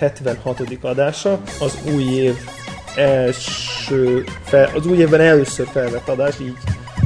Connector 0.00 0.36
Podcast 0.42 0.68
76. 0.68 0.84
adása, 0.84 1.40
az 1.60 1.78
új 1.94 2.02
év 2.02 2.36
első, 2.96 4.24
fel, 4.42 4.70
az 4.74 4.86
új 4.86 4.98
évben 4.98 5.20
először 5.20 5.66
felvett 5.66 6.08
adás, 6.08 6.40
így, 6.40 6.56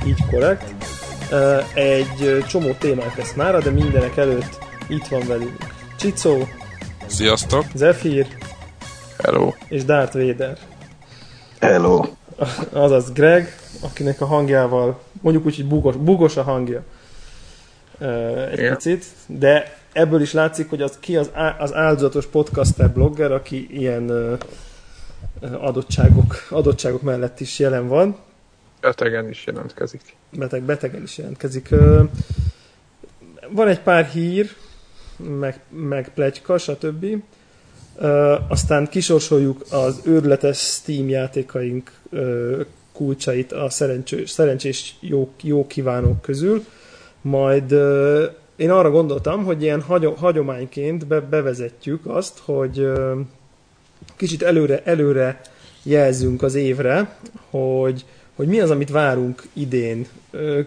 így 0.06 0.26
korrekt. 0.30 0.74
Egy 1.74 2.44
csomó 2.48 2.72
témánk 2.72 3.16
lesz 3.16 3.34
mára, 3.34 3.60
de 3.60 3.70
mindenek 3.70 4.16
előtt 4.16 4.58
itt 4.88 5.06
van 5.06 5.26
velünk 5.26 5.56
Csicó, 5.98 6.48
Sziasztok! 7.06 7.64
Zephyr, 7.74 8.26
Hello! 9.22 9.52
És 9.68 9.84
Darth 9.84 10.12
Vader. 10.12 10.58
Hello! 11.60 12.04
Azaz 12.72 13.12
Greg, 13.12 13.56
akinek 13.80 14.20
a 14.20 14.26
hangjával, 14.26 15.00
mondjuk 15.20 15.46
úgy, 15.46 15.56
hogy 15.56 15.66
bugos, 15.66 15.96
bugos 15.96 16.36
a 16.36 16.42
hangja 16.42 16.82
egy 18.50 18.58
yeah. 18.58 18.74
picit, 18.74 19.04
de 19.26 19.76
ebből 19.94 20.20
is 20.20 20.32
látszik, 20.32 20.68
hogy 20.68 20.82
az 20.82 20.96
ki 21.00 21.16
az, 21.16 21.30
az 21.58 21.74
áldozatos 21.74 22.26
podcaster 22.26 22.90
blogger, 22.90 23.32
aki 23.32 23.66
ilyen 23.70 24.38
adottságok, 25.40 26.46
adottságok 26.50 27.02
mellett 27.02 27.40
is 27.40 27.58
jelen 27.58 27.88
van. 27.88 28.16
Betegen 28.80 29.28
is 29.28 29.46
jelentkezik. 29.46 30.16
Beteg, 30.30 30.62
betegen 30.62 31.02
is 31.02 31.18
jelentkezik. 31.18 31.68
Van 33.48 33.68
egy 33.68 33.80
pár 33.80 34.04
hír, 34.04 34.50
meg, 35.16 35.60
meg 35.68 36.10
plegyka, 36.14 36.58
stb. 36.58 37.06
Aztán 38.48 38.88
kisorsoljuk 38.88 39.64
az 39.70 40.00
őrületes 40.04 40.58
Steam 40.58 41.08
játékaink 41.08 41.92
kulcsait 42.92 43.52
a 43.52 43.70
szerencsés, 43.70 44.30
szerencsés 44.30 44.96
jó, 45.00 45.32
jó 45.42 45.66
kívánók 45.66 46.20
közül. 46.20 46.64
Majd 47.20 47.74
én 48.56 48.70
arra 48.70 48.90
gondoltam, 48.90 49.44
hogy 49.44 49.62
ilyen 49.62 49.82
hagyományként 50.16 51.06
be, 51.06 51.20
bevezetjük 51.20 52.06
azt, 52.06 52.38
hogy 52.38 52.92
kicsit 54.16 54.42
előre, 54.42 54.82
előre 54.84 55.40
jelzünk 55.82 56.42
az 56.42 56.54
évre, 56.54 57.16
hogy, 57.50 58.04
hogy 58.34 58.46
mi 58.46 58.60
az, 58.60 58.70
amit 58.70 58.90
várunk 58.90 59.42
idén. 59.52 60.06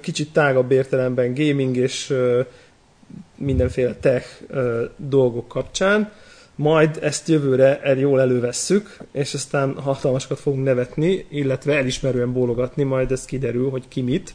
Kicsit 0.02 0.34
tágabb 0.34 0.72
értelemben 0.72 1.34
gaming 1.34 1.78
és 1.78 2.14
mindenféle 3.36 3.96
tech 3.96 4.28
dolgok 4.98 5.48
kapcsán. 5.48 6.12
Majd 6.56 7.00
ezt 7.02 7.28
jövőre 7.28 7.82
el 7.82 7.98
jól 7.98 8.22
elővesszük, 8.22 8.98
és 9.12 9.34
aztán 9.34 9.80
hatalmasokat 9.80 10.40
fogunk 10.40 10.64
nevetni, 10.64 11.26
illetve 11.30 11.78
elismerően 11.78 12.34
bólogatni, 12.34 12.84
majd 12.84 13.12
ez 13.12 13.26
kiderül, 13.26 13.70
hogy 13.70 13.88
ki 13.88 14.02
mit. 14.02 14.34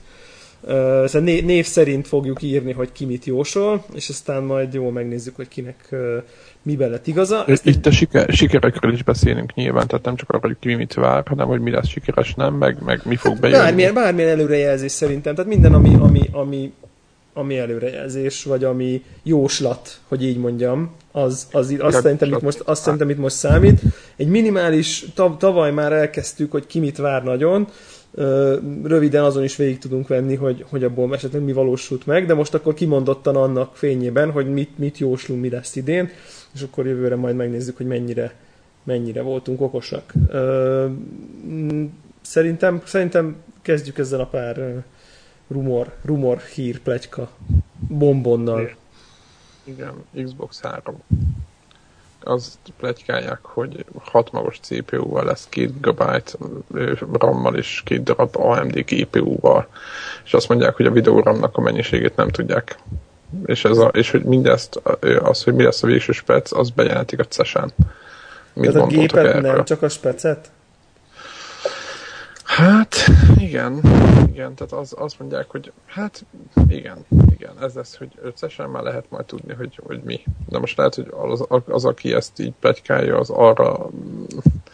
Uh, 0.65 1.21
név 1.23 1.67
szerint 1.67 2.07
fogjuk 2.07 2.43
írni, 2.43 2.73
hogy 2.73 2.93
ki 2.93 3.05
mit 3.05 3.25
jósol, 3.25 3.85
és 3.95 4.09
aztán 4.09 4.43
majd 4.43 4.75
jól 4.75 4.93
megnézzük, 4.93 5.37
hogy 5.37 5.49
kinek 5.49 5.89
uh, 5.91 6.23
miben 6.63 6.91
lett 6.91 7.07
igaza. 7.07 7.45
Ezt 7.47 7.67
Itt 7.67 7.87
a 7.87 7.91
siker, 7.91 8.33
sikerekről 8.33 8.93
is 8.93 9.03
beszélünk 9.03 9.55
nyilván, 9.55 9.87
tehát 9.87 10.05
nem 10.05 10.17
csak 10.17 10.29
arra, 10.29 10.47
hogy 10.47 10.57
ki 10.61 10.75
mit 10.75 10.95
vár, 10.95 11.23
hanem 11.27 11.47
hogy 11.47 11.61
mi 11.61 11.71
lesz 11.71 11.89
sikeres, 11.89 12.35
nem, 12.35 12.55
meg, 12.55 12.77
meg 12.85 13.01
mi 13.05 13.17
fog 13.17 13.41
bejönni. 13.41 13.63
Bármilyen, 13.63 13.95
bármilyen 13.95 14.31
előrejelzés 14.31 14.93
szerintem, 14.93 15.35
tehát 15.35 15.51
minden, 15.51 15.73
ami, 15.75 15.95
ami, 16.01 16.29
ami, 16.33 16.73
ami 17.35 17.59
előrejelzés, 17.59 18.45
vagy 18.45 18.65
ami 18.65 19.03
jóslat, 19.23 19.99
hogy 20.09 20.25
így 20.25 20.39
mondjam, 20.39 20.91
az, 21.13 21.47
az, 21.53 21.77
azt, 21.79 22.01
szerintem 22.01 22.33
itt 22.33 22.41
most, 22.41 22.61
azt 22.61 22.83
szerintem 22.83 23.11
itt 23.11 23.19
most 23.19 23.37
számít. 23.37 23.81
Egy 24.17 24.29
minimális, 24.29 25.05
tav, 25.15 25.37
tavaly 25.37 25.73
már 25.73 25.93
elkezdtük, 25.93 26.51
hogy 26.51 26.67
ki 26.67 26.79
mit 26.79 26.97
vár 26.97 27.25
nagyon, 27.25 27.69
röviden 28.83 29.25
azon 29.25 29.43
is 29.43 29.57
végig 29.57 29.79
tudunk 29.79 30.09
venni, 30.09 30.35
hogy, 30.35 30.65
hogy 30.69 30.85
abból 30.85 31.15
esetleg 31.15 31.43
mi 31.43 31.53
valósult 31.53 32.07
meg, 32.07 32.27
de 32.27 32.35
most 32.35 32.55
akkor 32.55 32.75
kimondottan 32.75 33.37
annak 33.37 33.77
fényében, 33.77 34.31
hogy 34.31 34.53
mit, 34.53 34.79
mit 34.79 34.99
jóslunk, 34.99 35.41
mi 35.41 35.51
lesz 35.51 35.77
idén, 35.77 36.11
és 36.55 36.63
akkor 36.63 36.87
jövőre 36.87 37.17
majd 37.17 37.37
megnézzük, 37.37 37.77
hogy 37.77 37.87
mennyire, 37.87 38.35
mennyire 38.83 39.23
voltunk 39.23 39.61
okosak. 39.61 40.13
Szerintem, 42.21 42.83
szerintem 42.85 43.37
kezdjük 43.63 43.99
ezzel 43.99 44.21
a 44.21 44.27
pár 44.27 44.85
rumor, 45.49 45.93
rumor 46.05 46.39
hír, 46.39 46.81
plegyka 46.81 47.31
bombonnal. 47.89 48.71
Igen, 49.65 49.95
Xbox 50.25 50.61
3 50.61 50.95
az 52.25 52.59
plegykálják, 52.77 53.39
hogy 53.43 53.85
6 54.05 54.33
magos 54.33 54.59
CPU-val 54.61 55.25
lesz 55.25 55.47
2 55.49 55.73
GB 55.81 56.03
RAM-mal 57.13 57.57
és 57.57 57.83
2 57.85 58.03
darab 58.03 58.37
AMD 58.37 58.79
GPU-val, 58.79 59.69
és 60.25 60.35
azt 60.35 60.49
mondják, 60.49 60.77
hogy 60.77 60.87
a 60.87 60.91
videóramnak 60.91 61.57
a 61.57 61.61
mennyiségét 61.61 62.17
nem 62.17 62.29
tudják. 62.29 62.79
És, 63.45 63.65
ez 63.65 63.79
a, 63.79 63.87
és 63.87 64.11
hogy 64.11 64.25
mindezt, 64.25 64.81
az, 65.23 65.43
hogy 65.45 65.55
mi 65.55 65.65
lesz 65.65 65.83
a 65.83 65.87
végső 65.87 66.13
spec, 66.13 66.53
az 66.53 66.71
bejelentik 66.71 67.19
a 67.19 67.25
CES-en. 67.25 67.73
Tehát 68.55 68.75
a 68.75 68.87
gépet 68.87 69.27
erről? 69.27 69.53
nem 69.53 69.65
csak 69.65 69.83
a 69.83 69.89
specet? 69.89 70.51
Hát, 72.45 72.97
igen, 73.37 73.81
igen, 74.33 74.55
tehát 74.55 74.73
az, 74.73 74.95
azt 74.99 75.19
mondják, 75.19 75.51
hogy 75.51 75.73
hát, 75.87 76.25
igen, 76.69 77.07
igen, 77.31 77.53
ez 77.61 77.75
lesz, 77.75 77.97
hogy 77.97 78.13
összesen 78.23 78.71
már 78.71 78.83
lehet 78.83 79.05
majd 79.09 79.25
tudni, 79.25 79.55
hogy, 79.55 79.81
hogy 79.87 80.01
mi. 80.05 80.21
De 80.49 80.59
most 80.59 80.77
lehet, 80.77 80.95
hogy 80.95 81.13
az, 81.31 81.45
az 81.67 81.85
aki 81.85 82.13
ezt 82.13 82.41
így 82.41 82.53
plegykálja, 82.61 83.19
az 83.19 83.31
arra 83.31 83.91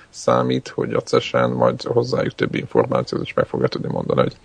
számít, 0.08 0.68
hogy 0.68 0.92
a 0.92 1.00
CES-en 1.00 1.50
majd 1.50 1.82
hozzájuk 1.82 2.34
több 2.34 2.54
információt, 2.54 3.22
és 3.22 3.32
meg 3.32 3.46
fogja 3.46 3.68
tudni 3.68 3.88
mondani, 3.88 4.20
hogy, 4.20 4.36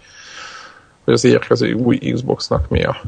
hogy 1.03 1.13
az 1.13 1.23
érkező 1.23 1.73
új 1.73 1.97
Xboxnak 1.97 2.69
mi 2.69 2.83
a, 2.83 3.01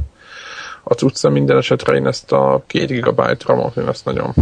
a 0.83 0.93
cucca. 0.93 1.29
Minden 1.29 1.57
esetre 1.57 1.95
én 1.95 2.07
ezt 2.07 2.31
a 2.31 2.63
2 2.67 2.99
GB 2.99 3.21
RAM-ot, 3.45 3.77
én 3.77 3.87
ezt 3.87 4.05
nagyon 4.05 4.33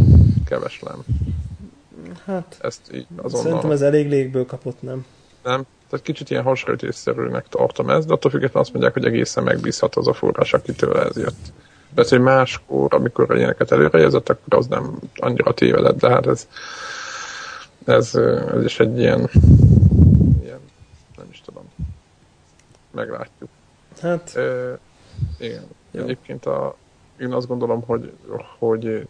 keveslem. 0.46 1.04
Hát, 2.26 2.58
ezt 2.62 2.82
így 2.94 3.08
azonnal... 3.16 3.44
szerintem 3.44 3.72
ez 3.72 3.82
elég 3.82 4.10
légből 4.10 4.46
kapott, 4.46 4.82
nem? 4.82 5.06
Nem. 5.44 5.66
Tehát 5.90 6.06
kicsit 6.06 6.30
ilyen 6.30 6.44
hasonlítésszerűnek 6.44 7.46
tartom 7.50 7.90
ezt, 7.90 8.08
de 8.08 8.14
attól 8.14 8.32
függetlenül 8.32 8.62
azt 8.62 8.72
mondják, 8.72 8.94
hogy 8.94 9.06
egészen 9.06 9.44
megbízható 9.44 10.02
az 10.02 10.08
a 10.08 10.14
forrás, 10.14 10.54
akitől 10.54 10.98
ez 10.98 11.18
jött. 11.18 11.52
Persze, 11.96 12.16
hogy 12.16 12.26
máskor, 12.26 12.94
amikor 12.94 13.38
ilyeneket 13.38 13.72
előrejelzett, 13.72 14.30
akkor 14.30 14.58
az 14.58 14.68
nem 14.68 15.00
annyira 15.16 15.54
tévedett, 15.54 15.98
de 15.98 16.10
hát 16.10 16.28
ez, 16.28 16.48
ez, 17.86 18.16
ez 18.56 18.64
is 18.64 18.80
egy 18.80 19.00
ilyen, 19.00 19.30
ilyen, 20.42 20.60
nem 21.18 21.28
is 21.32 21.42
tudom, 21.46 21.64
meglátjuk. 22.92 23.50
Hát, 24.02 24.36
e, 24.36 24.80
igen. 25.40 25.64
Jó. 25.92 26.04
Egyébként 26.04 26.46
a, 26.46 26.76
én 27.20 27.32
azt 27.32 27.48
gondolom, 27.48 27.84
hogy, 27.86 28.12
hogy 28.60 29.08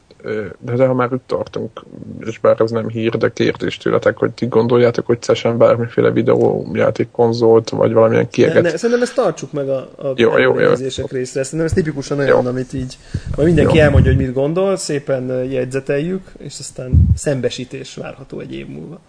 de, 0.59 0.75
de 0.75 0.85
ha 0.85 0.93
már 0.93 1.13
itt 1.13 1.23
tartunk, 1.25 1.83
és 2.19 2.39
bár 2.39 2.61
ez 2.61 2.71
nem 2.71 2.89
hír, 2.89 3.17
de 3.17 3.29
kérdés 3.29 3.77
tőletek, 3.77 4.17
hogy 4.17 4.31
ti 4.31 4.45
gondoljátok, 4.45 5.05
hogy 5.05 5.21
CES-en 5.21 5.57
bármiféle 5.57 6.11
videójáték 6.11 7.11
konzolt, 7.11 7.69
vagy 7.69 7.93
valamilyen 7.93 8.29
kieget. 8.29 8.53
Ne, 8.53 8.61
ne, 8.61 8.77
szerintem 8.77 9.01
ezt 9.01 9.15
tartsuk 9.15 9.51
meg 9.51 9.69
a, 9.69 9.77
a 9.77 10.13
jó, 10.15 10.37
jó, 10.37 10.59
jó. 10.59 10.69
részre. 11.09 11.43
Szerintem 11.43 11.59
ez 11.59 11.73
tipikusan 11.73 12.19
olyan, 12.19 12.41
jó. 12.41 12.49
amit 12.49 12.73
így, 12.73 12.97
majd 13.35 13.47
mindenki 13.47 13.77
jó. 13.77 13.83
elmondja, 13.83 14.13
hogy 14.13 14.25
mit 14.25 14.33
gondol, 14.33 14.75
szépen 14.75 15.43
jegyzeteljük, 15.43 16.31
és 16.37 16.59
aztán 16.59 16.91
szembesítés 17.15 17.95
várható 17.95 18.39
egy 18.39 18.53
év 18.53 18.67
múlva. 18.67 18.99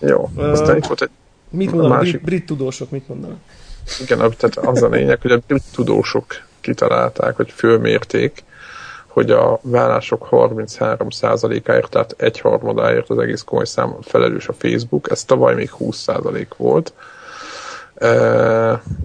Jó, 0.00 0.30
uh, 0.36 0.44
aztán 0.44 0.76
itt 0.76 0.86
volt 0.86 1.02
egy 1.02 1.10
Mit 1.50 1.70
mondanak? 1.70 1.98
Másik... 1.98 2.12
Brit, 2.12 2.24
brit 2.24 2.46
tudósok 2.46 2.90
mit 2.90 3.08
mondanak? 3.08 3.38
Igen, 4.00 4.18
tehát 4.18 4.56
az 4.56 4.82
a 4.82 4.88
lényeg, 4.88 5.20
hogy 5.20 5.30
a 5.30 5.38
brit 5.46 5.62
tudósok 5.74 6.26
kitalálták, 6.70 7.36
hogy 7.36 7.50
fölmérték, 7.50 8.44
hogy 9.06 9.30
a 9.30 9.58
vállások 9.62 10.28
33%-áért, 10.30 11.90
tehát 11.90 12.14
egyharmadáért 12.18 13.10
az 13.10 13.18
egész 13.18 13.42
komoly 13.42 13.64
szám 13.64 13.96
felelős 14.00 14.48
a 14.48 14.52
Facebook, 14.52 15.10
ez 15.10 15.24
tavaly 15.24 15.54
még 15.54 15.70
20% 15.78 16.46
volt. 16.56 16.92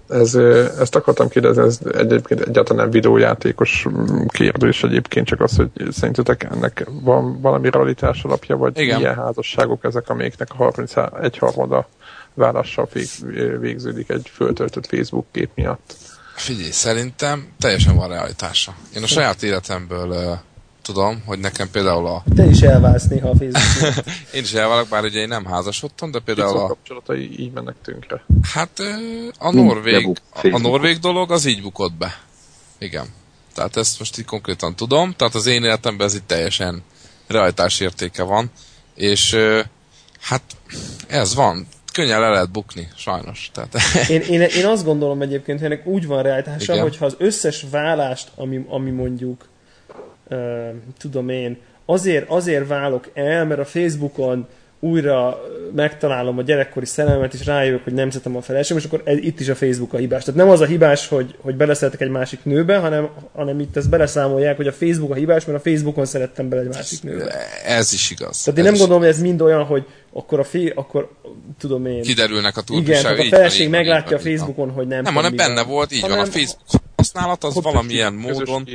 Ez, 0.08 0.36
ezt 0.80 0.96
akartam 0.96 1.28
kérdezni, 1.28 1.62
ez 1.64 1.80
egyébként 1.98 2.42
egyáltalán 2.42 2.84
nem 2.84 2.92
videójátékos 2.92 3.88
kérdés 4.28 4.84
egyébként, 4.84 5.28
csak 5.28 5.42
az, 5.42 5.56
hogy 5.56 5.70
szerintetek 5.92 6.44
ennek 6.44 6.88
van 7.04 7.42
valami 7.42 7.70
realitás 7.70 8.24
alapja, 8.24 8.58
vagy 8.58 8.80
Igen. 8.80 8.98
milyen 8.98 9.16
házasságok 9.16 9.84
ezek, 9.84 10.10
amiknek 10.10 10.48
a 10.52 10.56
31 10.56 11.38
harmada 11.38 11.88
vállással 12.34 12.88
végződik 13.60 14.10
egy 14.10 14.30
föltöltött 14.34 14.88
Facebook 14.88 15.26
kép 15.32 15.50
miatt? 15.56 15.96
Figyelj, 16.36 16.72
szerintem 16.72 17.48
teljesen 17.60 17.96
van 17.96 18.10
realitása. 18.10 18.76
Én 18.96 19.04
a 19.04 19.08
saját 19.08 19.44
életemből 19.44 20.10
uh, 20.10 20.38
tudom, 20.82 21.22
hogy 21.26 21.40
nekem 21.40 21.70
például 21.72 22.08
a... 22.08 22.24
Te 22.36 22.46
is 22.46 22.62
elválsz 22.62 23.08
néha 23.08 23.30
a 23.30 23.36
Facebookon. 23.36 24.04
én 24.36 24.44
is 24.44 24.54
elválok, 24.54 24.88
bár 24.88 25.04
ugye 25.04 25.20
én 25.20 25.28
nem 25.28 25.46
házasodtam, 25.46 26.12
de 26.12 26.20
például 26.20 26.58
a... 26.58 26.68
kapcsolatai 26.68 27.40
így 27.40 27.52
mennek 27.52 27.76
tönkre. 27.84 28.26
Hát 28.54 28.80
a 29.40 29.52
norvég, 29.52 30.22
a 30.52 30.60
norvég 30.60 31.00
dolog 31.00 31.32
az 31.32 31.46
így 31.46 31.62
bukott 31.62 31.94
be. 31.94 32.22
Igen. 32.78 33.06
Tehát 33.54 33.78
ezt 33.78 34.00
most 34.00 34.18
így 34.18 34.26
konkrétan 34.26 34.76
tudom. 34.76 35.14
Tehát 35.18 35.36
az 35.36 35.46
én 35.46 35.64
életemben 35.64 36.08
ez 36.08 36.16
itt 36.16 36.28
teljesen 36.28 36.84
realitás 37.28 37.80
értéke 37.80 38.24
van. 38.24 38.52
És 38.96 39.38
hát 40.22 40.42
ez 41.08 41.36
van 41.36 41.68
könnyen 41.96 42.20
le 42.20 42.30
lehet 42.30 42.52
bukni, 42.52 42.88
sajnos. 42.96 43.52
Tehát... 43.54 43.76
Én, 44.10 44.22
én, 44.22 44.42
én 44.42 44.66
azt 44.66 44.84
gondolom 44.86 45.22
egyébként, 45.22 45.60
hogy 45.60 45.72
ennek 45.72 45.86
úgy 45.86 46.08
van 46.08 46.24
realitása, 46.24 46.82
hogy 46.82 46.98
ha 46.98 47.06
az 47.06 47.16
összes 47.18 47.66
vállást, 47.72 48.32
ami, 48.36 48.66
ami 48.70 48.90
mondjuk 48.90 49.48
uh, 50.30 50.70
tudom 50.98 51.30
én, 51.30 51.58
azért, 51.86 52.30
azért 52.30 52.68
válok 52.68 53.10
el, 53.14 53.46
mert 53.46 53.60
a 53.60 53.66
Facebookon 53.66 54.48
újra 54.86 55.42
megtalálom 55.76 56.38
a 56.38 56.42
gyerekkori 56.42 56.86
szerelmet, 56.86 57.34
és 57.34 57.46
rájövök, 57.46 57.84
hogy 57.84 57.94
nem 57.94 58.10
szeretem 58.10 58.36
a 58.36 58.42
feleségem, 58.42 58.78
és 58.78 58.84
akkor 58.84 59.02
ez, 59.06 59.18
itt 59.18 59.40
is 59.40 59.50
a 59.50 59.56
Facebook 59.56 59.94
a 59.94 59.98
hibás. 59.98 60.24
Tehát 60.24 60.40
nem 60.40 60.50
az 60.50 60.62
a 60.62 60.66
hibás, 60.66 61.08
hogy, 61.08 61.36
hogy 61.42 61.56
beleszeretek 61.56 62.02
egy 62.02 62.10
másik 62.10 62.40
nőbe, 62.44 62.78
hanem, 62.78 63.10
hanem 63.34 63.60
itt 63.60 63.78
ezt 63.78 63.90
beleszámolják, 63.90 64.56
hogy 64.56 64.68
a 64.68 64.72
Facebook 64.72 65.12
a 65.12 65.16
hibás, 65.16 65.46
mert 65.46 65.58
a 65.66 65.70
Facebookon 65.70 66.06
szerettem 66.06 66.50
bele 66.50 66.62
egy 66.62 66.68
másik 66.68 67.04
nőbe. 67.04 67.36
Ez 67.66 67.94
is 67.94 68.12
igaz. 68.12 68.44
Tehát 68.44 68.60
én 68.60 68.66
nem 68.66 68.76
gondolom, 68.76 69.00
hogy 69.00 69.10
ez 69.10 69.22
mind 69.22 69.42
olyan, 69.42 69.64
hogy 69.64 69.86
akkor 70.14 70.40
a 70.40 70.44
fi, 70.44 70.72
akkor 70.76 71.10
tudom 71.60 71.86
én... 71.86 72.02
Kiderülnek 72.02 72.58
a 72.58 72.62
túlviság. 72.62 73.18
Igen, 73.20 73.26
a 73.26 73.36
feleség 73.36 73.70
van, 73.70 73.80
meglátja 73.80 74.18
van, 74.18 74.26
a 74.26 74.30
Facebookon, 74.30 74.70
hogy 74.70 74.88
nem 74.88 75.02
Nem, 75.02 75.14
hanem 75.14 75.36
benne 75.36 75.64
volt, 75.64 75.92
így 75.92 76.02
hanem, 76.02 76.18
van, 76.18 76.28
a 76.28 76.32
Facebook 76.32 76.84
használat 77.14 77.44
az 77.44 77.62
valamilyen 77.62 78.14
módon, 78.14 78.68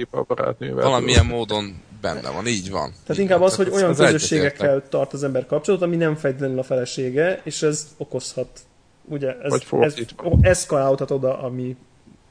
valamilyen 0.61 1.27
módon 1.27 1.83
benne 2.01 2.31
van, 2.31 2.47
így 2.47 2.71
van. 2.71 2.91
Tehát 2.91 3.11
így 3.11 3.19
inkább 3.19 3.39
van. 3.39 3.49
az, 3.49 3.57
hogy 3.57 3.69
olyan 3.69 3.95
közösségekkel 3.95 4.83
tart 4.89 5.13
az 5.13 5.25
ember 5.25 5.47
kapcsolatot, 5.47 5.87
ami 5.87 5.97
nem 5.97 6.17
feltétlenül 6.17 6.59
a 6.59 6.63
felesége, 6.63 7.41
és 7.45 7.63
ez 7.63 7.89
okozhat, 7.97 8.61
ugye, 9.05 9.37
ez, 9.43 9.63
ez 9.81 9.95
eszkalálhat 10.41 11.11
oda, 11.11 11.39
ami 11.39 11.77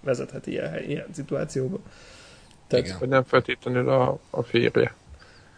vezethet 0.03 0.47
ilyen, 0.47 0.83
ilyen 0.87 1.05
szituációba. 1.11 1.79
Tehát, 2.67 2.85
igen. 2.85 2.97
Hogy 2.97 3.07
nem 3.07 3.23
feltétlenül 3.23 3.89
a, 3.89 4.19
a 4.29 4.43
férje. 4.43 4.95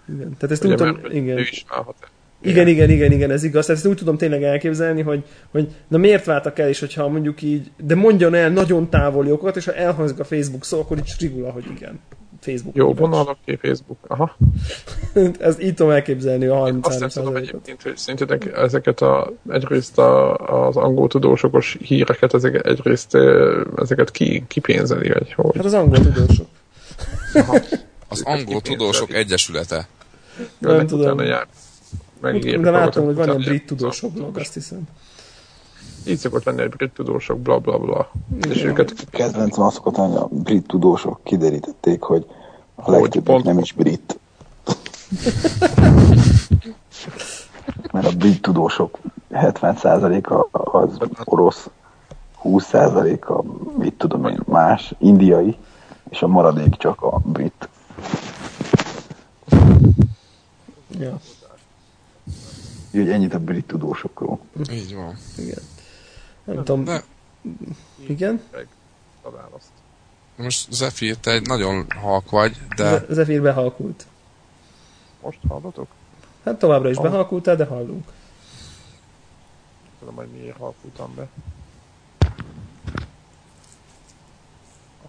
Igen, 0.10 0.38
tehát 0.38 0.52
ezt 0.52 0.62
tudom, 0.62 1.00
igen. 1.10 1.38
Ő 1.38 1.42
is 1.42 1.66
igen, 2.42 2.68
igen, 2.68 2.90
igen, 2.90 3.12
igen, 3.12 3.32
ez 3.32 3.44
igaz. 3.44 3.70
Ezt 3.70 3.86
úgy 3.86 3.98
tudom 3.98 4.18
tényleg 4.18 4.44
elképzelni, 4.44 5.02
hogy, 5.02 5.24
hogy 5.52 5.68
na 5.88 5.98
miért 5.98 6.26
váltak 6.26 6.60
el, 6.60 6.68
és 6.68 6.80
hogyha 6.80 7.08
mondjuk 7.08 7.42
így, 7.42 7.72
de 7.84 7.96
mondjon 7.96 8.34
el 8.34 8.50
nagyon 8.50 8.90
távoli 8.90 9.32
okokat, 9.32 9.56
és 9.56 9.66
ha 9.66 9.74
elhangzik 9.74 10.20
a 10.20 10.24
Facebook 10.24 10.64
szó, 10.64 10.80
akkor 10.80 10.98
így 10.98 11.08
strigula, 11.08 11.52
hogy 11.52 11.66
igen. 11.76 12.00
Facebook. 12.42 12.76
Jó, 12.76 12.94
vonal, 12.94 13.28
oké, 13.28 13.56
Facebook. 13.62 13.98
Aha. 14.08 14.38
Ez 15.40 15.60
így 15.60 15.74
tudom 15.74 15.92
elképzelni 15.92 16.46
a 16.46 16.56
30 16.56 16.88
Azt 16.88 17.00
nem 17.00 17.10
tudom 17.10 17.36
egyébként, 17.36 17.82
hogy 17.82 17.98
szerintetek 17.98 18.58
ezeket 18.58 19.02
a, 19.02 19.34
egyrészt 19.50 19.98
a, 19.98 20.36
az 20.36 20.78
angol 20.78 21.08
tudósokos 21.08 21.78
híreket, 21.82 22.34
ezeket, 22.34 22.66
egyrészt 22.66 23.18
ezeket 23.76 24.12
ki, 24.12 24.44
ki 24.48 24.60
pénzeli, 24.60 25.10
vagy 25.10 25.34
hogy? 25.34 25.56
Hát 25.56 25.66
az 25.66 25.74
angol 25.74 26.00
tudósok. 26.00 26.48
Aha. 27.34 27.58
Az 28.08 28.22
angol 28.26 28.62
tudósok 28.62 29.14
egyesülete. 29.14 29.88
Nem, 30.58 30.76
nem 30.76 30.88
tudom. 30.88 31.20
Jár. 31.20 31.48
De 32.22 32.70
látom, 32.70 33.06
hogy 33.06 33.16
van 33.16 33.30
egy 33.30 33.44
brit 33.44 33.66
tudósok 33.66 34.12
blog, 34.12 34.38
azt 34.38 34.54
hiszem. 34.54 34.82
Így 36.08 36.18
szokott 36.18 36.44
lenni 36.44 36.62
egy 36.62 36.70
brit 36.70 36.92
tudósok, 36.92 37.40
bla 37.40 37.60
bla 37.60 37.78
bla. 37.78 38.12
Igen. 38.36 38.52
És 38.52 38.64
őket... 38.64 38.94
Kedvencem 39.10 39.64
azt 39.64 39.76
szokott 39.76 39.98
lenni, 39.98 40.16
a 40.16 40.28
brit 40.32 40.68
tudósok 40.68 41.20
kiderítették, 41.24 42.02
hogy 42.02 42.26
a 42.76 42.92
legtöbb 42.92 43.44
nem 43.44 43.60
is 43.60 43.74
brit. 43.74 44.20
Mert 47.92 48.08
a 48.08 48.12
brit 48.18 48.42
tudósok 48.42 48.98
70%-a 49.32 50.60
az 50.78 50.98
orosz, 51.24 51.70
20%-a, 52.44 53.44
mit 53.78 53.94
tudom 53.94 54.26
én, 54.26 54.40
más, 54.46 54.94
indiai, 54.98 55.58
és 56.10 56.22
a 56.22 56.28
maradék 56.28 56.76
csak 56.76 57.02
a 57.02 57.20
brit. 57.24 57.70
Ja. 61.00 61.20
Úgyhogy 62.94 63.10
ennyit 63.10 63.34
a 63.34 63.40
brit 63.40 63.66
tudósokról. 63.66 64.40
Így 64.72 64.96
van. 64.96 65.18
Igen. 65.38 65.60
Nem 66.44 66.56
De... 66.56 66.64
tudom. 66.64 66.84
De... 66.84 67.04
Igen? 68.08 68.42
A 69.22 69.30
választ. 69.30 69.70
Most 70.36 70.72
Zephyr, 70.72 71.18
te 71.18 71.32
egy 71.32 71.48
nagyon 71.48 71.86
halk 72.02 72.30
vagy, 72.30 72.58
de... 72.76 73.06
Zephyr 73.10 73.42
behalkult. 73.42 74.06
Most 75.22 75.40
hallatok? 75.48 75.88
Hát 76.44 76.60
továbbra 76.60 76.90
is 76.90 76.98
behalkultál, 76.98 77.56
de 77.56 77.66
hallunk. 77.66 78.08
Tudom, 80.00 80.16
hogy 80.16 80.28
miért 80.28 80.58
halkultam 80.58 81.14
be. 81.16 81.28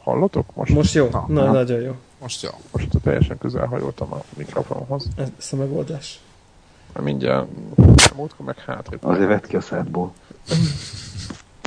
Hallatok 0.02 0.55
most? 0.55 0.73
Most 0.73 0.94
jó, 0.94 1.08
na, 1.08 1.25
na, 1.29 1.44
na. 1.44 1.52
nagyon 1.52 1.81
jó. 1.81 1.96
Most 2.20 2.43
jó. 2.43 2.50
Most 2.73 2.88
teljesen 3.02 3.38
közel 3.38 3.67
hajoltam 3.67 4.12
a 4.12 4.23
mikrofonhoz. 4.37 5.08
Ez 5.17 5.52
a 5.52 5.56
megoldás. 5.56 6.20
Mindjárt, 7.00 7.46
múltkor 8.16 8.46
meg 8.46 8.58
hátrébb. 8.58 9.04
Azért 9.04 9.28
vett 9.28 9.46
ki 9.46 9.56
a 9.56 9.60
szádból. 9.60 10.12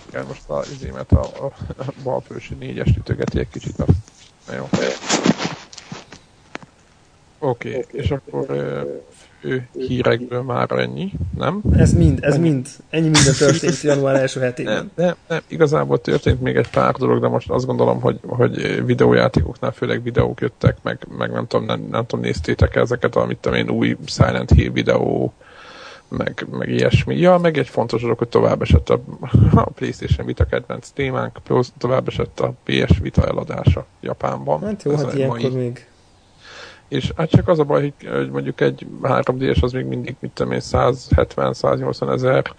Igen, 0.08 0.26
most 0.26 0.50
a 0.50 0.64
izémet 0.74 1.12
a, 1.12 1.22
a, 1.22 1.46
a 1.78 1.84
balfősi 2.04 2.54
négyes 2.54 2.96
ütögeti 2.98 3.40
egy 3.40 3.50
kicsit. 3.50 3.80
A... 3.80 3.86
Jó. 4.54 4.64
Oké, 7.40 7.70
okay. 7.70 7.82
okay. 7.82 8.00
és 8.02 8.12
akkor 8.12 8.46
fő 9.46 9.68
hírekből 9.88 10.42
már 10.42 10.72
ennyi, 10.72 11.12
nem? 11.38 11.62
Ez 11.78 11.94
mind, 11.94 12.20
ez 12.22 12.38
mind. 12.38 12.68
Ennyi 12.90 13.10
minden 13.10 13.34
történt 13.38 13.82
január 13.82 14.16
első 14.16 14.40
hetében. 14.40 14.74
Nem, 14.74 14.92
nem, 14.96 15.16
nem, 15.28 15.42
igazából 15.48 16.02
történt 16.02 16.42
még 16.42 16.56
egy 16.56 16.70
pár 16.70 16.94
dolog, 16.94 17.22
de 17.22 17.28
most 17.28 17.50
azt 17.50 17.66
gondolom, 17.66 18.02
hogy, 18.02 18.20
hogy 18.28 18.86
videójátékoknál 18.86 19.72
főleg 19.72 20.04
videók 20.04 20.42
jöttek, 20.42 20.78
meg, 20.82 21.08
meg 21.18 21.32
nem 21.32 21.48
tudom, 21.48 21.66
nem, 21.66 21.88
nem 21.92 22.06
tudom, 22.06 22.26
néztétek 22.26 22.76
ezeket, 22.76 23.16
amit 23.16 23.46
én 23.46 23.70
új 23.70 23.98
Silent 24.06 24.52
Hill 24.52 24.72
videó, 24.72 25.34
meg, 26.08 26.48
meg 26.52 26.70
ilyesmi. 26.70 27.18
Ja, 27.18 27.38
meg 27.38 27.58
egy 27.58 27.70
fontos 27.70 28.02
dolog, 28.02 28.18
hogy 28.18 28.28
tovább 28.28 28.62
esett 28.62 28.90
a, 28.90 29.02
a 29.52 29.70
PlayStation 29.70 30.26
Vita 30.26 30.46
kedvenc 30.46 30.90
témánk, 30.90 31.38
tovább 31.78 32.08
esett 32.08 32.40
a 32.40 32.54
PS 32.64 33.00
Vita 33.02 33.28
eladása 33.28 33.86
Japánban. 34.02 34.62
Hát 34.62 34.84
jó, 34.84 34.92
Ez 34.92 35.04
hát 35.04 35.14
ilyenkor 35.14 35.40
mai... 35.40 35.56
még 35.56 35.88
és 36.88 37.12
hát 37.16 37.30
csak 37.30 37.48
az 37.48 37.60
a 37.60 37.64
baj, 37.64 37.94
hogy 38.12 38.30
mondjuk 38.30 38.62
egy 38.62 38.88
3D-es 39.02 39.64
az 39.64 39.72
még 39.72 39.86
mindig, 39.86 40.16
mit 40.20 40.32
tudom 40.32 40.52
én, 40.52 40.62
170-180 40.64 42.14
ezer 42.14 42.54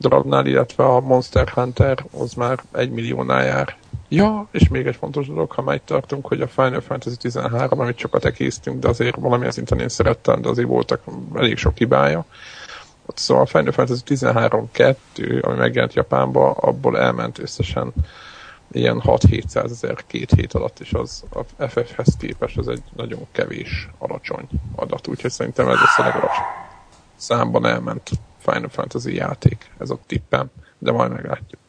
darabnál, 0.00 0.46
illetve 0.46 0.84
a 0.84 1.00
Monster 1.00 1.48
Hunter 1.48 2.04
az 2.18 2.34
már 2.34 2.58
egy 2.72 2.90
milliónál 2.90 3.44
jár. 3.44 3.76
Ja, 4.08 4.48
és 4.50 4.68
még 4.68 4.86
egy 4.86 4.96
fontos 4.96 5.26
dolog, 5.26 5.50
ha 5.50 5.62
meg 5.62 5.84
tartunk, 5.84 6.26
hogy 6.26 6.40
a 6.40 6.48
Final 6.48 6.80
Fantasy 6.80 7.16
13, 7.16 7.80
amit 7.80 7.98
sokat 7.98 8.24
ekésztünk, 8.24 8.80
de 8.80 8.88
azért 8.88 9.16
valamilyen 9.16 9.52
szinten 9.52 9.80
én 9.80 9.88
szerettem, 9.88 10.40
de 10.40 10.48
azért 10.48 10.68
voltak 10.68 11.02
elég 11.34 11.56
sok 11.56 11.76
hibája. 11.76 12.24
Szóval 13.14 13.42
a 13.42 13.46
Final 13.46 13.72
Fantasy 13.72 14.02
13-2, 14.06 15.42
ami 15.42 15.56
megjelent 15.56 15.94
Japánba, 15.94 16.50
abból 16.50 16.98
elment 16.98 17.38
összesen 17.38 17.92
ilyen 18.76 19.02
6-700 19.04 19.70
ezer 19.70 20.04
két 20.06 20.30
hét 20.30 20.52
alatt, 20.52 20.80
és 20.80 20.92
az 20.92 21.24
a 21.30 21.66
FF-hez 21.68 22.16
képest 22.18 22.58
az 22.58 22.68
egy 22.68 22.82
nagyon 22.96 23.26
kevés, 23.32 23.88
alacsony 23.98 24.48
adat, 24.74 25.08
úgyhogy 25.08 25.30
szerintem 25.30 25.68
ez 25.68 25.78
a 25.96 26.02
legalacsony 26.02 26.44
számban 27.16 27.66
elment 27.66 28.10
Final 28.38 28.68
Fantasy 28.68 29.14
játék, 29.14 29.70
ez 29.78 29.90
a 29.90 29.98
tippem, 30.06 30.46
de 30.78 30.92
majd 30.92 31.12
meglátjuk. 31.12 31.60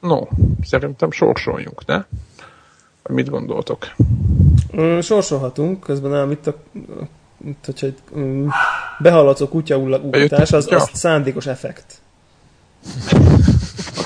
No, 0.00 0.26
szerintem 0.62 1.10
sorsoljunk, 1.10 1.86
ne? 1.86 2.04
Mit 3.02 3.28
gondoltok? 3.28 3.86
Sorsolhatunk, 5.00 5.80
közben 5.80 6.10
nem, 6.10 6.30
itt 6.30 6.46
a 6.46 6.56
itt, 7.44 7.64
hogyha 7.64 7.86
egy 7.86 7.98
um, 8.10 8.50
behaladszó 8.98 9.48
kutya 9.48 9.76
ugatás, 9.76 10.52
az, 10.52 10.72
az 10.72 10.90
szándékos 10.92 11.46
effekt. 11.46 12.00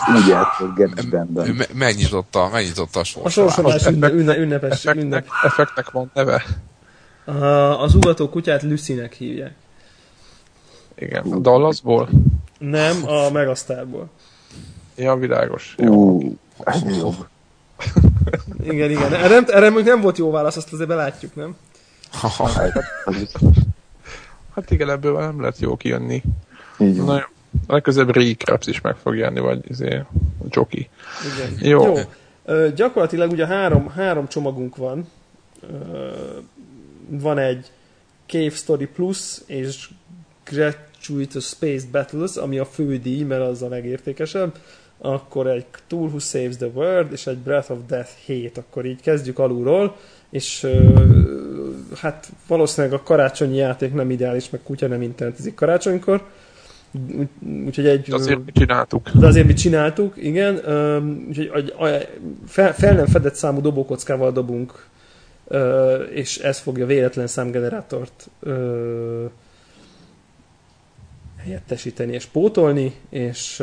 Úgy 0.09 0.27
játszott 0.29 0.77
Gatsbenben. 0.77 1.67
Megnyitotta, 1.73 2.49
megnyitotta 2.53 3.01
a 3.01 3.05
sorsolást. 3.05 3.39
A 3.39 3.41
sorsolás 3.41 3.87
ünne, 3.87 4.11
ünne, 4.11 4.37
ünnepes. 4.37 4.71
Effektnek, 4.71 5.05
ünnep. 5.05 5.27
effektnek 5.43 5.91
van 5.91 6.11
neve. 6.15 6.45
Az 7.79 7.95
ugató 7.95 8.29
kutyát 8.29 8.63
Lucy-nek 8.63 9.13
hívják. 9.13 9.55
Igen, 10.95 11.33
a 11.33 11.39
Dallasból? 11.39 12.09
Nem, 12.59 13.09
a 13.09 13.31
Megasztárból. 13.31 14.11
Ja, 14.97 15.17
világos. 15.17 15.75
Jó. 15.79 16.19
ez 16.65 16.83
jó. 16.99 17.15
igen, 18.63 18.91
igen. 18.91 19.15
Erre, 19.15 19.41
erre 19.47 19.69
nem 19.69 20.01
volt 20.01 20.19
jó 20.19 20.31
válasz, 20.31 20.57
azt 20.57 20.73
azért 20.73 20.89
belátjuk, 20.89 21.35
nem? 21.35 21.57
hát 24.55 24.71
igen, 24.71 24.91
ebből 24.91 25.19
nem 25.19 25.41
lehet 25.41 25.59
jó 25.59 25.77
kijönni. 25.77 26.23
Így 26.79 26.97
van. 26.97 27.07
Na 27.07 27.29
jó. 27.55 27.75
Legközelebb 27.75 28.15
Ray 28.15 28.35
Krabs 28.35 28.67
is 28.67 28.81
meg 28.81 28.97
fog 28.97 29.17
jönni, 29.17 29.41
vagy 29.41 29.71
izé, 29.71 30.03
Joki. 30.51 30.89
Igen. 31.35 31.71
Jó. 31.71 31.85
Jó. 31.85 31.95
Ö, 32.45 32.69
gyakorlatilag 32.75 33.31
ugye 33.31 33.47
három, 33.47 33.89
három 33.89 34.29
csomagunk 34.29 34.77
van. 34.77 35.09
Ö, 35.71 36.11
van 37.09 37.39
egy 37.39 37.71
Cave 38.27 38.51
Story 38.51 38.87
Plus 38.87 39.41
és 39.47 39.89
Gratuitous 40.45 41.45
Space 41.45 41.87
Battles, 41.93 42.37
ami 42.37 42.59
a 42.59 42.65
fő 42.65 42.97
díj, 42.99 43.23
mert 43.23 43.43
az 43.43 43.63
a 43.63 43.69
legértékesebb. 43.69 44.55
Akkor 44.99 45.47
egy 45.47 45.67
Tool 45.87 46.07
Who 46.07 46.19
Saves 46.19 46.57
the 46.57 46.67
World, 46.67 47.13
és 47.13 47.27
egy 47.27 47.39
Breath 47.39 47.71
of 47.71 47.79
Death 47.87 48.11
7. 48.25 48.59
Akkor 48.59 48.85
így 48.85 49.01
kezdjük 49.01 49.39
alulról, 49.39 49.97
és 50.31 50.63
ö, 50.63 50.93
hát 51.97 52.29
valószínűleg 52.47 53.01
a 53.01 53.03
karácsonyi 53.03 53.57
játék 53.57 53.95
nem 53.95 54.11
ideális, 54.11 54.51
meg 54.51 54.61
kutya 54.63 54.87
nem 54.87 55.03
internetizik 55.03 55.55
karácsonykor 55.55 56.25
Úgyhogy 57.65 57.87
egy... 57.87 58.09
De 58.09 58.15
azért 58.15 58.45
mit 58.45 58.55
csináltuk. 58.55 59.11
De 59.11 59.27
azért 59.27 59.47
mit 59.47 59.57
csináltuk, 59.57 60.15
igen. 60.17 60.55
Úgyhogy 61.29 61.75
fel, 62.47 62.75
fel 62.75 62.95
nem 62.95 63.07
fedett 63.07 63.35
számú 63.35 63.61
dobókockával 63.61 64.33
dobunk 64.33 64.93
és 66.11 66.39
ez 66.39 66.59
fogja 66.59 66.87
véletlen 66.87 67.27
számgenerátort 67.27 68.31
helyettesíteni 71.37 72.13
és 72.13 72.25
pótolni, 72.25 72.95
és, 73.09 73.63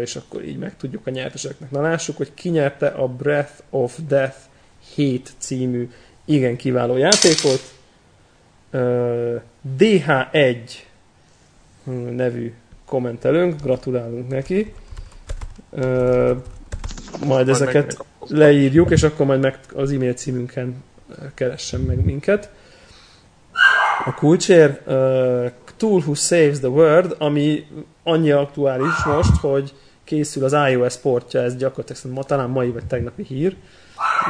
és 0.00 0.16
akkor 0.16 0.44
így 0.44 0.58
meg 0.58 0.76
tudjuk 0.76 1.06
a 1.06 1.10
nyerteseknek. 1.10 1.70
Na 1.70 1.80
lássuk, 1.80 2.16
hogy 2.16 2.34
ki 2.34 2.48
nyerte 2.48 2.86
a 2.86 3.08
Breath 3.08 3.52
of 3.70 3.98
Death 4.08 4.36
7 4.94 5.32
című 5.38 5.90
igen 6.24 6.56
kiváló 6.56 6.96
játékot. 6.96 7.74
DH1 9.78 10.56
nevű 12.10 12.52
kommentelőnk, 12.92 13.62
gratulálunk 13.62 14.28
neki. 14.28 14.74
Majd 17.26 17.48
ezeket 17.48 18.04
leírjuk, 18.26 18.90
és 18.90 19.02
akkor 19.02 19.26
majd 19.26 19.40
meg 19.40 19.58
az 19.74 19.92
e-mail 19.92 20.12
címünken 20.12 20.84
keressen 21.34 21.80
meg 21.80 22.04
minket. 22.04 22.50
A 24.04 24.14
kulcsér 24.14 24.80
uh, 24.86 25.50
Tool 25.76 26.00
Who 26.00 26.14
Saves 26.14 26.58
the 26.58 26.68
World, 26.68 27.14
ami 27.18 27.66
annyi 28.02 28.30
aktuális 28.30 29.04
most, 29.04 29.36
hogy 29.40 29.74
készül 30.04 30.44
az 30.44 30.56
iOS 30.70 30.96
portja, 30.96 31.40
ez 31.40 31.56
gyakorlatilag 31.56 32.16
ma, 32.16 32.22
talán 32.22 32.50
mai 32.50 32.70
vagy 32.70 32.84
tegnapi 32.84 33.22
hír, 33.22 33.56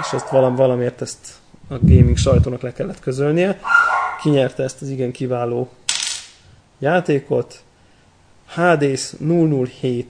és 0.00 0.12
ezt 0.12 0.28
valam, 0.28 0.54
valamiért 0.54 1.00
ezt 1.00 1.35
a 1.69 1.78
gaming 1.81 2.16
sajtónak 2.16 2.61
le 2.61 2.73
kellett 2.73 3.00
közölnie. 3.00 3.59
Kinyerte 4.21 4.62
ezt 4.62 4.83
az 4.83 4.88
igen 4.88 5.12
kiváló 5.12 5.71
játékot. 6.78 7.62
Hades 8.54 9.14
007 9.18 10.06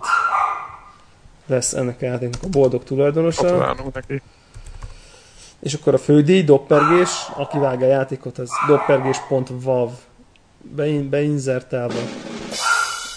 lesz 1.46 1.72
ennek 1.72 2.02
a 2.02 2.04
játéknak 2.04 2.42
a 2.42 2.48
boldog 2.48 2.84
tulajdonosa. 2.84 3.76
neki. 3.92 4.22
És 5.60 5.74
akkor 5.74 5.94
a 5.94 5.98
fődíj, 5.98 6.42
doppergés, 6.42 7.10
aki 7.36 7.58
vágja 7.58 7.86
a 7.86 7.90
játékot, 7.90 8.38
az 8.38 8.50
doppergés.vav 8.66 9.90
bein, 10.58 11.08
beinzertálva. 11.08 12.00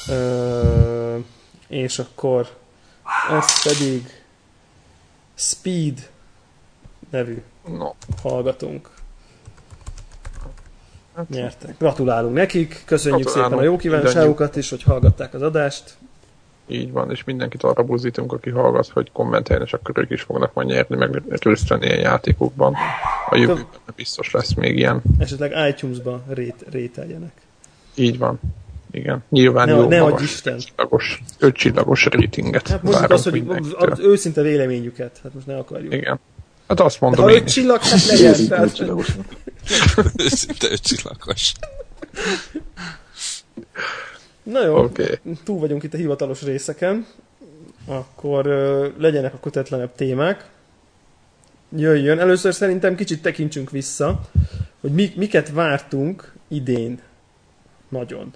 Ö, 0.10 1.18
és 1.68 2.00
akkor 2.00 2.50
ez 3.30 3.64
pedig 3.64 4.24
Speed 5.36 6.10
nevű 7.10 7.44
no. 7.68 7.92
hallgatónk. 8.22 8.95
Hát, 11.16 11.30
nyertek. 11.30 11.78
Gratulálunk 11.78 12.36
nekik, 12.36 12.84
köszönjük 12.86 13.22
Gratulálunk 13.22 13.54
szépen 13.54 13.68
a 13.68 13.72
jó 13.72 13.78
kívánságokat 13.78 14.56
is, 14.56 14.70
hogy 14.70 14.84
hallgatták 14.84 15.34
az 15.34 15.42
adást. 15.42 15.98
Így 16.68 16.92
van, 16.92 17.12
és 17.12 17.24
mindenkit 17.24 17.64
arra 17.64 17.84
buzdítunk, 17.84 18.34
aki 18.34 18.50
hallgat, 18.50 18.90
hogy 18.90 19.12
kommenteljen, 19.12 19.66
és 19.66 19.74
akkor 19.74 19.98
ők 19.98 20.10
is 20.10 20.22
fognak 20.22 20.54
majd 20.54 20.68
nyerni, 20.68 20.96
meg 20.96 21.22
röszteni 21.28 21.86
ilyen 21.86 22.00
játékokban. 22.00 22.76
A 23.30 23.36
jövőben 23.36 23.66
biztos 23.96 24.32
lesz 24.32 24.54
még 24.54 24.78
ilyen. 24.78 25.02
Esetleg 25.20 25.70
iTunes-ba 25.70 26.24
rét, 26.28 26.66
rételjenek. 26.70 27.32
Így 27.96 28.18
van. 28.18 28.40
Igen. 28.92 29.24
Nyilván 29.30 29.68
ne, 29.68 29.74
jó 29.74 29.88
ne 29.88 30.00
magas, 30.00 30.22
Isten. 30.22 30.58
Csillagos, 30.58 31.24
ötcsillagos 31.40 32.06
ratinget. 32.06 32.68
Hát 32.68 32.84
mondjuk 32.84 33.12
azt, 33.12 33.30
hogy 33.30 33.44
az 33.76 34.00
őszinte 34.00 34.42
véleményüket. 34.42 35.20
Hát 35.24 35.34
most 35.34 35.48
ne 35.48 35.58
akarjuk. 35.58 35.94
Igen. 35.94 36.20
Hát 36.68 36.80
azt 36.80 37.02
mondom 37.02 37.26
De 37.26 37.32
ha 37.32 37.38
öt 37.38 37.52
csillag, 37.52 37.82
hát 37.82 38.06
legyen. 38.06 38.48
Tehát... 38.48 38.80
őszinte 40.24 40.72
ötcsillagos. 40.72 41.54
Na 44.44 44.66
jó, 44.66 44.78
okay. 44.78 45.20
túl 45.44 45.60
vagyunk 45.60 45.84
itt 45.84 45.94
a 45.94 45.98
hivatalos 45.98 46.42
részeken, 46.42 47.06
akkor 47.86 48.48
uh, 48.48 48.88
legyenek 48.98 49.34
a 49.34 49.40
kötetlenebb 49.40 49.96
témák. 49.96 50.50
Jöjjön. 51.76 52.20
Először 52.20 52.54
szerintem 52.54 52.96
kicsit 52.96 53.22
tekintsünk 53.22 53.70
vissza, 53.72 54.22
hogy 54.82 54.92
mi, 54.92 55.14
miket 55.16 55.50
vártunk 55.50 56.34
idén 56.48 57.02
nagyon. 57.90 58.34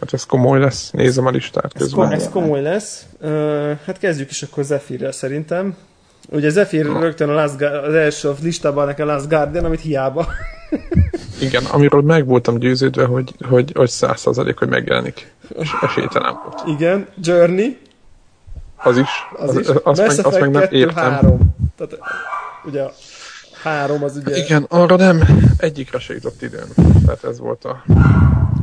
Hát 0.00 0.12
ez 0.12 0.24
komoly 0.24 0.58
lesz, 0.58 0.90
nézem 0.90 1.26
a 1.26 1.30
listát 1.30 1.72
közben. 1.72 2.12
Ez, 2.12 2.22
ez 2.22 2.28
komoly 2.28 2.62
lesz. 2.62 3.06
Uh, 3.20 3.78
hát 3.84 3.98
kezdjük 3.98 4.30
is 4.30 4.42
akkor 4.42 4.64
Zephyrrel 4.64 5.12
szerintem. 5.12 5.76
Ugye 6.28 6.48
Zephyr 6.48 6.86
rögtön 6.86 7.28
a 7.28 7.32
last, 7.32 7.62
az 7.62 7.94
első 7.94 8.28
a 8.28 8.34
listában 8.42 8.86
nekem 8.86 9.06
Last 9.06 9.28
Guardian, 9.28 9.64
amit 9.64 9.80
hiába. 9.80 10.26
Igen, 11.40 11.64
amiről 11.64 12.02
meg 12.02 12.26
voltam 12.26 12.58
győződve, 12.58 13.04
hogy, 13.04 13.34
hogy, 13.48 13.72
hogy 13.74 13.88
száz 13.88 14.20
százalék, 14.20 14.58
hogy 14.58 14.68
megjelenik. 14.68 15.32
És 15.58 15.70
esélytelen 15.80 16.34
volt. 16.44 16.62
Igen, 16.66 17.06
Journey. 17.22 17.78
Az 18.76 18.96
is. 18.96 19.08
Az, 19.36 19.48
az 19.48 19.58
is. 19.58 19.66
Azt, 19.66 20.00
meg, 20.00 20.26
azt 20.26 20.40
meg 20.40 20.50
nem 20.50 20.66
értem. 20.70 21.12
3. 21.12 21.56
Tehát, 21.76 21.98
ugye 22.64 22.82
három 23.62 24.04
az 24.04 24.16
ugye... 24.16 24.36
Igen, 24.36 24.66
arra 24.68 24.96
nem 24.96 25.22
egyikre 25.56 25.98
se 25.98 26.14
jutott 26.14 26.42
időn. 26.42 26.68
Tehát 27.04 27.24
ez 27.24 27.38
volt 27.38 27.64
a... 27.64 27.84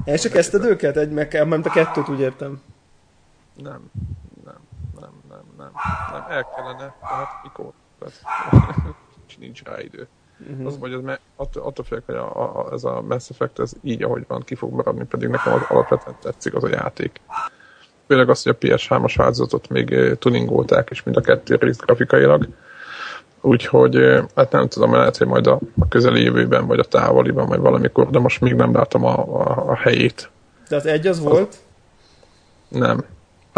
El 0.05 0.17
se 0.17 0.29
kezdted 0.29 0.63
őket? 0.63 0.97
Egy, 0.97 1.11
meg, 1.11 1.47
mert 1.47 1.65
a 1.65 1.69
kettőt 1.69 2.09
úgy 2.09 2.19
értem. 2.19 2.61
Nem, 3.63 3.91
nem, 6.12 6.25
el 6.29 6.48
kellene, 6.56 6.96
tehát 7.01 7.29
mikor? 7.44 7.72
Nincs 9.39 9.63
rá 9.63 9.79
idő. 9.79 10.08
Uh-huh. 10.50 10.65
Az, 10.67 10.77
hogy 10.79 10.94
ez 10.94 11.01
me, 11.01 11.20
attól, 11.36 11.63
attól 11.63 11.86
félek, 11.86 12.06
hogy 12.06 12.15
a, 12.15 12.60
a, 12.60 12.74
ez 12.74 12.84
a 12.84 13.01
Mass 13.01 13.29
Effect 13.29 13.60
ez 13.60 13.72
így, 13.82 14.03
ahogy 14.03 14.24
van, 14.27 14.41
ki 14.41 14.56
fog 14.56 14.74
maradni, 14.74 15.06
pedig 15.06 15.29
nekem 15.29 15.53
az 15.53 15.62
alapvetően 15.70 16.15
tetszik 16.22 16.53
az 16.56 16.63
a 16.63 16.70
játék. 16.70 17.22
Főleg 18.08 18.29
az, 18.29 18.44
hogy 18.44 18.56
a 18.60 18.65
PS3-as 18.65 19.13
változatot 19.15 19.70
még 19.70 20.17
tuningolták, 20.20 20.89
és 20.89 21.03
mind 21.03 21.17
a 21.17 21.22
kettő 21.22 21.56
rész 21.56 21.77
grafikailag. 21.77 22.48
Úgyhogy 23.41 23.96
hát 24.36 24.51
nem 24.51 24.67
tudom, 24.67 24.94
lehet, 24.94 25.17
hogy 25.17 25.27
majd 25.27 25.48
a, 25.48 25.60
a 25.79 25.88
közeli 25.88 26.24
jövőben, 26.24 26.67
vagy 26.67 26.79
a 26.79 26.84
távoliban, 26.84 27.48
vagy 27.48 27.60
valamikor, 27.60 28.10
de 28.10 28.20
most 28.20 28.41
még 28.41 28.53
nem 28.53 28.74
látom 28.74 29.06
a, 29.06 29.17
a, 29.17 29.70
a 29.70 29.75
helyét. 29.75 30.29
De 30.70 30.75
az 30.75 30.86
egy 30.86 31.08
az 31.08 31.20
volt? 31.20 31.56
Nem. 32.67 33.03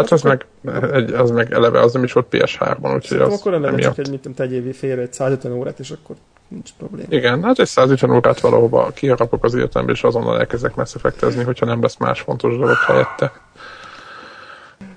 Hát 0.00 0.12
az 0.12 0.22
meg, 0.22 0.46
egy, 0.92 1.12
az 1.12 1.30
meg 1.30 1.52
eleve, 1.52 1.80
az 1.80 1.92
nem 1.92 2.04
is 2.04 2.12
volt 2.12 2.26
PS3-ban, 2.30 2.94
úgyhogy 2.94 3.18
az 3.18 3.32
akkor 3.32 3.54
eleve 3.54 3.78
csak 3.78 3.98
egy, 3.98 4.10
mit 4.10 4.20
tudom, 4.20 4.36
tegyél 4.36 4.72
félre 4.72 5.02
egy 5.02 5.12
150 5.12 5.52
órát, 5.52 5.78
és 5.78 5.90
akkor 5.90 6.16
nincs 6.48 6.70
probléma. 6.78 7.08
Igen, 7.10 7.42
hát 7.42 7.58
egy 7.58 7.66
150 7.66 8.10
órát 8.10 8.40
valahova 8.40 8.90
kiharapok 8.94 9.44
az 9.44 9.54
életembe, 9.54 9.92
és 9.92 10.02
azonnal 10.02 10.38
elkezdek 10.38 10.74
Mass 10.74 10.94
Effect-ezni, 10.94 11.42
hogyha 11.42 11.66
nem 11.66 11.82
lesz 11.82 11.96
más 11.96 12.20
fontos 12.20 12.56
dolog 12.56 12.76
helyette. 12.76 13.32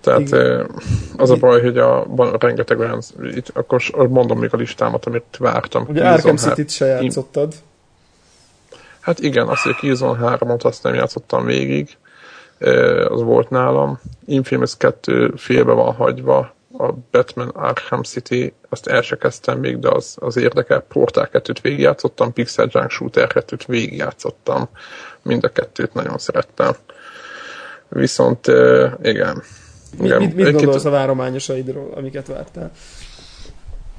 Tehát 0.01 0.19
Igen. 0.19 0.71
az 1.17 1.29
a 1.29 1.35
baj, 1.35 1.61
hogy 1.61 1.77
a, 1.77 2.05
van 2.07 2.35
rengeteg 2.39 2.79
olyan, 2.79 3.01
itt, 3.21 3.49
akkor 3.53 3.81
mondom 4.09 4.39
még 4.39 4.49
a 4.53 4.57
listámat, 4.57 5.05
amit 5.05 5.37
vártam. 5.39 5.85
Ugye 5.87 6.09
Arkham 6.09 6.35
City-t 6.35 6.69
se 6.69 6.85
játszottad. 6.85 7.53
Hát 8.99 9.19
igen, 9.19 9.47
azt, 9.47 9.61
hogy 9.61 9.71
a 9.71 9.79
Killzone 9.79 10.37
3-ot 10.39 10.61
azt 10.61 10.83
nem 10.83 10.93
játszottam 10.93 11.45
végig, 11.45 11.97
az 13.07 13.21
volt 13.21 13.49
nálam. 13.49 13.99
Infamous 14.25 14.77
2 14.77 15.33
félbe 15.35 15.71
van 15.71 15.93
hagyva, 15.93 16.53
a 16.77 16.93
Batman 17.11 17.47
Arkham 17.47 18.03
City, 18.03 18.53
azt 18.69 18.87
el 18.87 19.01
se 19.01 19.17
kezdtem 19.17 19.59
még, 19.59 19.79
de 19.79 19.89
az, 19.89 20.15
az 20.19 20.37
érdekel. 20.37 20.79
Portal 20.79 21.29
2-t 21.33 21.57
végigjátszottam, 21.61 22.33
Pixel 22.33 22.67
Junk 22.71 22.89
Shooter 22.89 23.31
2-t 23.33 23.63
végigjátszottam. 23.67 24.69
Mind 25.21 25.43
a 25.43 25.49
kettőt 25.49 25.93
nagyon 25.93 26.17
szerettem. 26.17 26.75
Viszont 27.89 28.47
igen, 29.01 29.43
igen. 29.99 30.21
Mit, 30.21 30.35
mit 30.35 30.51
gondolsz 30.51 30.85
a 30.85 30.89
várományosaidról, 30.89 31.93
amiket 31.95 32.27
vártál? 32.27 32.71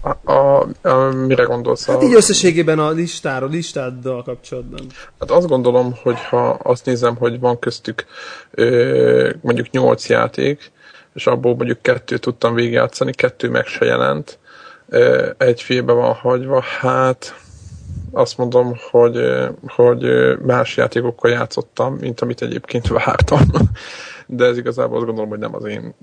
A, 0.04 0.32
a, 0.32 0.66
a, 0.82 1.10
mire 1.12 1.42
gondolsz? 1.42 1.86
Hát 1.86 2.02
így 2.02 2.14
összességében 2.14 2.78
a 2.78 2.90
listáról, 2.90 3.50
listáddal 3.50 4.22
kapcsolatban. 4.22 4.80
Hát 5.20 5.30
azt 5.30 5.48
gondolom, 5.48 5.94
hogy 6.02 6.20
ha 6.20 6.48
azt 6.48 6.84
nézem, 6.86 7.16
hogy 7.16 7.40
van 7.40 7.58
köztük 7.58 8.04
ö, 8.50 9.32
mondjuk 9.40 9.70
nyolc 9.70 10.08
játék, 10.08 10.72
és 11.14 11.26
abból 11.26 11.54
mondjuk 11.54 11.82
kettőt 11.82 12.20
tudtam 12.20 12.54
végigjátszani, 12.54 13.12
kettő 13.12 13.50
meg 13.50 13.66
se 13.66 13.84
jelent, 13.84 14.38
ö, 14.88 15.30
egy 15.38 15.62
félbe 15.62 15.92
van 15.92 16.14
hagyva, 16.14 16.60
hát 16.80 17.34
azt 18.14 18.38
mondom, 18.38 18.74
hogy, 18.90 19.20
hogy 19.66 20.04
más 20.42 20.76
játékokkal 20.76 21.30
játszottam, 21.30 21.94
mint 21.94 22.20
amit 22.20 22.42
egyébként 22.42 22.88
vártam. 22.88 23.40
De 24.26 24.44
ez 24.44 24.56
igazából 24.56 24.96
azt 24.96 25.06
gondolom, 25.06 25.30
hogy 25.30 25.38
nem 25.38 25.54
az 25.54 25.64
én 25.64 25.94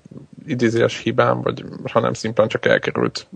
idézés 0.46 0.98
hibám, 0.98 1.42
vagy 1.42 1.64
hanem 1.84 2.14
szimplán 2.14 2.48
csak 2.48 2.66
elkerült, 2.66 3.28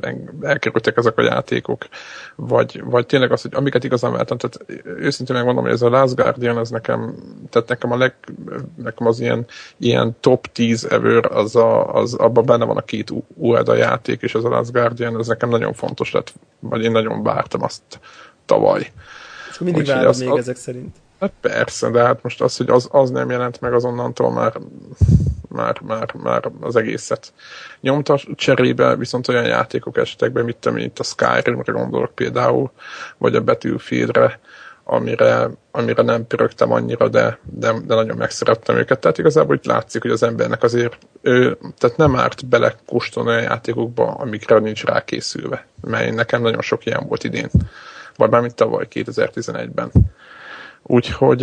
elkerültek 0.41 0.97
ezek 0.97 1.17
a 1.17 1.21
játékok, 1.21 1.87
vagy, 2.35 2.83
vagy 2.83 3.05
tényleg 3.05 3.31
az, 3.31 3.41
hogy 3.41 3.51
amiket 3.55 3.83
igazán 3.83 4.11
vártam, 4.11 4.37
tehát 4.37 4.83
őszintén 4.83 5.35
megmondom, 5.35 5.63
hogy 5.63 5.73
ez 5.73 5.81
a 5.81 5.89
Last 5.89 6.15
Guardian, 6.15 6.57
ez 6.57 6.69
nekem, 6.69 7.15
tehát 7.49 7.69
nekem 7.69 7.91
a 7.91 7.97
leg, 7.97 8.15
nekem 8.75 9.07
az 9.07 9.19
ilyen, 9.19 9.45
ilyen 9.77 10.15
top 10.19 10.47
10 10.47 10.85
ever, 10.85 11.25
az, 11.31 11.55
a, 11.55 11.93
az 11.93 12.13
abban 12.13 12.45
benne 12.45 12.65
van 12.65 12.77
a 12.77 12.81
két 12.81 13.13
UEDA 13.35 13.75
játék, 13.75 14.21
és 14.21 14.35
ez 14.35 14.43
a 14.43 14.49
Last 14.49 14.71
Guardian, 14.71 15.19
ez 15.19 15.27
nekem 15.27 15.49
nagyon 15.49 15.73
fontos 15.73 16.11
lett, 16.11 16.33
vagy 16.59 16.83
én 16.83 16.91
nagyon 16.91 17.23
vártam 17.23 17.63
azt 17.63 17.99
tavaly. 18.45 18.91
És 19.51 19.59
mindig 19.59 19.85
várod 19.85 20.17
még 20.19 20.29
az, 20.29 20.37
ezek 20.37 20.55
szerint. 20.55 20.95
Hát 21.19 21.31
persze, 21.41 21.89
de 21.89 22.03
hát 22.03 22.23
most 22.23 22.41
az, 22.41 22.57
hogy 22.57 22.69
az, 22.69 22.87
az 22.91 23.09
nem 23.09 23.29
jelent 23.29 23.61
meg 23.61 23.73
azonnantól 23.73 24.31
már 24.31 24.53
már, 25.55 25.79
már, 25.81 26.13
már 26.13 26.51
az 26.61 26.75
egészet 26.75 27.33
nyomta. 27.81 28.19
Cserébe 28.35 28.95
viszont 28.95 29.27
olyan 29.27 29.45
játékok 29.45 29.97
esetekben, 29.97 30.45
mit 30.45 30.57
tudom, 30.57 30.77
itt 30.77 30.99
a 30.99 31.03
Skyrimre 31.03 31.71
gondolok 31.71 32.15
például, 32.15 32.71
vagy 33.17 33.35
a 33.35 33.43
Battlefieldre, 33.43 34.39
amire, 34.83 35.49
amire 35.71 36.03
nem 36.03 36.27
pörögtem 36.27 36.71
annyira, 36.71 37.07
de, 37.07 37.39
de, 37.43 37.73
de 37.85 37.95
nagyon 37.95 38.17
megszerettem 38.17 38.75
őket. 38.75 38.99
Tehát 38.99 39.17
igazából 39.17 39.55
itt 39.55 39.65
látszik, 39.65 40.01
hogy 40.01 40.11
az 40.11 40.23
embernek 40.23 40.63
azért 40.63 40.97
ő, 41.21 41.57
tehát 41.77 41.97
nem 41.97 42.15
árt 42.15 42.45
belekóstolni 42.45 43.29
olyan 43.29 43.41
játékokba, 43.41 44.05
amikre 44.05 44.59
nincs 44.59 44.83
rákészülve. 44.83 45.65
Mert 45.81 46.15
nekem 46.15 46.41
nagyon 46.41 46.61
sok 46.61 46.85
ilyen 46.85 47.05
volt 47.07 47.23
idén. 47.23 47.49
Vagy 48.17 48.29
már 48.29 48.41
mint 48.41 48.55
tavaly 48.55 48.87
2011-ben. 48.89 49.91
Úgyhogy 50.87 51.41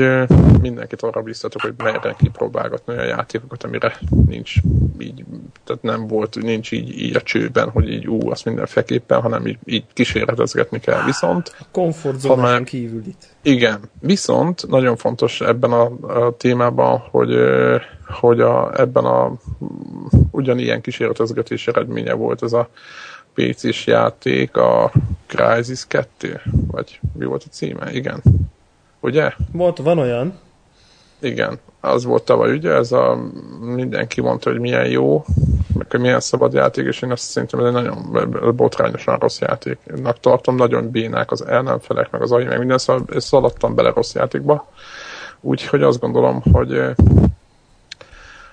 mindenkit 0.60 1.02
arra 1.02 1.22
biztatok, 1.22 1.60
hogy 1.60 1.74
merjen 1.76 2.16
kipróbálgatni 2.18 2.94
olyan 2.94 3.06
játékokat, 3.06 3.64
amire 3.64 3.98
nincs 4.26 4.54
így, 4.98 5.24
tehát 5.64 5.82
nem 5.82 6.06
volt, 6.06 6.36
nincs 6.42 6.72
így, 6.72 7.00
így 7.00 7.16
a 7.16 7.22
csőben, 7.22 7.70
hogy 7.70 7.90
így 7.90 8.08
ú, 8.08 8.30
azt 8.30 8.44
mindenféleképpen, 8.44 9.20
hanem 9.20 9.46
így, 9.46 9.58
így 9.64 9.84
kísérletezgetni 9.92 10.80
kell. 10.80 11.04
Viszont... 11.04 11.56
A 11.58 11.64
komfortzónán 11.70 12.64
kívül 12.64 13.02
itt. 13.06 13.28
Igen. 13.42 13.80
Viszont 14.00 14.68
nagyon 14.68 14.96
fontos 14.96 15.40
ebben 15.40 15.72
a, 15.72 15.90
a 16.00 16.36
témában, 16.36 16.98
hogy, 16.98 17.36
hogy 18.06 18.40
a, 18.40 18.80
ebben 18.80 19.04
a 19.04 19.32
ugyanilyen 20.30 20.80
kísérletezgetés 20.80 21.68
eredménye 21.68 22.12
volt 22.12 22.42
ez 22.42 22.52
a 22.52 22.68
PC-s 23.34 23.86
játék, 23.86 24.56
a 24.56 24.92
Crysis 25.26 25.86
2, 25.86 26.40
vagy 26.66 27.00
mi 27.18 27.24
volt 27.24 27.44
a 27.46 27.50
címe? 27.50 27.92
Igen 27.92 28.22
ugye? 29.02 29.32
Volt, 29.52 29.78
van 29.78 29.98
olyan. 29.98 30.38
Igen, 31.18 31.58
az 31.80 32.04
volt 32.04 32.22
tavaly, 32.22 32.52
ugye, 32.52 32.70
ez 32.70 32.92
a 32.92 33.18
mindenki 33.60 34.20
mondta, 34.20 34.50
hogy 34.50 34.60
milyen 34.60 34.86
jó, 34.86 35.24
meg 35.74 35.90
hogy 35.90 36.00
milyen 36.00 36.20
szabad 36.20 36.52
játék, 36.52 36.86
és 36.86 37.02
én 37.02 37.10
azt 37.10 37.22
szerintem 37.22 37.60
ez 37.60 37.66
egy 37.66 37.72
nagyon 37.72 38.26
botrányosan 38.56 39.18
rossz 39.18 39.38
játéknak 39.38 40.20
tartom, 40.20 40.56
nagyon 40.56 40.90
bénák 40.90 41.30
az 41.30 41.46
ellenfelek, 41.46 42.10
meg 42.10 42.22
az 42.22 42.32
AI, 42.32 42.44
meg 42.44 42.58
minden, 42.58 42.78
szóval 42.78 43.20
szaladtam 43.20 43.74
bele 43.74 43.92
rossz 43.94 44.14
játékba. 44.14 44.68
Úgyhogy 45.40 45.82
azt 45.82 46.00
gondolom, 46.00 46.42
hogy 46.52 46.80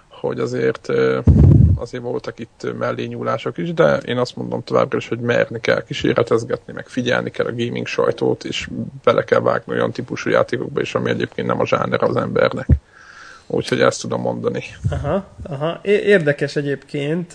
hogy 0.09 0.39
azért 0.39 0.87
azért 1.79 2.03
voltak 2.03 2.39
itt 2.39 2.67
mellényúlások 2.77 3.57
is, 3.57 3.73
de 3.73 3.97
én 3.97 4.17
azt 4.17 4.35
mondom 4.35 4.63
továbbra 4.63 4.97
is, 4.97 5.07
hogy 5.07 5.19
merni 5.19 5.59
kell 5.59 5.83
kísérletezgetni, 5.83 6.73
meg 6.73 6.87
figyelni 6.87 7.29
kell 7.29 7.45
a 7.45 7.55
gaming 7.55 7.87
sajtót, 7.87 8.43
és 8.43 8.69
bele 9.03 9.23
kell 9.23 9.39
vágni 9.39 9.73
olyan 9.73 9.91
típusú 9.91 10.29
játékokba 10.29 10.81
is, 10.81 10.95
ami 10.95 11.09
egyébként 11.09 11.47
nem 11.47 11.59
a 11.59 11.65
zsáner 11.65 12.03
az 12.03 12.15
embernek. 12.15 12.67
Úgyhogy 13.47 13.81
ezt 13.81 14.01
tudom 14.01 14.21
mondani. 14.21 14.63
Aha, 14.89 15.27
aha. 15.43 15.79
Érdekes 15.83 16.55
egyébként, 16.55 17.33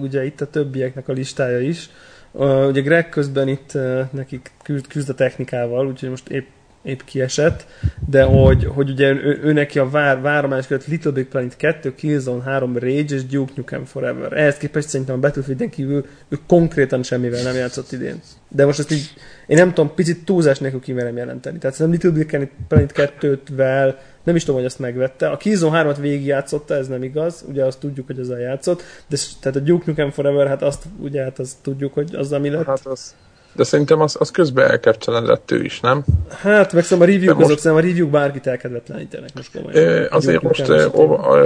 ugye 0.00 0.24
itt 0.24 0.40
a 0.40 0.50
többieknek 0.50 1.08
a 1.08 1.12
listája 1.12 1.60
is. 1.60 1.90
Ugye 2.32 2.80
Greg 2.80 3.08
közben 3.08 3.48
itt 3.48 3.72
nekik 4.10 4.50
küzd 4.88 5.08
a 5.08 5.14
technikával, 5.14 5.86
úgyhogy 5.86 6.08
most 6.08 6.28
épp 6.28 6.46
épp 6.88 7.00
kiesett, 7.04 7.66
de 8.08 8.22
hogy, 8.22 8.64
hogy 8.64 8.90
ugye 8.90 9.08
ő, 9.08 9.40
ő 9.42 9.52
neki 9.52 9.78
a 9.78 9.90
vár, 9.90 10.20
váromás 10.20 10.66
között 10.66 10.86
Little 10.86 11.10
Big 11.10 11.26
Planet 11.26 11.56
2, 11.56 11.94
Killzone 11.94 12.42
3, 12.42 12.78
Rage 12.78 13.14
és 13.14 13.26
Duke 13.26 13.52
Nukem 13.56 13.84
Forever. 13.84 14.32
Ehhez 14.32 14.56
képest 14.56 14.88
szerintem 14.88 15.16
a 15.16 15.18
Battlefield-en 15.18 15.70
kívül 15.70 16.06
ő 16.28 16.38
konkrétan 16.46 17.02
semmivel 17.02 17.42
nem 17.42 17.54
játszott 17.54 17.92
idén. 17.92 18.20
De 18.48 18.64
most 18.64 18.78
ezt 18.78 18.92
így, 18.92 19.10
én 19.46 19.56
nem 19.56 19.68
tudom, 19.68 19.94
picit 19.94 20.24
túlzás 20.24 20.58
nélkül 20.58 20.80
kimerem 20.80 21.16
jelenteni. 21.16 21.58
Tehát 21.58 21.76
szerintem 21.76 22.10
Little 22.12 22.38
Big 22.38 22.50
Planet 22.68 22.92
2-vel 23.20 23.94
nem 24.24 24.36
is 24.36 24.42
tudom, 24.42 24.56
hogy 24.56 24.68
azt 24.68 24.78
megvette. 24.78 25.28
A 25.28 25.36
Killzone 25.36 25.82
3-at 25.84 25.96
végigjátszotta, 26.00 26.74
ez 26.74 26.88
nem 26.88 27.02
igaz, 27.02 27.44
ugye 27.48 27.64
azt 27.64 27.80
tudjuk, 27.80 28.06
hogy 28.06 28.18
azzal 28.18 28.38
játszott, 28.38 28.82
de 29.06 29.16
tehát 29.40 29.56
a 29.56 29.60
Duke 29.60 29.84
Nukem 29.86 30.10
Forever, 30.10 30.46
hát 30.46 30.62
azt 30.62 30.84
ugye 31.00 31.22
hát 31.22 31.38
azt 31.38 31.56
tudjuk, 31.62 31.94
hogy 31.94 32.14
az 32.14 32.32
ami 32.32 32.48
lett. 32.48 32.64
Hát 32.64 32.86
az, 32.86 33.14
de 33.58 33.64
szerintem 33.64 34.00
az, 34.00 34.16
az 34.18 34.30
közben 34.30 34.70
elkeptelenedett 34.70 35.50
ő 35.50 35.64
is, 35.64 35.80
nem? 35.80 36.04
Hát, 36.28 36.72
meg 36.72 36.84
szóval 36.84 37.08
a 37.08 37.10
review 37.10 37.34
most... 37.34 37.44
azok, 37.44 37.58
szerintem 37.58 37.86
a 37.86 37.88
review 37.88 38.10
bárkit 38.10 38.46
elkedvetlenítenek 38.46 39.30
most 39.34 39.50
komolyan. 39.52 40.06
azért 40.10 40.42
most 40.42 40.66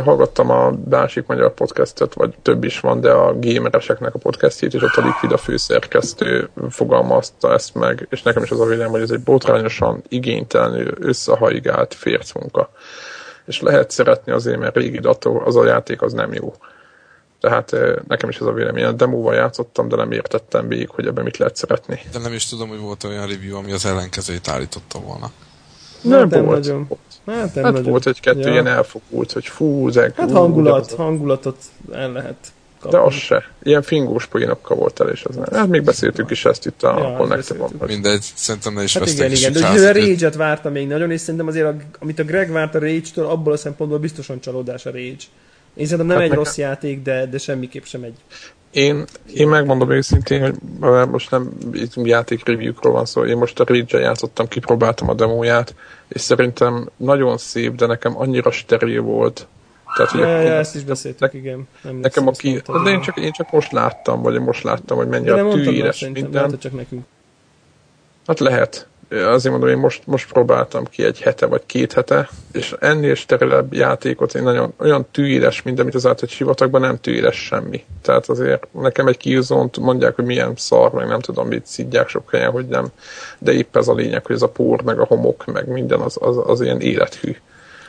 hallgattam 0.05 0.51
a 0.51 0.73
másik 0.91 1.27
magyar 1.27 1.55
podcastet, 1.55 2.15
vagy 2.15 2.35
több 2.43 2.65
is 2.65 2.81
van, 2.81 3.01
de 3.01 3.11
a 3.11 3.39
gamereseknek 3.39 4.15
a 4.15 4.19
podcastjét, 4.19 4.75
és 4.75 4.83
ott 4.83 4.95
a 4.95 5.05
Liquid 5.05 5.33
a 5.33 5.37
főszerkesztő 5.37 6.49
fogalmazta 6.71 7.53
ezt 7.53 7.75
meg, 7.75 8.07
és 8.11 8.23
nekem 8.23 8.43
is 8.43 8.51
az 8.51 8.61
a 8.61 8.65
véleményem, 8.65 8.91
hogy 8.91 9.03
ez 9.03 9.11
egy 9.11 9.23
botrányosan 9.23 10.03
igénytelenül 10.09 10.95
összehaigált 11.01 11.95
fércmunka. 11.95 12.71
És 13.47 13.61
lehet 13.61 13.91
szeretni 13.91 14.33
azért, 14.33 14.59
mert 14.59 14.77
régi 14.77 14.99
dator, 14.99 15.43
az 15.45 15.57
a 15.57 15.65
játék 15.65 16.03
az 16.03 16.13
nem 16.13 16.33
jó. 16.33 16.55
Tehát 17.43 17.75
nekem 18.09 18.29
is 18.29 18.37
ez 18.37 18.47
a 18.47 18.53
vélemény. 18.53 18.85
A 18.85 18.93
demóval 18.93 19.35
játszottam, 19.35 19.89
de 19.89 19.97
nem 19.97 20.13
értettem 20.13 20.69
végig, 20.69 20.89
hogy 20.89 21.07
ebben 21.07 21.25
mit 21.25 21.37
lehet 21.37 21.57
szeretni. 21.57 22.01
De 22.13 22.19
nem 22.19 22.33
is 22.33 22.47
tudom, 22.47 22.69
hogy 22.69 22.79
volt 22.79 23.05
olyan 23.05 23.27
review, 23.27 23.57
ami 23.57 23.73
az 23.73 23.87
ellenkezőjét 23.87 24.49
állította 24.49 24.99
volna. 24.99 25.31
Nem, 26.01 26.29
nem 26.29 26.45
volt. 26.45 26.59
Nagyon. 26.61 26.89
Hát, 27.27 27.55
nem 27.55 27.65
hát 27.65 27.73
nagyon. 27.73 27.91
volt 27.91 28.07
egy-kettő 28.07 28.41
ja. 28.41 28.51
ilyen 28.51 28.67
elfogult, 28.67 29.33
hogy 29.33 29.47
fú, 29.47 29.89
zeg, 29.89 30.15
Hát 30.17 30.31
hangulat, 30.31 30.89
de... 30.91 30.97
hangulatot 30.97 31.57
el 31.93 32.13
lehet 32.13 32.53
kapni. 32.81 32.99
De 32.99 33.05
az 33.05 33.15
se. 33.15 33.45
Ilyen 33.63 33.83
fingós 33.83 34.27
poénokkal 34.27 34.77
volt 34.77 35.01
el, 35.01 35.09
és 35.09 35.25
az 35.25 35.37
nem. 35.37 35.45
Hát 35.53 35.69
még 35.69 35.83
beszéltük 35.83 36.31
is 36.31 36.45
ezt 36.45 36.67
itt 36.67 36.83
a 36.83 36.99
ja, 36.99 37.17
connect 37.17 37.87
Mindegy, 37.87 38.33
szerintem 38.35 38.75
ne 38.75 38.83
is 38.83 38.97
hát 38.97 39.09
igen, 39.09 39.31
igen, 39.31 39.53
de 39.53 39.67
a 39.67 39.93
Rage-et 39.93 40.35
vártam 40.35 40.73
még 40.73 40.87
nagyon, 40.87 41.11
és 41.11 41.21
szerintem 41.21 41.47
azért, 41.47 41.67
a, 41.67 41.75
amit 41.99 42.19
a 42.19 42.25
Greg 42.25 42.51
várt 42.51 42.75
a 42.75 42.79
Rage-től, 42.79 43.27
abból 43.27 43.53
a 43.53 43.57
szempontból 43.57 43.99
biztosan 43.99 44.41
csalódás 44.41 44.87
a 44.87 44.91
Rage. 44.91 45.25
Én 45.75 45.87
szerintem 45.87 46.07
nem 46.07 46.17
hát 46.17 46.25
egy 46.25 46.29
nekem... 46.29 46.45
rossz 46.45 46.57
játék, 46.57 47.03
de, 47.03 47.27
de 47.27 47.39
semmiképp 47.39 47.85
sem 47.85 48.03
egy. 48.03 48.17
Én, 48.71 49.05
én 49.35 49.49
megmondom 49.49 49.91
őszintén, 49.91 50.41
hogy 50.41 50.55
most 51.09 51.31
nem 51.31 51.51
játék 51.95 52.47
review-król 52.47 52.93
van 52.93 53.05
szó, 53.05 53.25
én 53.25 53.37
most 53.37 53.61
a 53.61 53.65
rage 53.67 53.99
játszottam, 53.99 54.49
kipróbáltam 54.49 55.09
a 55.09 55.15
demóját, 55.15 55.75
és 56.09 56.21
szerintem 56.21 56.89
nagyon 56.97 57.39
szép, 57.39 57.75
de 57.75 57.87
nekem 57.87 58.19
annyira 58.19 58.51
steril 58.51 59.03
volt. 59.03 59.47
Tehát, 59.97 60.11
hogy 60.11 60.21
ja, 60.21 60.41
ja, 60.41 60.53
ezt 60.53 60.75
is 60.75 60.85
beszéltük, 60.85 61.35
igen. 61.35 61.69
Nem 61.83 61.97
nekem 61.97 62.27
aki, 62.27 62.63
de 62.85 62.91
én 62.91 63.01
csak, 63.01 63.19
én 63.19 63.33
csak 63.33 63.51
most 63.51 63.73
láttam, 63.73 64.23
vagy 64.23 64.41
most 64.41 64.63
láttam, 64.63 64.97
hogy 64.97 65.09
mennyire 65.09 65.43
tűéres 65.43 66.01
minden. 66.01 66.31
Lehet, 66.31 66.61
csak 66.61 66.73
nekünk. 66.73 67.05
Hát 68.27 68.39
lehet 68.39 68.87
azért 69.13 69.53
mondom, 69.53 69.71
én 69.71 69.79
most, 69.79 70.07
most 70.07 70.33
próbáltam 70.33 70.85
ki 70.85 71.05
egy 71.05 71.21
hete 71.21 71.47
vagy 71.47 71.63
két 71.67 71.93
hete, 71.93 72.29
és 72.53 72.75
ennél 72.81 73.15
sterilebb 73.15 73.75
játékot, 73.75 74.35
én 74.35 74.43
nagyon 74.43 74.73
olyan 74.79 75.07
tűéres, 75.11 75.63
mint 75.63 75.81
amit 75.81 75.95
az 75.95 76.07
át, 76.07 76.21
hogy 76.21 76.29
sivatagban 76.29 76.81
nem 76.81 77.01
tűéres 77.01 77.37
semmi. 77.37 77.85
Tehát 78.03 78.29
azért 78.29 78.67
nekem 78.73 79.07
egy 79.07 79.17
kiúzónt 79.17 79.79
mondják, 79.79 80.15
hogy 80.15 80.25
milyen 80.25 80.53
szar, 80.57 80.93
meg 80.93 81.07
nem 81.07 81.21
tudom, 81.21 81.49
mit 81.49 81.67
szidják 81.67 82.09
sok 82.09 82.31
helyen, 82.31 82.51
hogy 82.51 82.67
nem, 82.67 82.87
de 83.39 83.53
épp 83.53 83.77
ez 83.77 83.89
a 83.89 83.95
lényeg, 83.95 84.27
hogy 84.27 84.37
ez 84.37 84.43
a 84.43 84.49
pór, 84.49 84.83
meg 84.83 84.99
a 84.99 85.05
homok, 85.05 85.45
meg 85.45 85.69
minden 85.69 86.01
az, 86.01 86.17
az, 86.21 86.37
az 86.47 86.61
ilyen 86.61 86.81
élethű. 86.81 87.37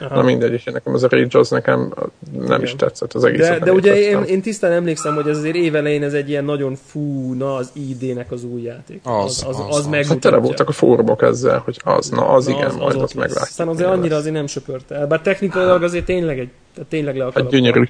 Aha. 0.04 0.16
Na 0.16 0.22
mindegy, 0.22 0.54
és 0.54 0.64
nekem 0.64 0.94
ez 0.94 1.04
a 1.04 1.08
Rage 1.10 1.40
az 1.40 1.50
nekem 1.50 1.94
nem 2.34 2.44
Igen. 2.46 2.62
is 2.62 2.76
tetszett 2.76 3.14
az 3.14 3.24
egész. 3.24 3.48
De, 3.48 3.60
de 3.60 3.72
ugye 3.72 3.96
én, 3.96 4.24
én 4.24 4.42
tisztán 4.42 4.72
emlékszem, 4.72 5.16
hogy 5.16 5.28
ez 5.28 5.38
azért 5.38 5.56
évelején 5.56 6.04
ez 6.04 6.14
egy 6.14 6.30
ilyen 6.30 6.46
nagyon 6.46 6.76
fú, 6.76 7.34
na 7.34 7.56
az 7.56 7.72
ID-nek 7.74 8.32
az 8.32 8.44
új 8.44 8.62
játék. 8.62 9.00
Az, 9.04 9.24
az, 9.24 9.44
az, 9.48 9.60
az, 9.60 9.78
az, 9.78 9.88
az 10.02 10.08
Hát 10.08 10.20
tele 10.20 10.38
voltak 10.38 10.70
a 10.70 10.72
fórumok 10.72 11.22
ezzel, 11.22 11.62
hogy 11.66 11.80
az, 11.84 12.10
na 12.10 12.28
az 12.28 12.46
na, 12.46 12.52
igen, 12.54 12.68
az, 12.68 12.76
majd 12.76 12.96
az 12.96 13.02
azt 13.02 13.14
meglátjuk. 13.16 13.44
Aztán 13.48 13.68
azért 13.68 13.90
annyira 13.90 14.16
azért 14.16 14.34
nem 14.34 14.48
söpörte 14.48 14.96
el, 14.96 15.08
bár 15.08 15.22
technikailag 15.22 15.84
azért 15.84 16.06
tényleg 16.06 16.40
egy, 16.40 16.50
tehát 16.74 16.90
tényleg 16.90 17.18
le 17.18 17.30
Hát 17.34 17.50
gyönyörű. 17.50 17.82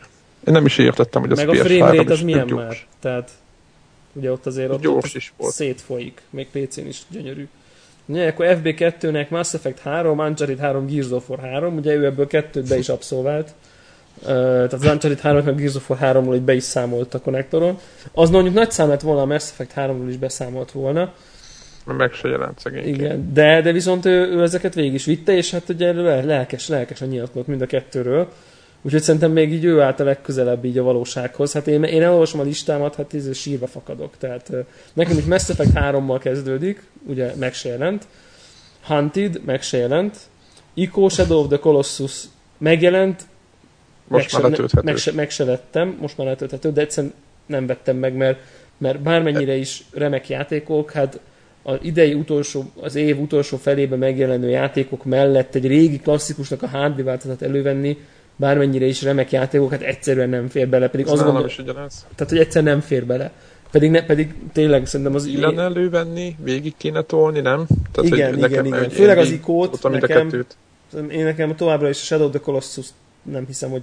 Én 0.47 0.53
nem 0.53 0.65
is 0.65 0.77
értettem, 0.77 1.21
hogy 1.21 1.31
az 1.31 1.37
Meg 1.37 1.49
a 1.49 1.55
frame 1.55 1.91
rate 1.91 2.13
az 2.13 2.21
milyen 2.21 2.47
gyors. 2.47 2.63
már, 2.63 2.77
tehát 2.99 3.31
ugye 4.13 4.31
ott 4.31 4.45
azért 4.45 4.71
ott, 4.71 4.81
gyors 4.81 5.13
is 5.13 5.33
volt. 5.37 5.53
szétfolyik, 5.53 6.21
még 6.29 6.47
PC-n 6.51 6.87
is 6.87 7.01
gyönyörű. 7.09 7.47
Ugye, 8.05 8.27
akkor 8.27 8.45
FB2-nek 8.49 9.29
Mass 9.29 9.53
Effect 9.53 9.79
3, 9.79 10.19
Uncharted 10.19 10.59
3, 10.59 10.85
Gears 10.85 11.11
of 11.11 11.29
War 11.29 11.39
3, 11.39 11.77
ugye 11.77 11.93
ő 11.93 12.05
ebből 12.05 12.27
kettőt 12.27 12.67
be 12.67 12.77
is 12.77 12.89
abszolvált. 12.89 13.53
Uh, 14.21 14.27
tehát 14.27 14.73
az 14.73 14.81
Uncharted 14.81 15.19
3 15.19 15.45
meg 15.45 15.55
Gears 15.55 15.75
of 15.75 15.89
War 15.89 15.99
3-ról 16.01 16.41
be 16.45 16.53
is 16.53 16.63
számolt 16.63 17.13
a 17.13 17.19
konnektoron. 17.19 17.77
Az 18.11 18.29
mondjuk 18.29 18.53
nagy 18.53 18.71
szám 18.71 18.89
lett 18.89 19.01
volna, 19.01 19.21
a 19.21 19.25
Mass 19.25 19.49
Effect 19.49 19.73
3-ról 19.75 20.07
is 20.09 20.17
beszámolt 20.17 20.71
volna. 20.71 21.13
Meg 21.85 22.13
se 22.13 22.27
jelent 22.27 22.59
szegény. 22.59 22.87
Igen, 22.87 23.33
de, 23.33 23.61
de 23.61 23.71
viszont 23.71 24.05
ő, 24.05 24.31
ő, 24.31 24.41
ezeket 24.41 24.73
végig 24.73 24.93
is 24.93 25.05
vitte, 25.05 25.35
és 25.35 25.51
hát 25.51 25.69
ugye 25.69 25.91
lelkes, 26.21 26.67
lelkesen 26.67 27.07
nyilatkozott 27.07 27.47
mind 27.47 27.61
a 27.61 27.65
kettőről. 27.65 28.27
Úgyhogy 28.85 29.01
szerintem 29.01 29.31
még 29.31 29.53
így 29.53 29.63
ő 29.63 29.81
állt 29.81 29.99
a 29.99 30.03
legközelebb 30.03 30.65
így 30.65 30.77
a 30.77 30.83
valósághoz. 30.83 31.53
Hát 31.53 31.67
én, 31.67 31.83
én 31.83 32.03
elolvasom 32.03 32.39
a 32.39 32.43
listámat, 32.43 32.95
hát 32.95 33.13
ez 33.13 33.37
sírva 33.37 33.67
fakadok. 33.67 34.17
Tehát 34.17 34.51
nekem 34.93 35.17
itt 35.17 35.27
Mass 35.27 35.49
Effect 35.49 35.71
3-mal 35.73 36.19
kezdődik, 36.21 36.83
ugye 37.07 37.35
meg 37.35 37.53
se 37.53 37.69
jelent. 37.69 38.07
Hunted, 38.83 39.41
meg 39.45 39.61
se 39.61 39.77
jelent. 39.77 40.17
Ico 40.73 41.09
Shadow 41.09 41.39
of 41.39 41.47
the 41.47 41.59
Colossus 41.59 42.23
megjelent. 42.57 43.21
Most 44.07 44.41
meg 44.41 44.41
már 44.41 44.69
se, 44.69 44.81
meg, 44.83 44.97
se, 44.97 45.11
meg 45.11 45.29
se 45.29 45.43
vettem, 45.43 45.97
most 46.01 46.17
már 46.17 46.27
letölthető, 46.27 46.71
de 46.71 46.81
egyszerűen 46.81 47.13
nem 47.45 47.65
vettem 47.65 47.97
meg, 47.97 48.13
mert, 48.13 48.39
mert 48.77 49.01
bármennyire 49.01 49.55
is 49.55 49.83
remek 49.91 50.29
játékok, 50.29 50.91
hát 50.91 51.19
az 51.63 51.77
idei 51.81 52.13
utolsó, 52.13 52.71
az 52.81 52.95
év 52.95 53.19
utolsó 53.19 53.57
felében 53.57 53.99
megjelenő 53.99 54.49
játékok 54.49 55.03
mellett 55.03 55.55
egy 55.55 55.67
régi 55.67 55.99
klasszikusnak 55.99 56.63
a 56.63 56.67
hardware 56.67 57.03
változat 57.03 57.41
elővenni, 57.41 57.97
bármennyire 58.35 58.85
is 58.85 59.01
remek 59.01 59.31
játékok, 59.31 59.71
hát 59.71 59.81
egyszerűen 59.81 60.29
nem 60.29 60.47
fér 60.47 60.67
bele, 60.67 60.87
pedig 60.87 61.07
az 61.07 61.23
gondolom, 61.23 61.45
is 61.47 61.59
ugyanaz. 61.59 62.05
Tehát, 62.15 62.31
hogy 62.31 62.41
egyszer 62.41 62.63
nem 62.63 62.79
fér 62.79 63.05
bele. 63.05 63.31
Pedig, 63.71 63.91
ne, 63.91 64.05
pedig 64.05 64.33
tényleg 64.51 64.85
szerintem 64.85 65.15
az... 65.15 65.25
Illen 65.25 65.59
elővenni, 65.59 66.35
végig 66.43 66.73
kéne 66.77 67.01
tolni, 67.01 67.39
nem? 67.39 67.65
Tehát, 67.91 68.11
igen, 68.11 68.33
hogy 68.33 68.51
igen, 68.51 68.65
igen. 68.65 68.89
Főleg 68.89 69.17
az 69.17 69.31
ikót, 69.31 69.89
nekem, 69.89 70.45
én 71.09 71.23
nekem 71.23 71.55
továbbra 71.55 71.89
is 71.89 72.01
a 72.01 72.03
Shadow 72.03 72.25
of 72.25 72.31
the 72.31 72.39
Colossus 72.39 72.87
nem 73.23 73.45
hiszem, 73.45 73.69
hogy 73.69 73.81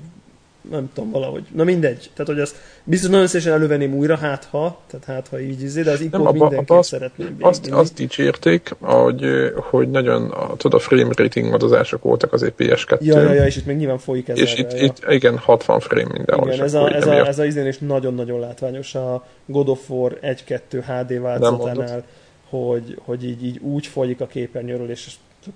nem 0.71 0.91
tudom, 0.95 1.11
valahogy. 1.11 1.45
Na 1.55 1.65
mindegy. 1.65 2.11
Tehát, 2.15 2.33
hogy 2.33 2.41
azt 2.41 2.57
biztos 2.85 3.11
nagyon 3.11 3.27
szépen 3.27 3.53
elővenném 3.53 3.95
újra, 3.95 4.17
hát 4.17 4.45
ha, 4.45 4.81
tehát 4.87 5.07
hát 5.07 5.29
ha 5.29 5.41
így 5.41 5.63
izé, 5.63 5.83
de 5.83 5.91
az 5.91 6.01
ikót 6.01 6.33
mindenképp 6.33 6.71
azt, 6.71 6.89
szeretném 6.89 7.37
azt, 7.41 7.71
azt 7.71 7.95
dicsérték, 7.95 8.77
hogy, 8.81 9.53
hogy 9.55 9.91
nagyon, 9.91 10.31
a, 10.31 10.57
tudod, 10.57 10.81
a 10.81 10.83
frame 10.83 11.11
rating 11.17 11.53
adozások 11.53 12.03
voltak 12.03 12.33
az 12.33 12.53
PS2. 12.59 13.01
Ja, 13.01 13.21
ja, 13.21 13.33
ja, 13.33 13.47
és 13.47 13.57
itt 13.57 13.67
még 13.67 13.77
nyilván 13.77 13.99
folyik 13.99 14.29
ez. 14.29 14.39
És 14.39 14.55
itt, 14.59 14.73
ja. 14.73 14.83
itt, 14.83 15.05
igen, 15.09 15.39
60 15.39 15.81
frame 15.81 16.13
mindenhol. 16.13 16.53
Igen, 16.53 16.65
ez 16.65 16.75
a, 16.75 16.95
ez, 16.95 17.07
a, 17.07 17.27
ez 17.27 17.39
a 17.39 17.45
izén 17.45 17.67
is 17.67 17.79
nagyon-nagyon 17.79 18.41
látványos 18.41 18.95
a 18.95 19.27
God 19.47 19.69
of 19.69 19.91
War 19.91 20.19
1-2 20.23 20.61
HD 20.71 21.21
változatánál, 21.21 22.05
hogy, 22.49 22.99
hogy 23.05 23.25
így, 23.25 23.45
így 23.45 23.59
úgy 23.59 23.87
folyik 23.87 24.21
a 24.21 24.27
képernyőről, 24.27 24.91
és 24.91 25.07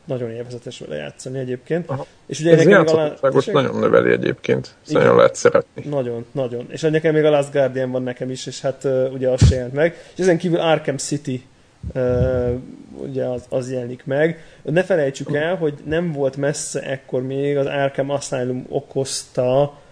nagyon 0.05 0.31
élvezetes 0.31 0.79
vele 0.79 0.97
játszani 0.97 1.39
egyébként. 1.39 1.89
Aha. 1.89 2.07
És 2.27 2.41
ugye 2.41 2.53
Ez 2.57 2.65
nekem 2.65 2.87
alá... 2.87 3.13
nagyon 3.53 3.79
növeli 3.79 4.13
egyébként, 4.13 4.75
ezt 4.83 4.93
nagyon 4.93 5.17
lehet 5.17 5.35
szeretni. 5.35 5.85
Nagyon, 5.85 6.25
nagyon. 6.33 6.67
És 6.71 6.81
nekem 6.81 7.15
még 7.15 7.25
a 7.25 7.31
Last 7.31 7.53
Guardian 7.53 7.91
van 7.91 8.03
nekem 8.03 8.31
is, 8.31 8.47
és 8.47 8.61
hát 8.61 8.85
uh, 8.85 9.13
ugye 9.13 9.29
az 9.29 9.47
se 9.49 9.55
jelent 9.55 9.73
meg. 9.73 9.97
És 10.15 10.21
ezen 10.21 10.39
kívül 10.39 10.59
Arkham 10.59 10.97
City 10.97 11.47
uh, 11.95 12.61
ugye 12.93 13.25
az, 13.25 13.45
az 13.49 13.73
jelenik 13.73 14.05
meg. 14.05 14.45
Ne 14.63 14.85
felejtsük 14.85 15.35
el, 15.35 15.57
hogy 15.57 15.75
nem 15.85 16.13
volt 16.13 16.37
messze 16.37 16.83
ekkor 16.83 17.23
még 17.23 17.57
az 17.57 17.67
Arkham 17.67 18.11
Asylum 18.11 18.67
okozta 18.69 19.83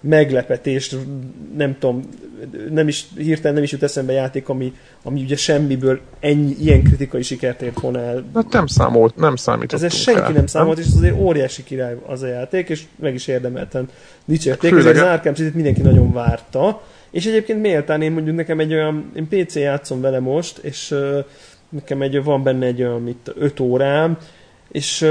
meglepetést, 0.00 0.96
nem 1.56 1.76
tudom, 1.78 2.02
nem 2.70 2.88
is, 2.88 3.06
hirtelen 3.16 3.54
nem 3.54 3.62
is 3.62 3.72
jut 3.72 3.82
eszembe 3.82 4.12
játék, 4.12 4.48
ami, 4.48 4.72
ami 5.02 5.22
ugye 5.22 5.36
semmiből 5.36 6.00
ennyi, 6.20 6.56
ilyen 6.60 6.82
kritikai 6.82 7.22
sikert 7.22 7.62
ért 7.62 7.80
volna 7.80 8.00
el. 8.00 8.24
Hát 8.34 8.52
nem 8.52 8.66
számolt, 8.66 9.16
nem 9.16 9.36
számított. 9.36 9.82
Ez 9.82 9.94
senki 9.94 10.20
el, 10.20 10.32
nem 10.32 10.46
számolt, 10.46 10.76
nem? 10.76 10.86
és 10.86 10.94
azért 10.94 11.18
óriási 11.18 11.64
király 11.64 11.96
az 12.06 12.22
a 12.22 12.26
játék, 12.26 12.68
és 12.68 12.82
meg 12.96 13.14
is 13.14 13.26
érdemelten 13.26 13.88
dicsérték. 14.24 14.70
Főleg... 14.70 14.96
Az 14.96 15.02
Arkham 15.02 15.34
city 15.34 15.54
mindenki 15.54 15.80
nagyon 15.80 16.12
várta, 16.12 16.82
és 17.10 17.26
egyébként 17.26 17.60
méltán 17.60 18.02
én 18.02 18.12
mondjuk 18.12 18.36
nekem 18.36 18.60
egy 18.60 18.72
olyan, 18.72 19.12
én 19.14 19.28
PC 19.28 19.54
játszom 19.54 20.00
vele 20.00 20.20
most, 20.20 20.58
és 20.58 20.94
nekem 21.68 22.02
egy, 22.02 22.24
van 22.24 22.42
benne 22.42 22.66
egy 22.66 22.82
olyan, 22.82 23.02
mit, 23.02 23.32
5 23.38 23.60
órám, 23.60 24.18
és 24.68 25.06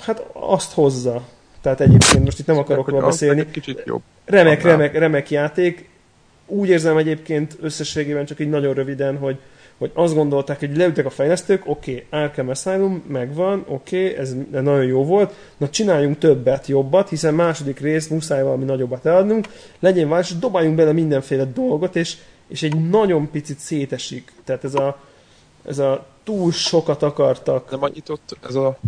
hát 0.00 0.26
azt 0.32 0.72
hozza. 0.72 1.22
Tehát 1.64 1.80
egyébként 1.80 2.24
most 2.24 2.38
itt 2.38 2.46
nem 2.46 2.58
akarok 2.58 2.88
róla 2.88 3.06
beszélni. 3.06 3.50
Kicsit 3.50 3.82
jobb. 3.84 4.02
Remek, 4.24 4.62
remek, 4.62 4.98
remek 4.98 5.30
játék. 5.30 5.88
Úgy 6.46 6.68
érzem 6.68 6.96
egyébként 6.96 7.56
összességében 7.60 8.24
csak 8.24 8.40
így 8.40 8.48
nagyon 8.48 8.74
röviden, 8.74 9.16
hogy, 9.18 9.38
hogy 9.78 9.90
azt 9.94 10.14
gondolták, 10.14 10.58
hogy 10.58 10.76
leültek 10.76 11.06
a 11.06 11.10
fejlesztők, 11.10 11.62
oké, 11.66 12.04
okay, 12.06 12.20
Arkham 12.20 12.48
Asylum 12.48 13.04
megvan, 13.08 13.64
oké, 13.68 14.04
okay, 14.04 14.16
ez 14.16 14.34
nagyon 14.50 14.84
jó 14.84 15.04
volt, 15.04 15.34
na 15.56 15.68
csináljunk 15.68 16.18
többet, 16.18 16.66
jobbat, 16.66 17.08
hiszen 17.08 17.34
második 17.34 17.80
rész 17.80 18.08
muszáj 18.08 18.42
valami 18.42 18.64
nagyobbat 18.64 19.06
eladnunk, 19.06 19.46
legyen 19.80 20.08
vás, 20.08 20.30
és 20.30 20.36
dobáljunk 20.36 20.76
bele 20.76 20.92
mindenféle 20.92 21.44
dolgot, 21.44 21.96
és, 21.96 22.16
és 22.48 22.62
egy 22.62 22.88
nagyon 22.88 23.30
picit 23.30 23.58
szétesik. 23.58 24.32
Tehát 24.44 24.64
ez 24.64 24.74
a, 24.74 24.98
ez 25.66 25.78
a 25.78 26.06
túl 26.24 26.52
sokat 26.52 27.02
akartak. 27.02 27.70
Nem 27.70 27.82
annyit 27.82 28.08
ott 28.08 28.36
ez 28.48 28.54
a 28.54 28.78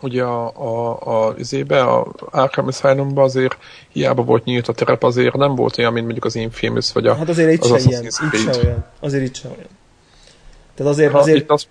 ugye 0.00 0.22
a, 0.22 0.52
a, 0.54 0.98
a, 1.26 1.34
izébe, 1.38 1.82
a 1.82 2.12
Arkham 2.30 2.66
Asylumban 2.66 3.24
azért 3.24 3.56
hiába 3.88 4.22
volt 4.22 4.44
nyílt 4.44 4.68
a 4.68 4.72
terep, 4.72 5.02
azért 5.02 5.34
nem 5.34 5.54
volt 5.54 5.78
olyan, 5.78 5.92
mint 5.92 6.04
mondjuk 6.04 6.24
az 6.24 6.34
Infamous, 6.34 6.92
vagy 6.92 7.06
a, 7.06 7.14
Hát 7.14 7.28
azért 7.28 7.52
itt 7.52 7.64
az 7.64 7.82
se 7.82 7.88
ilyen, 7.88 8.04
itt 8.04 8.52
se 8.52 8.58
olyan. 8.64 8.84
Azért 9.00 9.24
itt 9.24 9.34
se 9.34 9.48
olyan. 9.48 9.68
Tehát 10.74 10.92
azért, 10.92 11.14
azért... 11.14 11.38
Itt 11.38 11.50
az, 11.50 11.66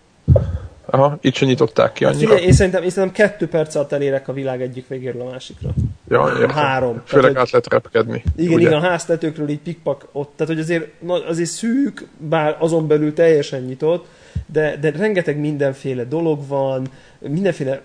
Aha, 0.91 1.17
itt 1.21 1.33
sem 1.33 1.47
nyitották 1.47 1.93
ki 1.93 2.05
annyira. 2.05 2.19
Figyelj, 2.19 2.45
én 2.45 2.51
szerintem, 2.51 2.83
én 2.83 2.89
szerintem 2.89 3.27
kettő 3.27 3.47
perc 3.47 3.75
alatt 3.75 3.91
elérek 3.91 4.27
a 4.27 4.33
világ 4.33 4.61
egyik 4.61 4.87
végéről 4.87 5.21
a 5.21 5.29
másikra. 5.29 5.69
Ja, 6.07 6.31
értem. 6.33 6.49
Három. 6.49 7.01
Főleg 7.05 7.31
tehát, 7.31 7.47
át 7.47 7.51
lehet 7.51 7.67
repkedni. 7.69 8.23
Igen, 8.35 8.53
ugye? 8.53 8.67
igen, 8.67 8.79
a 8.79 8.87
háztetőkről 8.87 9.49
így 9.49 9.59
pikpak 9.59 10.07
ott. 10.11 10.31
Tehát, 10.35 10.53
hogy 10.53 10.61
azért, 10.61 10.87
azért 11.27 11.49
szűk, 11.49 12.07
bár 12.17 12.55
azon 12.59 12.87
belül 12.87 13.13
teljesen 13.13 13.61
nyitott, 13.61 14.07
de, 14.45 14.77
de 14.77 14.91
rengeteg 14.91 15.39
mindenféle 15.39 16.03
dolog 16.03 16.47
van, 16.47 16.87
mindenféle 17.19 17.81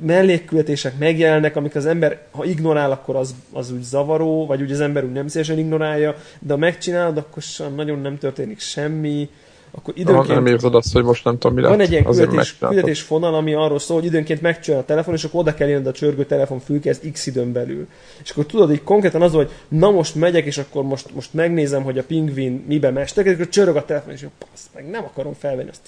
mellékkületések 0.00 0.98
megjelennek, 0.98 1.56
amik 1.56 1.74
az 1.74 1.86
ember, 1.86 2.26
ha 2.30 2.44
ignorál, 2.44 2.90
akkor 2.90 3.16
az, 3.16 3.34
az 3.52 3.72
úgy 3.72 3.82
zavaró, 3.82 4.46
vagy 4.46 4.62
úgy 4.62 4.72
az 4.72 4.80
ember 4.80 5.04
úgy 5.04 5.12
nem 5.12 5.28
szívesen 5.28 5.58
ignorálja, 5.58 6.14
de 6.38 6.52
ha 6.52 6.58
megcsinálod, 6.58 7.16
akkor 7.16 7.42
sem 7.42 7.74
nagyon 7.74 8.00
nem 8.00 8.18
történik 8.18 8.60
semmi, 8.60 9.28
akkor 9.70 9.94
időnként... 9.96 10.28
nem 10.28 10.46
érzed 10.46 10.74
azt, 10.74 10.92
hogy 10.92 11.04
most 11.04 11.24
nem 11.24 11.38
tudom, 11.38 11.56
mi 11.56 11.62
lett. 11.62 11.70
Van 11.70 11.80
egy 11.80 11.90
ilyen 11.90 12.04
küldetés, 12.04 12.58
küldetés 12.58 13.00
fonal, 13.00 13.34
ami 13.34 13.54
arról 13.54 13.78
szól, 13.78 13.96
hogy 13.96 14.06
időnként 14.06 14.40
megcsinál 14.40 14.80
a 14.80 14.84
telefon, 14.84 15.14
és 15.14 15.24
akkor 15.24 15.40
oda 15.40 15.54
kell 15.54 15.68
jönned 15.68 15.86
a 15.86 15.92
csörgő 15.92 16.24
telefon 16.24 16.60
fülkéhez 16.60 17.00
x 17.12 17.26
időn 17.26 17.52
belül. 17.52 17.86
És 18.22 18.30
akkor 18.30 18.46
tudod, 18.46 18.68
hogy 18.68 18.82
konkrétan 18.82 19.22
az, 19.22 19.32
hogy 19.32 19.50
na 19.68 19.90
most 19.90 20.14
megyek, 20.14 20.44
és 20.44 20.58
akkor 20.58 20.82
most, 20.82 21.14
most 21.14 21.34
megnézem, 21.34 21.82
hogy 21.82 21.98
a 21.98 22.02
pingvin 22.02 22.64
miben 22.68 22.92
mestek, 22.92 23.26
és 23.26 23.32
akkor 23.32 23.48
csörög 23.48 23.76
a 23.76 23.84
telefon, 23.84 24.12
és 24.12 24.26
passz, 24.38 24.66
meg 24.74 24.90
nem 24.90 25.04
akarom 25.04 25.32
felvenni 25.32 25.68
azt 25.68 25.80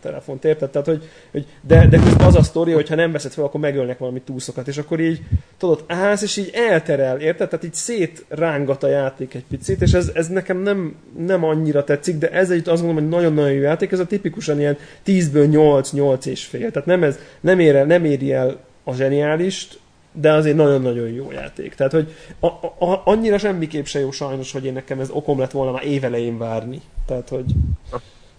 telefont, 0.00 0.44
érted? 0.44 0.70
Tehát, 0.70 0.86
hogy, 0.86 1.08
hogy 1.30 1.46
de, 1.60 1.86
de 1.86 1.98
közben 1.98 2.26
az 2.26 2.34
a 2.34 2.42
sztori, 2.42 2.72
hogy 2.72 2.88
ha 2.88 2.94
nem 2.94 3.12
veszed 3.12 3.32
fel, 3.32 3.44
akkor 3.44 3.60
megölnek 3.60 3.98
valami 3.98 4.20
túszokat, 4.20 4.68
és 4.68 4.78
akkor 4.78 5.00
így, 5.00 5.22
tudod, 5.58 5.84
állsz, 5.86 6.22
és 6.22 6.36
így 6.36 6.50
elterel, 6.54 7.20
érted? 7.20 7.48
Tehát 7.48 7.64
így 7.64 7.74
szétrángat 7.74 8.82
a 8.82 8.88
játék 8.88 9.34
egy 9.34 9.44
picit, 9.48 9.82
és 9.82 9.92
ez, 9.92 10.10
ez 10.14 10.28
nekem 10.28 10.58
nem, 10.58 10.96
nem 11.18 11.44
annyira 11.44 11.84
tetszik, 11.84 12.18
de 12.18 12.30
ez 12.30 12.50
egy 12.50 12.68
azt 12.68 12.82
gondolom, 12.82 12.94
hogy 12.94 13.08
nagyon-nagyon 13.08 13.52
jó 13.52 13.62
játék, 13.62 13.92
ez 13.92 13.98
a 13.98 14.06
tipikusan 14.06 14.58
ilyen 14.58 14.78
10-ből 15.06 15.48
8, 15.48 15.92
8 15.92 16.26
és 16.26 16.44
fél. 16.44 16.70
Tehát 16.70 16.88
nem, 16.88 17.02
ez, 17.02 17.18
nem, 17.40 17.58
ér 17.58 17.76
el, 17.76 17.84
nem 17.84 18.04
éri 18.04 18.32
el 18.32 18.60
a 18.84 18.94
zseniálist, 18.94 19.78
de 20.12 20.32
azért 20.32 20.56
nagyon-nagyon 20.56 21.08
jó 21.08 21.30
játék. 21.32 21.74
Tehát, 21.74 21.92
hogy 21.92 22.14
a, 22.40 22.46
a, 22.46 23.02
annyira 23.04 23.38
semmiképp 23.38 23.84
se 23.84 24.00
jó 24.00 24.10
sajnos, 24.10 24.52
hogy 24.52 24.64
én 24.64 24.72
nekem 24.72 25.00
ez 25.00 25.10
okom 25.10 25.38
lett 25.38 25.50
volna 25.50 25.72
már 25.72 25.84
évelején 25.84 26.38
várni. 26.38 26.80
Tehát, 27.06 27.28
hogy 27.28 27.44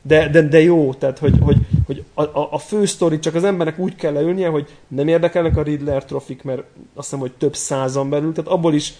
de, 0.02 0.30
de, 0.30 0.42
de 0.42 0.62
jó, 0.62 0.94
tehát 0.94 1.20
hogy, 1.20 1.38
hogy, 1.42 1.58
hogy 1.86 2.04
a, 2.14 2.22
a, 2.22 2.48
a 2.52 2.58
fő 2.58 2.86
sztori 2.86 3.20
csak 3.20 3.36
az 3.36 3.44
embernek 3.44 3.80
úgy 3.80 3.96
kell 3.96 4.14
leülnie, 4.14 4.48
hogy 4.48 4.68
nem 4.88 5.08
érdekelnek 5.08 5.58
a 5.58 5.64
Riddler 5.64 6.06
trofik, 6.06 6.44
mert 6.44 6.60
azt 6.94 7.10
hiszem, 7.10 7.20
hogy 7.20 7.32
több 7.32 7.56
százan 7.56 8.10
belül, 8.10 8.34
tehát 8.34 8.52
abból 8.52 8.74
is 8.74 8.94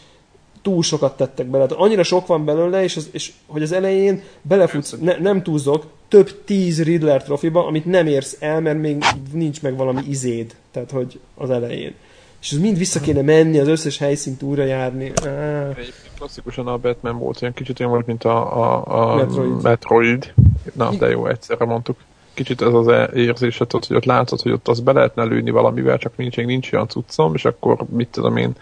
túl 0.62 0.84
sokat 0.84 1.18
tettek 1.18 1.46
bele. 1.46 1.66
Tehát 1.66 1.84
annyira 1.84 2.04
sok 2.04 2.28
van 2.28 2.46
belőle, 2.46 2.84
és, 2.84 2.98
az, 2.98 3.10
és 3.12 3.32
hogy 3.48 3.62
az 3.62 3.72
elején 3.72 4.22
belefutsz, 4.42 4.96
ne, 5.00 5.18
nem 5.18 5.44
túlzok, 5.44 5.86
több 6.08 6.44
tíz 6.46 6.84
Riddler 6.84 7.24
trofiba, 7.24 7.66
amit 7.66 7.86
nem 7.86 8.08
érsz 8.08 8.38
el, 8.40 8.62
mert 8.62 8.80
még 8.80 9.04
nincs 9.34 9.62
meg 9.62 9.76
valami 9.76 10.02
izéd, 10.08 10.56
tehát 10.72 10.92
hogy 10.92 11.20
az 11.36 11.50
elején. 11.50 11.94
És 12.42 12.52
ez 12.52 12.60
mind 12.60 12.78
vissza 12.78 13.00
kéne 13.00 13.22
menni, 13.22 13.60
az 13.60 13.68
összes 13.68 13.98
helyszínt 13.98 14.42
újra 14.42 14.64
járni. 14.64 15.12
Ah. 15.26 15.78
Klasszikusan 16.18 16.68
a 16.68 16.78
Batman 16.78 17.18
volt 17.18 17.42
olyan 17.42 17.54
kicsit 17.54 17.80
olyan 17.80 17.92
volt, 17.92 18.06
mint 18.06 18.24
a, 18.24 18.58
a, 18.58 19.12
a 19.12 19.16
Metroid. 19.16 19.62
Metroid. 19.62 20.34
Na, 20.74 20.90
de 21.00 21.10
jó, 21.10 21.28
egyszerre 21.28 21.66
mondtuk. 21.66 21.98
Kicsit 22.34 22.62
ez 22.62 22.74
az 22.74 22.88
érzésed, 23.14 23.72
hogy 23.72 23.96
ott 23.96 24.06
látod, 24.06 24.42
hogy 24.42 24.52
ott 24.52 24.68
az 24.68 24.80
be 24.80 24.92
lehetne 24.92 25.24
lőni 25.24 25.52
valamivel, 25.52 25.98
csak 25.98 26.18
nincs, 26.18 26.36
nincs 26.36 26.74
olyan 26.74 26.88
cuccom, 26.88 27.36
és 27.36 27.46
akkor 27.46 27.86
mit 27.90 28.08
tudom 28.08 28.38
én, 28.38 28.56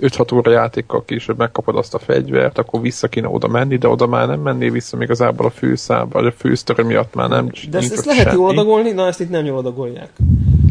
5-6 0.00 0.34
óra 0.34 0.50
játékkal 0.50 1.04
később 1.04 1.38
megkapod 1.38 1.76
azt 1.76 1.94
a 1.94 1.98
fegyvert, 1.98 2.58
akkor 2.58 2.80
vissza 2.80 3.08
kéne 3.08 3.28
oda 3.28 3.48
menni, 3.48 3.76
de 3.76 3.88
oda 3.88 4.06
már 4.06 4.26
nem 4.26 4.40
mennél 4.40 4.70
vissza, 4.70 4.96
még 4.96 5.06
igazából 5.06 5.46
a 5.46 5.50
főszám, 5.50 6.08
vagy 6.08 6.26
a 6.26 6.32
fősztöre 6.32 6.82
miatt 6.82 7.14
már 7.14 7.28
nem 7.28 7.50
De 7.70 7.78
ezt, 7.78 7.92
ezt 7.92 8.04
lehet 8.04 8.32
jól 8.32 8.48
adagolni, 8.50 8.90
na 8.90 9.06
ezt 9.06 9.20
itt 9.20 9.30
nem 9.30 9.44
jól 9.44 9.58
adagolják. 9.58 10.10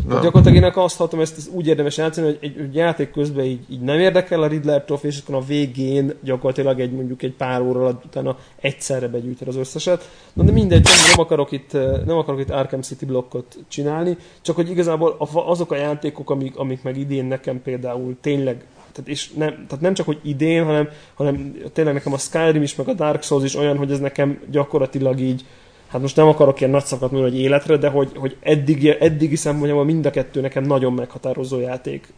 Nem. 0.07 0.21
Gyakorlatilag 0.21 0.63
én 0.63 0.71
azt 0.75 0.97
hallottam, 0.97 1.19
ezt, 1.19 1.49
úgy 1.51 1.67
érdemes 1.67 1.97
játszani, 1.97 2.25
hogy 2.25 2.37
egy, 2.41 2.57
egy 2.59 2.75
játék 2.75 3.11
közben 3.11 3.45
így, 3.45 3.59
így 3.69 3.81
nem 3.81 3.99
érdekel 3.99 4.41
a 4.41 4.47
Riddler 4.47 4.83
trophy, 4.83 5.07
és 5.07 5.19
akkor 5.19 5.35
a 5.35 5.45
végén 5.45 6.13
gyakorlatilag 6.23 6.79
egy 6.79 6.91
mondjuk 6.91 7.21
egy 7.21 7.33
pár 7.33 7.61
óra 7.61 7.79
alatt 7.79 8.05
utána 8.05 8.37
egyszerre 8.61 9.07
begyűjtöd 9.07 9.47
az 9.47 9.55
összeset. 9.55 10.09
Na 10.33 10.43
de 10.43 10.51
mindegy, 10.51 10.83
nem, 10.83 11.19
akarok 11.19 11.51
itt, 11.51 11.73
nem 12.05 12.17
akarok 12.17 12.39
itt 12.39 12.49
Arkham 12.49 12.81
City 12.81 13.05
blokkot 13.05 13.57
csinálni, 13.67 14.17
csak 14.41 14.55
hogy 14.55 14.69
igazából 14.69 15.15
azok 15.33 15.71
a 15.71 15.75
játékok, 15.75 16.29
amik, 16.29 16.57
amik 16.57 16.83
meg 16.83 16.97
idén 16.97 17.25
nekem 17.25 17.61
például 17.61 18.17
tényleg 18.21 18.65
tehát, 18.93 19.09
és 19.09 19.29
nem, 19.29 19.49
tehát 19.49 19.81
nem 19.81 19.93
csak, 19.93 20.05
hogy 20.05 20.19
idén, 20.23 20.63
hanem, 20.63 20.89
hanem 21.13 21.55
tényleg 21.73 21.93
nekem 21.93 22.13
a 22.13 22.17
Skyrim 22.17 22.61
is, 22.61 22.75
meg 22.75 22.87
a 22.87 22.93
Dark 22.93 23.23
Souls 23.23 23.43
is 23.43 23.55
olyan, 23.55 23.77
hogy 23.77 23.91
ez 23.91 23.99
nekem 23.99 24.39
gyakorlatilag 24.51 25.19
így, 25.19 25.45
hát 25.93 26.01
most 26.01 26.15
nem 26.15 26.27
akarok 26.27 26.60
ilyen 26.60 26.71
nagy 26.71 26.86
szakat 26.86 27.12
mondani, 27.12 27.32
hogy 27.32 27.41
életre, 27.41 27.77
de 27.77 27.89
hogy, 27.89 28.12
hogy 28.15 28.38
eddig, 28.39 28.88
eddigi 28.88 29.36
szempontjából 29.36 29.84
mind 29.84 30.06
a 30.06 30.10
kettő 30.10 30.41
nekem 30.41 30.63
nagyon 30.63 30.93
meghatározó 30.93 31.60
játék. 31.60 32.13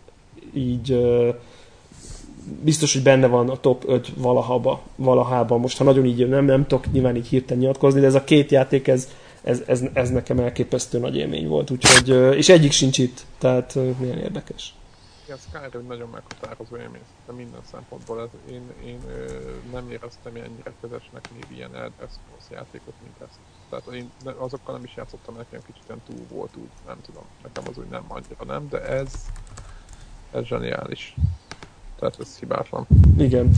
Így 0.53 0.99
biztos, 2.63 2.93
hogy 2.93 3.03
benne 3.03 3.27
van 3.27 3.49
a 3.49 3.59
top 3.59 3.83
5 3.87 4.11
valahaba, 4.15 4.81
valahában. 4.95 5.59
Most, 5.59 5.77
ha 5.77 5.83
nagyon 5.83 6.05
így 6.05 6.27
nem, 6.27 6.45
nem 6.45 6.67
tudok 6.67 6.91
nyilván 6.91 7.15
így 7.15 7.27
hirtelen 7.27 7.61
nyilatkozni, 7.61 7.99
de 7.99 8.05
ez 8.05 8.15
a 8.15 8.23
két 8.23 8.51
játék, 8.51 8.87
ez, 8.87 9.09
ez, 9.43 9.61
ez, 9.65 9.83
ez 9.93 10.09
nekem 10.09 10.39
elképesztő 10.39 10.99
nagy 10.99 11.15
élmény 11.15 11.47
volt. 11.47 11.71
Úgyhogy, 11.71 12.37
és 12.37 12.49
egyik 12.49 12.71
sincs 12.71 12.97
itt, 12.97 13.25
tehát 13.37 13.77
milyen 13.99 14.17
érdekes. 14.17 14.73
Igen, 15.25 15.37
Skyrim 15.37 15.87
nagyon 15.87 16.09
meghatározó 16.09 16.77
élmény, 16.77 17.05
de 17.27 17.33
minden 17.33 17.61
szempontból 17.71 18.21
ez, 18.21 18.53
én, 18.53 18.61
én 18.85 18.99
nem 19.71 19.91
éreztem 19.91 20.35
ennyire 20.35 20.73
közösnek 20.81 21.29
még 21.33 21.57
ilyen 21.57 21.75
Elder 21.75 22.09
játékot, 22.51 22.93
mint 23.03 23.15
ezt. 23.21 23.39
Tehát 23.69 23.85
én 23.93 24.11
azokkal 24.37 24.73
nem 24.73 24.83
is 24.83 24.93
játszottam, 24.95 25.35
nekem 25.35 25.59
kicsit 25.65 25.83
ilyen 25.87 26.01
túl 26.07 26.37
volt 26.37 26.51
úgy, 26.55 26.69
nem 26.87 26.97
tudom, 27.05 27.23
nekem 27.43 27.63
az 27.69 27.77
úgy 27.77 27.89
nem 27.89 28.03
annyira 28.07 28.45
nem, 28.45 28.67
de 28.69 28.81
ez, 28.81 29.11
ez 30.31 30.43
zseniális. 30.43 31.15
Tehát 31.99 32.19
ez 32.19 32.37
hibátlan. 32.39 32.87
Igen. 33.17 33.51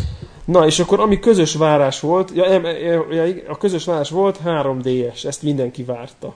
Na, 0.45 0.65
és 0.65 0.79
akkor 0.79 0.99
ami 0.99 1.19
közös 1.19 1.55
várás 1.55 1.99
volt, 1.99 2.31
ja, 2.35 2.69
ja, 3.11 3.33
a 3.47 3.57
közös 3.57 3.85
várás 3.85 4.09
volt 4.09 4.39
3DS, 4.45 5.25
ezt 5.25 5.41
mindenki 5.41 5.83
várta. 5.83 6.33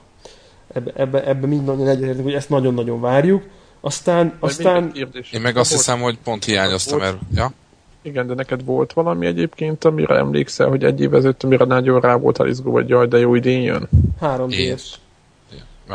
Ebbe, 0.72 0.92
ebbe, 0.94 1.26
ebbe 1.26 1.46
mind 1.46 1.64
nagyon 1.64 1.88
egyetértünk, 1.88 2.24
hogy 2.24 2.34
ezt 2.34 2.48
nagyon-nagyon 2.48 3.00
várjuk. 3.00 3.42
Aztán, 3.80 4.36
aztán... 4.40 4.92
Én 5.32 5.40
meg 5.40 5.56
azt 5.56 5.70
hiszem, 5.70 6.00
hogy 6.00 6.18
pont 6.24 6.44
hiányoztam, 6.44 6.98
mert... 6.98 7.16
Ja? 7.34 7.52
Igen, 8.02 8.26
de 8.26 8.34
neked 8.34 8.64
volt 8.64 8.92
valami 8.92 9.26
egyébként, 9.26 9.84
amire 9.84 10.14
emlékszel, 10.14 10.68
hogy 10.68 10.84
egy 10.84 11.00
év 11.00 11.14
ezelőtt, 11.14 11.42
amire 11.42 11.64
nagyon 11.64 12.00
rá 12.00 12.14
voltál 12.14 12.48
izgó, 12.48 12.70
vagy 12.70 12.88
jaj, 12.88 13.06
de 13.06 13.18
jó 13.18 13.34
idén 13.34 13.62
jön? 13.62 13.88
3DS. 14.20 14.82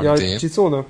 Ja, 0.02 0.38
Csicónak? 0.38 0.88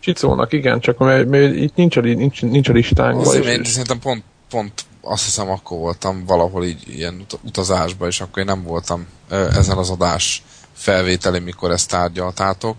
Csicónak, 0.00 0.52
igen, 0.52 0.80
csak 0.80 0.98
mert, 0.98 1.28
mert 1.28 1.54
itt 1.54 1.74
nincs 1.74 1.96
a, 1.96 2.00
nincs, 2.00 2.42
nincs 2.42 2.68
a 2.68 2.72
listánkban. 2.72 3.42
Én 3.42 3.64
szerintem 3.64 3.98
pont, 3.98 4.22
pont 4.50 4.72
azt 5.00 5.24
hiszem 5.24 5.50
akkor 5.50 5.78
voltam 5.78 6.24
valahol 6.26 6.64
így 6.64 6.82
ilyen 6.86 7.24
utazásban, 7.44 8.08
és 8.08 8.20
akkor 8.20 8.38
én 8.38 8.44
nem 8.44 8.62
voltam 8.62 9.06
ezen 9.28 9.76
az 9.76 9.90
adás 9.90 10.42
felvételi, 10.72 11.38
mikor 11.38 11.70
ezt 11.70 11.88
tárgyaltátok. 11.90 12.76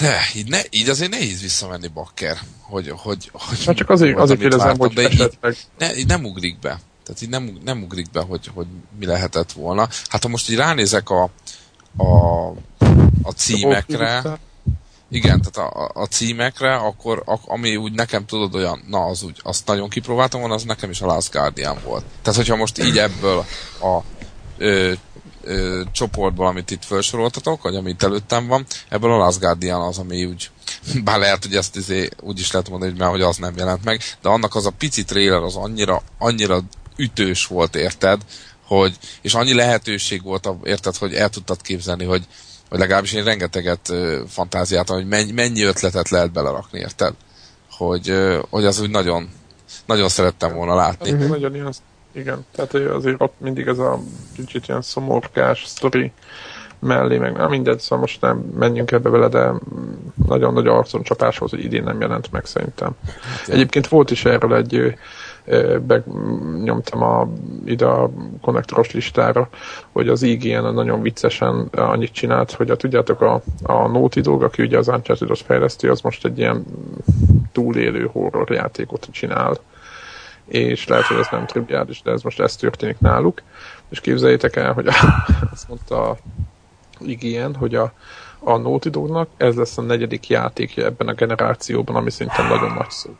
De 0.00 0.20
így, 0.34 0.48
ne, 0.48 0.60
így 0.70 0.88
azért 0.88 1.10
nehéz 1.10 1.40
visszamenni 1.40 1.86
bakker, 1.86 2.38
hogy, 2.60 2.92
hogy, 2.96 3.30
hogy 3.32 3.64
hát 3.64 3.76
csak 3.76 3.90
azért, 3.90 4.18
azért 4.18 4.40
kérdezem, 4.40 4.78
hogy 4.78 4.92
de 4.92 5.10
így, 5.10 5.38
ne, 5.78 5.96
így 5.96 6.06
nem 6.06 6.24
ugrik 6.24 6.58
be. 6.58 6.80
Tehát 7.04 7.22
így 7.22 7.28
nem, 7.28 7.58
nem 7.64 7.82
ugrik 7.82 8.10
be, 8.10 8.20
hogy, 8.20 8.50
hogy 8.54 8.66
mi 8.98 9.06
lehetett 9.06 9.52
volna. 9.52 9.88
Hát 10.08 10.22
ha 10.22 10.28
most 10.28 10.50
így 10.50 10.56
ránézek 10.56 11.10
a, 11.10 11.30
a, 11.96 12.48
a 13.22 13.30
címekre, 13.36 14.22
igen, 15.10 15.42
tehát 15.42 15.72
a, 15.72 15.90
a 15.94 16.06
címekre, 16.06 16.74
akkor 16.74 17.22
a, 17.26 17.38
ami 17.46 17.76
úgy 17.76 17.92
nekem 17.92 18.26
tudod 18.26 18.54
olyan, 18.54 18.84
na 18.88 19.04
az 19.04 19.22
úgy, 19.22 19.40
azt 19.42 19.66
nagyon 19.66 19.88
kipróbáltam 19.88 20.40
volna, 20.40 20.54
az 20.54 20.62
nekem 20.62 20.90
is 20.90 21.00
a 21.00 21.06
Last 21.06 21.32
Guardian 21.32 21.78
volt. 21.84 22.04
Tehát 22.22 22.38
hogyha 22.38 22.56
most 22.56 22.78
így 22.78 22.98
ebből 22.98 23.44
a 23.80 23.98
ö, 24.58 24.92
ö, 25.44 25.82
csoportból, 25.92 26.46
amit 26.46 26.70
itt 26.70 26.84
felsoroltatok, 26.84 27.62
vagy 27.62 27.76
amit 27.76 28.02
előttem 28.02 28.46
van, 28.46 28.66
ebből 28.88 29.10
a 29.10 29.16
Last 29.16 29.40
Guardian 29.40 29.80
az, 29.80 29.98
ami 29.98 30.24
úgy, 30.24 30.50
bár 31.04 31.18
lehet, 31.18 31.44
hogy 31.44 31.56
ezt 31.56 31.76
izé, 31.76 32.08
úgy 32.20 32.38
is 32.38 32.52
lehet 32.52 32.68
mondani, 32.68 32.90
hogy, 32.90 33.00
már, 33.00 33.10
hogy 33.10 33.22
az 33.22 33.36
nem 33.36 33.54
jelent 33.56 33.84
meg, 33.84 34.00
de 34.22 34.28
annak 34.28 34.54
az 34.54 34.66
a 34.66 34.70
pici 34.70 35.04
trailer 35.04 35.42
az 35.42 35.56
annyira, 35.56 36.02
annyira 36.18 36.60
ütős 36.96 37.46
volt, 37.46 37.76
érted, 37.76 38.20
hogy, 38.66 38.96
és 39.22 39.34
annyi 39.34 39.54
lehetőség 39.54 40.22
volt, 40.22 40.48
érted, 40.64 40.96
hogy 40.96 41.14
el 41.14 41.28
tudtad 41.28 41.62
képzelni, 41.62 42.04
hogy, 42.04 42.26
vagy 42.68 42.78
legalábbis 42.78 43.12
én 43.12 43.24
rengeteget 43.24 43.92
fantáziáltam, 44.28 44.96
hogy 44.96 45.06
mennyi, 45.06 45.32
mennyi 45.32 45.62
ötletet 45.62 46.08
lehet 46.08 46.32
belerakni, 46.32 46.78
érted? 46.78 47.14
Hogy, 47.70 48.12
hogy 48.50 48.64
az 48.64 48.80
úgy 48.80 48.90
nagyon, 48.90 49.30
nagyon 49.86 50.08
szerettem 50.08 50.54
volna 50.54 50.74
látni. 50.74 51.10
Nagyon 51.10 51.74
igen, 52.14 52.44
tehát 52.50 52.74
azért 52.74 53.20
ott 53.22 53.34
mindig 53.38 53.66
ez 53.66 53.78
a 53.78 53.98
kicsit 54.34 54.68
ilyen 54.68 54.82
szomorkás 54.82 55.64
sztori 55.66 56.12
mellé, 56.78 57.18
meg 57.18 57.36
nem 57.36 57.50
mindegy, 57.50 57.78
szóval 57.78 57.98
most 57.98 58.20
nem 58.20 58.38
menjünk 58.58 58.90
ebbe 58.90 59.08
vele, 59.08 59.28
de 59.28 59.52
nagyon 60.26 60.52
nagy 60.52 60.66
arcon 60.66 61.02
csapás 61.02 61.38
volt, 61.38 61.50
hogy 61.50 61.64
idén 61.64 61.82
nem 61.82 62.00
jelent 62.00 62.32
meg 62.32 62.44
szerintem. 62.44 62.90
Hát, 63.06 63.48
Egyébként 63.48 63.88
volt 63.88 64.10
is 64.10 64.24
erről 64.24 64.54
egy 64.54 64.96
benyomtam 65.80 67.02
a, 67.02 67.28
ide 67.64 67.86
a 67.86 68.10
konnektoros 68.40 68.90
listára, 68.90 69.48
hogy 69.92 70.08
az 70.08 70.22
IGN 70.22 70.74
nagyon 70.74 71.02
viccesen 71.02 71.68
annyit 71.72 72.12
csinált, 72.12 72.52
hogy 72.52 72.70
a, 72.70 72.76
tudjátok, 72.76 73.20
a, 73.20 73.42
a 73.62 73.88
Naughty 73.88 74.20
Dog, 74.20 74.42
aki 74.42 74.62
ugye 74.62 74.78
az 74.78 74.88
uncharted 74.88 75.36
fejleszti, 75.36 75.86
az 75.86 76.00
most 76.00 76.24
egy 76.24 76.38
ilyen 76.38 76.64
túlélő 77.52 78.08
horror 78.12 78.50
játékot 78.50 79.08
csinál 79.10 79.56
és 80.48 80.86
lehet, 80.86 81.04
hogy 81.04 81.18
ez 81.18 81.28
nem 81.30 81.46
triviális, 81.46 82.02
de 82.02 82.10
ez 82.10 82.22
most 82.22 82.40
ez 82.40 82.56
történik 82.56 83.00
náluk. 83.00 83.42
És 83.88 84.00
képzeljétek 84.00 84.56
el, 84.56 84.72
hogy 84.72 84.86
a, 84.86 84.92
azt 85.52 85.68
mondta 85.68 86.08
a 86.08 86.16
IGN, 87.00 87.54
hogy 87.54 87.74
a, 87.74 87.92
a 88.38 88.56
Naughty 88.56 88.88
Dognak 88.88 89.28
ez 89.36 89.54
lesz 89.54 89.78
a 89.78 89.82
negyedik 89.82 90.28
játékja 90.28 90.84
ebben 90.84 91.08
a 91.08 91.14
generációban, 91.14 91.96
ami 91.96 92.10
szerintem 92.10 92.48
nagyon 92.48 92.72
nagy 92.72 92.90
szó 92.90 93.10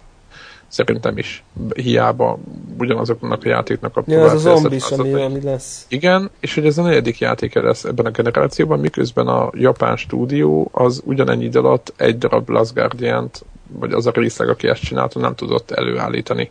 szerintem 0.74 1.18
is 1.18 1.44
hiába 1.74 2.38
ugyanazoknak 2.78 3.44
a 3.44 3.48
játéknak 3.48 3.96
a 3.96 4.02
Ja, 4.06 4.24
ez 4.24 4.32
az 4.32 4.40
zombis, 4.40 4.90
ami, 4.90 5.12
ami 5.12 5.42
lesz. 5.42 5.86
Igen, 5.88 6.30
és 6.40 6.54
hogy 6.54 6.66
ez 6.66 6.78
a 6.78 6.82
negyedik 6.82 7.18
játék 7.18 7.54
lesz 7.54 7.84
ebben 7.84 8.06
a 8.06 8.10
generációban, 8.10 8.80
miközben 8.80 9.26
a 9.26 9.50
japán 9.52 9.96
stúdió 9.96 10.68
az 10.72 11.02
ugyanennyi 11.04 11.44
idő 11.44 11.58
alatt 11.58 11.92
egy 11.96 12.18
darab 12.18 12.48
Last 12.48 12.74
guardian 12.74 13.30
vagy 13.78 13.92
az 13.92 14.06
a 14.06 14.10
részleg, 14.10 14.48
aki 14.48 14.68
ezt 14.68 14.82
csinálta, 14.82 15.18
nem 15.18 15.34
tudott 15.34 15.70
előállítani. 15.70 16.50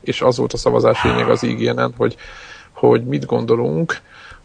És 0.00 0.22
az 0.22 0.36
volt 0.36 0.52
a 0.52 0.56
szavazás 0.56 1.04
lényeg 1.04 1.28
az 1.28 1.42
ign 1.42 1.92
hogy, 1.96 2.16
hogy 2.72 3.04
mit 3.04 3.26
gondolunk, 3.26 4.00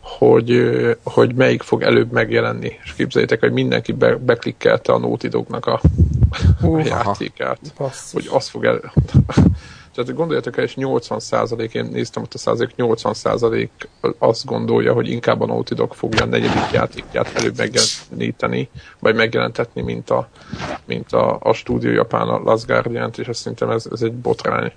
hogy, 0.05 0.69
hogy 1.03 1.35
melyik 1.35 1.61
fog 1.61 1.81
előbb 1.81 2.11
megjelenni. 2.11 2.79
És 2.83 2.93
képzeljétek, 2.93 3.39
hogy 3.39 3.51
mindenki 3.51 3.91
be, 3.91 4.15
beklikkelte 4.15 4.93
a 4.93 4.97
Naughty 4.97 5.27
Dognak 5.27 5.65
a, 5.65 5.81
a 6.61 6.79
játékát. 6.79 7.59
Basszus. 7.77 8.11
Hogy 8.11 8.29
az 8.37 8.47
fog 8.47 8.65
el... 8.65 8.79
Tehát 9.95 10.13
gondoljatok 10.13 10.57
el, 10.57 10.63
és 10.63 10.75
80 10.75 11.19
százalék, 11.19 11.73
én 11.73 11.85
néztem 11.85 12.23
ott 12.23 12.33
a 12.33 12.37
százalék, 12.37 12.75
80 12.75 13.13
százalék 13.13 13.89
azt 14.17 14.45
gondolja, 14.45 14.93
hogy 14.93 15.09
inkább 15.09 15.41
a 15.41 15.45
Naughty 15.45 15.73
Dog 15.73 15.93
fogja 15.93 16.23
a 16.23 16.25
negyedik 16.25 16.71
játékját 16.71 17.31
előbb 17.35 17.57
megjeleníteni, 17.57 18.69
vagy 18.99 19.15
megjelentetni, 19.15 19.81
mint 19.81 20.09
a, 20.09 20.29
mint 20.85 21.11
a, 21.11 21.37
a 21.41 21.53
stúdió 21.53 21.91
japán, 21.91 22.27
a 22.27 22.39
Last 22.39 22.65
guardian 22.65 23.11
és 23.17 23.27
azt 23.27 23.39
szerintem 23.39 23.69
ez, 23.69 23.87
ez 23.91 24.01
egy 24.01 24.13
botrány 24.13 24.71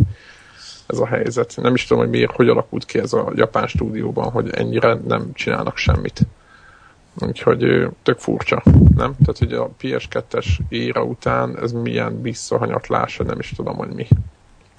ez 0.88 0.98
a 0.98 1.07
helyzet. 1.07 1.55
Nem 1.57 1.74
is 1.74 1.87
tudom, 1.87 2.03
hogy 2.03 2.12
miért, 2.12 2.35
hogy 2.35 2.48
alakult 2.48 2.85
ki 2.85 2.98
ez 2.98 3.12
a 3.12 3.33
japán 3.35 3.66
stúdióban, 3.66 4.31
hogy 4.31 4.51
ennyire 4.51 4.94
nem 4.94 5.33
csinálnak 5.33 5.77
semmit. 5.77 6.20
Úgyhogy 7.20 7.88
tök 8.03 8.18
furcsa, 8.18 8.62
nem? 8.96 9.16
Tehát, 9.24 9.38
hogy 9.38 9.53
a 9.53 9.70
PS2-es 9.81 10.46
éra 10.68 11.03
után 11.03 11.59
ez 11.59 11.72
milyen 11.72 12.22
visszahanyatlása, 12.22 13.24
nem 13.24 13.38
is 13.38 13.53
tudom, 13.57 13.77
hogy 13.77 13.88
mi. 13.88 14.07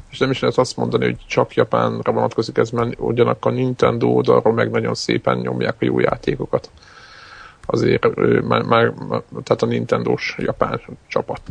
És 0.09 0.17
nem 0.17 0.31
is 0.31 0.39
lehet 0.39 0.57
azt 0.57 0.77
mondani, 0.77 1.03
hogy 1.03 1.17
csak 1.27 1.53
Japánra 1.53 2.11
vonatkozik 2.11 2.57
ez, 2.57 2.69
mert 2.69 2.99
ugyanakkor 2.99 3.51
a 3.51 3.55
Nintendo 3.55 4.07
oldalról 4.07 4.53
meg 4.53 4.71
nagyon 4.71 4.95
szépen 4.95 5.37
nyomják 5.37 5.75
a 5.79 5.85
jó 5.85 5.99
játékokat. 5.99 6.69
Azért 7.65 8.15
már, 8.43 8.61
már 8.61 8.93
tehát 9.43 9.61
a 9.61 9.65
Nintendo-s 9.65 10.35
japán 10.37 10.81
csapat. 11.07 11.41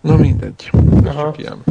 Na 0.00 0.16
mindegy. 0.16 0.70
Ez 1.04 1.14
csak 1.14 1.38
ilyen, 1.38 1.62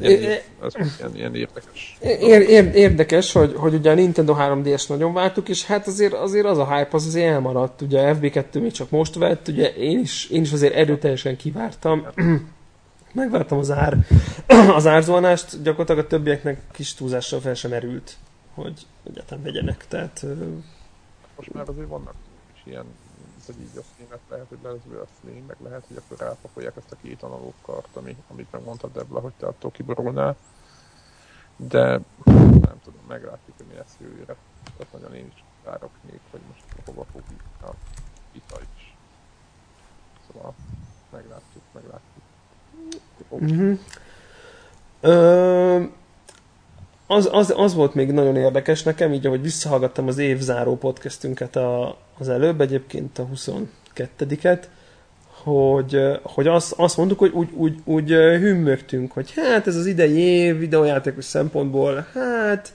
ilyen, 0.00 0.40
ez 0.62 0.74
ilyen, 0.98 1.14
ilyen 1.14 1.34
érdekes. 1.34 1.98
Ér, 2.00 2.40
ér, 2.40 2.74
érdekes, 2.74 3.32
hogy, 3.32 3.54
hogy 3.56 3.74
ugye 3.74 3.90
a 3.90 3.94
Nintendo 3.94 4.36
3DS 4.38 4.88
nagyon 4.88 5.12
vártuk, 5.12 5.48
és 5.48 5.64
hát 5.64 5.86
azért, 5.86 6.12
azért 6.12 6.46
az 6.46 6.58
a 6.58 6.76
hype 6.76 6.88
az 6.90 7.06
azért 7.06 7.32
elmaradt. 7.32 7.82
Ugye 7.82 8.00
a 8.00 8.14
FB2 8.14 8.60
még 8.60 8.72
csak 8.72 8.90
most 8.90 9.14
vett, 9.14 9.48
ugye 9.48 9.74
én 9.74 9.98
is, 9.98 10.28
én 10.30 10.42
is 10.42 10.52
azért 10.52 10.74
erőteljesen 10.74 11.36
kivártam. 11.36 12.06
Megvártam 13.12 13.58
az 13.58 13.70
ár, 13.70 13.96
az 14.76 14.86
árzuhanást, 14.86 15.62
gyakorlatilag 15.62 16.04
a 16.04 16.06
többieknek 16.06 16.60
kis 16.72 16.94
túlzással 16.94 17.40
fel 17.40 17.54
sem 17.54 17.72
erült, 17.72 18.16
hogy 18.54 18.86
egyáltalán 19.10 19.44
vegyenek. 19.44 19.84
Tehát, 19.88 20.26
most 21.36 21.52
már 21.52 21.68
azért 21.68 21.88
vannak 21.88 22.14
ilyen 22.64 22.84
hogy 23.46 23.60
így 23.60 23.76
a 23.76 23.82
színet 23.96 24.20
lehet, 24.28 24.48
hogy 24.48 24.58
lesz 24.62 25.00
a 25.00 25.06
szín, 25.20 25.44
meg 25.46 25.56
lehet, 25.62 25.84
hogy 25.88 25.96
akkor 25.96 26.18
rápakolják 26.18 26.76
ezt 26.76 26.92
a 26.92 26.96
két 27.02 27.22
analóg 27.22 27.52
kart, 27.62 27.96
ami, 27.96 28.16
amit 28.28 28.52
megmondtad 28.52 28.92
Debla, 28.92 29.20
hogy 29.20 29.32
te 29.38 29.46
attól 29.46 29.70
kiborulnál. 29.70 30.36
De 31.56 32.00
nem 32.24 32.80
tudom, 32.84 33.00
meglátjuk, 33.08 33.56
hogy 33.56 33.66
mi 33.66 33.74
lesz 33.74 33.96
jövőre. 34.00 34.36
Tehát 34.76 34.92
nagyon 34.92 35.14
én 35.14 35.26
is 35.26 35.44
várok 35.64 35.90
még, 36.10 36.20
hogy 36.30 36.40
most 36.48 36.64
hova 36.84 37.04
fog 37.12 37.22
a 37.62 37.70
vita 38.32 38.60
is. 38.60 38.96
Szóval 40.26 40.54
meglátjuk, 41.10 41.62
meglátjuk. 41.72 42.24
Mm-hmm. 43.34 43.74
Ö, 45.00 45.84
az, 47.06 47.28
az, 47.32 47.54
az 47.56 47.74
volt 47.74 47.94
még 47.94 48.12
nagyon 48.12 48.36
érdekes 48.36 48.82
nekem, 48.82 49.12
így 49.12 49.26
ahogy 49.26 49.42
visszahallgattam 49.42 50.06
az 50.08 50.18
évzáró 50.18 50.76
podcastünket 50.76 51.56
a, 51.56 51.98
az 52.18 52.28
előbb, 52.28 52.60
egyébként 52.60 53.18
a 53.18 53.28
22-et, 53.34 54.62
hogy, 55.42 56.00
hogy 56.22 56.46
azt, 56.46 56.72
azt 56.72 56.96
mondtuk, 56.96 57.18
hogy 57.18 57.30
úgy, 57.32 57.48
úgy, 57.52 57.78
úgy 57.84 58.08
hümmögtünk, 58.10 59.12
hogy 59.12 59.32
hát 59.36 59.66
ez 59.66 59.76
az 59.76 59.86
idei 59.86 60.16
év 60.18 60.58
videójátékos 60.58 61.24
szempontból, 61.24 62.06
hát 62.12 62.72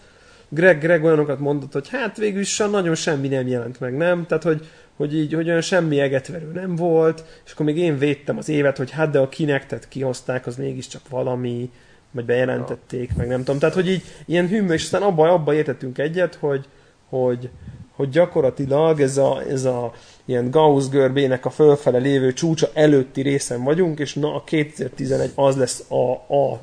Greg, 0.50 0.80
Greg 0.80 1.04
olyanokat 1.04 1.39
mondott, 1.39 1.74
hogy 1.74 1.89
hát 1.89 2.17
végül 2.17 2.39
is 2.39 2.58
nagyon 2.58 2.96
semmi 2.96 3.28
nem 3.28 3.48
jelent 3.48 3.80
meg, 3.80 3.98
nem? 3.98 4.26
Tehát, 4.26 4.44
hogy, 4.44 4.67
hogy 4.96 5.15
így, 5.15 5.34
hogy 5.34 5.48
olyan 5.50 5.62
semmi 5.62 6.00
egetverő 6.00 6.52
nem 6.54 6.76
volt, 6.76 7.24
és 7.46 7.52
akkor 7.52 7.65
még 7.65 7.78
én 7.78 7.98
védtem 7.98 8.38
az 8.38 8.50
évet, 8.50 8.78
hogy 8.78 8.91
hát 8.91 9.10
de 9.10 9.20
a 9.20 9.30
Kinectet 9.30 9.88
kihozták, 9.88 10.48
az 10.48 10.56
mégiscsak 10.56 11.02
valami, 11.10 11.70
vagy 12.12 12.26
bejelentették, 12.26 13.10
ja. 13.10 13.15
meg 13.17 13.28
nem 13.28 13.39
tudom. 13.39 13.60
Tehát, 13.60 13.76
hogy 13.76 13.89
így 13.89 14.04
ilyen 14.26 14.47
hűmű, 14.47 14.74
és 14.74 14.84
aztán 14.84 15.02
abba, 15.02 15.34
abba 15.34 15.54
értettünk 15.54 15.97
egyet, 15.97 16.36
hogy, 16.36 16.65
hogy, 17.10 17.50
hogy 17.95 18.10
gyakorlatilag 18.10 19.02
ez 19.02 19.17
a, 19.17 19.41
ez 19.50 19.63
a 19.63 19.93
ilyen 20.26 20.50
Gauss 20.50 20.89
görbének 20.89 21.45
a 21.45 21.50
fölfele 21.50 21.97
lévő 21.97 22.34
csúcsa 22.34 22.69
előtti 22.74 23.21
részen 23.21 23.63
vagyunk, 23.63 24.00
és 24.00 24.13
na 24.13 24.36
a 24.36 24.43
2011 24.43 25.32
az 25.36 25.56
lesz 25.56 25.84
a, 25.89 26.12
a 26.36 26.60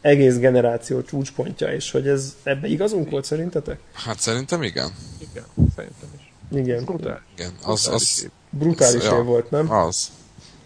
egész 0.00 0.38
generáció 0.38 1.02
csúcspontja, 1.02 1.72
és 1.72 1.90
hogy 1.90 2.08
ez 2.08 2.36
ebbe 2.42 2.68
igazunk 2.68 3.10
volt 3.10 3.24
szerintetek? 3.24 3.78
Hát 3.92 4.20
szerintem 4.20 4.62
igen. 4.62 4.90
Igen, 5.18 5.44
szerintem 5.76 6.08
is. 6.16 6.32
Igen. 6.58 6.84
Brutális. 6.84 7.22
Igen, 7.36 7.52
az, 7.62 7.88
az, 7.88 8.28
Brutális 8.50 9.04
ja, 9.04 9.18
év 9.18 9.24
volt, 9.24 9.50
nem? 9.50 9.70
Az. 9.70 10.10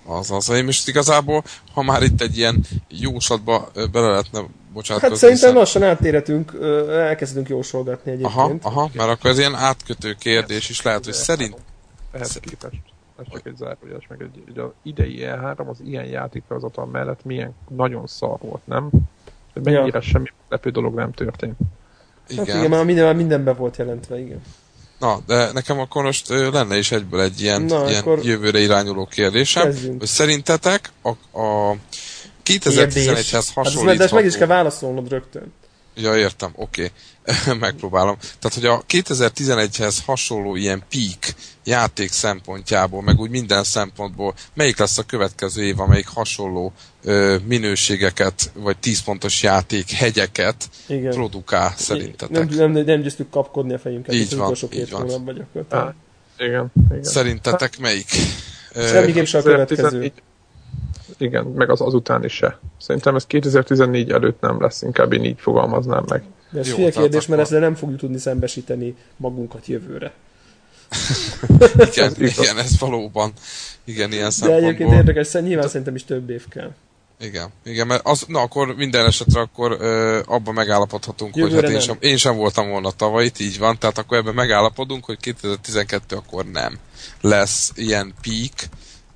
Az, 0.06 0.30
az. 0.30 0.48
Én 0.48 0.64
most 0.64 0.88
igazából, 0.88 1.44
ha 1.72 1.82
már 1.82 2.02
itt 2.02 2.20
egy 2.20 2.36
ilyen 2.36 2.64
jóslatba 2.88 3.70
bele 3.92 4.08
lehetne 4.08 4.40
bocsánatkozni. 4.72 5.08
Hát 5.08 5.16
szerintem 5.16 5.30
hiszen... 5.30 5.54
lassan 5.54 5.82
átérhetünk, 5.82 6.52
elkezdünk 6.88 7.48
jósolgatni 7.48 8.10
egyébként. 8.10 8.64
Aha, 8.64 8.78
aha, 8.78 8.90
mert 8.94 9.10
akkor 9.10 9.30
ez 9.30 9.38
ilyen 9.38 9.54
átkötő 9.54 10.12
kérdés 10.18 10.68
is 10.68 10.82
lehet, 10.82 11.04
hogy 11.04 11.14
szerint... 11.14 11.56
Ehhez 12.12 12.38
képest 12.40 12.80
ez 13.18 13.26
csak 13.30 13.46
egy 13.46 13.56
zárójeles, 13.56 14.06
meg 14.08 14.22
egy, 14.22 14.42
egy 14.48 14.58
az 14.58 14.70
idei 14.82 15.18
E3 15.20 15.66
az 15.66 15.80
ilyen 15.84 16.04
játékfelhozatal 16.04 16.86
mellett 16.86 17.24
milyen 17.24 17.54
nagyon 17.68 18.06
szar 18.06 18.38
volt, 18.40 18.66
nem? 18.66 18.90
Mennyire 19.52 19.86
ja. 19.92 20.00
semmi 20.00 20.26
lepő 20.48 20.70
dolog 20.70 20.94
nem 20.94 21.12
történt. 21.12 21.58
Igen. 22.28 22.46
Hát 22.46 22.56
igen, 22.56 22.70
már 22.70 22.84
minden, 22.84 23.16
mindenben 23.16 23.56
volt 23.56 23.76
jelentve, 23.76 24.18
igen. 24.18 24.42
Na, 24.98 25.20
de 25.26 25.52
nekem 25.52 25.78
akkor 25.78 26.02
most 26.02 26.28
lenne 26.28 26.76
is 26.76 26.92
egyből 26.92 27.20
egy 27.20 27.40
ilyen, 27.40 27.62
Na, 27.62 27.88
ilyen 27.88 28.04
jövőre 28.22 28.58
irányuló 28.58 29.06
kérdésem, 29.06 29.62
kezdjünk. 29.64 29.98
hogy 29.98 30.08
szerintetek 30.08 30.92
a, 31.02 31.40
a 31.40 31.76
2011-hez 32.44 33.46
hasonlítható... 33.54 33.86
Hát 33.88 33.96
de 33.96 34.04
ezt 34.04 34.12
meg 34.12 34.24
is 34.24 34.36
kell 34.36 34.46
válaszolnod 34.46 35.08
rögtön. 35.08 35.52
Ja, 35.98 36.16
értem, 36.16 36.50
oké. 36.54 36.90
Okay. 37.24 37.58
Megpróbálom. 37.58 38.16
Tehát, 38.38 38.54
hogy 38.54 38.66
a 38.66 39.02
2011-hez 39.02 39.96
hasonló 40.06 40.56
ilyen 40.56 40.82
peak 40.90 41.34
játék 41.64 42.10
szempontjából, 42.10 43.02
meg 43.02 43.18
úgy 43.18 43.30
minden 43.30 43.64
szempontból, 43.64 44.34
melyik 44.54 44.78
lesz 44.78 44.98
a 44.98 45.02
következő 45.02 45.64
év, 45.64 45.80
amelyik 45.80 46.06
hasonló 46.06 46.72
ö, 47.02 47.36
minőségeket, 47.46 48.50
vagy 48.54 48.76
10 48.76 49.02
pontos 49.02 49.42
játék 49.42 49.90
hegyeket 49.90 50.68
Igen. 50.86 51.12
produkál 51.12 51.74
szerintetek? 51.76 52.48
Nem, 52.48 52.72
nem, 52.72 52.84
nem 52.84 53.00
győztük 53.00 53.30
kapkodni 53.30 53.74
a 53.74 53.78
fejünket, 53.78 54.14
így 54.14 54.36
van, 54.36 54.54
így 54.70 54.90
van. 54.90 55.24
Vagy 55.24 55.42
akkor, 55.54 55.94
igen, 56.38 56.72
igen. 56.90 57.02
Szerintetek 57.02 57.78
melyik? 57.78 58.08
Semmiképp 58.74 59.24
se 59.24 59.38
a 59.38 59.42
következő. 59.42 60.12
Igen, 61.18 61.44
meg 61.44 61.70
az 61.70 61.80
azután 61.80 62.24
is 62.24 62.32
se. 62.32 62.58
Szerintem 62.80 63.14
ez 63.14 63.26
2014 63.26 64.10
előtt 64.10 64.40
nem 64.40 64.60
lesz, 64.60 64.82
inkább 64.82 65.12
én 65.12 65.24
így 65.24 65.40
fogalmaznám 65.40 66.04
meg. 66.08 66.22
De 66.50 66.58
ez 66.58 66.70
hülye 66.70 66.90
kérdés, 66.90 67.26
mert 67.26 67.40
ezzel 67.40 67.60
nem 67.60 67.74
fogjuk 67.74 67.98
tudni 67.98 68.18
szembesíteni 68.18 68.96
magunkat 69.16 69.66
jövőre. 69.66 70.12
igen, 71.92 72.12
igen, 72.38 72.58
ez 72.58 72.78
valóban. 72.78 73.32
Igen, 73.84 74.12
ilyen 74.12 74.30
De 74.40 74.54
egyébként 74.54 74.92
érdekes, 74.92 75.32
nyilván 75.32 75.68
szerintem 75.68 75.94
is 75.94 76.04
több 76.04 76.30
év 76.30 76.48
kell. 76.48 76.70
Igen, 77.20 77.48
igen, 77.64 77.86
mert 77.86 78.06
az, 78.06 78.24
na 78.28 78.40
akkor 78.40 78.74
minden 78.76 79.06
esetre 79.06 79.40
akkor 79.40 79.76
ö, 79.80 80.20
abban 80.26 80.54
megállapodhatunk, 80.54 81.36
Jövőre 81.36 81.54
hogy 81.54 81.64
hát 81.64 81.72
én 81.72 81.80
sem, 81.80 81.96
én 82.00 82.16
sem 82.16 82.36
voltam 82.36 82.68
volna 82.68 82.90
tavaly, 82.90 83.30
így 83.38 83.58
van, 83.58 83.78
tehát 83.78 83.98
akkor 83.98 84.18
ebben 84.18 84.34
megállapodunk, 84.34 85.04
hogy 85.04 85.18
2012 85.20 86.16
akkor 86.16 86.44
nem 86.44 86.78
lesz 87.20 87.72
ilyen 87.74 88.14
peak, 88.22 88.68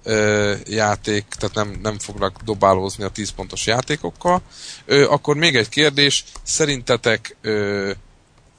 ö, 0.04 0.52
játék, 0.66 1.24
tehát 1.38 1.54
nem, 1.54 1.80
nem 1.82 1.98
fognak 1.98 2.36
dobálózni 2.44 3.04
a 3.04 3.08
10 3.08 3.30
pontos 3.30 3.66
játékokkal. 3.66 4.40
Ö, 4.86 5.08
akkor 5.08 5.36
még 5.36 5.56
egy 5.56 5.68
kérdés, 5.68 6.24
szerintetek 6.42 7.36
ö, 7.40 7.90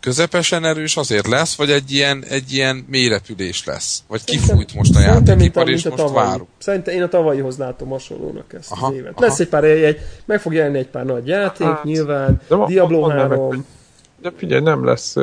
közepesen 0.01 0.65
erős 0.65 0.97
azért 0.97 1.27
lesz, 1.27 1.55
vagy 1.55 1.71
egy 1.71 1.91
ilyen, 1.91 2.23
egy 2.29 2.53
ilyen 2.53 2.85
mélyrepülés 2.89 3.65
lesz? 3.65 4.03
Vagy 4.07 4.23
kifújt 4.23 4.73
most 4.73 4.95
a 4.95 4.99
játékipar, 4.99 5.69
és 5.69 5.83
most 5.83 5.95
tavalyi. 5.95 6.27
várunk? 6.27 6.49
Szerintem 6.57 6.93
én 6.93 7.03
a 7.03 7.07
tavalyihoz 7.07 7.57
látom 7.57 7.89
hasonlónak 7.89 8.53
ezt 8.53 8.71
aha, 8.71 8.87
az 8.87 8.93
évet. 8.93 9.11
Aha. 9.15 9.25
Lesz 9.25 9.39
egy 9.39 9.47
pár, 9.47 9.63
egy, 9.63 9.99
meg 10.25 10.39
fog 10.41 10.53
jelenni 10.53 10.77
egy 10.77 10.87
pár 10.87 11.05
nagy 11.05 11.27
játék, 11.27 11.67
hát, 11.67 11.83
nyilván, 11.83 12.41
de 12.47 12.55
Diablo 12.65 13.07
3. 13.07 13.65
De 14.21 14.31
figyelj, 14.37 14.61
nem 14.61 14.85
lesz... 14.85 15.15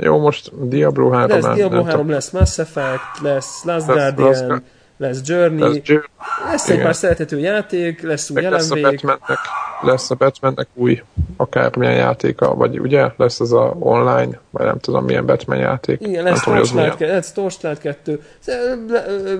Jó, 0.00 0.18
most 0.18 0.68
Diablo 0.68 1.10
3 1.10 1.40
lesz, 1.40 1.54
Diablo 1.54 1.82
3 1.82 2.10
lesz 2.10 2.30
Mass 2.30 2.58
Effect, 2.58 3.20
lesz 3.22 3.64
Last 3.64 3.86
Guardian, 3.86 4.62
lesz 4.98 5.20
Journey, 5.24 5.60
lesz, 5.60 5.80
Journey. 5.82 6.08
lesz 6.50 6.68
egy 6.68 6.82
pár 6.82 6.94
szerethető 6.94 7.38
játék, 7.38 8.02
lesz 8.02 8.30
új 8.30 8.42
lesz 8.42 8.70
a, 8.70 8.80
Batmannek, 8.80 9.38
lesz 9.82 10.10
a 10.10 10.14
Batmannek 10.14 10.68
új 10.74 11.02
akármilyen 11.36 11.94
játéka, 11.94 12.54
vagy 12.54 12.80
ugye 12.80 13.12
lesz 13.16 13.40
az 13.40 13.52
a 13.52 13.74
online, 13.78 14.40
vagy 14.50 14.66
nem 14.66 14.78
tudom 14.78 15.04
milyen 15.04 15.26
Batman 15.26 15.58
játék. 15.58 16.00
Igen, 16.00 16.24
lesz 16.24 16.42
Torchlight, 16.42 17.00
lesz 17.00 17.32
Torchlight 17.32 17.80
2, 17.80 18.22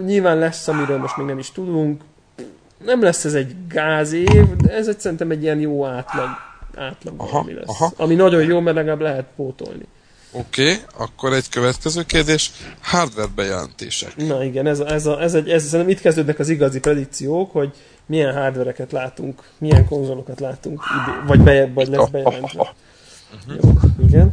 nyilván 0.05 0.39
lesz, 0.39 0.69
amiről 0.69 0.99
most 0.99 1.17
még 1.17 1.27
nem 1.27 1.39
is 1.39 1.53
tudunk, 1.53 2.03
nem 2.85 3.03
lesz 3.03 3.25
ez 3.25 3.35
egy 3.35 3.55
gázév, 3.69 4.57
de 4.57 4.73
ez 4.73 4.89
egy, 4.89 5.01
szerintem 5.01 5.31
egy 5.31 5.43
ilyen 5.43 5.61
jó 5.61 5.85
átlag, 5.85 6.29
átlag 6.77 7.15
aha, 7.17 7.39
ami 7.39 7.55
lesz. 7.55 7.81
Aha. 7.81 7.93
Ami 7.97 8.15
nagyon 8.15 8.43
jó, 8.43 8.61
mert 8.61 8.77
legalább 8.77 9.01
lehet 9.01 9.27
pótolni. 9.37 9.87
Oké, 10.33 10.73
okay, 10.73 10.85
akkor 10.97 11.33
egy 11.33 11.49
következő 11.49 12.03
kérdés. 12.03 12.51
Hardware 12.81 13.29
bejelentések. 13.35 14.17
Na 14.17 14.45
igen, 14.45 14.67
ez, 14.67 14.81
a, 14.81 14.93
ez, 14.93 15.07
a, 15.07 15.23
ez, 15.23 15.35
egy, 15.35 15.51
ez 15.51 15.65
szerintem 15.65 15.89
itt 15.89 16.01
kezdődnek 16.01 16.39
az 16.39 16.49
igazi 16.49 16.81
predikciók, 16.81 17.53
hogy 17.53 17.73
milyen 18.07 18.35
hardvereket 18.35 18.93
látunk, 18.93 19.43
milyen 19.59 19.87
konzolokat 19.87 20.41
látunk, 20.41 20.83
vagy, 21.27 21.41
be, 21.41 21.71
vagy 21.75 21.89
lesz 21.89 22.09
bejelentve. 22.09 22.75
Uh-huh. 23.35 23.63
Jó, 23.63 23.91
igen. 24.07 24.33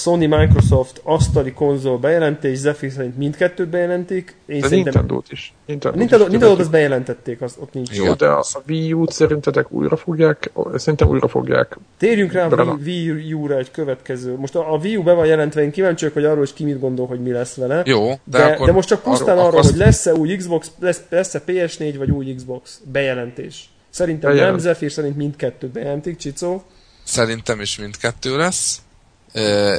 Sony, 0.00 0.28
Microsoft, 0.28 1.00
asztali 1.04 1.52
konzol 1.52 1.98
bejelentés, 1.98 2.58
Zephyr 2.58 2.90
szerint 2.90 3.16
mindkettőt 3.16 3.68
bejelentik. 3.68 4.36
Én 4.46 4.60
de 4.60 4.66
szerintem... 4.66 4.92
Nintendo-t 4.92 5.32
is. 5.32 5.54
Nintendo, 5.66 5.98
Nintendo, 5.98 6.24
is 6.24 6.30
Nintendo-t 6.30 6.60
azt 6.60 6.70
bejelentették, 6.70 7.42
az, 7.42 7.56
ott 7.58 7.72
nincs. 7.72 7.96
Jó, 7.96 8.12
de 8.12 8.26
a 8.26 8.44
Wii 8.68 8.92
U-t 8.92 9.12
szerintetek 9.12 9.72
újra 9.72 9.96
fogják, 9.96 10.50
szerintem 10.74 11.08
újra 11.08 11.28
fogják. 11.28 11.78
Térjünk 11.98 12.32
rá 12.32 12.46
a 12.46 12.78
Wii 12.84 13.32
U-ra 13.32 13.56
egy 13.56 13.70
következő. 13.70 14.36
Most 14.36 14.54
a, 14.54 14.72
a 14.72 14.76
Wii 14.76 14.96
U 14.96 15.02
be 15.02 15.12
van 15.12 15.26
jelentve, 15.26 15.62
én 15.62 15.70
kíváncsi 15.70 16.04
vagyok, 16.04 16.14
hogy 16.14 16.24
arról 16.24 16.42
is 16.42 16.52
ki 16.52 16.64
mit 16.64 16.80
gondol, 16.80 17.06
hogy 17.06 17.22
mi 17.22 17.30
lesz 17.30 17.54
vele. 17.54 17.82
Jó, 17.84 18.08
de, 18.08 18.18
de, 18.24 18.44
akkor 18.44 18.66
de 18.66 18.72
most 18.72 18.88
csak 18.88 19.02
pusztán 19.02 19.38
arról, 19.38 19.48
arról 19.48 19.62
hogy 19.62 19.76
lesz-e 19.76 20.14
új 20.14 20.36
Xbox, 20.36 20.70
lesz, 20.78 21.00
lesz-e 21.08 21.42
PS4 21.46 21.94
vagy 21.98 22.10
új 22.10 22.34
Xbox 22.34 22.80
bejelentés. 22.92 23.70
Szerintem 23.90 24.30
Bejelent. 24.30 24.56
nem, 24.56 24.64
Zephyr 24.64 24.92
szerint 24.92 25.16
mindkettőt 25.16 25.70
bejelentik, 25.70 26.16
Csicó. 26.16 26.62
Szerintem 27.04 27.60
is 27.60 27.78
mindkettő 27.78 28.36
lesz 28.36 28.80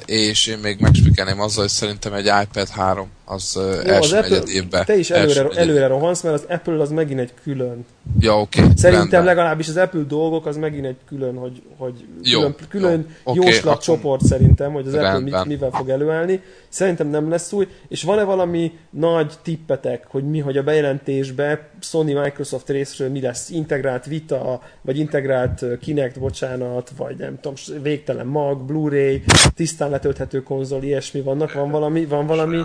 és 0.06 0.48
én 0.48 0.58
még 0.58 0.80
megspikelném 0.80 1.40
azzal, 1.42 1.62
hogy 1.62 1.72
szerintem 1.72 2.14
egy 2.14 2.26
iPad 2.26 2.70
3 2.70 3.10
az 3.32 3.54
Jó, 3.56 3.92
első 3.92 4.18
az 4.18 4.32
Apple, 4.32 4.42
évben. 4.54 4.86
Te 4.86 4.98
is 4.98 5.10
előre, 5.10 5.50
előre 5.50 5.88
rohansz, 5.88 6.22
mert 6.22 6.36
az 6.36 6.46
Apple 6.50 6.82
az 6.82 6.90
megint 6.90 7.20
egy 7.20 7.34
külön. 7.44 7.86
Ja, 8.20 8.40
oké. 8.40 8.60
Okay, 8.60 8.72
szerintem 8.76 9.10
rendben. 9.10 9.24
legalábbis 9.24 9.68
az 9.68 9.78
Apple 9.78 10.02
dolgok 10.02 10.46
az 10.46 10.58
megint 10.58 10.86
egy 10.86 10.98
külön, 11.08 11.36
hogy, 11.36 11.62
hogy 11.78 12.06
jó, 12.24 12.40
külön, 12.40 12.56
külön 12.70 12.92
jó. 13.26 13.32
Okay, 13.32 13.46
jóslat 13.46 13.74
akkor... 13.74 13.84
csoport 13.84 14.26
szerintem, 14.26 14.72
hogy 14.72 14.88
az 14.88 14.94
rendben. 14.94 15.34
Apple 15.34 15.46
mivel 15.46 15.70
fog 15.70 15.90
előállni. 15.90 16.42
Szerintem 16.70 17.08
nem 17.08 17.30
lesz 17.30 17.52
új. 17.52 17.68
És 17.88 18.04
van-e 18.04 18.24
valami 18.24 18.72
nagy 18.90 19.34
tippetek, 19.44 20.06
hogy 20.08 20.30
mi, 20.30 20.40
hogy 20.40 20.58
a 20.58 20.64
bejelentésbe 20.64 21.70
Sony 21.80 22.18
Microsoft 22.18 22.70
részről 22.70 23.10
mi 23.10 23.22
lesz? 23.22 23.50
Integrált 23.50 24.06
Vita, 24.06 24.62
vagy 24.82 24.98
integrált 24.98 25.66
Kinect, 25.80 26.20
bocsánat, 26.20 26.92
vagy 26.98 27.16
nem 27.18 27.40
tudom, 27.42 27.82
végtelen 27.82 28.28
mag, 28.28 28.66
Blu-ray, 28.66 29.24
tisztán 29.56 29.90
letölthető 29.90 30.44
konzol, 30.44 30.84
ilyesmi 30.84 31.22
vannak? 31.22 31.54
Van 31.54 31.72
valami, 31.72 32.06
van 32.06 32.28
valami 32.28 32.62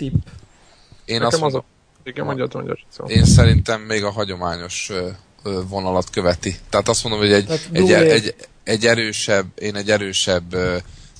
tipp? 0.00 0.26
Én 1.04 1.20
Nekem 1.20 1.42
azt 1.42 1.54
az 1.54 1.54
a... 1.54 1.64
Igen, 2.04 2.24
mondjad, 2.24 2.54
mondjad. 2.54 2.78
Szóval. 2.88 3.12
Én 3.12 3.24
szerintem 3.24 3.80
még 3.80 4.04
a 4.04 4.10
hagyományos 4.10 4.90
vonalat 5.68 6.10
követi. 6.10 6.56
Tehát 6.70 6.88
azt 6.88 7.02
mondom, 7.02 7.20
hogy 7.20 7.32
egy, 7.32 7.48
hát 7.48 7.68
egy, 7.72 7.90
egy, 7.90 8.34
egy 8.64 8.86
erősebb, 8.86 9.46
én 9.58 9.76
egy 9.76 9.90
erősebb 9.90 10.54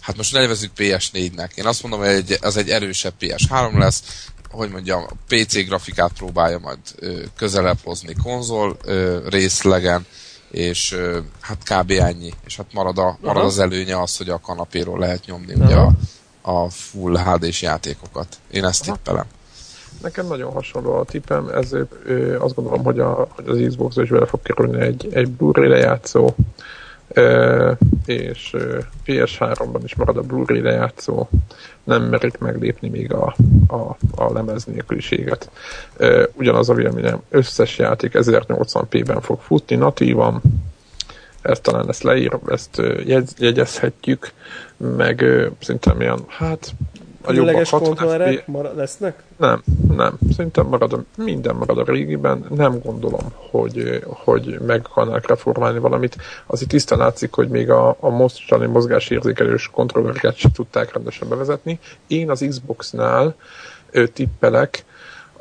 hát 0.00 0.16
most 0.16 0.32
nevezzük 0.32 0.70
PS4-nek. 0.76 1.54
Én 1.54 1.66
azt 1.66 1.82
mondom, 1.82 2.00
hogy 2.00 2.08
egy, 2.08 2.38
az 2.40 2.56
egy 2.56 2.70
erősebb 2.70 3.12
PS3 3.20 3.78
lesz, 3.78 4.28
hogy 4.50 4.70
mondjam, 4.70 5.06
PC 5.26 5.64
grafikát 5.66 6.12
próbálja 6.12 6.58
majd 6.58 6.78
ö, 6.96 7.22
közelebb 7.36 7.78
hozni 7.84 8.14
konzol 8.22 8.76
ö, 8.84 9.28
részlegen, 9.28 10.06
és 10.50 10.92
ö, 10.92 11.18
hát 11.40 11.62
kb. 11.62 11.90
ennyi. 11.90 12.32
És 12.46 12.56
hát 12.56 12.72
marad, 12.72 12.98
a, 12.98 13.18
marad 13.20 13.44
az 13.44 13.58
előnye 13.58 14.00
az, 14.00 14.16
hogy 14.16 14.28
a 14.28 14.40
kanapéról 14.40 14.98
lehet 14.98 15.24
nyomni 15.26 15.54
ugye 15.54 15.74
a, 15.74 15.92
a 16.42 16.68
full 16.68 17.16
HD-s 17.16 17.62
játékokat. 17.62 18.38
Én 18.50 18.64
ezt 18.64 18.88
Aha. 18.88 18.96
tippelem. 18.96 19.24
Nekem 20.02 20.26
nagyon 20.26 20.52
hasonló 20.52 20.92
a 20.92 21.04
tippem, 21.04 21.48
ezért 21.48 21.92
ö, 22.04 22.40
azt 22.40 22.54
gondolom, 22.54 22.84
hogy, 22.84 22.98
a, 22.98 23.28
hogy 23.30 23.48
az 23.48 23.68
Xbox 23.68 23.96
is 23.96 24.08
bele 24.08 24.26
fog 24.26 24.42
kerülni 24.42 24.80
egy, 24.80 25.08
egy 25.12 25.30
Blu-ray 25.30 25.68
lejátszó, 25.68 26.34
és 28.04 28.56
PS3-ban 29.06 29.80
is 29.82 29.94
marad 29.94 30.16
a 30.16 30.22
Blu-ray 30.22 30.60
lejátszó, 30.60 31.28
nem 31.84 32.02
merik 32.02 32.38
meglépni 32.38 32.88
még 32.88 33.12
a, 33.12 33.34
a, 33.68 33.96
a 34.14 34.32
lemez 34.32 34.64
nélküliséget. 34.64 35.50
Ugyanaz 36.32 36.68
a 36.68 36.74
véleményem, 36.74 37.22
összes 37.28 37.78
játék 37.78 38.12
1080p-ben 38.14 39.20
fog 39.20 39.40
futni 39.40 39.76
natívan, 39.76 40.42
ezt 41.42 41.62
talán 41.62 41.88
ezt 41.88 42.02
leír, 42.02 42.38
ezt 42.46 42.82
jegyezhetjük, 43.38 44.32
meg 44.76 45.24
szinte 45.60 45.92
milyen, 45.92 46.18
hát 46.26 46.74
a 47.24 47.32
jobbak 47.32 47.66
kontrollerek 47.70 48.44
lesznek? 48.74 49.22
Nem, 49.36 49.62
nem. 49.96 50.18
Szerintem 50.36 50.66
marad 50.66 50.92
a, 50.92 51.02
minden 51.16 51.54
marad 51.54 51.78
a 51.78 51.92
régiben. 51.92 52.46
Nem 52.48 52.80
gondolom, 52.82 53.20
hogy, 53.50 54.04
hogy 54.04 54.58
meg 54.66 54.80
akarnák 54.88 55.26
reformálni 55.26 55.78
valamit. 55.78 56.16
Az 56.46 56.62
itt 56.62 56.68
tisztán 56.68 56.98
látszik, 56.98 57.34
hogy 57.34 57.48
még 57.48 57.70
a, 57.70 57.96
a 58.00 58.08
mostani 58.08 58.66
mozgásérzékelős 58.66 59.68
kontrollereket 59.68 60.36
sem 60.36 60.50
tudták 60.50 60.92
rendesen 60.92 61.28
bevezetni. 61.28 61.78
Én 62.06 62.30
az 62.30 62.44
Xbox-nál 62.48 63.34
tippelek, 64.12 64.84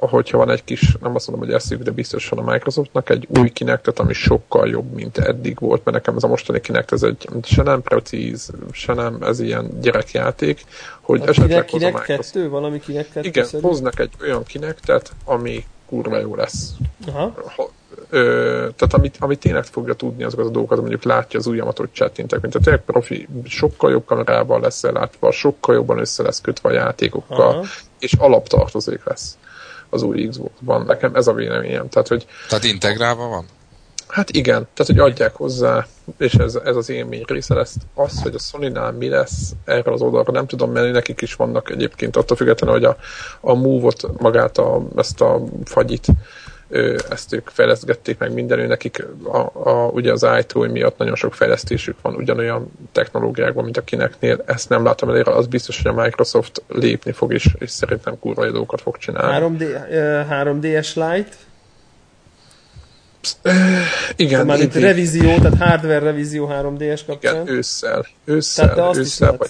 hogyha 0.08 0.38
van 0.38 0.50
egy 0.50 0.64
kis, 0.64 0.96
nem 1.02 1.16
azt 1.16 1.28
mondom, 1.28 1.48
hogy 1.48 1.56
eszük, 1.56 1.82
de 1.84 1.92
biztosan 1.92 2.38
a 2.38 2.52
Microsoftnak 2.52 3.10
egy 3.10 3.28
új 3.40 3.50
kinektet, 3.50 4.00
ami 4.00 4.14
sokkal 4.14 4.68
jobb, 4.68 4.94
mint 4.94 5.18
eddig 5.18 5.60
volt, 5.60 5.84
mert 5.86 5.98
nekem 5.98 6.16
ez 6.16 6.24
a 6.24 6.28
mostani 6.28 6.62
Kinect, 6.62 6.92
ez 6.92 7.04
egy 7.04 7.28
se 7.44 7.64
nem 7.64 7.82
precíz, 7.82 8.52
se 8.72 8.94
nem 8.94 9.18
ez 9.22 9.40
ilyen 9.40 9.80
gyerekjáték, 9.82 10.66
hogy 11.02 11.22
a 11.22 11.28
esetleg 11.28 11.66
kinek, 11.66 11.96
a 11.96 11.98
Microsoft... 11.98 12.32
kettő, 12.32 12.50
valami 12.50 12.80
kinek 12.80 13.10
kettő 13.12 13.28
Igen, 13.28 13.46
szerint? 13.46 13.64
hoznak 13.64 14.00
egy 14.00 14.12
olyan 14.22 14.44
kinektet, 14.44 15.12
ami 15.26 15.66
kurva 15.86 16.18
jó 16.18 16.36
lesz. 16.36 16.72
Aha. 17.08 17.34
Ha, 17.56 17.70
ö, 18.10 18.20
tehát 18.76 18.94
amit, 18.94 19.18
amit 19.20 19.40
tényleg 19.40 19.64
fogja 19.64 19.94
tudni 19.94 20.24
azokat 20.24 20.46
a 20.46 20.50
dolgokat, 20.50 20.80
mondjuk 20.80 21.04
látja 21.04 21.40
az 21.40 21.48
ujjamat, 21.48 21.78
hogy 21.78 21.92
csettintek, 21.92 22.42
mint 22.42 22.56
a 22.56 22.60
tényleg 22.60 22.84
profi, 22.84 23.28
sokkal 23.46 23.92
jobb 23.92 24.06
kamerával 24.06 24.60
lesz 24.60 24.84
ellátva, 24.84 25.32
sokkal 25.32 25.76
jobban 25.76 26.00
össze 26.00 26.24
lesz 26.24 26.42
kötve 26.42 26.70
a 26.70 26.74
játékokkal, 26.74 27.48
Aha. 27.48 27.64
és 28.00 28.14
alaptartozék 28.14 29.04
lesz 29.04 29.38
az 29.90 30.02
új 30.02 30.28
Xbox-ban. 30.28 30.86
Nekem 30.86 31.16
ez 31.16 31.28
a 31.28 31.34
véleményem. 31.34 31.90
Tehát, 31.90 32.08
hogy, 32.08 32.26
Tehát 32.48 32.64
integrálva 32.64 33.28
van? 33.28 33.46
Hát 34.10 34.30
igen, 34.30 34.68
tehát 34.74 34.92
hogy 34.92 35.00
adják 35.00 35.36
hozzá, 35.36 35.88
és 36.18 36.34
ez, 36.34 36.56
ez 36.56 36.76
az 36.76 36.90
élmény 36.90 37.24
része 37.28 37.54
lesz. 37.54 37.76
Az, 37.94 38.22
hogy 38.22 38.36
a 38.36 38.40
Sony-nál 38.40 38.92
mi 38.92 39.10
lesz 39.10 39.52
erre 39.66 39.92
az 39.92 40.02
oldalra, 40.02 40.32
nem 40.32 40.48
tudom, 40.48 40.72
mert 40.72 40.92
nekik 40.92 41.22
is 41.22 41.34
vannak 41.34 41.70
egyébként, 41.70 42.16
attól 42.16 42.38
függetlenül, 42.38 42.76
hogy 42.76 42.86
a, 42.86 42.98
a 43.42 43.54
Move-ot, 43.54 44.20
magát, 44.20 44.58
a, 44.58 44.88
ezt 44.96 45.22
a 45.22 45.42
fagyit, 45.64 46.08
ezt 47.10 47.34
ők 47.34 47.50
fejlesztgették 47.50 48.18
meg 48.18 48.34
mindenő, 48.34 48.68
nekik 48.68 49.06
a, 49.24 49.38
a, 49.70 49.90
ugye 49.92 50.12
az 50.12 50.26
iToy 50.40 50.68
miatt 50.68 50.98
nagyon 50.98 51.16
sok 51.16 51.34
fejlesztésük 51.34 52.02
van 52.02 52.16
ugyanolyan 52.16 52.72
technológiákban, 52.92 53.64
mint 53.64 53.78
a 53.78 53.84
kineknél. 53.84 54.44
Ezt 54.46 54.70
nem 54.70 54.84
látom 54.84 55.10
elére, 55.10 55.32
az 55.32 55.48
biztos, 55.48 55.82
hogy 55.82 55.98
a 55.98 56.02
Microsoft 56.02 56.64
lépni 56.68 57.12
fog, 57.12 57.34
és, 57.34 57.48
és 57.60 57.70
szerintem 57.70 58.20
kurva 58.20 58.52
dolgokat 58.52 58.82
fog 58.82 58.98
csinálni. 58.98 59.58
3D, 59.58 59.62
uh, 59.62 60.62
3DS 60.62 60.96
Lite? 60.96 61.36
Uh, 63.44 63.54
igen. 64.16 64.46
Már 64.46 64.60
itt 64.60 64.74
revízió, 64.74 65.38
tehát 65.38 65.58
hardware 65.58 66.00
revízió 66.00 66.50
3DS 66.52 67.02
kapcsán. 67.06 67.42
Igen, 67.42 67.56
ősszel. 67.56 68.06
Ősszel, 68.26 68.74
tehát 68.74 68.96
ősszel 68.96 69.38
vagy, 69.38 69.50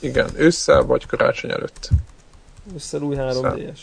igen, 0.00 0.28
ősszel 0.36 0.82
vagy 0.82 1.06
karácsony 1.06 1.50
előtt. 1.50 1.88
Ősszel 2.74 3.00
új 3.00 3.16
3DS. 3.18 3.78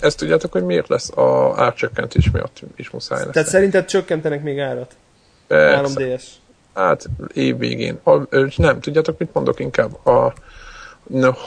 Ezt 0.00 0.18
tudjátok, 0.18 0.52
hogy 0.52 0.64
miért 0.64 0.88
lesz 0.88 1.10
a 1.16 1.54
árcsökkentés 1.56 2.30
miatt 2.30 2.60
is 2.76 2.90
muszáj 2.90 3.24
lesz. 3.24 3.32
Tehát 3.32 3.48
szerinted 3.48 3.84
csökkentenek 3.84 4.42
még 4.42 4.58
árat? 4.58 4.96
Persze. 5.46 6.00
3DS. 6.00 6.22
Hát 6.74 7.08
év 7.32 7.58
végén. 7.58 8.00
A, 8.04 8.36
nem, 8.56 8.80
tudjátok, 8.80 9.18
mit 9.18 9.34
mondok 9.34 9.60
inkább? 9.60 10.06
A, 10.06 10.32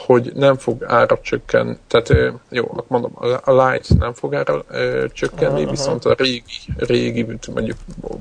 hogy 0.06 0.32
nem 0.34 0.56
fog 0.56 0.84
ára 0.84 1.18
csökken, 1.22 1.78
tehát 1.86 2.08
jó, 2.48 2.64
akkor 2.64 2.84
mondom, 2.88 3.12
a 3.44 3.52
Light 3.52 3.98
nem 3.98 4.12
fog 4.12 4.34
ára 4.34 4.64
csökkenni, 5.12 5.62
aha, 5.62 5.70
viszont 5.70 6.04
a 6.04 6.14
régi, 6.18 6.42
régi, 6.76 7.26
mondjuk 7.54 7.76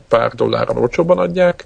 pár 0.08 0.32
dollárra 0.34 0.74
olcsóban 0.74 1.18
adják. 1.18 1.64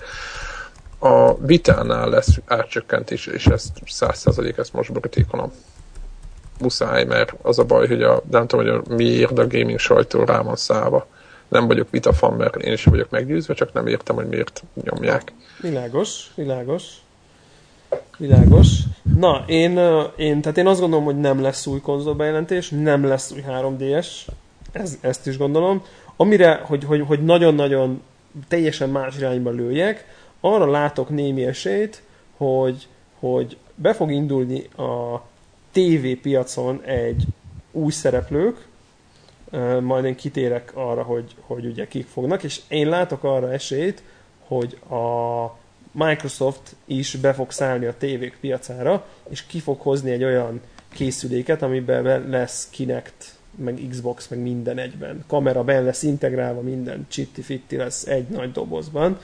A 0.99 1.38
Vitánál 1.38 2.09
lesz 2.09 2.39
árcsökkentés, 2.45 3.26
és 3.26 3.45
ezt 3.45 3.70
100% 3.86 4.57
ezt 4.57 4.74
most 4.74 4.91
borítékonom 4.91 5.51
muszáj, 6.59 7.03
mert 7.03 7.33
az 7.41 7.59
a 7.59 7.63
baj, 7.63 7.87
hogy 7.87 8.03
a, 8.03 8.21
nem 8.31 8.47
tudom, 8.47 8.65
hogy 8.65 8.83
a, 8.89 8.95
miért 8.95 9.39
a 9.39 9.47
gaming 9.47 9.79
sajtó 9.79 10.23
rá 10.23 10.41
van 10.41 10.55
szállva. 10.55 11.07
Nem 11.47 11.67
vagyok 11.67 11.89
vitafan, 11.89 12.33
mert 12.33 12.55
én 12.55 12.73
is 12.73 12.83
vagyok 12.83 13.09
meggyőzve, 13.09 13.53
csak 13.53 13.73
nem 13.73 13.87
értem, 13.87 14.15
hogy 14.15 14.27
miért 14.27 14.63
nyomják. 14.83 15.33
Világos, 15.61 16.31
világos. 16.35 16.83
Világos. 18.17 18.67
Na, 19.19 19.43
én, 19.47 19.79
én, 20.17 20.41
tehát 20.41 20.57
én 20.57 20.67
azt 20.67 20.79
gondolom, 20.79 21.05
hogy 21.05 21.19
nem 21.19 21.41
lesz 21.41 21.65
új 21.65 21.79
konzolbejelentés, 21.79 22.69
nem 22.69 23.05
lesz 23.05 23.31
új 23.31 23.43
3DS, 23.47 24.07
ez, 24.71 24.97
ezt 25.01 25.27
is 25.27 25.37
gondolom. 25.37 25.83
Amire, 26.15 26.61
hogy, 26.63 26.83
hogy, 26.83 27.03
hogy 27.07 27.23
nagyon-nagyon 27.23 28.01
teljesen 28.47 28.89
más 28.89 29.17
irányba 29.17 29.49
lőjek, 29.49 30.05
arra 30.39 30.71
látok 30.71 31.09
némi 31.09 31.45
esélyt, 31.45 32.03
hogy, 32.37 32.87
hogy 33.19 33.57
be 33.75 33.93
fog 33.93 34.11
indulni 34.11 34.63
a 34.77 35.21
TV 35.76 36.21
piacon 36.21 36.82
egy 36.84 37.23
új 37.71 37.91
szereplők, 37.91 38.67
majd 39.82 40.05
én 40.05 40.15
kitérek 40.15 40.71
arra, 40.76 41.03
hogy, 41.03 41.36
hogy 41.39 41.65
ugye 41.65 41.88
kik 41.88 42.07
fognak, 42.07 42.43
és 42.43 42.61
én 42.67 42.89
látok 42.89 43.23
arra 43.23 43.51
esélyt, 43.51 44.03
hogy 44.39 44.78
a 44.89 45.57
Microsoft 45.91 46.76
is 46.86 47.15
be 47.15 47.34
fog 47.34 47.51
szállni 47.51 47.86
a 47.86 47.97
tévék 47.97 48.38
piacára, 48.39 49.05
és 49.30 49.45
ki 49.45 49.59
fog 49.59 49.80
hozni 49.80 50.11
egy 50.11 50.23
olyan 50.23 50.61
készüléket, 50.93 51.61
amiben 51.61 52.30
lesz 52.30 52.69
Kinect, 52.69 53.34
meg 53.55 53.81
Xbox, 53.89 54.27
meg 54.27 54.39
minden 54.39 54.77
egyben. 54.77 55.23
Kamera 55.27 55.63
ben 55.63 55.83
lesz 55.83 56.03
integrálva, 56.03 56.61
minden 56.61 57.05
csitti-fitti 57.09 57.75
lesz 57.75 58.05
egy 58.05 58.27
nagy 58.27 58.51
dobozban 58.51 59.17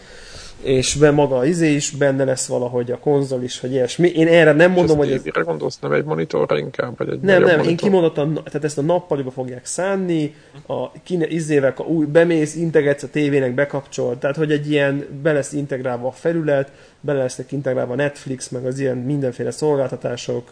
és 0.61 0.95
be 0.95 1.11
maga 1.11 1.38
az 1.38 1.47
izé 1.47 1.73
is, 1.73 1.91
benne 1.91 2.23
lesz 2.23 2.47
valahogy 2.47 2.91
a 2.91 2.99
konzol 2.99 3.43
is, 3.43 3.59
hogy 3.59 3.71
ilyesmi. 3.71 4.09
Én 4.09 4.27
erre 4.27 4.51
nem 4.51 4.71
mondom, 4.71 4.97
hogy... 4.97 5.11
Ez... 5.11 5.23
gondolsz, 5.43 5.79
nem 5.79 5.91
egy 5.91 6.03
monitorra 6.03 6.57
inkább, 6.57 6.97
vagy 6.97 7.09
egy 7.09 7.19
Nem, 7.19 7.39
nem, 7.39 7.49
monitor. 7.49 7.69
én 7.69 7.77
kimondottam, 7.77 8.34
tehát 8.34 8.63
ezt 8.63 8.77
a 8.77 8.82
nappaliba 8.82 9.32
fogják 9.32 9.65
szánni, 9.65 10.36
a 10.67 10.91
kine, 10.91 11.27
izével, 11.27 11.73
a 11.77 11.82
új, 11.82 12.05
bemész, 12.05 12.55
integetsz 12.55 13.03
a 13.03 13.09
tévének, 13.09 13.53
bekapcsol, 13.53 14.17
tehát 14.17 14.36
hogy 14.36 14.51
egy 14.51 14.71
ilyen, 14.71 15.05
be 15.21 15.32
lesz 15.32 15.53
integrálva 15.53 16.07
a 16.07 16.11
felület, 16.11 16.71
be 16.99 17.13
lesznek 17.13 17.51
integrálva 17.51 17.93
a 17.93 17.95
Netflix, 17.95 18.49
meg 18.49 18.65
az 18.65 18.79
ilyen 18.79 18.97
mindenféle 18.97 19.51
szolgáltatások, 19.51 20.51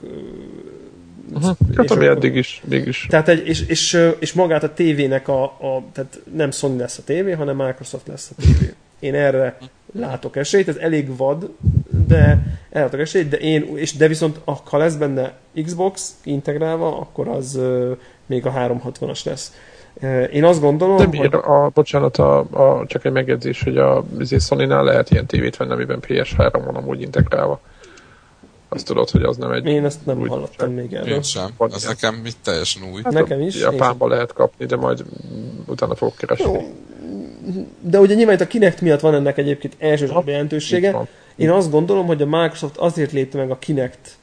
Uh-huh. 1.34 1.58
Hát 1.76 1.92
ami 1.92 2.06
eddig 2.06 2.36
is, 2.36 2.62
eddig 2.66 2.88
is. 2.88 3.08
Tehát 3.10 3.28
egy, 3.28 3.48
és, 3.48 3.62
és, 3.62 4.08
és, 4.20 4.34
magát 4.34 4.64
a 4.64 4.74
tévének 4.74 5.28
a, 5.28 5.44
a, 5.44 5.84
tehát 5.94 6.20
nem 6.34 6.52
Sony 6.52 6.78
lesz 6.78 6.98
a 6.98 7.04
tévé, 7.04 7.32
hanem 7.32 7.56
Microsoft 7.56 8.08
lesz 8.08 8.32
a 8.38 8.42
tévé. 8.42 8.74
Én 9.00 9.16
erre 9.16 9.58
látok 9.94 10.36
esélyt, 10.36 10.68
ez 10.68 10.76
elég 10.76 11.18
vad, 11.18 11.50
de 12.08 12.44
látok 12.72 13.00
esélyt, 13.00 13.30
de 13.30 13.38
én, 13.38 13.78
és 13.78 13.94
de 13.94 14.08
viszont 14.08 14.40
ha 14.64 14.78
lesz 14.78 14.96
benne 14.96 15.34
Xbox 15.64 16.16
integrálva, 16.24 17.00
akkor 17.00 17.28
az 17.28 17.56
uh, 17.56 17.98
még 18.26 18.46
a 18.46 18.52
360-as 18.52 19.26
lesz. 19.26 19.54
Uh, 20.02 20.30
én 20.34 20.44
azt 20.44 20.62
gondolom, 20.62 20.98
de 20.98 21.18
hogy... 21.18 21.34
A, 21.34 21.70
bocsánat, 21.74 22.18
a, 22.18 22.40
a, 22.40 22.86
csak 22.88 23.06
egy 23.06 23.12
megjegyzés, 23.12 23.64
hogy 23.64 23.78
a 23.78 24.06
Sony-nál 24.40 24.84
lehet 24.84 25.10
ilyen 25.10 25.26
tévét 25.26 25.58
venni, 25.58 25.72
amiben 25.72 26.00
PS3 26.08 26.62
van 26.66 26.76
amúgy 26.76 27.02
integrálva. 27.02 27.62
Azt 28.70 28.86
tudod, 28.86 29.10
hogy 29.10 29.24
az 29.24 29.38
nem 29.38 29.52
egy... 29.52 29.66
Én 29.66 29.86
ezt 29.86 30.06
nem 30.06 30.28
hallottam 30.28 30.74
még 30.74 30.94
erről. 30.94 31.14
Én 31.14 31.22
sem. 31.22 31.50
Ez 31.60 31.84
nekem 31.84 32.16
mit 32.16 32.36
teljesen 32.44 32.84
új. 32.94 33.02
Hát 33.04 33.14
nekem 33.14 33.42
is. 33.42 33.56
Japánban 33.56 34.10
lehet 34.10 34.34
kapni, 34.34 34.66
de 34.66 34.76
majd 34.76 35.04
utána 35.66 35.96
fogok 35.96 36.16
keresni. 36.16 36.44
Jó, 36.44 36.74
de 37.82 38.00
ugye 38.00 38.14
nyilván 38.14 38.36
itt 38.36 38.42
a 38.42 38.48
Kinect 38.48 38.82
miatt 38.82 39.00
van 39.00 39.14
ennek 39.14 39.38
egyébként 39.38 39.76
elsősorban 39.80 40.32
jelentősége. 40.34 41.08
Én 41.36 41.50
azt 41.50 41.72
gondolom, 41.72 42.06
hogy 42.06 42.22
a 42.22 42.26
Microsoft 42.26 42.78
azért 42.78 43.12
lépte 43.12 43.38
meg 43.38 43.52
a 43.52 43.60
Kinect 43.60 44.18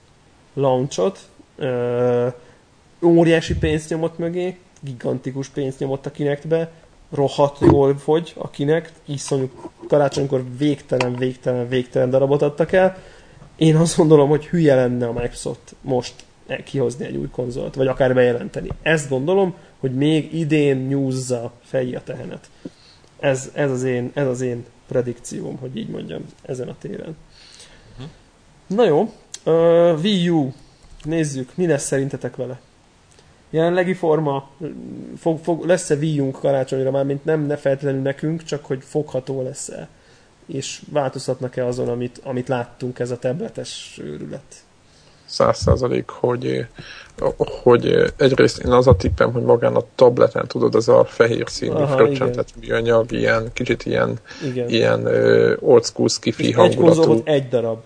launchot, 0.55 1.19
ö, 1.57 2.27
óriási 3.03 3.57
pénzt 3.57 3.91
nyomott 3.91 4.19
mögé, 4.19 4.57
gigantikus 4.81 5.49
pénzt 5.49 5.79
nyomott 5.79 6.07
a 6.07 6.11
Kinectbe, 6.11 6.71
rohadt 7.11 7.59
jól 7.61 7.99
fogy 7.99 8.33
a 8.37 8.51
Kinect, 8.51 8.93
iszonyú 9.05 9.51
karácsonykor 9.89 10.45
végtelen, 10.59 11.17
végtelen, 11.17 11.69
végtelen 11.69 12.11
darabot 12.11 12.43
adtak 12.43 12.73
el. 12.73 12.97
Én 13.57 13.77
azt 13.77 13.97
gondolom, 13.97 14.29
hogy 14.29 14.47
hülye 14.47 14.75
lenne 14.75 15.07
a 15.07 15.13
Microsoft 15.13 15.75
most 15.81 16.15
kihozni 16.65 17.05
egy 17.05 17.17
új 17.17 17.29
konzolt, 17.29 17.75
vagy 17.75 17.87
akár 17.87 18.15
bejelenteni. 18.15 18.69
Ezt 18.83 19.09
gondolom, 19.09 19.55
hogy 19.81 19.95
még 19.95 20.35
idén 20.35 20.77
nyúzza 20.77 21.53
fejé 21.63 21.95
a 21.95 22.03
tehenet. 22.03 22.51
Ez, 23.19 23.51
ez, 23.55 23.71
az 23.71 23.83
én, 23.83 24.11
ez 24.15 24.27
az 24.27 24.41
én 24.41 24.65
predikcióm, 24.89 25.57
hogy 25.57 25.77
így 25.77 25.89
mondjam, 25.89 26.25
ezen 26.43 26.69
a 26.69 26.77
téren. 26.79 27.17
Uh-huh. 27.93 28.11
Na 28.67 28.85
jó, 28.85 29.13
uh, 29.45 29.99
Wii 30.03 30.29
U. 30.29 30.53
Nézzük, 31.03 31.51
mi 31.55 31.67
lesz 31.67 31.87
szerintetek 31.87 32.37
vele? 32.37 32.61
Jelenlegi 33.51 33.95
forma, 33.95 34.51
fog, 35.17 35.39
fog, 35.43 35.65
lesz-e 35.65 35.95
Wii 35.95 36.21
U 36.21 36.31
karácsonyra 36.31 36.91
már, 36.91 37.05
mint 37.05 37.25
nem 37.25 37.47
ne 37.47 37.57
feltétlenül 37.57 38.03
nekünk, 38.03 38.43
csak 38.43 38.65
hogy 38.65 38.83
fogható 38.85 39.43
lesz-e. 39.43 39.89
És 40.47 40.83
változtatnak-e 40.93 41.67
azon, 41.67 41.89
amit, 41.89 42.21
amit 42.25 42.49
láttunk, 42.49 42.99
ez 42.99 43.11
a 43.11 43.19
tabletes 43.19 44.01
őrület? 44.03 44.65
Száz 45.25 45.59
százalék, 45.59 46.09
hogy, 46.09 46.67
hogy 47.63 48.13
egyrészt 48.17 48.59
én 48.59 48.73
az 48.73 48.87
a 48.87 48.97
tippem, 48.97 49.33
hogy 49.33 49.43
magán 49.43 49.75
a 49.75 49.83
tableten 49.95 50.47
tudod, 50.47 50.75
ez 50.75 50.89
a 50.89 51.05
fehér 51.05 51.49
színű 51.49 51.85
fröccsentett 51.85 52.49
műanyag, 52.61 53.13
ilyen 53.13 53.51
kicsit 53.53 53.85
ilyen, 53.85 54.19
igen. 54.45 54.69
ilyen 54.69 55.07
old 55.61 55.85
school 55.85 56.09
skifi 56.09 56.53
hangulatú. 56.53 57.13
Egy 57.13 57.23
egy 57.25 57.49
darab. 57.49 57.79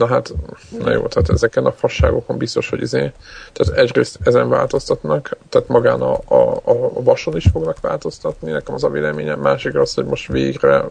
Na 0.00 0.06
hát, 0.06 0.32
na 0.78 0.90
jó, 0.90 1.06
tehát 1.06 1.30
ezeken 1.30 1.66
a 1.66 1.72
fasságokon 1.72 2.38
biztos, 2.38 2.68
hogy 2.68 2.80
izé. 2.80 3.12
Tehát 3.52 3.78
egyrészt 3.78 4.18
ezen 4.24 4.48
változtatnak, 4.48 5.36
tehát 5.48 5.68
magán 5.68 6.00
a, 6.00 6.12
a, 6.12 6.60
a 6.64 7.02
vason 7.02 7.36
is 7.36 7.46
fognak 7.52 7.80
változtatni, 7.80 8.50
nekem 8.50 8.74
az 8.74 8.84
a 8.84 8.90
véleményem. 8.90 9.40
Másik 9.40 9.74
az, 9.74 9.94
hogy 9.94 10.04
most 10.04 10.28
végre, 10.28 10.84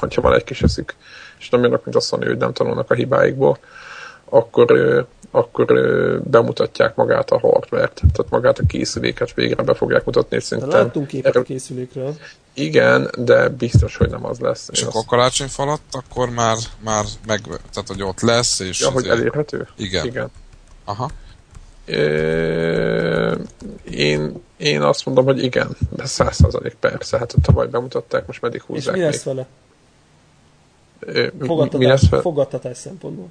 hogyha 0.00 0.20
van 0.20 0.34
egy 0.34 0.44
kis 0.44 0.62
eszik, 0.62 0.96
és 1.38 1.48
nem 1.48 1.62
jönnek, 1.62 1.84
mint 1.84 1.96
azt 1.96 2.10
mondani, 2.10 2.32
hogy 2.32 2.40
nem 2.40 2.52
tanulnak 2.52 2.90
a 2.90 2.94
hibáikból, 2.94 3.58
akkor, 4.30 5.06
akkor 5.30 5.66
bemutatják 6.30 6.94
magát 6.94 7.30
a 7.30 7.38
hardware-t, 7.38 7.94
tehát 7.94 8.30
magát 8.30 8.58
a 8.58 8.66
készüléket 8.66 9.34
végre 9.34 9.62
be 9.62 9.74
fogják 9.74 10.04
mutatni. 10.04 10.36
És 10.36 10.42
szerintem 10.42 10.80
láttunk 10.80 11.06
képet 11.06 11.36
a 11.36 11.42
készülékről. 11.42 12.14
Igen, 12.54 13.10
de 13.18 13.48
biztos, 13.48 13.96
hogy 13.96 14.10
nem 14.10 14.24
az 14.26 14.38
lesz. 14.38 14.68
És 14.72 14.82
akkor 14.82 15.04
karácsony 15.06 15.48
falat, 15.48 15.80
akkor 15.90 16.30
már, 16.30 16.56
már 16.84 17.04
meg, 17.26 17.40
tehát 17.42 17.88
hogy 17.88 18.02
ott 18.02 18.20
lesz, 18.20 18.60
és... 18.60 18.80
Ja, 18.80 18.90
hogy 18.90 19.06
elérhető? 19.06 19.68
Igen. 19.76 20.06
Igen. 20.06 20.30
Aha. 20.84 21.10
Én, 23.90 24.42
én 24.56 24.82
azt 24.82 25.04
mondom, 25.04 25.24
hogy 25.24 25.42
igen, 25.42 25.76
de 25.90 26.06
száz 26.06 26.36
százalék 26.36 26.74
persze, 26.74 27.18
hát 27.18 27.34
tavaly 27.42 27.66
bemutatták, 27.66 28.26
most 28.26 28.40
meddig 28.40 28.62
húzzák 28.62 28.94
És 28.94 29.00
mi 29.00 29.06
lesz 29.06 29.22
vele? 29.22 29.46
Fogadtatás, 31.40 31.78
mi 31.78 31.86
lesz 31.86 32.08
vele? 32.08 32.22
fogadtatás 32.22 32.76
szempontból. 32.76 33.28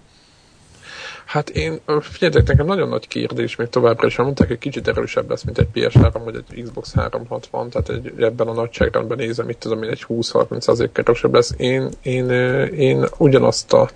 Hát 1.27 1.49
én, 1.49 1.79
figyeljetek, 2.01 2.47
nekem 2.47 2.65
nagyon 2.65 2.89
nagy 2.89 3.07
kérdés 3.07 3.55
még 3.55 3.67
továbbra 3.67 4.07
is, 4.07 4.15
mondták, 4.15 4.47
hogy 4.47 4.57
kicsit 4.57 4.87
erősebb 4.87 5.29
lesz, 5.29 5.43
mint 5.43 5.57
egy 5.57 5.67
PS3 5.73 6.21
vagy 6.23 6.35
egy 6.35 6.63
Xbox 6.63 6.93
360, 6.93 7.69
tehát 7.69 7.89
egy, 7.89 8.13
ebben 8.23 8.47
a 8.47 8.53
nagyságrendben 8.53 9.17
nézem, 9.17 9.49
itt 9.49 9.59
tudom, 9.59 9.77
hogy 9.77 9.87
egy 9.87 10.05
20-30 10.07 10.67
erősebb 10.97 11.33
lesz. 11.33 11.53
Én, 11.57 11.89
én, 12.01 12.29
én 12.69 13.05
ugyanazt 13.17 13.73
a 13.73 13.89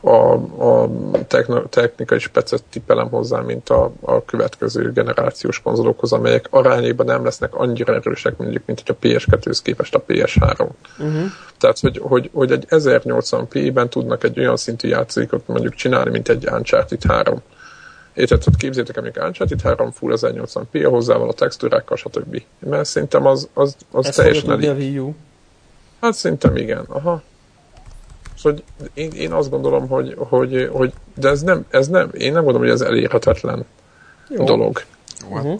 a, 0.00 0.32
a 0.64 0.90
technikai 1.68 2.18
specet 2.18 2.62
tippelem 2.70 3.08
hozzá, 3.08 3.40
mint 3.40 3.68
a, 3.68 3.92
a 4.00 4.24
következő 4.24 4.92
generációs 4.92 5.62
konzolokhoz, 5.62 6.12
amelyek 6.12 6.46
arányében 6.50 7.06
nem 7.06 7.24
lesznek 7.24 7.54
annyira 7.54 7.94
erősek, 7.94 8.36
mondjuk, 8.36 8.62
mint 8.66 8.82
hogy 8.86 8.96
a 9.00 9.06
PS2-hoz 9.06 9.62
képest 9.62 9.94
a 9.94 10.04
PS3. 10.08 10.68
Uh-huh. 10.98 11.22
Tehát, 11.58 11.78
hogy, 11.80 11.98
hogy, 12.02 12.30
hogy 12.32 12.52
egy 12.52 12.66
1080p-ben 12.68 13.88
tudnak 13.88 14.24
egy 14.24 14.38
olyan 14.38 14.56
szintű 14.56 14.88
játékot 14.88 15.46
mondjuk 15.46 15.74
csinálni, 15.74 16.10
mint 16.10 16.28
egy 16.28 16.48
Uncharted 16.52 17.02
3. 17.02 17.42
Érted, 18.14 18.44
hogy 18.44 18.56
képzétek 18.56 18.96
el, 18.96 19.02
mondjuk 19.02 19.24
Uncharted 19.24 19.60
3 19.60 19.90
full 19.90 20.12
1080p, 20.16 20.86
hozzá 20.88 21.16
van 21.16 21.28
a 21.28 21.32
textúrákkal, 21.32 21.96
stb. 21.96 22.42
Mert 22.58 22.84
szerintem 22.84 23.26
az, 23.26 23.48
az, 23.54 23.76
az 23.90 24.06
Ezt 24.06 24.16
teljesen 24.16 24.50
elég. 24.50 24.68
a 24.68 24.72
Wii 24.72 24.98
U. 24.98 25.14
Hát 26.00 26.14
szerintem 26.14 26.56
igen, 26.56 26.84
aha. 26.88 27.22
Szóval 28.42 28.58
én, 28.94 29.10
én 29.10 29.32
azt 29.32 29.50
gondolom, 29.50 29.88
hogy, 29.88 30.14
hogy, 30.18 30.68
hogy 30.72 30.92
de 31.14 31.28
ez 31.28 31.42
nem, 31.42 31.66
ez 31.70 31.88
nem, 31.88 32.10
én 32.18 32.32
nem 32.32 32.44
gondolom, 32.44 32.60
hogy 32.60 32.70
ez 32.70 32.80
elérhetetlen 32.80 33.64
Jó. 34.28 34.44
dolog. 34.44 34.82
Uh-huh. 35.30 35.56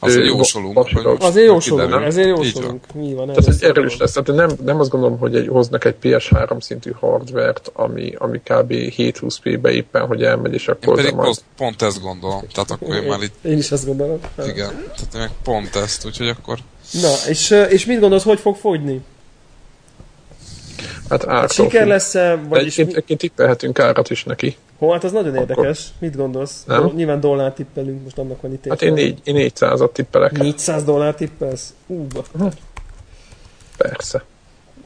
Azért 0.00 0.26
jósolunk. 0.26 0.78
Azért 1.18 1.46
jósolunk, 1.46 2.04
ezért 2.04 2.28
jósolunk. 2.28 2.84
Mi 2.94 3.14
van, 3.14 3.26
Tehát 3.26 3.46
ez 3.46 3.62
erős 3.62 3.96
lesz. 3.96 4.12
Tehát 4.12 4.48
nem, 4.48 4.58
nem 4.64 4.80
azt 4.80 4.90
gondolom, 4.90 5.18
hogy 5.18 5.36
egy, 5.36 5.48
hoznak 5.48 5.84
egy 5.84 5.94
PS3 6.02 6.60
szintű 6.60 6.90
hardvert, 6.90 7.70
ami, 7.74 8.12
ami 8.18 8.38
kb. 8.38 8.72
720p-be 8.72 9.70
éppen, 9.70 10.06
hogy 10.06 10.22
elmegy, 10.22 10.54
és 10.54 10.68
akkor... 10.68 10.88
Én 10.88 10.94
pedig 10.94 11.14
majd... 11.14 11.26
pont, 11.26 11.42
pont 11.56 11.82
ezt 11.82 12.02
gondolom. 12.02 12.42
Tehát 12.52 12.70
akkor 12.70 12.94
én, 12.94 13.02
én 13.02 13.08
már 13.08 13.22
itt... 13.22 13.44
Én 13.44 13.58
is 13.58 13.70
ezt 13.70 13.86
gondolom. 13.86 14.18
Igen, 14.46 14.84
tehát 14.96 15.12
meg 15.12 15.30
pont 15.42 15.76
ezt, 15.76 16.06
úgyhogy 16.06 16.28
akkor... 16.28 16.58
Na, 16.92 17.12
és, 17.28 17.50
és 17.68 17.86
mit 17.86 18.00
gondolsz, 18.00 18.24
hogy 18.24 18.40
fog 18.40 18.56
fogyni? 18.56 19.00
Hát, 21.08 21.24
hát 21.24 21.52
siker 21.52 21.86
lesz-e? 21.86 22.36
Vagyis 22.48 22.72
egyébként, 22.72 22.88
egyébként 22.88 23.20
tippelhetünk 23.20 23.78
árat 23.78 24.10
is 24.10 24.24
neki. 24.24 24.56
Hó, 24.78 24.90
hát 24.90 25.04
az 25.04 25.12
nagyon 25.12 25.36
Akkor... 25.36 25.48
érdekes. 25.48 25.86
Mit 25.98 26.16
gondolsz? 26.16 26.64
Nem? 26.66 26.80
Do- 26.80 26.94
nyilván 26.94 27.20
dollár 27.20 27.52
tippelünk, 27.52 28.02
most 28.02 28.18
annak 28.18 28.40
van 28.40 28.52
itt 28.52 28.68
Hát 28.68 28.82
én, 28.82 28.92
négy, 28.92 29.20
én 29.24 29.50
400-at 29.54 29.92
tippelek. 29.92 30.38
400 30.38 30.84
dollár 30.84 31.14
tippelsz? 31.14 31.74
Ú, 31.86 32.06
hm. 32.38 32.46
Persze. 33.76 34.24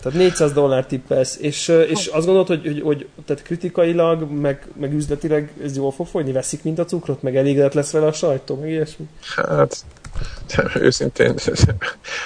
Tehát 0.03 0.19
400 0.19 0.53
dollár 0.53 0.87
tippelsz, 0.87 1.39
és, 1.41 1.69
és 1.69 2.07
azt 2.07 2.27
gondolod, 2.27 2.47
hogy, 2.47 2.63
hogy, 2.63 2.81
hogy 2.81 3.09
tehát 3.25 3.43
kritikailag, 3.43 4.31
meg, 4.31 4.67
meg 4.81 4.93
üzletileg 4.93 5.53
ez 5.65 5.77
jól 5.77 5.93
fog 5.93 6.07
folyni? 6.07 6.33
Veszik, 6.33 6.63
mint 6.63 6.79
a 6.79 6.85
cukrot, 6.85 7.23
meg 7.23 7.37
elégedett 7.37 7.73
lesz 7.73 7.91
vele 7.91 8.07
a 8.07 8.13
sajtó, 8.13 8.57
meg 8.57 8.71
ilyesmi? 8.71 9.09
Hát, 9.37 9.85
őszintén 10.75 11.35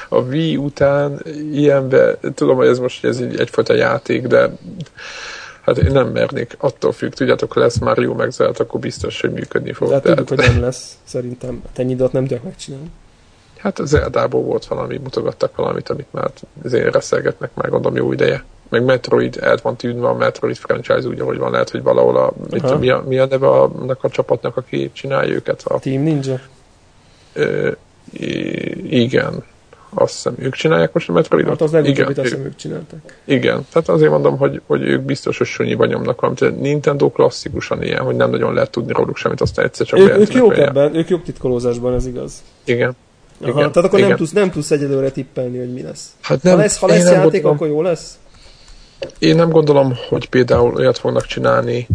a 0.08 0.18
Wii 0.18 0.56
után 0.56 1.22
ilyenbe, 1.52 2.18
tudom, 2.34 2.56
hogy 2.56 2.66
ez 2.66 2.78
most 2.78 3.04
ez 3.04 3.18
egy, 3.18 3.40
egyfajta 3.40 3.74
játék, 3.74 4.26
de 4.26 4.50
hát 5.60 5.78
én 5.78 5.92
nem 5.92 6.08
mernék, 6.08 6.56
attól 6.58 6.92
függ, 6.92 7.12
tudjátok, 7.12 7.54
lesz 7.54 7.78
Mario 7.78 8.14
meg 8.14 8.30
Zelda, 8.30 8.64
akkor 8.64 8.80
biztos, 8.80 9.20
hogy 9.20 9.32
működni 9.32 9.72
fog. 9.72 9.88
De 9.88 10.00
tudjuk, 10.00 10.28
hogy 10.28 10.38
nem 10.38 10.60
lesz, 10.60 10.98
szerintem. 11.04 11.62
Ennyi 11.74 11.92
időt 11.92 12.12
nem 12.12 12.22
tudják 12.22 12.42
megcsinálni. 12.42 12.90
Hát 13.58 13.78
az 13.78 13.88
Zeldából 13.88 14.42
volt 14.42 14.66
valami, 14.66 14.96
mutogattak 14.96 15.56
valamit, 15.56 15.88
amit 15.88 16.06
már 16.10 16.30
azért 16.64 16.94
reszelgetnek 16.94 17.50
már 17.54 17.70
gondolom 17.70 17.96
jó 17.96 18.12
ideje. 18.12 18.44
Meg 18.68 18.84
Metroid 18.84 19.38
el 19.40 19.58
van 19.62 19.76
tűnve 19.76 20.08
a 20.08 20.14
Metroid 20.14 20.56
franchise 20.56 21.08
úgy, 21.08 21.20
ahogy 21.20 21.38
van, 21.38 21.50
lehet, 21.50 21.70
hogy 21.70 21.82
valahol 21.82 22.16
a, 22.16 22.32
mit, 22.50 22.78
mi, 22.78 22.90
a, 22.90 23.04
mi 23.06 23.18
a 23.18 23.26
neve 23.26 23.48
annak 23.48 24.04
a 24.04 24.08
csapatnak, 24.08 24.56
aki 24.56 24.90
csinálja 24.92 25.34
őket? 25.34 25.62
A, 25.64 25.78
Team 25.78 26.02
Ninja? 26.02 26.40
Ö, 27.36 27.70
igen, 28.90 29.44
azt 29.94 30.14
hiszem 30.14 30.34
ők 30.38 30.54
csinálják 30.54 30.92
most 30.92 31.08
a 31.08 31.12
Metroidot. 31.12 31.50
Hát 31.50 31.60
az 31.60 31.72
legutóbbit 31.72 32.18
azt 32.18 32.28
hiszem 32.28 32.44
ők 32.44 32.56
csinálták. 32.56 33.20
Igen, 33.24 33.66
tehát 33.72 33.88
azért 33.88 34.10
mondom, 34.10 34.36
hogy, 34.36 34.60
hogy 34.66 34.82
ők 34.82 35.00
biztos, 35.00 35.38
hogy 35.38 35.46
sunyiba 35.46 35.86
nyomnak 35.86 36.20
valamit. 36.20 36.60
Nintendo 36.60 37.10
klasszikusan 37.10 37.82
ilyen, 37.82 38.02
hogy 38.02 38.16
nem 38.16 38.30
nagyon 38.30 38.54
lehet 38.54 38.70
tudni 38.70 38.92
róluk 38.92 39.16
semmit, 39.16 39.40
aztán 39.40 39.64
egyszer 39.64 39.86
csak 39.86 39.98
Ők, 39.98 40.18
ők 40.18 40.34
jók 40.34 40.58
ebben, 40.58 40.94
ők 40.94 41.08
jobb 41.08 41.22
titkolózásban, 41.22 41.94
ez 41.94 42.06
igaz. 42.06 42.42
Igen. 42.64 42.96
Aha, 43.40 43.50
igen, 43.50 43.72
tehát 43.72 43.76
akkor 43.76 43.98
igen. 43.98 44.08
nem 44.08 44.18
tudsz, 44.18 44.32
nem 44.32 44.50
tudsz 44.50 44.70
egyelőre 44.70 45.10
tippelni, 45.10 45.58
hogy 45.58 45.72
mi 45.72 45.82
lesz. 45.82 46.10
Hát 46.20 46.42
nem, 46.42 46.54
ha 46.54 46.60
lesz, 46.60 46.78
ha 46.78 46.86
lesz 46.86 47.04
játék, 47.04 47.22
gondolom, 47.22 47.54
akkor 47.56 47.68
jó 47.68 47.82
lesz? 47.82 48.18
Én 49.18 49.36
nem 49.36 49.50
gondolom, 49.50 49.94
hogy 50.08 50.28
például 50.28 50.74
olyat 50.74 50.98
fognak 50.98 51.26
csinálni, 51.26 51.88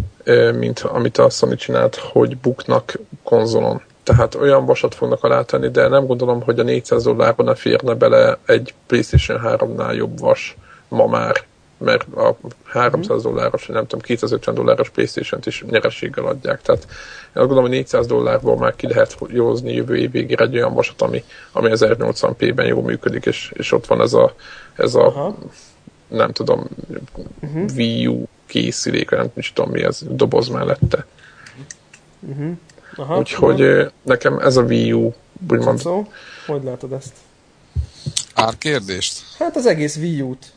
mint 0.58 0.80
amit 0.80 1.18
a 1.18 1.30
Sony 1.30 1.56
csinált, 1.56 1.96
hogy 1.96 2.36
buknak 2.36 2.98
konzolon 3.22 3.82
tehát 4.02 4.34
olyan 4.34 4.66
vasat 4.66 4.94
fognak 4.94 5.24
alátenni, 5.24 5.68
de 5.68 5.88
nem 5.88 6.06
gondolom, 6.06 6.42
hogy 6.42 6.58
a 6.58 6.62
400 6.62 7.04
dollárban 7.04 7.46
ne 7.46 7.54
férne 7.54 7.94
bele 7.94 8.38
egy 8.46 8.74
PlayStation 8.86 9.40
3-nál 9.44 9.96
jobb 9.96 10.18
vas 10.18 10.56
ma 10.88 11.06
már, 11.06 11.44
mert 11.78 12.14
a 12.14 12.36
300 12.64 13.22
dolláros, 13.22 13.66
nem 13.66 13.86
tudom, 13.86 14.00
250 14.00 14.54
dolláros 14.54 14.90
Playstation-t 14.90 15.46
is 15.46 15.64
nyerességgel 15.70 16.24
adják. 16.24 16.62
Tehát 16.62 16.82
én 16.82 17.42
azt 17.42 17.46
gondolom, 17.46 17.62
hogy 17.62 17.70
400 17.70 18.06
dollárból 18.06 18.56
már 18.56 18.76
ki 18.76 18.86
lehet 18.86 19.16
józni 19.28 19.74
jövő 19.74 19.96
év 19.96 20.10
végére 20.10 20.44
egy 20.44 20.56
olyan 20.56 20.74
vasat, 20.74 21.02
ami, 21.02 21.24
ami 21.52 21.70
1080p-ben 21.72 22.66
jól 22.66 22.82
működik, 22.82 23.26
és, 23.26 23.52
és 23.54 23.72
ott 23.72 23.86
van 23.86 24.00
ez 24.00 24.12
a, 24.12 24.34
ez 24.76 24.94
a 24.94 25.36
nem 26.08 26.32
tudom, 26.32 26.66
uh-huh. 27.40 27.64
Wii 27.76 28.06
U 28.06 28.24
készülék, 28.46 29.10
nem 29.10 29.30
tudom 29.54 29.70
mi 29.70 29.82
ez, 29.82 30.00
doboz 30.08 30.48
mellette. 30.48 31.06
Uh-huh. 32.20 32.56
Aha, 32.96 33.18
Úgyhogy 33.18 33.62
aha. 33.62 33.90
nekem 34.02 34.38
ez 34.38 34.56
a 34.56 34.62
Wii 34.62 34.92
U, 34.92 35.12
úgymond. 35.50 35.78
Szó, 35.80 36.06
hogy 36.46 36.62
látod 36.64 36.92
ezt? 36.92 37.12
Árkérdést? 38.34 39.22
Hát 39.38 39.56
az 39.56 39.66
egész 39.66 39.96
Wii 39.96 40.20
U-t. 40.20 40.52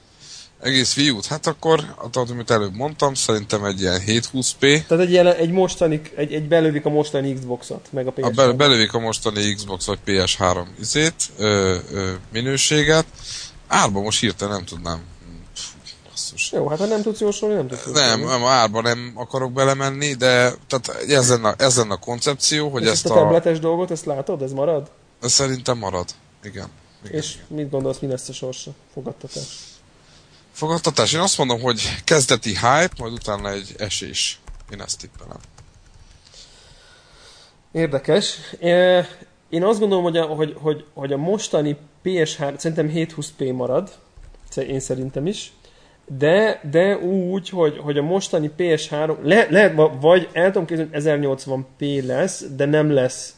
Egész 0.62 0.98
Wii 0.98 1.10
U-t? 1.10 1.26
Hát 1.26 1.48
akkor, 1.48 1.80
attól, 1.96 2.26
amit 2.30 2.52
előbb 2.52 2.76
mondtam, 2.76 3.14
szerintem 3.14 3.64
egy 3.64 3.82
ilyen 3.82 4.02
720p. 4.08 4.60
Tehát 4.60 5.04
egy, 5.04 5.12
ilyen, 5.12 5.28
egy 5.28 5.52
mostani, 5.52 6.02
egy, 6.16 6.34
egy 6.34 6.48
belővik 6.48 6.86
a 6.86 6.90
mostani 6.90 7.34
Xbox-ot, 7.34 7.88
meg 7.92 8.08
a 8.08 8.14
PS3. 8.14 8.24
A 8.24 8.30
be, 8.30 8.52
belővik 8.52 8.94
a 8.94 9.00
mostani 9.00 9.54
Xbox 9.54 9.86
vagy 9.86 10.00
PS3 10.06 10.66
izét, 10.80 11.14
ö, 11.38 11.76
ö, 11.92 12.12
minőséget. 12.34 13.06
Árba 13.68 14.02
most 14.02 14.20
hirtelen 14.20 14.56
nem 14.56 14.66
tudnám 14.66 15.00
basszus. 16.36 16.52
Jó, 16.52 16.68
hát 16.68 16.80
ha 16.80 16.86
nem 16.86 17.02
tudsz 17.02 17.20
jósolni, 17.20 17.56
nem 17.56 17.68
tudsz 17.68 17.86
jósolni. 17.86 18.08
Nem, 18.10 18.30
nem, 18.30 18.44
árba 18.46 18.82
nem 18.82 19.14
akarok 19.16 19.52
belemenni, 19.52 20.14
de 20.14 20.54
tehát 20.68 21.04
ezen 21.08 21.46
a, 21.46 21.54
ezen 21.58 21.92
a 21.92 21.98
koncepció, 21.98 22.70
hogy 22.70 22.82
És 22.82 22.90
ezt, 22.90 23.06
ezt 23.06 23.14
a... 23.14 23.18
tabletes 23.18 23.60
dolgot, 23.60 23.92
ezt 23.92 24.06
látod, 24.06 24.42
ez 24.42 24.52
marad? 24.52 24.92
Ez 25.22 25.32
szerintem 25.32 25.78
marad, 25.78 26.10
igen. 26.44 26.70
igen 27.04 27.18
És 27.18 27.34
igen. 27.34 27.46
mit 27.50 27.70
gondolsz, 27.70 28.00
mi 28.00 28.08
lesz 28.08 28.30
a 28.30 28.34
sorsa? 28.34 28.72
Fogadtatás? 28.94 29.74
Fogadtatás. 30.52 31.14
Én 31.14 31.20
azt 31.20 31.38
mondom, 31.38 31.62
hogy 31.62 31.82
kezdeti 32.04 32.50
hype, 32.50 32.92
majd 32.98 33.14
utána 33.14 33.52
egy 33.52 33.76
esés. 33.78 34.40
Én 34.72 34.82
ezt 34.82 35.00
tippelem. 35.00 35.38
Érdekes. 37.72 38.38
Én 39.50 39.64
azt 39.64 39.80
gondolom, 39.80 40.04
hogy 40.04 40.18
a, 40.18 40.26
hogy, 40.26 40.56
hogy, 40.62 40.86
hogy 40.94 41.14
a 41.14 41.18
mostani 41.18 41.78
PS3 42.04 42.58
szerintem 42.58 42.92
720p 42.94 43.56
marad. 43.56 43.92
Én 44.56 44.80
szerintem 44.80 45.28
is. 45.28 45.54
De, 46.08 46.60
de 46.72 46.98
úgy, 46.98 47.50
hogy, 47.50 47.78
hogy 47.78 47.98
a 47.98 48.04
mostani 48.04 48.52
PS3, 48.58 49.16
le, 49.22 49.48
lehet, 49.50 49.82
vagy 50.02 50.30
el 50.34 50.52
tudom 50.52 50.66
képzelni, 50.66 51.26
hogy 51.26 51.42
1080p 51.44 52.06
lesz, 52.06 52.46
de 52.56 52.66
nem 52.66 52.92
lesz 52.92 53.36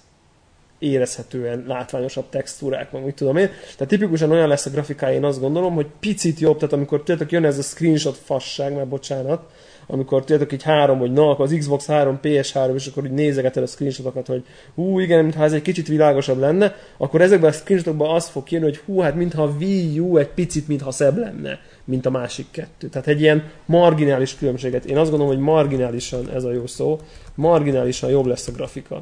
érezhetően 0.80 1.64
látványosabb 1.68 2.30
textúrák, 2.30 2.92
meg 2.92 3.06
úgy 3.06 3.14
tudom 3.14 3.38
én. 3.38 3.50
Tehát 3.74 3.88
tipikusan 3.88 4.32
olyan 4.32 4.48
lesz 4.48 4.66
a 4.66 4.70
grafikája, 4.70 5.16
én 5.16 5.24
azt 5.24 5.40
gondolom, 5.40 5.74
hogy 5.74 5.88
picit 6.00 6.40
jobb, 6.40 6.58
tehát 6.58 6.74
amikor 6.74 6.98
tudjátok, 6.98 7.32
jön 7.32 7.46
ez 7.46 7.58
a 7.58 7.62
screenshot 7.62 8.18
fasság, 8.18 8.74
mert 8.74 8.88
bocsánat, 8.88 9.42
amikor 9.88 10.20
tudjátok 10.20 10.54
így 10.54 10.64
három, 10.64 11.00
hogy 11.00 11.12
na, 11.12 11.30
akkor 11.30 11.46
az 11.46 11.56
Xbox 11.58 11.86
3, 11.86 12.20
PS3, 12.24 12.74
és 12.74 12.88
akkor 12.88 13.04
úgy 13.04 13.12
nézegeted 13.12 13.64
a 13.64 13.68
screenshotokat, 13.68 14.28
hogy 14.28 14.44
hú, 14.76 15.00
igen, 15.00 15.24
mintha 15.24 15.44
ez 15.44 15.54
egy 15.54 15.62
kicsit 15.62 15.88
világosabb 15.88 16.40
lenne, 16.40 16.76
akkor 16.98 17.22
ezekben 17.22 17.50
a 17.50 17.54
screenshotokban 17.54 18.16
az 18.16 18.28
fog 18.28 18.44
kijönni, 18.44 18.66
hogy 18.66 18.78
hú, 18.78 19.00
hát 19.00 19.16
mintha 19.16 19.44
a 19.44 19.56
Wii 19.60 20.00
U 20.00 20.18
egy 20.18 20.28
picit, 20.28 20.68
mintha 20.68 20.92
szebb 20.92 21.18
lenne, 21.18 21.60
mint 21.88 22.06
a 22.06 22.10
másik 22.10 22.46
kettő. 22.52 22.88
Tehát 22.88 23.08
egy 23.08 23.22
ilyen 23.22 23.44
marginális 23.66 24.36
különbséget. 24.36 24.86
Én 24.86 24.98
azt 24.98 25.10
gondolom, 25.10 25.36
hogy 25.36 25.44
marginálisan 25.44 26.30
ez 26.30 26.44
a 26.44 26.52
jó 26.52 26.68
szó, 26.68 27.00
marginálisan 27.36 28.10
jobb 28.10 28.26
lesz 28.26 28.48
a 28.48 28.52
grafika 28.52 29.02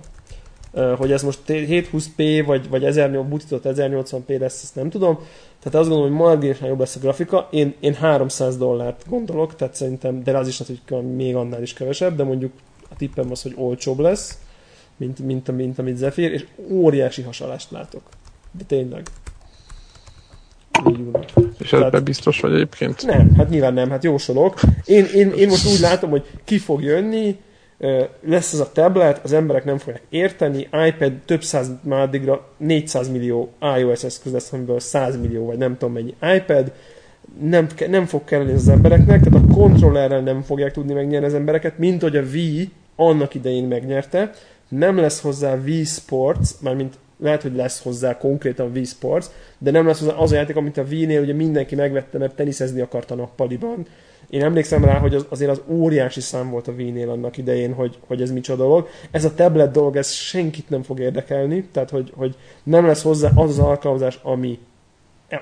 hogy 0.98 1.12
ez 1.12 1.24
most 1.24 1.40
720p 1.48 2.44
vagy, 2.46 2.70
vagy 2.70 2.84
1080, 2.86 3.30
butított 3.30 3.64
1080p 3.66 4.40
lesz, 4.40 4.64
ezt 4.64 4.76
nem 4.76 4.90
tudom. 4.90 5.16
Tehát 5.60 5.80
azt 5.80 5.90
gondolom, 5.90 6.04
hogy 6.04 6.26
marginálisan 6.26 6.68
jobb 6.68 6.80
lesz 6.80 6.96
a 6.96 7.00
grafika. 7.00 7.48
Én, 7.52 7.74
én 7.80 7.94
300 7.94 8.58
dollárt 8.58 9.06
gondolok, 9.10 9.56
tehát 9.56 9.76
szerintem, 9.76 10.24
de 10.24 10.38
az 10.38 10.48
is 10.48 10.60
lehet, 10.60 10.84
hogy 10.88 11.16
még 11.16 11.36
annál 11.36 11.62
is 11.62 11.74
kevesebb, 11.74 12.16
de 12.16 12.24
mondjuk 12.24 12.52
a 12.90 12.96
tippem 12.96 13.32
az, 13.32 13.42
hogy 13.42 13.54
olcsóbb 13.56 14.00
lesz, 14.00 14.40
mint, 14.98 15.20
mint, 15.20 15.52
mint 15.52 15.80
amit 15.80 15.98
Zephyr, 15.98 16.32
és 16.32 16.46
óriási 16.70 17.22
hasalást 17.22 17.72
látok. 17.72 18.02
De 18.52 18.64
tényleg. 18.64 19.04
És 21.60 21.74
ebben 21.74 22.04
biztos 22.04 22.40
vagy 22.40 22.54
egyébként? 22.54 23.06
Nem, 23.06 23.30
hát 23.38 23.50
nyilván 23.50 23.74
nem, 23.74 23.90
hát 23.90 24.04
jósolok. 24.04 24.60
Én, 24.86 25.06
én, 25.14 25.32
én 25.32 25.48
most 25.48 25.68
úgy 25.74 25.80
látom, 25.80 26.10
hogy 26.10 26.24
ki 26.44 26.58
fog 26.58 26.84
jönni, 26.84 27.36
lesz 28.22 28.54
ez 28.54 28.60
a 28.60 28.72
tablet, 28.72 29.20
az 29.24 29.34
emberek 29.34 29.66
nem 29.66 29.78
fogják 29.78 30.02
érteni, 30.10 30.68
iPad 30.88 31.14
több 31.26 31.44
száz, 31.44 31.72
már 31.82 32.02
addigra 32.02 32.48
400 32.58 33.10
millió 33.10 33.50
iOS 33.78 34.04
eszköz 34.04 34.32
lesz, 34.32 34.54
amiből 34.54 34.80
100 34.80 35.18
millió, 35.18 35.46
vagy 35.46 35.58
nem 35.58 35.78
tudom 35.78 35.94
mennyi 35.94 36.14
iPad, 36.36 36.72
nem, 37.42 37.68
nem 37.90 38.06
fog 38.06 38.24
kelleni 38.24 38.52
az 38.52 38.70
embereknek, 38.70 39.24
tehát 39.24 39.44
a 39.50 39.54
kontrollerrel 39.54 40.22
nem 40.22 40.42
fogják 40.42 40.72
tudni 40.72 40.94
megnyerni 40.94 41.28
az 41.28 41.34
embereket, 41.34 41.78
mint 41.78 42.02
hogy 42.02 42.16
a 42.16 42.22
Wii 42.22 42.72
annak 42.96 43.34
idején 43.34 43.68
megnyerte, 43.68 44.32
nem 44.70 44.98
lesz 44.98 45.22
hozzá 45.22 45.56
Wii 45.66 45.84
Sports, 45.84 46.50
mármint 46.62 46.98
lehet, 47.20 47.42
hogy 47.42 47.56
lesz 47.56 47.82
hozzá 47.82 48.18
konkrétan 48.18 48.72
Wii 48.74 48.84
Sports, 48.84 49.26
de 49.58 49.72
nem 49.72 49.88
lesz 49.88 50.00
hozzá 50.00 50.14
az 50.14 50.32
a 50.32 50.36
játék, 50.36 50.56
amit 50.56 50.78
a 50.78 50.84
Wii-nél 50.90 51.22
ugye 51.22 51.34
mindenki 51.34 51.76
megvette, 51.76 52.18
mert 52.18 52.36
teniszezni 52.36 52.82
akart 52.82 53.12
a 53.12 53.16
nappaliban, 53.16 53.86
én 54.30 54.44
emlékszem 54.44 54.86
rá, 54.86 54.98
hogy 54.98 55.16
az, 55.16 55.26
azért 55.30 55.52
az 55.52 55.62
óriási 55.68 56.22
szám 56.22 56.50
volt 56.50 56.68
a 56.68 56.72
Wii-nél 56.72 57.10
annak 57.10 57.38
idején, 57.38 57.74
hogy, 57.74 57.98
hogy 58.08 58.22
ez 58.22 58.32
micsoda 58.32 58.64
dolog. 58.64 58.88
Ez 59.12 59.26
a 59.26 59.34
tablet 59.34 59.72
dolog, 59.72 59.96
ez 59.96 60.12
senkit 60.12 60.70
nem 60.70 60.84
fog 60.84 61.00
érdekelni, 61.00 61.68
tehát 61.72 61.90
hogy, 61.90 62.12
hogy 62.16 62.36
nem 62.64 62.86
lesz 62.86 63.02
hozzá 63.02 63.32
az 63.36 63.50
az 63.50 63.60
alkalmazás, 63.60 64.20
ami, 64.24 64.60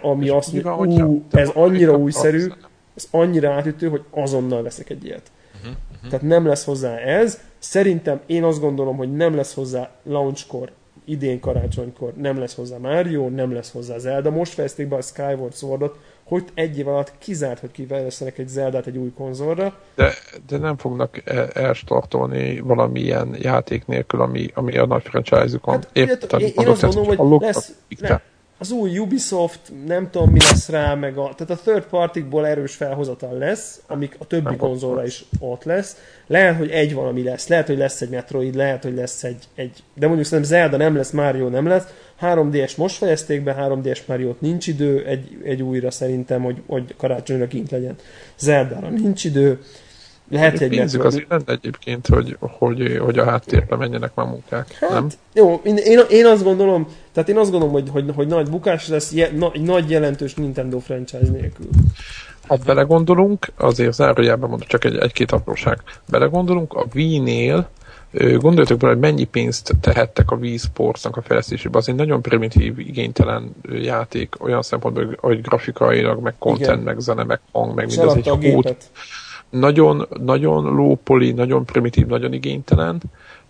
ami 0.01 0.29
azt 0.29 0.53
mondja, 0.53 1.05
ú, 1.05 1.23
ez 1.31 1.49
annyira 1.49 1.97
újszerű, 1.97 2.47
ez 2.95 3.07
annyira 3.11 3.51
átütő, 3.51 3.89
hogy 3.89 4.03
azonnal 4.09 4.63
veszek 4.63 4.89
egy 4.89 5.05
ilyet. 5.05 5.31
Uh-huh, 5.55 5.75
uh-huh. 5.95 6.09
Tehát 6.09 6.25
nem 6.25 6.45
lesz 6.45 6.65
hozzá 6.65 6.95
ez. 6.95 7.39
Szerintem 7.59 8.21
én 8.25 8.43
azt 8.43 8.59
gondolom, 8.59 8.97
hogy 8.97 9.13
nem 9.13 9.35
lesz 9.35 9.53
hozzá 9.53 9.91
launchkor, 10.03 10.71
idén 11.05 11.39
karácsonykor, 11.39 12.13
nem 12.13 12.39
lesz 12.39 12.55
hozzá 12.55 12.77
Mario, 12.77 13.29
nem 13.29 13.53
lesz 13.53 13.71
hozzá 13.71 13.97
Zelda. 13.97 14.29
Most 14.29 14.53
fejezték 14.53 14.87
be 14.87 14.95
a 14.95 15.01
Skyward 15.01 15.53
Swordot, 15.53 15.99
hogy 16.23 16.43
egy 16.53 16.77
év 16.77 16.87
alatt 16.87 17.13
kizárt, 17.17 17.59
hogy 17.59 17.71
kivesznek 17.71 18.37
egy 18.37 18.47
Zeldát 18.47 18.87
egy 18.87 18.97
új 18.97 19.11
konzolra. 19.17 19.77
De, 19.95 20.13
de 20.47 20.57
nem 20.57 20.77
fognak 20.77 21.21
e- 21.25 21.49
elstartolni 21.53 22.59
valamilyen 22.59 23.35
játék 23.39 23.85
nélkül, 23.85 24.21
ami, 24.21 24.47
ami 24.53 24.77
a 24.77 24.85
nagy 24.85 25.03
franchise-ukon. 25.03 25.73
Hát, 25.73 25.89
Épp, 25.93 26.07
én, 26.37 26.51
én 26.57 26.67
azt 26.67 26.81
gondolom, 26.81 27.15
hogy 27.15 27.41
lesz, 27.41 27.75
le, 27.99 28.21
az 28.63 28.71
új 28.71 28.97
Ubisoft, 28.97 29.59
nem 29.85 30.09
tudom 30.09 30.29
mi 30.29 30.39
lesz 30.39 30.69
rá, 30.69 30.93
meg 30.93 31.17
a, 31.17 31.33
tehát 31.37 31.49
a 31.49 31.63
third 31.63 31.85
partikból 31.85 32.47
erős 32.47 32.75
felhozatal 32.75 33.37
lesz, 33.37 33.81
amik 33.87 34.15
a 34.19 34.25
többi 34.25 34.55
konzolra 34.55 35.05
is 35.05 35.25
ott 35.39 35.63
lesz. 35.63 35.97
Lehet, 36.27 36.57
hogy 36.57 36.69
egy 36.69 36.93
valami 36.93 37.23
lesz, 37.23 37.47
lehet, 37.47 37.67
hogy 37.67 37.77
lesz 37.77 38.01
egy 38.01 38.09
Metroid, 38.09 38.55
lehet, 38.55 38.83
hogy 38.83 38.95
lesz 38.95 39.23
egy, 39.23 39.43
egy 39.55 39.83
de 39.93 40.05
mondjuk 40.05 40.27
szerintem 40.27 40.57
Zelda 40.57 40.77
nem 40.77 40.95
lesz, 40.95 41.11
Mario 41.11 41.49
nem 41.49 41.67
lesz, 41.67 41.83
3DS 42.21 42.77
most 42.77 42.95
fejezték 42.95 43.43
be, 43.43 43.55
3DS 43.59 43.99
Mario-t 44.05 44.41
nincs 44.41 44.67
idő, 44.67 45.05
egy, 45.05 45.37
egy 45.43 45.61
újra 45.61 45.91
szerintem, 45.91 46.41
hogy, 46.41 46.61
hogy 46.67 46.95
karácsonyra 46.97 47.47
kint 47.47 47.71
legyen. 47.71 47.95
Zeldára 48.37 48.89
nincs 48.89 49.23
idő. 49.23 49.59
Lehet, 50.29 50.57
hogy 50.57 50.67
pénzük 50.67 51.03
azért 51.03 51.29
lenne 51.29 51.51
egyébként, 51.51 52.07
hogy, 52.07 52.37
hogy, 52.39 52.97
hogy 52.97 53.17
a 53.17 53.23
háttérbe 53.23 53.75
menjenek 53.75 54.13
már 54.15 54.25
munkák, 54.25 54.71
hát, 54.71 54.89
nem? 54.89 55.07
Jó, 55.33 55.61
én, 55.63 55.77
én, 56.09 56.25
azt 56.25 56.43
gondolom, 56.43 56.87
tehát 57.13 57.29
én 57.29 57.37
azt 57.37 57.51
gondolom, 57.51 57.73
hogy, 57.73 57.89
hogy, 57.89 58.11
hogy 58.15 58.27
nagy 58.27 58.49
bukás 58.49 58.87
lesz 58.87 59.11
je, 59.11 59.31
na, 59.31 59.51
nagy 59.53 59.89
jelentős 59.89 60.33
Nintendo 60.33 60.79
franchise 60.79 61.31
nélkül. 61.31 61.67
Ha 62.47 62.57
belegondolunk, 62.65 63.47
azért 63.57 63.93
zárójában 63.93 64.49
mondom, 64.49 64.67
csak 64.67 64.83
egy, 64.83 64.97
egy-két 64.97 65.31
apróság. 65.31 65.77
Belegondolunk, 66.09 66.73
a 66.73 66.85
Wii-nél 66.93 67.69
Gondoljatok 68.13 68.77
bele, 68.77 68.93
hogy 68.93 69.01
mennyi 69.01 69.23
pénzt 69.23 69.75
tehettek 69.81 70.31
a 70.31 70.35
Wii 70.35 70.57
Sportsnak 70.57 71.17
a 71.17 71.21
fejlesztésébe. 71.21 71.77
Az 71.77 71.89
egy 71.89 71.95
nagyon 71.95 72.21
primitív, 72.21 72.79
igénytelen 72.79 73.55
játék, 73.71 74.35
olyan 74.43 74.61
szempontból, 74.61 75.17
hogy 75.19 75.41
grafikailag, 75.41 76.21
meg 76.21 76.35
content, 76.39 76.71
Igen. 76.71 76.79
meg 76.79 76.99
zene, 76.99 77.23
meg 77.23 77.39
hang, 77.51 77.75
meg 77.75 77.87
mindez 77.87 78.15
egy 78.15 78.27
hót. 78.27 78.75
Nagyon, 79.49 80.07
nagyon 80.23 80.63
low 80.63 80.95
poly, 80.95 81.31
nagyon 81.31 81.65
primitív, 81.65 82.05
nagyon 82.05 82.33
igénytelen. 82.33 83.01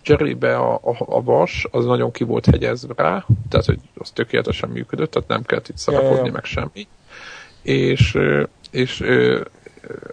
Cserébe 0.03 0.57
a, 0.57 0.73
a, 0.73 0.95
a 0.97 1.23
vas, 1.23 1.67
az 1.71 1.85
nagyon 1.85 2.11
ki 2.11 2.23
volt 2.23 2.45
hegyezve 2.45 2.93
rá, 2.97 3.25
tehát 3.49 3.65
hogy 3.65 3.79
az 3.97 4.09
tökéletesen 4.09 4.69
működött, 4.69 5.11
tehát 5.11 5.29
nem 5.29 5.43
kellett 5.43 5.67
itt 5.67 5.77
szarakodni, 5.77 6.17
ja, 6.17 6.25
ja. 6.25 6.31
meg 6.31 6.43
semmi. 6.43 6.87
És, 7.61 8.17
és 8.71 9.03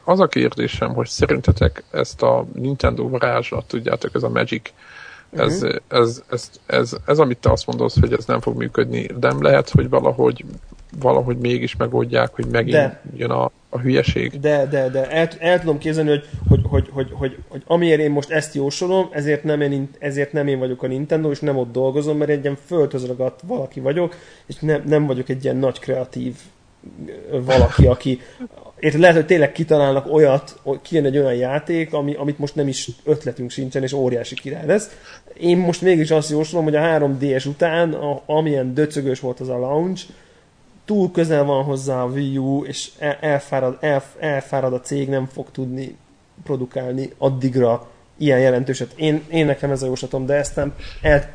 az 0.05 0.21
a 0.21 0.27
kérdésem, 0.27 0.95
hogy 0.95 1.07
szerintetek 1.07 1.85
ezt 1.91 2.23
a 2.23 2.47
Nintendo 2.55 3.09
varázslat, 3.09 3.67
tudjátok, 3.67 4.15
ez 4.15 4.23
a 4.23 4.29
Magic, 4.29 4.73
ez, 5.31 5.63
uh-huh. 5.63 5.77
ez, 5.89 6.23
ez, 6.31 6.51
ez, 6.67 6.97
ez, 7.07 7.19
amit 7.19 7.39
te 7.39 7.51
azt 7.51 7.67
mondod, 7.67 7.93
hogy 8.01 8.13
ez 8.13 8.25
nem 8.25 8.41
fog 8.41 8.57
működni, 8.57 9.07
de 9.07 9.29
nem 9.29 9.43
lehet, 9.43 9.71
hogy 9.71 9.89
valahogy, 9.89 10.45
valahogy 10.99 11.37
mégis 11.37 11.77
megoldják, 11.77 12.35
hogy 12.35 12.47
megint 12.47 12.77
de. 12.77 13.03
jön 13.17 13.31
a, 13.31 13.51
a 13.69 13.79
hülyeség. 13.79 14.41
De, 14.41 14.67
de, 14.67 14.89
de. 14.89 15.11
El, 15.11 15.29
el 15.39 15.61
tudom 15.61 15.79
képzelni, 15.79 16.11
hogy, 16.11 16.29
hogy, 16.49 16.60
hogy, 16.71 16.89
hogy, 16.93 17.11
hogy, 17.13 17.37
hogy 17.49 17.63
amiért 17.67 18.01
én 18.01 18.11
most 18.11 18.31
ezt 18.31 18.55
jósolom, 18.55 19.09
ezért 19.13 19.45
nem, 19.45 19.61
én, 19.61 19.89
ezért 19.99 20.33
nem 20.33 20.47
én 20.47 20.59
vagyok 20.59 20.83
a 20.83 20.87
Nintendo, 20.87 21.31
és 21.31 21.41
nem 21.41 21.57
ott 21.57 21.73
dolgozom, 21.73 22.17
mert 22.17 22.31
egy 22.31 22.43
ilyen 22.43 22.59
földhöz 22.67 23.07
ragadt 23.07 23.41
valaki 23.47 23.81
vagyok, 23.81 24.15
és 24.47 24.57
nem, 24.57 24.83
nem 24.87 25.07
vagyok 25.07 25.29
egy 25.29 25.45
ilyen 25.45 25.57
nagy 25.57 25.79
kreatív 25.79 26.35
valaki, 27.31 27.87
aki, 27.87 28.21
Érted, 28.81 29.01
lehet, 29.01 29.17
hogy 29.17 29.27
tényleg 29.27 29.53
kitalálnak 29.53 30.13
olyat, 30.13 30.61
kijön 30.83 31.05
egy 31.05 31.19
olyan 31.19 31.35
játék, 31.35 31.93
ami, 31.93 32.15
amit 32.15 32.39
most 32.39 32.55
nem 32.55 32.69
is 32.69 32.89
ötletünk 33.05 33.51
sincsen, 33.51 33.83
és 33.83 33.93
óriási 33.93 34.35
király 34.35 34.67
lesz. 34.67 34.99
Én 35.41 35.59
most 35.59 35.83
mégis 35.83 36.11
azt 36.11 36.31
jósolom, 36.31 36.65
hogy 36.65 36.77
a 36.77 36.81
3DS 36.81 37.47
után, 37.47 37.93
a, 37.93 38.23
amilyen 38.27 38.75
döcögös 38.75 39.21
volt 39.21 39.41
az 39.41 39.49
a 39.49 39.59
launch, 39.59 40.05
túl 40.85 41.11
közel 41.11 41.45
van 41.45 41.65
hozzá 41.65 42.03
a 42.03 42.07
Wii 42.07 42.37
U, 42.37 42.65
és 42.65 42.91
elfárad, 43.21 43.77
el, 43.81 44.03
elfárad 44.19 44.73
a 44.73 44.81
cég, 44.81 45.09
nem 45.09 45.27
fog 45.27 45.51
tudni 45.51 45.97
produkálni 46.45 47.13
addigra 47.19 47.89
ilyen 48.19 48.41
jelentőset. 48.41 48.93
Én, 48.97 49.23
én 49.31 49.47
nekem 49.47 49.71
ez 49.71 49.83
a 49.83 49.87
jóslatom, 49.87 50.27
de 50.27 50.35
ezt 50.35 50.57
nem 50.57 50.75
el, 51.01 51.31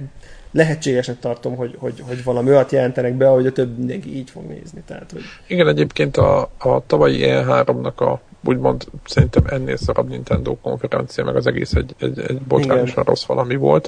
lehetségesnek 0.51 1.19
tartom, 1.19 1.55
hogy, 1.55 1.75
hogy, 1.79 2.03
hogy 2.07 2.23
valami 2.23 2.49
olyat 2.49 2.71
jelentenek 2.71 3.13
be, 3.13 3.27
hogy 3.27 3.45
a 3.45 3.51
több 3.51 3.77
mindenki 3.77 4.15
így 4.15 4.29
fog 4.29 4.43
nézni. 4.43 4.83
Tehát, 4.85 5.11
hogy... 5.11 5.21
Igen, 5.47 5.67
egyébként 5.67 6.17
a, 6.17 6.49
a 6.57 6.85
tavalyi 6.85 7.19
E3-nak 7.23 7.95
a 7.95 8.19
úgymond 8.47 8.85
szerintem 9.05 9.43
ennél 9.49 9.77
szarabb 9.77 10.09
Nintendo 10.09 10.55
konferencia, 10.55 11.23
meg 11.23 11.35
az 11.35 11.47
egész 11.47 11.73
egy, 11.73 11.95
egy, 11.99 12.19
egy 12.19 12.41
botrányosan 12.41 13.03
rossz 13.03 13.25
valami 13.25 13.55
volt, 13.55 13.87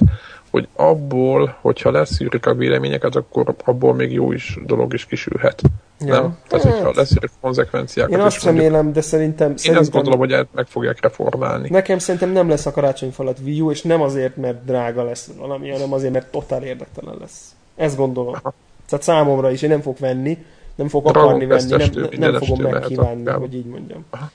hogy 0.50 0.68
abból, 0.76 1.56
hogyha 1.60 1.90
leszűrik 1.90 2.46
a 2.46 2.54
véleményeket, 2.54 3.16
akkor 3.16 3.54
abból 3.64 3.94
még 3.94 4.12
jó 4.12 4.32
is 4.32 4.58
dolog 4.66 4.94
is 4.94 5.06
kisülhet. 5.06 5.62
Ja. 6.00 6.12
Nem? 6.20 6.38
Tehát, 6.48 6.64
hát. 6.64 6.74
hogyha 6.74 6.92
leszűrik 6.94 7.30
konzekvenciákat. 7.40 8.12
Én 8.12 8.20
azt 8.20 8.44
remélem, 8.44 8.92
de 8.92 9.00
szerintem... 9.00 9.50
Én 9.50 9.56
szerintem, 9.56 9.82
azt 9.82 9.92
gondolom, 9.92 10.18
hogy 10.18 10.46
meg 10.54 10.66
fogják 10.66 11.02
reformálni. 11.02 11.68
Nekem 11.68 11.98
szerintem 11.98 12.30
nem 12.30 12.48
lesz 12.48 12.66
a 12.66 12.70
karácsonyfalat 12.70 13.38
Wii 13.44 13.60
U, 13.60 13.70
és 13.70 13.82
nem 13.82 14.02
azért, 14.02 14.36
mert 14.36 14.64
drága 14.64 15.04
lesz 15.04 15.30
valami, 15.38 15.70
hanem 15.70 15.92
azért, 15.92 16.12
mert 16.12 16.30
totál 16.30 16.62
érdektelen 16.62 17.16
lesz. 17.20 17.54
Ezt 17.76 17.96
gondolom. 17.96 18.34
Aha. 18.34 18.54
Tehát 18.88 19.04
számomra 19.04 19.50
is, 19.50 19.62
én 19.62 19.68
nem 19.70 19.80
fogok 19.80 19.98
venni, 19.98 20.38
nem 20.74 20.88
fogok 20.88 21.16
akarni 21.16 21.46
venni, 21.46 21.70
nem, 21.70 22.32
nem 22.32 22.34
fogom 22.34 22.70
megkívánni, 22.70 23.30
hogy 23.30 23.54
így 23.54 23.66
mondjam. 23.66 24.04
Aha. 24.10 24.30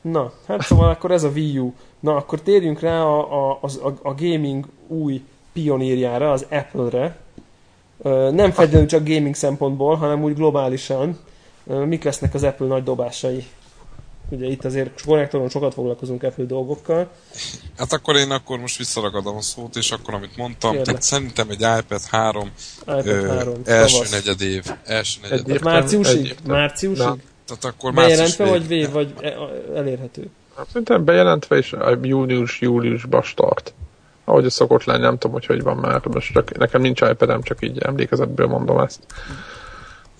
Na, 0.00 0.32
hát 0.46 0.62
szóval 0.62 0.90
akkor 0.90 1.10
ez 1.10 1.22
a 1.22 1.28
Wii 1.28 1.58
U. 1.58 1.74
Na, 2.00 2.16
akkor 2.16 2.40
térjünk 2.40 2.80
rá 2.80 3.02
a, 3.02 3.52
a, 3.60 3.60
a, 3.62 3.92
a 4.02 4.14
gaming 4.14 4.64
új 4.86 5.22
pionírjára, 5.52 6.32
az 6.32 6.46
Apple-re. 6.50 7.16
Nem 8.30 8.50
feltétlenül 8.50 8.88
csak 8.88 9.08
gaming 9.08 9.34
szempontból, 9.34 9.96
hanem 9.96 10.22
úgy 10.22 10.34
globálisan. 10.34 11.18
Mik 11.64 12.04
lesznek 12.04 12.34
az 12.34 12.42
Apple 12.42 12.66
nagy 12.66 12.82
dobásai? 12.82 13.46
Ugye 14.30 14.46
itt 14.46 14.64
azért 14.64 15.02
konnektoron 15.04 15.48
sokat 15.48 15.74
foglalkozunk 15.74 16.22
Apple 16.22 16.44
dolgokkal. 16.44 17.10
Hát 17.76 17.92
akkor 17.92 18.16
én 18.16 18.30
akkor 18.30 18.58
most 18.58 18.78
visszaragadom 18.78 19.36
a 19.36 19.40
szót, 19.40 19.76
és 19.76 19.90
akkor 19.90 20.14
amit 20.14 20.36
mondtam, 20.36 20.70
Kérlek. 20.70 20.86
tehát 20.86 21.02
szerintem 21.02 21.50
egy 21.50 21.60
iPad 21.60 22.00
3, 22.10 22.50
iPad 22.80 23.06
ö, 23.06 23.26
3 23.26 23.54
első 23.64 23.94
tavasz. 23.94 24.10
negyed 24.10 24.40
év. 24.40 24.64
Első 24.84 25.20
negyed 25.22 25.48
év. 25.48 25.60
Márciusig? 25.60 26.36
Márciusig? 26.46 27.22
Tehát 27.48 27.64
akkor 27.64 27.92
Bejelentve 27.94 28.44
vagy, 28.44 28.66
vév, 28.66 28.90
vagy 28.90 29.14
e- 29.20 29.34
elérhető? 29.74 30.30
Hát 30.56 30.66
szerintem 30.66 31.04
bejelentve 31.04 31.56
és 31.56 31.76
június-júliusban 32.02 33.22
start. 33.22 33.74
Ahogy 34.24 34.44
ez 34.44 34.52
szokott 34.52 34.84
lenni, 34.84 35.02
nem 35.02 35.18
tudom, 35.18 35.32
hogy 35.32 35.46
hogy 35.46 35.62
van 35.62 35.76
már. 35.76 36.06
Most 36.06 36.32
csak, 36.32 36.56
nekem 36.56 36.80
nincs 36.80 37.00
iPad-em, 37.00 37.42
csak 37.42 37.58
így 37.60 37.78
emlékezetből 37.78 38.46
mondom 38.46 38.78
ezt. 38.78 39.00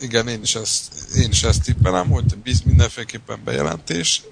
Igen, 0.01 0.29
én 0.29 0.41
is 0.43 0.55
ezt, 0.55 0.93
én 1.17 1.29
is 1.31 1.43
ezt 1.43 1.65
tippelem, 1.65 2.09
hogy 2.11 2.37
biz 2.43 2.61
mindenféleképpen 2.63 3.39
bejelentés, 3.45 4.23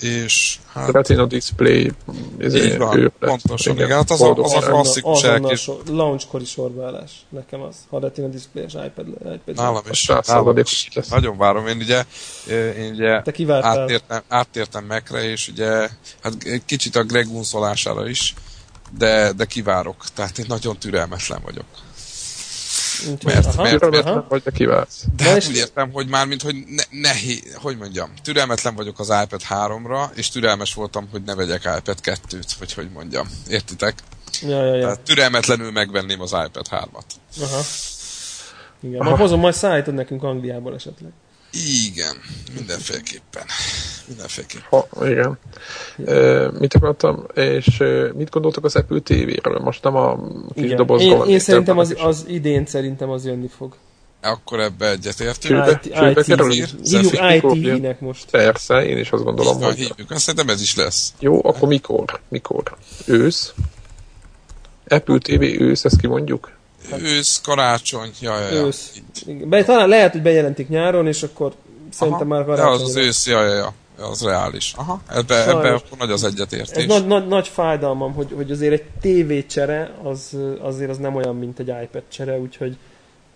és 0.00 0.58
hát... 0.72 0.90
Retina 0.90 1.26
display, 1.26 1.92
ez 2.38 2.54
így 2.54 2.78
van, 2.78 3.12
pontosan, 3.18 3.74
igen, 3.74 3.90
hát 3.90 4.10
az 4.10 4.20
a, 4.20 4.34
az 4.34 4.52
a 4.52 4.60
klasszikus 4.60 5.22
elkép... 5.22 5.58
launchkori 5.88 6.44
sorbeállás, 6.44 7.10
nekem 7.28 7.60
az, 7.60 7.76
ha 7.90 7.98
Retina 7.98 8.28
display 8.28 8.64
és 8.64 8.72
iPad, 8.72 9.06
iPad 9.08 9.54
nálam 9.54 9.82
is, 9.90 10.10
nálam 10.26 10.56
is, 10.56 10.88
nagyon 11.10 11.36
várom, 11.36 11.66
én 11.66 11.76
ugye, 11.76 12.04
én 12.76 12.92
ugye 12.92 13.22
áttértem, 13.60 14.22
áttértem 14.28 14.84
Mac-re, 14.84 15.30
és 15.30 15.48
ugye, 15.48 15.88
hát 16.22 16.62
kicsit 16.66 16.96
a 16.96 17.04
Greg 17.04 17.26
unszolására 17.30 18.08
is, 18.08 18.34
de, 18.98 19.32
de 19.32 19.44
kivárok, 19.44 20.04
tehát 20.14 20.38
én 20.38 20.44
nagyon 20.48 20.78
türelmetlen 20.78 21.40
vagyok. 21.44 21.64
Mert, 23.24 23.46
aha, 23.46 23.62
mert, 23.62 23.90
mert, 23.90 24.06
aha. 24.06 24.26
vagy 24.28 24.42
kiválsz. 24.54 25.04
De 25.16 25.24
hát 25.24 25.48
úgy 25.48 25.56
értem, 25.56 25.90
hogy 25.92 26.08
már 26.08 26.26
mint 26.26 26.42
hogy 26.42 26.54
ne, 26.66 26.82
nehéz, 26.90 27.54
hogy 27.54 27.76
mondjam, 27.76 28.10
türelmetlen 28.22 28.74
vagyok 28.74 28.98
az 28.98 29.08
iPad 29.22 29.40
3-ra, 29.50 30.08
és 30.14 30.28
türelmes 30.28 30.74
voltam, 30.74 31.08
hogy 31.10 31.22
ne 31.22 31.34
vegyek 31.34 31.62
iPad 31.78 31.98
2-t, 32.02 32.50
vagy 32.58 32.72
hogy 32.72 32.90
mondjam. 32.90 33.28
Értitek? 33.48 33.94
Ja, 34.42 34.64
ja, 34.64 34.74
ja. 34.74 34.82
Tehát 34.82 35.00
türelmetlenül 35.00 35.70
megvenném 35.70 36.20
az 36.20 36.32
iPad 36.46 36.66
3-at. 36.70 37.42
Aha. 37.42 37.60
Igen, 38.80 39.00
Aha. 39.00 39.08
majd 39.08 39.20
hozom, 39.20 39.40
majd 39.40 39.54
szállítod 39.54 39.94
nekünk 39.94 40.22
Angliából 40.22 40.74
esetleg. 40.74 41.12
Igen, 41.86 42.16
mindenféleképpen. 42.54 43.42
Mindenféleképpen. 44.06 44.66
Ha, 44.68 44.88
igen. 45.06 45.38
E, 46.06 46.50
mit 46.58 46.74
akartam, 46.74 47.26
és 47.34 47.82
mit 48.14 48.30
gondoltok 48.30 48.64
az 48.64 48.76
Apple 48.76 49.00
TV-ről? 49.00 49.58
Most 49.58 49.82
nem 49.82 49.96
a 49.96 50.18
kis 50.54 50.64
igen. 50.64 50.76
dobozból. 50.76 51.26
Én, 51.26 51.32
én 51.32 51.38
szerintem 51.38 51.78
az, 51.78 51.94
az 51.98 52.24
idén 52.28 52.66
szerintem 52.66 53.10
az 53.10 53.24
jönni 53.24 53.48
fog. 53.56 53.76
Akkor 54.22 54.60
ebbe 54.60 54.90
egyetértünk. 54.90 55.80
IT-nek 57.52 58.00
most. 58.00 58.30
Persze, 58.30 58.86
én 58.86 58.98
is 58.98 59.10
azt 59.10 59.24
gondolom, 59.24 59.62
hogy... 59.62 59.76
Hívjuk, 59.76 60.10
azt 60.10 60.20
szerintem 60.22 60.54
ez 60.54 60.60
is 60.60 60.76
lesz. 60.76 61.12
Jó, 61.18 61.40
akkor 61.44 61.68
mikor? 61.68 62.20
Mikor? 62.28 62.76
Ősz? 63.06 63.52
Apple 64.88 65.18
TV 65.18 65.42
ősz, 65.42 65.84
ezt 65.84 66.00
kimondjuk? 66.00 66.50
Ősz, 67.02 67.40
karácsony, 67.40 68.10
ja, 68.20 68.38
ja, 68.38 68.48
ja. 68.48 68.66
Ősz. 68.66 68.92
Be, 69.44 69.64
talán 69.64 69.88
lehet, 69.88 70.12
hogy 70.12 70.22
bejelentik 70.22 70.68
nyáron, 70.68 71.06
és 71.06 71.22
akkor 71.22 71.52
szerintem 71.90 72.30
Aha. 72.30 72.34
már 72.34 72.44
karácsony. 72.44 72.66
Ja, 72.66 72.72
az 72.72 72.82
az 72.82 72.96
ősz, 72.96 73.26
ja, 73.26 73.44
ja, 73.44 73.54
ja. 73.54 73.74
Az 73.96 74.22
reális. 74.22 74.72
Aha. 74.76 75.00
Ebbe, 75.08 75.48
ebbe 75.48 75.72
akkor 75.72 75.98
nagy 75.98 76.10
az 76.10 76.24
egyetértés. 76.24 76.84
Ez 76.84 76.86
nagy, 76.86 77.06
nagy, 77.06 77.26
nagy 77.26 77.48
fájdalmam, 77.48 78.14
hogy, 78.14 78.32
hogy 78.34 78.50
azért 78.50 78.72
egy 78.72 78.84
tévécsere 79.00 79.94
az, 80.02 80.36
azért 80.60 80.90
az 80.90 80.98
nem 80.98 81.14
olyan, 81.14 81.36
mint 81.36 81.58
egy 81.58 81.68
iPad 81.82 82.02
csere, 82.08 82.38
úgyhogy 82.38 82.76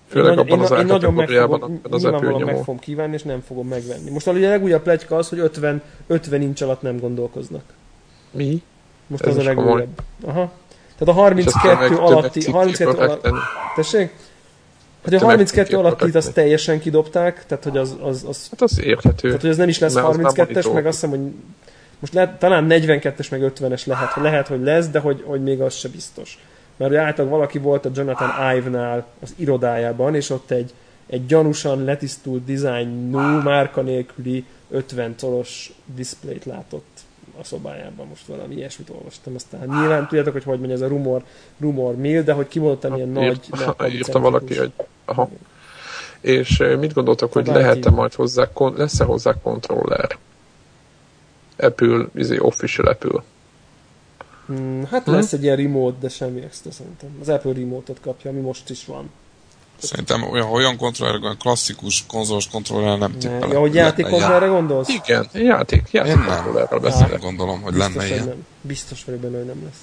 Főleg 0.08 0.32
én, 0.32 0.38
abban 0.38 0.58
én, 0.58 0.64
az 0.64 0.70
én 0.70 0.86
nagyon 0.86 1.14
meg 1.14 1.28
fogom, 1.28 1.80
az 1.90 2.02
nyilvánvalóan 2.02 2.42
meg 2.42 2.56
fogom 2.56 2.78
kívánni, 2.78 3.14
és 3.14 3.22
nem 3.22 3.40
fogom 3.40 3.68
megvenni. 3.68 4.10
Most 4.10 4.26
ugye 4.26 4.46
a 4.46 4.50
legújabb 4.50 4.82
plegyka 4.82 5.16
az, 5.16 5.28
hogy 5.28 5.38
50, 5.38 5.82
50 6.06 6.42
incs 6.42 6.60
alatt 6.60 6.82
nem 6.82 6.98
gondolkoznak. 6.98 7.62
Mi? 8.30 8.62
Most 9.06 9.22
Ez 9.22 9.36
az 9.36 9.42
a 9.42 9.46
legújabb. 9.46 10.00
Aha. 10.24 10.52
Tehát 10.98 11.14
a 11.14 11.20
32 11.20 11.96
alatti... 11.96 12.50
32 12.50 12.98
alatti 12.98 13.30
tessék? 13.74 14.12
Hogy 15.04 15.14
a 15.14 15.18
32 15.18 15.76
alatti 15.76 16.10
azt 16.16 16.32
teljesen 16.32 16.80
kidobták, 16.80 17.46
tehát 17.46 17.64
hogy 17.64 17.76
az... 17.76 17.96
az, 18.02 18.24
az 18.28 18.48
hát 18.50 18.62
az 18.62 18.80
érthető. 18.82 19.26
Tehát 19.26 19.40
hogy 19.40 19.50
ez 19.50 19.56
nem 19.56 19.68
is 19.68 19.78
lesz 19.78 19.94
32-es, 19.96 20.72
meg 20.72 20.86
azt 20.86 21.00
hiszem, 21.00 21.10
hogy 21.10 21.32
most 21.98 22.12
lehet, 22.12 22.38
talán 22.38 22.66
42-es 22.68 23.30
meg 23.30 23.52
50-es 23.54 23.86
lehet, 23.86 24.14
lehet, 24.16 24.46
hogy 24.46 24.62
lesz, 24.62 24.88
de 24.88 24.98
hogy, 24.98 25.22
hogy 25.26 25.42
még 25.42 25.60
az 25.60 25.74
se 25.74 25.88
biztos. 25.88 26.38
Mert 26.76 26.94
általában 26.94 27.38
valaki 27.38 27.58
volt 27.58 27.86
a 27.86 27.90
Jonathan 27.94 28.56
Ive-nál 28.56 29.06
az 29.22 29.34
irodájában, 29.36 30.14
és 30.14 30.30
ott 30.30 30.50
egy, 30.50 30.72
egy 31.06 31.26
gyanúsan 31.26 31.84
letisztult 31.84 32.44
dizájnú, 32.44 33.18
márka 33.18 33.80
nélküli 33.80 34.44
50 34.70 35.14
colos 35.20 35.72
diszplét 35.94 36.44
látott 36.44 36.97
a 37.38 37.44
szobájában, 37.44 38.06
most 38.06 38.26
valami 38.26 38.54
ilyesmit 38.54 38.90
olvastam. 38.90 39.34
Aztán 39.34 39.68
nyilván 39.68 40.06
tudjátok, 40.08 40.32
hogy 40.32 40.44
hogy 40.44 40.60
megy 40.60 40.70
ez 40.70 40.80
a 40.80 40.88
rumor, 40.88 41.22
rumor 41.58 41.96
mill, 41.96 42.22
de 42.22 42.32
hogy 42.32 42.48
kimondottam 42.48 42.94
ilyen 42.94 43.08
nagy... 43.08 43.40
nagy 43.78 43.94
írta 43.94 44.18
valaki, 44.18 44.56
hogy 44.56 44.72
aha. 45.04 45.30
És 46.20 46.62
mit 46.78 46.92
gondoltak, 46.92 47.32
hogy 47.32 47.46
lehet-e 47.46 47.90
majd 47.90 48.14
hozzá, 48.14 48.48
lesz-e 48.76 49.04
hozzá 49.04 49.34
kontroller? 49.42 50.18
Apple, 51.56 52.06
izé, 52.14 52.38
official 52.38 52.86
Apple. 52.86 53.22
Hmm, 54.46 54.84
hát 54.84 55.04
hmm? 55.04 55.14
lesz 55.14 55.32
egy 55.32 55.42
ilyen 55.42 55.56
remote, 55.56 55.96
de 56.00 56.08
semmi 56.08 56.42
extra 56.42 56.70
szerintem. 56.70 57.08
Az 57.20 57.28
Apple 57.28 57.52
remote-ot 57.52 58.00
kapja, 58.00 58.30
ami 58.30 58.40
most 58.40 58.70
is 58.70 58.84
van. 58.84 59.10
Szerintem 59.78 60.22
olyan, 60.30 60.50
olyan 60.50 60.76
kontroller, 60.76 61.20
olyan 61.22 61.36
klasszikus 61.38 62.04
konzolos 62.06 62.48
kontroller 62.48 62.98
nem 62.98 63.18
tippelek. 63.18 63.52
Ja, 63.52 63.60
hogy 63.60 63.74
játékkontrollerre 63.74 64.46
gondolsz? 64.46 64.88
Igen, 64.88 65.28
játék, 65.32 65.82
játék 65.90 66.24
kontrollerről 66.24 66.78
beszélek. 66.78 67.10
Nem 67.10 67.20
gondolom, 67.20 67.60
hogy 67.62 67.72
Biztos, 67.72 67.94
lenne 67.94 68.06
ilyen. 68.06 68.24
Nem. 68.24 68.46
Biztos 68.60 69.04
vagyok 69.04 69.20
benne, 69.20 69.36
hogy 69.36 69.46
nem 69.46 69.62
lesz. 69.64 69.80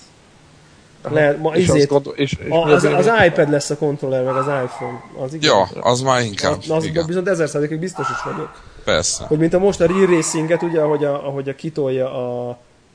Lehet, 1.13 1.37
ma 1.37 1.55
és 1.55 1.67
izét, 1.67 1.87
gondol, 1.87 2.13
és, 2.13 2.33
és 2.33 2.49
az, 2.49 2.83
az, 2.83 3.09
iPad 3.25 3.49
lesz 3.49 3.69
a 3.69 3.77
kontroller, 3.77 4.23
meg 4.23 4.35
az 4.35 4.45
iPhone. 4.45 5.03
Az 5.19 5.33
igen. 5.33 5.51
Ja, 5.51 5.81
az 5.81 6.01
már 6.01 6.21
inkább. 6.21 6.57
Az, 6.57 6.69
az 6.69 6.83
igen. 6.83 7.05
viszont 7.05 7.27
ezer 7.27 7.47
százalékig 7.47 7.79
biztos 7.79 8.09
is 8.09 8.23
vagyok. 8.23 8.61
Persze. 8.83 9.25
Hogy 9.25 9.37
mint 9.37 9.53
a 9.53 9.59
most 9.59 9.81
a 9.81 9.85
Real 9.85 10.05
Racinget, 10.05 10.61
ugye, 10.61 10.81
ahogy 10.81 11.03
a, 11.03 11.27
ahogy 11.27 11.49
a 11.49 11.55
kitolja 11.55 12.13
a... 12.13 12.49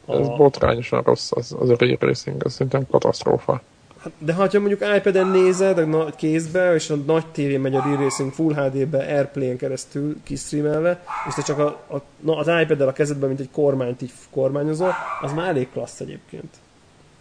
a... 0.07 0.15
Ez 0.15 0.27
botrányosan 0.27 1.03
rossz, 1.03 1.31
az, 1.33 1.57
az 1.61 1.69
a 1.69 1.75
Real 1.79 1.97
Racing, 2.01 2.45
az 2.45 2.53
szerintem 2.53 2.87
katasztrófa. 2.91 3.63
Hát, 4.03 4.13
de 4.19 4.33
ha 4.33 4.49
mondjuk 4.53 4.81
iPad-en 4.97 5.27
nézed, 5.27 5.79
a 5.79 5.85
nagy 5.85 6.15
kézbe, 6.17 6.75
és 6.75 6.91
a 6.91 6.97
nagy 6.97 7.27
tévén 7.27 7.61
megy 7.61 7.75
a 7.75 7.83
Re-Racing 7.83 8.33
Full 8.33 8.55
HD-be 8.55 8.99
Airplay-en 8.99 9.57
keresztül 9.57 10.17
kistreamelve, 10.23 11.03
és 11.29 11.35
te 11.35 11.43
csak 11.43 11.59
a, 11.59 11.67
a, 11.89 12.31
az 12.31 12.47
iPad-del 12.63 12.89
a 12.89 12.93
kezedben, 12.93 13.29
mint 13.29 13.41
egy 13.41 13.51
kormányt 13.53 14.03
így 14.03 14.13
kormányozol, 14.31 14.95
az 15.21 15.33
már 15.33 15.49
elég 15.49 15.69
klassz 15.73 16.01
egyébként. 16.01 16.55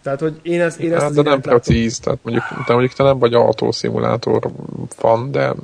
Tehát, 0.02 0.20
hogy 0.20 0.38
én 0.42 0.60
ezt, 0.60 0.78
én 0.78 0.92
ezt 0.94 1.02
hát, 1.02 1.12
de 1.12 1.22
nem 1.22 1.40
precíz, 1.40 1.98
tehát 1.98 2.18
mondjuk, 2.22 2.44
te 2.66 2.72
mondjuk 2.72 2.92
te 2.92 3.02
nem 3.02 3.18
vagy 3.18 3.34
autószimulátor 3.34 4.50
fan, 4.88 5.30
de 5.30 5.54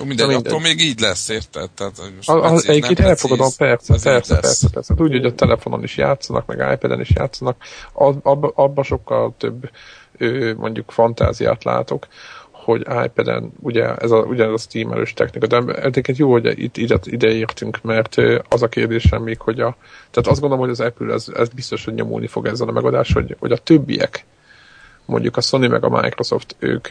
jó, 0.00 0.06
mindegy, 0.06 0.26
mindegy. 0.26 0.46
attól 0.46 0.60
még 0.60 0.80
így 0.80 1.00
lesz, 1.00 1.28
érted? 1.28 1.70
Tehát, 1.70 1.92
most 2.16 2.28
a, 2.28 2.52
az, 2.52 2.68
egyébként 2.68 3.00
elfogadom, 3.00 3.48
persze, 3.56 3.92
persze, 3.92 4.10
persze, 4.10 4.40
persze, 4.40 4.68
persze. 4.72 4.94
Úgy, 4.98 5.10
hogy 5.10 5.24
a 5.24 5.34
telefonon 5.34 5.82
is 5.82 5.96
játszanak, 5.96 6.46
meg 6.46 6.72
iPad-en 6.72 7.00
is 7.00 7.10
játszanak, 7.14 7.56
abban 7.92 8.52
abba 8.54 8.82
sokkal 8.82 9.34
több 9.38 9.70
mondjuk 10.56 10.90
fantáziát 10.90 11.64
látok, 11.64 12.06
hogy 12.50 12.80
iPad-en 13.04 13.52
ugye 13.60 13.94
ez 13.94 14.10
a, 14.10 14.18
ugyanez 14.18 14.52
a 14.52 14.58
Steam 14.58 14.92
erős 14.92 15.12
technika, 15.12 15.46
de 15.46 15.74
egyébként 15.74 16.18
jó, 16.18 16.30
hogy 16.30 16.62
itt 16.62 16.76
ide, 16.76 16.98
ide 17.02 17.28
értünk, 17.28 17.82
mert 17.82 18.16
az 18.48 18.62
a 18.62 18.68
kérdésem 18.68 19.22
még, 19.22 19.40
hogy 19.40 19.60
a, 19.60 19.76
tehát 20.10 20.28
azt 20.28 20.40
gondolom, 20.40 20.64
hogy 20.64 20.70
az 20.70 20.80
Apple 20.80 21.12
ez, 21.12 21.26
ez 21.34 21.48
biztos, 21.48 21.84
hogy 21.84 21.94
nyomulni 21.94 22.26
fog 22.26 22.46
ezzel 22.46 22.68
a 22.68 22.72
megoldás, 22.72 23.12
hogy, 23.12 23.36
hogy 23.38 23.52
a 23.52 23.56
többiek, 23.56 24.24
mondjuk 25.04 25.36
a 25.36 25.40
Sony 25.40 25.70
meg 25.70 25.84
a 25.84 26.00
Microsoft, 26.00 26.56
ők 26.58 26.88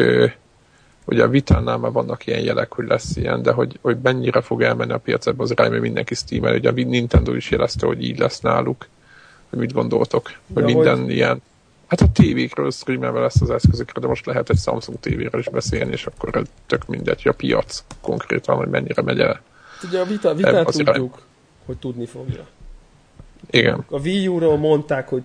Ugye 1.09 1.23
a 1.23 1.27
vitánál 1.27 1.77
már 1.77 1.91
vannak 1.91 2.25
ilyen 2.25 2.39
jelek, 2.39 2.73
hogy 2.73 2.87
lesz 2.87 3.15
ilyen, 3.15 3.41
de 3.41 3.51
hogy, 3.51 3.79
hogy 3.81 3.97
mennyire 4.03 4.41
fog 4.41 4.61
elmenni 4.61 4.91
a 4.91 4.97
piac 4.97 5.25
az 5.37 5.51
irányba, 5.51 5.79
mindenki 5.79 6.13
steam 6.13 6.43
Ugye 6.43 6.69
a 6.69 6.73
Nintendo 6.73 7.33
is 7.33 7.51
jelezte, 7.51 7.85
hogy 7.85 8.03
így 8.03 8.19
lesz 8.19 8.39
náluk. 8.39 8.87
Hogy 9.49 9.59
mit 9.59 9.73
gondoltok? 9.73 10.31
Hogy 10.53 10.63
de 10.63 10.73
minden 10.73 10.99
hogy... 10.99 11.11
ilyen 11.11 11.41
Hát 11.89 12.01
a 12.01 12.11
tévékről 12.13 12.71
streamelve 12.71 13.19
lesz 13.19 13.41
az 13.41 13.49
eszközökre, 13.49 14.01
de 14.01 14.07
most 14.07 14.25
lehet 14.25 14.49
egy 14.49 14.57
Samsung 14.57 14.99
tévéről 14.99 15.39
is 15.39 15.49
beszélni, 15.49 15.91
és 15.91 16.05
akkor 16.05 16.41
tök 16.65 16.87
mindegy, 16.87 17.27
a 17.27 17.31
piac 17.31 17.83
konkrétan, 18.01 18.55
hogy 18.55 18.67
mennyire 18.67 19.01
megy 19.01 19.19
el. 19.19 19.41
Ugye 19.83 19.99
a 19.99 20.05
vita, 20.05 20.33
vitát 20.33 20.65
tudjuk, 20.65 20.87
irány. 20.87 21.11
hogy 21.65 21.77
tudni 21.77 22.05
fogja. 22.05 22.47
Igen. 23.49 23.85
A 23.89 23.99
Wii 23.99 24.27
U-ról 24.27 24.57
mondták, 24.57 25.07
hogy 25.07 25.23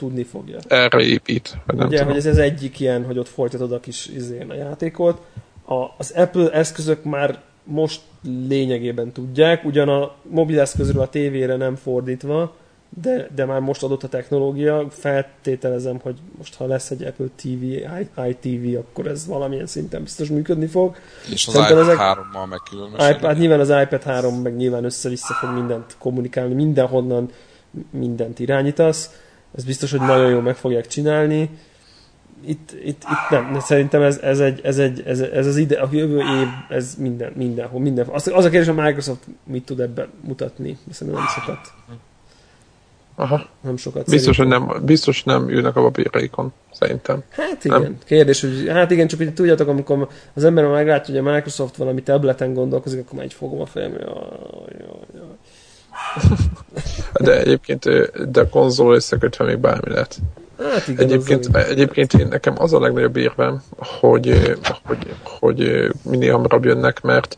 tudni 0.00 0.22
fogja. 0.22 0.58
Erre 0.68 1.00
épít. 1.00 1.56
Ugye, 1.66 1.86
tudom. 1.86 2.06
hogy 2.06 2.16
ez 2.16 2.26
az 2.26 2.38
egyik 2.38 2.80
ilyen, 2.80 3.04
hogy 3.04 3.18
ott 3.18 3.28
folytatod 3.28 3.72
a 3.72 3.80
kis 3.80 4.06
izén 4.06 4.50
a 4.50 4.54
játékot. 4.54 5.20
A, 5.66 5.84
az 5.98 6.10
Apple 6.10 6.50
eszközök 6.50 7.04
már 7.04 7.40
most 7.64 8.00
lényegében 8.48 9.12
tudják, 9.12 9.64
ugyan 9.64 9.88
a 9.88 10.14
mobileszközről 10.22 11.02
a 11.02 11.08
tévére 11.08 11.56
nem 11.56 11.76
fordítva, 11.76 12.54
de, 13.02 13.28
de 13.34 13.44
már 13.44 13.60
most 13.60 13.82
adott 13.82 14.02
a 14.02 14.08
technológia, 14.08 14.86
feltételezem, 14.90 15.98
hogy 16.02 16.16
most 16.38 16.54
ha 16.54 16.66
lesz 16.66 16.90
egy 16.90 17.02
Apple 17.02 17.26
TV, 17.36 17.62
iTV, 18.28 18.78
akkor 18.78 19.06
ez 19.06 19.26
valamilyen 19.26 19.66
szinten 19.66 20.02
biztos 20.02 20.28
működni 20.28 20.66
fog. 20.66 20.96
És 21.32 21.46
az 21.46 21.52
Szerintem 21.52 21.78
iPad 21.78 21.96
3-mal 21.98 22.48
meg 22.48 22.58
különösen. 22.70 23.20
Hát 23.20 23.38
nyilván 23.38 23.60
az 23.60 23.68
iPad 23.68 24.02
3 24.02 24.34
meg 24.34 24.56
nyilván 24.56 24.84
össze-vissza 24.84 25.34
fog 25.34 25.50
mindent 25.50 25.96
kommunikálni, 25.98 26.54
mindenhonnan 26.54 27.30
mindent 27.90 28.38
irányítasz. 28.38 29.10
Ez 29.56 29.64
biztos, 29.64 29.90
hogy 29.90 30.00
nagyon 30.00 30.30
jól 30.30 30.42
meg 30.42 30.56
fogják 30.56 30.86
csinálni. 30.86 31.50
Itt, 32.44 32.72
itt, 32.84 33.02
itt 33.02 33.30
nem, 33.30 33.60
szerintem 33.60 34.02
ez, 34.02 34.18
ez, 34.18 34.40
egy, 34.40 34.60
ez, 34.62 34.78
egy, 34.78 35.02
ez, 35.06 35.20
ez 35.20 35.46
az 35.46 35.56
ide, 35.56 35.80
a 35.80 35.88
jövő 35.90 36.18
év, 36.18 36.48
ez 36.68 36.94
minden, 36.98 37.32
mindenhol, 37.36 37.80
mindenhol. 37.80 38.14
Az, 38.14 38.30
az 38.34 38.44
a 38.44 38.50
kérdés, 38.50 38.68
a 38.68 38.82
Microsoft 38.82 39.20
mit 39.44 39.64
tud 39.64 39.80
ebben 39.80 40.08
mutatni, 40.20 40.78
hiszen 40.86 41.08
nem 41.08 41.26
sokat. 41.26 41.72
Aha. 43.20 43.46
Nem 43.60 43.76
sokat 43.76 44.10
biztos, 44.10 44.36
hogy 44.36 44.46
nem, 44.46 44.72
biztos 44.84 45.24
nem 45.24 45.48
ülnek 45.48 45.76
a 45.76 45.82
papírjaikon, 45.82 46.52
szerintem. 46.72 47.22
Hát 47.30 47.64
igen. 47.64 47.82
Nem? 47.82 47.98
Kérdés, 48.04 48.40
hogy 48.40 48.68
hát 48.68 48.90
igen, 48.90 49.06
csak 49.06 49.18
hogy 49.18 49.34
tudjátok, 49.34 49.68
amikor 49.68 50.08
az 50.34 50.44
ember 50.44 50.66
meglátja, 50.66 51.14
hogy 51.14 51.26
a 51.26 51.32
Microsoft 51.32 51.76
valami 51.76 52.02
tableten 52.02 52.54
gondolkozik, 52.54 53.00
akkor 53.00 53.14
már 53.14 53.24
egy 53.24 53.32
fogom 53.32 53.60
a 53.60 53.66
fejem, 53.66 53.92
jaj, 53.92 54.02
jaj, 54.78 55.06
jaj. 55.14 55.29
De 57.20 57.38
egyébként 57.38 57.84
de 58.30 58.40
a 58.40 58.48
konzol 58.48 58.94
összekötve 58.94 59.44
még 59.44 59.58
bármi 59.58 59.90
lehet. 59.90 60.18
Hát 60.72 60.88
igen, 60.88 61.04
egyébként, 61.04 61.46
az 61.46 61.64
egyébként 61.64 62.12
én, 62.12 62.26
nekem 62.28 62.54
az 62.58 62.72
a 62.72 62.80
legnagyobb 62.80 63.16
érvem, 63.16 63.62
hogy, 63.78 64.58
hogy, 64.82 65.14
hogy 65.24 65.90
minél 66.02 66.32
hamarabb 66.32 66.64
jönnek, 66.64 67.00
mert 67.00 67.36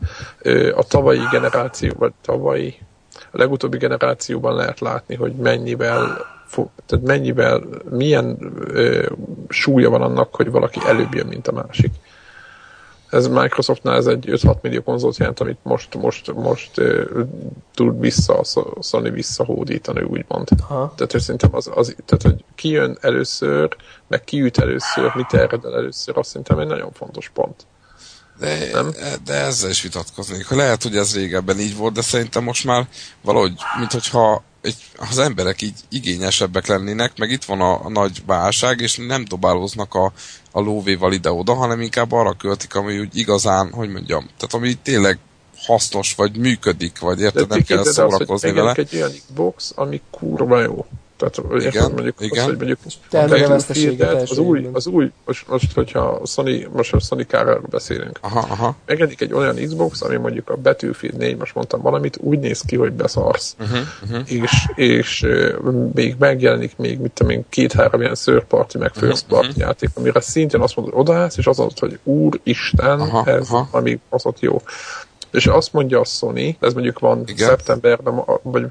a 0.75 0.83
tavalyi 0.83 1.21
generáció, 1.31 1.91
vagy 1.97 2.11
tavalyi, 2.21 2.75
a 3.31 3.37
legutóbbi 3.37 3.77
generációban 3.77 4.55
lehet 4.55 4.79
látni, 4.79 5.15
hogy 5.15 5.33
mennyivel 5.33 6.31
tehát 6.85 7.05
mennyivel, 7.05 7.63
milyen 7.89 8.53
ö, 8.67 9.05
súlya 9.49 9.89
van 9.89 10.01
annak, 10.01 10.35
hogy 10.35 10.51
valaki 10.51 10.79
előbb 10.85 11.13
jön, 11.13 11.27
mint 11.27 11.47
a 11.47 11.51
másik 11.51 11.91
ez 13.13 13.27
Microsoftnál 13.27 13.95
ez 13.95 14.05
egy 14.05 14.25
5-6 14.27 14.61
millió 14.61 14.81
konzolt 14.81 15.17
jelent, 15.17 15.39
amit 15.39 15.57
most, 15.63 15.95
most, 15.95 16.33
most 16.33 16.77
uh, 16.77 17.27
tud 17.73 17.99
vissza, 17.99 18.43
Sony 18.81 19.11
visszahódítani, 19.11 20.01
úgymond. 20.01 20.47
Aha. 20.61 20.93
Tehát, 20.95 21.11
hogy 21.11 21.21
szerintem 21.21 21.55
az, 21.55 21.69
az, 21.73 21.95
tehát, 22.05 22.23
hogy 22.23 22.43
ki 22.55 22.69
jön 22.69 22.97
először, 23.01 23.75
meg 24.07 24.23
ki 24.23 24.41
üt 24.41 24.57
először, 24.57 25.11
mit 25.15 25.33
ered 25.33 25.65
el 25.65 25.75
először, 25.75 26.17
azt 26.17 26.29
szerintem 26.29 26.59
egy 26.59 26.67
nagyon 26.67 26.91
fontos 26.91 27.31
pont. 27.33 27.65
De, 28.39 28.69
nem? 28.71 28.91
de 29.25 29.33
ezzel 29.33 29.69
is 29.69 29.81
vitatkoznék. 29.81 30.49
Lehet, 30.49 30.83
hogy 30.83 30.97
ez 30.97 31.15
régebben 31.15 31.59
így 31.59 31.77
volt, 31.77 31.93
de 31.93 32.01
szerintem 32.01 32.43
most 32.43 32.65
már 32.65 32.87
valahogy, 33.21 33.53
mint 33.79 33.91
hogyha 33.91 34.43
egy, 34.63 34.75
az 35.09 35.17
emberek 35.17 35.61
így 35.61 35.79
igényesebbek 35.89 36.67
lennének, 36.67 37.17
meg 37.17 37.31
itt 37.31 37.43
van 37.43 37.61
a, 37.61 37.85
a 37.85 37.89
nagy 37.89 38.23
válság, 38.25 38.79
és 38.79 38.95
nem 39.07 39.25
dobálóznak 39.25 39.93
a, 39.93 40.11
a 40.51 40.59
lóvéval 40.59 41.13
ide-oda, 41.13 41.53
hanem 41.53 41.81
inkább 41.81 42.11
arra 42.11 42.33
költik, 42.33 42.75
ami 42.75 42.99
úgy 42.99 43.17
igazán, 43.17 43.71
hogy 43.71 43.89
mondjam, 43.89 44.29
tehát 44.37 44.53
ami 44.53 44.73
tényleg 44.73 45.19
hasznos, 45.57 46.15
vagy 46.15 46.37
működik, 46.37 46.99
vagy 46.99 47.21
érted, 47.21 47.49
nem 47.49 47.61
kell 47.61 47.83
szórakozni 47.83 48.51
vele. 48.51 48.73
egy 48.73 48.95
olyan 48.95 49.11
Xbox, 49.11 49.71
ami 49.75 50.01
kurva 50.11 50.61
jó. 50.61 50.85
Tehát 51.17 51.63
igen, 51.63 51.91
mondjuk, 51.91 52.15
igen. 52.19 52.43
Az, 52.43 52.49
hogy 52.49 52.57
mondjuk 52.57 52.79
a 53.11 54.05
az 54.21 54.37
új, 54.37 54.69
az 54.71 54.87
új, 54.87 55.11
most, 55.25 55.47
most 55.47 55.73
hogyha 55.73 56.21
Sony, 56.25 56.67
most 56.71 56.93
a 56.93 56.99
Sony 56.99 57.27
káráról 57.27 57.67
beszélünk, 57.69 58.19
aha, 58.21 58.39
aha. 58.49 58.75
megedik 58.85 59.21
egy 59.21 59.33
olyan 59.33 59.55
Xbox, 59.55 60.01
ami 60.01 60.15
mondjuk 60.15 60.49
a 60.49 60.55
Battlefield 60.55 61.17
4, 61.17 61.37
most 61.37 61.55
mondtam 61.55 61.81
valamit, 61.81 62.17
úgy 62.21 62.39
néz 62.39 62.61
ki, 62.61 62.75
hogy 62.75 62.91
beszarsz. 62.91 63.55
Uh-huh, 63.59 63.79
uh-huh. 64.03 64.31
És, 64.31 64.65
és 64.75 65.27
még 65.93 66.15
megjelenik 66.19 66.77
még, 66.77 66.99
mit 66.99 67.11
tudom 67.11 67.31
én, 67.31 67.45
két-három 67.49 68.01
ilyen 68.01 68.13
third 68.13 68.43
party, 68.43 68.77
meg 68.77 68.93
first 68.93 69.25
party 69.27 69.45
uh-huh. 69.45 69.61
játék, 69.61 69.89
amire 69.93 70.21
szintén 70.21 70.61
azt 70.61 70.75
mondod, 70.75 70.93
hogy 70.93 71.03
odaállsz, 71.03 71.37
és 71.37 71.47
az 71.47 71.59
az, 71.59 71.79
hogy 71.79 71.99
úristen, 72.03 72.99
aha, 72.99 73.25
ez 73.25 73.49
aha. 73.49 73.67
ami 73.71 73.99
az 74.09 74.25
ott 74.25 74.39
jó. 74.39 74.61
És 75.31 75.47
azt 75.47 75.73
mondja 75.73 75.99
a 75.99 76.05
Sony, 76.05 76.57
ez 76.59 76.73
mondjuk 76.73 76.99
van 76.99 77.23
Igen. 77.25 77.47
szeptemberben, 77.47 78.23
vagy 78.41 78.65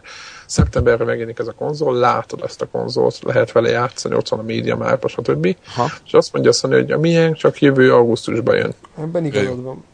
szeptemberre 0.53 1.05
megjelenik 1.05 1.39
ez 1.39 1.47
a 1.47 1.53
konzol, 1.53 1.95
látod 1.95 2.43
ezt 2.43 2.63
a 2.63 2.67
konzolt, 2.67 3.19
lehet 3.23 3.53
vele 3.53 3.71
játszani, 3.71 4.15
ott 4.15 4.29
van 4.29 4.39
a 4.39 4.43
média 4.43 4.77
márpa, 4.77 5.09
stb. 5.09 5.57
Ha. 5.75 5.91
És 6.07 6.13
azt 6.13 6.33
mondja 6.33 6.51
azt 6.51 6.67
hogy 6.67 6.91
a 6.91 6.99
milyen 6.99 7.35
csak 7.35 7.61
jövő 7.61 7.95
augusztusban 7.95 8.57
jön. 8.57 8.75
Ebben 8.99 9.25
igazad 9.25 9.63
van. 9.63 9.85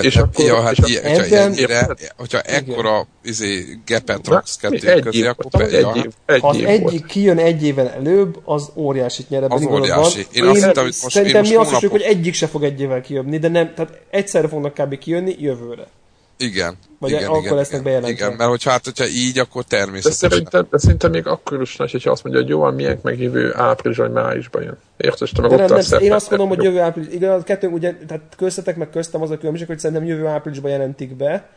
És 0.00 0.16
akkor, 0.16 0.44
ja, 0.44 0.60
hát 0.60 0.78
és 0.78 0.88
ilyen, 0.88 1.04
ebben, 1.04 1.20
hogyha, 1.20 1.36
ennyire, 1.36 1.96
hogyha 2.16 2.40
ekkora 2.40 3.06
izé, 3.22 3.78
gepet 3.86 4.28
raksz 4.28 4.56
kettő 4.56 5.00
közé, 5.00 5.18
év, 5.18 5.26
akkor 5.26 5.60
egy, 5.60 5.72
ja. 5.72 5.92
év, 5.96 6.10
egy 6.26 6.40
ha 6.40 6.48
az 6.48 6.56
év 6.56 6.66
egyik 6.66 7.06
kijön 7.06 7.38
egy 7.38 7.64
éven 7.64 7.88
előbb, 7.88 8.40
az 8.44 8.70
óriásit 8.74 9.28
nyer 9.28 9.44
Az 9.48 9.64
óriási. 9.64 10.18
Én, 10.18 10.44
Én 10.44 10.48
azt 10.48 10.64
hittem, 10.64 10.82
hogy 10.82 10.96
most, 11.02 11.10
Szerintem 11.10 11.42
mi 11.42 11.54
azt 11.54 11.70
hiszük, 11.70 11.90
hogy 11.90 12.00
egyik 12.00 12.34
se 12.34 12.46
fog 12.46 12.62
egy 12.62 12.80
évvel 12.80 13.00
kijönni, 13.00 13.38
de 13.38 13.48
nem, 13.48 13.74
tehát 13.74 14.00
egyszerre 14.10 14.48
fognak 14.48 14.74
kb. 14.74 14.98
kijönni 14.98 15.36
jövőre. 15.38 15.86
Igen. 16.36 16.76
Vagy 16.98 17.10
igen, 17.10 17.24
akkor 17.24 17.38
igen, 17.38 17.54
lesznek 17.54 17.82
bejelentve. 17.82 18.12
Igen, 18.12 18.32
mert 18.32 18.50
hogyha, 18.50 18.70
hát, 18.70 18.84
hogyha 18.84 19.06
így, 19.06 19.38
akkor 19.38 19.64
természetesen. 19.64 20.28
De 20.28 20.34
szerintem, 20.34 20.66
de 20.70 20.78
szerintem 20.78 21.10
még 21.10 21.26
akkor 21.26 21.60
is 21.60 21.76
nagy, 21.76 21.90
hogyha 21.90 22.10
azt 22.10 22.24
mondja, 22.24 22.42
hogy 22.42 22.50
jó, 22.50 22.70
milyen 22.70 22.98
meg 23.02 23.20
jövő 23.20 23.54
április 23.56 23.96
vagy 23.96 24.10
májusban 24.10 24.62
jön. 24.62 24.78
Érted? 24.96 25.28
Te 25.34 25.40
meg 25.40 25.50
de 25.50 25.62
ott 25.62 25.70
nem, 25.70 25.82
nem, 25.90 26.00
én 26.00 26.12
azt 26.12 26.30
mondom, 26.30 26.48
hogy 26.48 26.62
jövő 26.62 26.80
április. 26.80 27.14
Igen, 27.14 27.30
a 27.30 27.42
kettő, 27.42 27.68
ugye, 27.68 27.94
tehát 28.06 28.22
köztetek 28.36 28.76
meg 28.76 28.90
köztem 28.90 29.22
az 29.22 29.30
a 29.30 29.38
különbség, 29.38 29.66
hogy 29.66 29.78
szerintem 29.78 30.06
jövő 30.06 30.26
áprilisban 30.26 30.70
jelentik 30.70 31.16
be, 31.16 31.50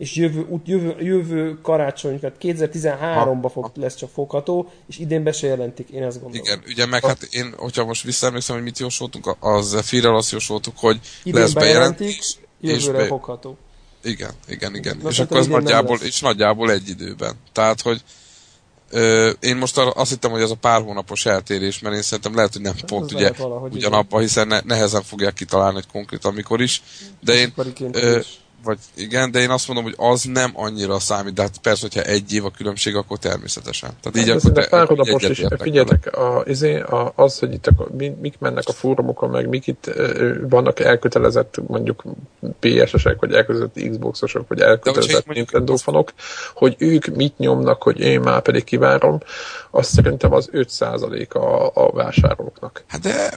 és 0.00 0.14
jövő, 0.14 0.46
jövő, 0.64 0.94
jövő 0.98 1.58
karácsony, 1.62 2.20
tehát 2.20 2.36
2013-ban 2.40 3.50
fog, 3.52 3.70
lesz 3.74 3.94
csak 3.94 4.10
fogható, 4.10 4.70
és 4.88 4.98
idén 4.98 5.22
be 5.22 5.32
se 5.32 5.46
jelentik, 5.46 5.88
én 5.88 6.02
ezt 6.02 6.20
gondolom. 6.20 6.44
Igen, 6.46 6.62
ugye 6.66 6.86
meg 6.86 7.04
hát 7.04 7.22
én, 7.30 7.54
hogyha 7.56 7.84
most 7.84 8.04
visszaemlékszem, 8.04 8.54
hogy 8.54 8.64
mit 8.64 8.78
jósoltunk, 8.78 9.36
az 9.40 9.80
Firrel 9.82 10.14
azt 10.14 10.30
jósoltuk, 10.30 10.74
hogy 10.76 11.00
idén 11.22 11.40
lesz 11.40 11.52
bejelentés, 11.52 12.38
jövőre 12.60 12.98
be... 12.98 13.06
fogható. 13.06 13.56
Igen, 14.02 14.30
igen, 14.48 14.74
igen. 14.74 14.98
Na, 15.02 15.08
és 15.08 15.18
akkor 15.18 15.36
az 15.36 15.46
nagyjából, 15.46 15.98
és 16.02 16.20
nagyjából 16.20 16.70
egy 16.70 16.88
időben. 16.88 17.34
Tehát, 17.52 17.80
hogy 17.80 18.02
ö, 18.90 19.30
én 19.40 19.56
most 19.56 19.78
azt 19.78 20.10
hittem, 20.10 20.30
hogy 20.30 20.42
ez 20.42 20.50
a 20.50 20.54
pár 20.54 20.82
hónapos 20.82 21.26
eltérés, 21.26 21.78
mert 21.78 21.94
én 21.94 22.02
szerintem 22.02 22.34
lehet, 22.34 22.52
hogy 22.52 22.62
nem 22.62 22.74
ez 22.76 22.84
pont 22.86 23.12
ugye 23.12 23.32
ugyanabban, 23.70 24.20
hiszen 24.20 24.46
ne, 24.46 24.60
nehezen 24.60 25.02
fogják 25.02 25.34
kitalálni, 25.34 25.74
hogy 25.74 25.86
konkrétan 25.92 26.34
mikor 26.34 26.60
is. 26.60 26.82
De 27.20 27.34
én, 27.34 27.52
ö, 27.92 28.20
vagy 28.64 28.78
igen, 28.94 29.30
de 29.30 29.40
én 29.40 29.50
azt 29.50 29.66
mondom, 29.66 29.84
hogy 29.84 29.94
az 29.96 30.22
nem 30.22 30.50
annyira 30.54 30.98
számít, 30.98 31.34
de 31.34 31.42
hát 31.42 31.58
persze, 31.62 31.80
hogyha 31.80 32.10
egy 32.10 32.32
év 32.32 32.44
a 32.44 32.50
különbség, 32.50 32.96
akkor 32.96 33.18
természetesen. 33.18 33.90
Tehát 34.02 34.18
így 34.18 34.32
hát, 34.32 34.44
akkor 34.44 34.52
te, 34.62 34.68
párhuzamos 34.68 35.22
is, 35.22 35.44
figyeljetek, 35.58 36.16
a, 36.16 36.42
izé, 36.46 36.80
a, 36.80 37.12
az, 37.14 37.38
hogy 37.38 37.52
itt 37.52 37.66
a, 37.66 37.86
mik 38.20 38.38
mennek 38.38 38.64
a 38.66 38.72
fórumokon, 38.72 39.30
meg 39.30 39.48
mik 39.48 39.66
itt 39.66 39.90
vannak 40.48 40.80
elkötelezett 40.80 41.60
mondjuk 41.66 42.04
PS-esek, 42.60 43.20
vagy 43.20 43.32
elkötelezett 43.32 43.90
Xbox-osok, 43.90 44.48
vagy 44.48 44.60
elkötelezett 44.60 45.26
Nintendo 45.26 45.76
fanok, 45.76 46.12
hogy 46.54 46.74
ők 46.78 47.06
mit 47.06 47.38
nyomnak, 47.38 47.82
hogy 47.82 48.00
én 48.00 48.20
már 48.20 48.42
pedig 48.42 48.64
kivárom, 48.64 49.18
azt 49.70 49.90
szerintem 49.90 50.32
az 50.32 50.48
5% 50.52 51.28
a, 51.32 51.80
a 51.84 51.92
vásárlóknak. 51.92 52.84
Hát 52.86 53.00
de 53.00 53.30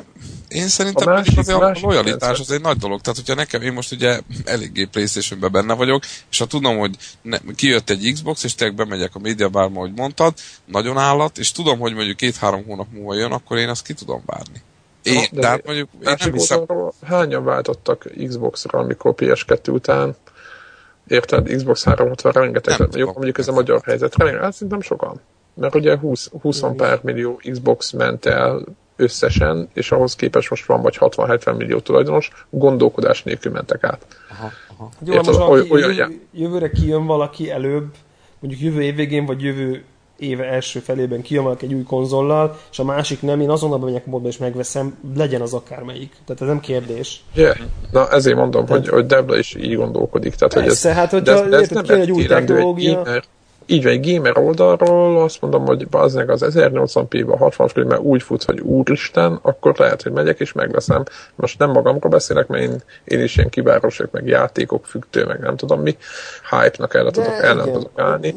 én 0.47 0.67
szerintem 0.67 1.07
a, 1.07 1.11
másik, 1.11 1.49
a, 1.49 1.69
a 1.69 1.75
lojalitás 1.81 2.39
az 2.39 2.51
egy 2.51 2.61
nagy 2.61 2.77
dolog. 2.77 3.01
Tehát, 3.01 3.19
hogyha 3.19 3.35
nekem, 3.35 3.61
én 3.61 3.73
most 3.73 3.91
ugye 3.91 4.19
eléggé 4.45 4.85
playstation 4.85 5.51
benne 5.51 5.73
vagyok, 5.73 6.03
és 6.29 6.39
ha 6.39 6.45
tudom, 6.45 6.77
hogy 6.77 6.95
ne, 7.21 7.37
kijött 7.55 7.89
egy 7.89 8.11
Xbox, 8.13 8.43
és 8.43 8.55
tényleg 8.55 8.77
bemegyek 8.77 9.15
a 9.15 9.19
médiabárba, 9.19 9.77
ahogy 9.77 9.93
mondtad, 9.95 10.33
nagyon 10.65 10.97
állat, 10.97 11.37
és 11.37 11.51
tudom, 11.51 11.79
hogy 11.79 11.93
mondjuk 11.93 12.17
két-három 12.17 12.63
hónap 12.65 12.87
múlva 12.91 13.15
jön, 13.15 13.31
akkor 13.31 13.57
én 13.57 13.69
azt 13.69 13.85
ki 13.85 13.93
tudom 13.93 14.21
várni. 14.25 14.61
Én, 15.03 15.27
de 15.31 15.41
tehát 15.41 15.65
mondjuk 15.65 15.89
én 15.93 16.15
nem 16.19 16.33
hiszem... 16.33 16.65
Hányan 17.05 17.43
váltottak 17.43 18.05
Xbox-ra, 18.27 18.79
amikor 18.79 19.13
PS2 19.17 19.71
után 19.71 20.15
Érted? 21.07 21.55
Xbox 21.55 21.83
360 21.83 22.31
rengeteg. 22.31 22.79
Nem 22.79 22.89
jó, 22.93 23.05
mondjuk 23.05 23.37
ez 23.37 23.47
a 23.47 23.51
magyar 23.51 23.81
helyzet. 23.85 24.15
Hát 24.17 24.53
szerintem 24.53 24.81
sokan. 24.81 25.21
Mert 25.53 25.75
ugye 25.75 25.97
20, 25.97 26.29
20 26.41 26.63
pár 26.75 26.99
millió 27.03 27.39
Xbox 27.51 27.91
ment 27.91 28.25
el 28.25 28.63
összesen, 28.95 29.69
és 29.73 29.91
ahhoz 29.91 30.15
képest 30.15 30.49
most 30.49 30.65
van 30.65 30.81
vagy 30.81 30.97
60-70 30.99 31.57
millió 31.57 31.79
tulajdonos, 31.79 32.31
gondolkodás 32.49 33.23
nélkül 33.23 33.51
mentek 33.51 33.83
át. 33.83 34.05
Aha, 34.31 34.51
aha. 34.77 34.89
Jó, 35.05 35.13
Érted, 35.13 35.27
most 35.27 35.39
valaki, 35.39 35.71
olyan, 35.71 35.93
jövő, 35.93 36.21
jövőre 36.33 36.69
kijön 36.69 37.05
valaki 37.05 37.51
előbb, 37.51 37.85
mondjuk 38.39 38.61
jövő 38.61 38.81
év 38.81 38.95
végén, 38.95 39.25
vagy 39.25 39.41
jövő 39.41 39.83
éve 40.17 40.43
első 40.43 40.79
felében 40.79 41.21
kijön 41.21 41.43
valaki 41.43 41.65
egy 41.65 41.73
új 41.73 41.83
konzollal, 41.83 42.57
és 42.71 42.79
a 42.79 42.83
másik 42.83 43.21
nem, 43.21 43.41
én 43.41 43.49
azonnal 43.49 43.77
bemegyek 43.77 44.05
módba 44.05 44.27
és 44.27 44.37
megveszem, 44.37 44.97
legyen 45.15 45.41
az 45.41 45.53
akármelyik. 45.53 46.15
Tehát 46.25 46.41
ez 46.41 46.47
nem 46.47 46.59
kérdés. 46.59 47.23
Yeah. 47.33 47.57
Na 47.91 48.09
ezért 48.09 48.37
mondom, 48.37 48.65
Tehát, 48.65 48.81
hogy, 48.81 48.93
hogy 48.93 49.05
Debla 49.05 49.37
is 49.37 49.55
így 49.55 49.75
gondolkodik. 49.75 50.35
Tehát, 50.35 50.53
persze, 50.53 50.89
hogy 50.89 50.97
ez, 50.97 50.97
hát 50.97 51.11
hogyha 51.11 51.33
de 51.33 51.43
ez, 51.43 51.49
de 51.49 51.57
ez 51.57 51.87
nem 51.87 51.99
egy 51.99 52.11
új 52.11 52.25
technológia... 52.25 53.05
Egy 53.05 53.23
így 53.65 53.83
van, 53.83 53.91
egy 53.91 54.13
gamer 54.13 54.37
oldalról 54.37 55.23
azt 55.23 55.41
mondom, 55.41 55.65
hogy 55.65 55.87
az 55.91 56.15
az 56.15 56.55
1080p-ben 56.57 57.37
60 57.37 57.67
frame 57.67 57.99
úgy 57.99 58.23
fut, 58.23 58.43
hogy 58.43 58.59
úristen, 58.59 59.39
akkor 59.41 59.73
lehet, 59.77 60.01
hogy 60.01 60.11
megyek 60.11 60.39
és 60.39 60.51
megveszem. 60.51 61.03
Most 61.35 61.59
nem 61.59 61.71
magamról 61.71 62.11
beszélek, 62.11 62.47
mert 62.47 62.63
én, 62.63 62.81
én 63.03 63.19
is 63.19 63.37
ilyen 63.37 63.49
kibárosok, 63.49 64.11
meg 64.11 64.27
játékok 64.27 64.85
függtő, 64.85 65.25
meg 65.25 65.39
nem 65.39 65.55
tudom 65.55 65.81
mi, 65.81 65.97
hype-nak 66.49 66.93
el 66.93 67.11
tudok, 67.11 67.41
el 67.41 67.63
tudok 67.63 67.91
állni, 67.95 68.35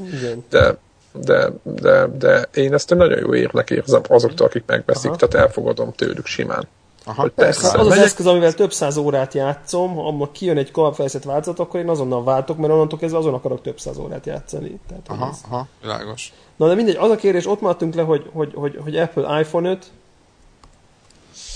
de 0.51 0.77
de, 1.21 1.51
de, 1.63 2.07
de 2.19 2.49
én 2.55 2.75
ezt 2.75 2.95
nagyon 2.95 3.19
jó 3.19 3.35
érnek 3.35 3.71
érzem 3.71 4.01
azoktól, 4.09 4.47
akik 4.47 4.63
megveszik, 4.67 5.11
Aha. 5.11 5.17
tehát 5.17 5.47
elfogadom 5.47 5.93
tőlük 5.93 6.27
simán. 6.27 6.69
Aha, 7.09 7.23
hogy 7.23 7.31
persze. 7.31 7.79
Az 7.79 7.87
az 7.87 7.99
eszköz, 7.99 8.27
amivel 8.27 8.53
több 8.53 8.73
száz 8.73 8.97
órát 8.97 9.35
játszom, 9.35 9.95
ha 9.95 10.31
kijön 10.33 10.57
egy 10.57 10.71
kalapfejszett 10.71 11.23
változat, 11.23 11.59
akkor 11.59 11.81
én 11.81 11.89
azonnal 11.89 12.25
váltok, 12.25 12.57
mert 12.57 12.73
onnantól 12.73 12.99
kezdve 12.99 13.19
azon 13.19 13.35
akarok 13.35 13.63
több 13.63 13.81
száz 13.81 13.99
órát 13.99 14.27
játszani. 14.27 14.79
Tehát 14.89 15.09
aha, 15.09 15.29
ez... 15.29 15.39
aha, 15.49 15.67
világos. 15.81 16.33
Na 16.57 16.69
de 16.69 16.75
mindegy, 16.75 16.97
az 16.97 17.11
a 17.11 17.17
kérdés, 17.17 17.47
ott 17.47 17.61
maradtunk 17.61 17.95
le, 17.95 18.03
hogy, 18.03 18.31
hogy, 18.33 18.53
hogy, 18.55 18.79
hogy 18.83 18.97
Apple 18.97 19.41
iPhone 19.41 19.71
5. 19.71 19.91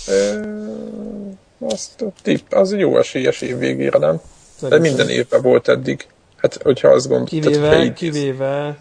E, 0.06 0.40
azt 1.58 2.04
tipp, 2.22 2.52
az 2.52 2.72
jó 2.72 2.98
esélyes 2.98 3.40
év 3.40 3.58
végére, 3.58 3.98
nem? 3.98 4.20
Szerintem. 4.54 4.82
De 4.82 4.88
minden 4.88 5.08
évben 5.08 5.42
volt 5.42 5.68
eddig. 5.68 6.06
Hát, 6.36 6.62
hogyha 6.62 6.88
azt 6.88 7.08
gondolod. 7.08 7.28
Kivéve, 7.28 7.92
kivéve, 7.92 8.78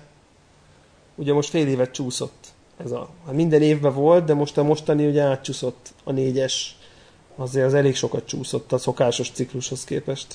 ugye 1.16 1.34
most 1.34 1.50
fél 1.50 1.68
évet 1.68 1.92
csúszott 1.92 2.48
ez 2.84 2.92
a, 2.92 3.10
hát 3.26 3.36
minden 3.36 3.62
évben 3.62 3.94
volt, 3.94 4.26
de 4.26 4.34
most 4.34 4.58
a 4.58 4.64
mostani 4.64 5.08
ugye 5.08 5.22
átcsúszott 5.22 5.94
a 6.04 6.12
négyes, 6.12 6.78
azért 7.36 7.66
az 7.66 7.74
elég 7.74 7.96
sokat 7.96 8.26
csúszott 8.26 8.72
a 8.72 8.78
szokásos 8.78 9.32
ciklushoz 9.32 9.84
képest. 9.84 10.28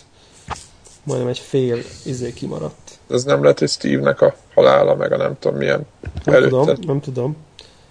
Majdnem 1.05 1.29
egy 1.29 1.39
fél 1.39 1.79
izé 2.05 2.33
kimaradt. 2.33 2.99
Ez 3.11 3.25
nem 3.25 3.43
lehet, 3.43 3.59
hogy 3.59 3.69
Steve-nek 3.69 4.21
a 4.21 4.37
halála, 4.55 4.95
meg 4.95 5.13
a 5.13 5.17
nem 5.17 5.37
tudom 5.39 5.59
milyen 5.59 5.87
nem 6.25 6.35
előtte. 6.35 6.51
tudom, 6.51 6.77
nem 6.87 7.01
tudom. 7.01 7.37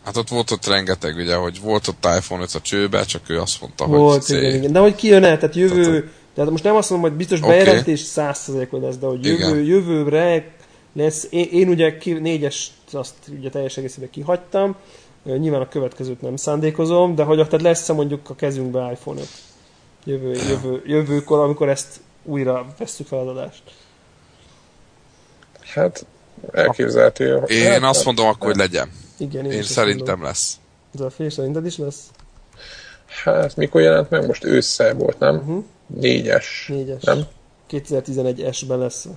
Hát 0.04 0.18
ott 0.18 0.30
volt 0.30 0.52
ott 0.52 0.66
rengeteg, 0.66 1.16
ugye, 1.16 1.36
hogy 1.36 1.62
volt 1.62 1.88
ott 1.88 2.06
iPhone 2.18 2.42
5 2.42 2.54
a 2.54 2.62
csőbe, 2.62 3.04
csak 3.04 3.30
ő 3.30 3.40
azt 3.40 3.62
mondta, 3.62 3.86
volt, 3.86 4.26
hogy 4.26 4.38
igen, 4.38 4.54
igen. 4.54 4.72
De 4.72 4.80
hogy 4.80 4.96
kijön 4.96 5.24
el, 5.24 5.38
tehát 5.38 5.56
jövő, 5.56 5.84
tehát, 5.84 6.10
tehát 6.36 6.52
most 6.52 6.64
nem 6.64 6.76
azt 6.76 6.90
mondom, 6.90 7.10
hogy 7.10 7.18
biztos 7.18 7.40
okay. 7.40 7.58
bejelentés 7.58 8.02
100%-ot 8.16 8.82
lesz, 8.82 8.98
de 8.98 9.06
hogy 9.06 9.26
jövő, 9.26 9.64
jövőre 9.64 10.54
lesz. 10.94 11.28
Én, 11.30 11.48
én 11.52 11.70
ugye 11.70 11.98
ki, 11.98 12.14
négyes, 12.14 12.72
azt 12.92 13.14
ugye 13.38 13.50
teljes 13.50 13.78
egészében 13.78 14.10
kihagytam, 14.10 14.76
nyilván 15.24 15.62
a 15.62 15.68
következőt 15.68 16.22
nem 16.22 16.36
szándékozom, 16.36 17.16
de 17.16 17.24
hogy 17.24 17.36
tehát 17.36 17.62
lesz-e 17.62 17.94
mondjuk 17.94 18.30
a 18.30 18.36
kezünkbe 18.36 18.92
iPhone 18.92 19.20
5 19.20 19.28
jövő, 20.06 20.32
jövő, 20.32 20.82
jövőkor, 20.86 21.40
amikor 21.40 21.70
ezt 21.70 22.00
újra 22.24 22.66
veszük 22.78 23.08
fel 23.08 23.20
az 23.20 23.28
adást. 23.28 23.64
Hát 25.60 26.06
elképzelhető. 26.52 27.44
Én 27.48 27.72
hát, 27.72 27.84
azt 27.84 28.06
mondom 28.06 28.28
akkor, 28.28 28.48
hogy 28.48 28.56
legyen. 28.56 28.92
Igen, 29.18 29.46
én, 29.46 29.52
én 29.52 29.64
szerintem 29.64 30.06
mondom. 30.06 30.24
lesz. 30.24 30.58
Ez 30.94 31.02
a 31.02 31.10
fél 31.10 31.30
szerinted 31.30 31.66
is 31.66 31.78
lesz? 31.78 32.12
Hát 33.24 33.56
mikor 33.56 33.82
jelent 33.82 34.10
meg? 34.10 34.26
Most 34.26 34.44
ősszel 34.44 34.94
volt, 34.94 35.20
nem? 35.20 35.36
Uh-huh. 35.36 35.64
Négyes. 35.88 36.66
Négyes. 36.70 37.04
Nem? 37.04 37.24
2011-esben 37.70 38.78
lesz. 38.78 39.08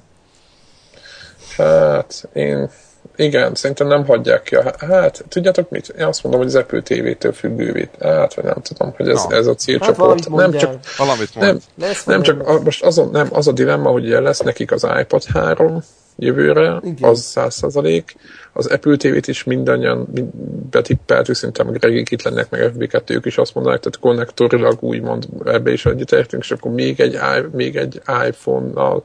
Hát, 1.56 2.28
én 2.32 2.70
igen, 3.16 3.54
szerintem 3.54 3.86
nem 3.86 4.06
hagyják 4.06 4.42
ki. 4.42 4.54
A, 4.54 4.74
hát, 4.78 5.24
tudjátok 5.28 5.70
mit? 5.70 5.88
Én 5.98 6.04
azt 6.04 6.22
mondom, 6.22 6.40
hogy 6.40 6.50
az 6.50 6.56
Apple 6.56 6.80
TV-től 6.80 7.32
függővé. 7.32 7.88
Hát, 8.00 8.34
vagy 8.34 8.44
nem 8.44 8.62
tudom, 8.62 8.94
hogy 8.96 9.08
ez, 9.08 9.24
no. 9.24 9.36
ez 9.36 9.46
a 9.46 9.54
célcsoport. 9.54 10.24
Hát 10.24 10.34
nem 10.34 10.52
csak, 10.52 10.74
valamit 10.96 11.34
nem, 11.34 11.58
nem 12.06 12.22
csak, 12.22 12.48
a, 12.48 12.60
most 12.60 12.84
azon, 12.84 13.10
nem, 13.10 13.28
az 13.30 13.48
a 13.48 13.52
dilemma, 13.52 13.90
hogy 13.90 14.04
ugye 14.04 14.20
lesz 14.20 14.40
nekik 14.40 14.72
az 14.72 14.86
iPad 15.00 15.24
3 15.24 15.82
jövőre, 16.18 16.80
Igen. 16.82 17.10
az 17.10 17.32
100%. 17.34 18.04
Az 18.52 18.66
Apple 18.66 18.96
TV-t 18.96 19.26
is 19.26 19.44
mindannyian 19.44 20.08
mind 20.12 20.30
betippeltük, 20.70 21.34
szerintem 21.34 21.66
Gregik 21.66 22.10
itt 22.10 22.22
lennek, 22.22 22.50
meg 22.50 22.72
FB2 22.76 23.10
ők 23.10 23.24
is 23.24 23.38
azt 23.38 23.54
mondanak, 23.54 23.80
tehát 23.80 23.98
konnektorilag 23.98 24.82
úgymond 24.82 25.26
ebbe 25.44 25.72
is 25.72 25.86
egyetértünk, 25.86 26.42
és 26.42 26.50
akkor 26.50 26.70
még 26.70 27.00
egy, 27.00 27.18
még 27.52 27.76
egy 27.76 28.02
iPhone-nal 28.28 29.02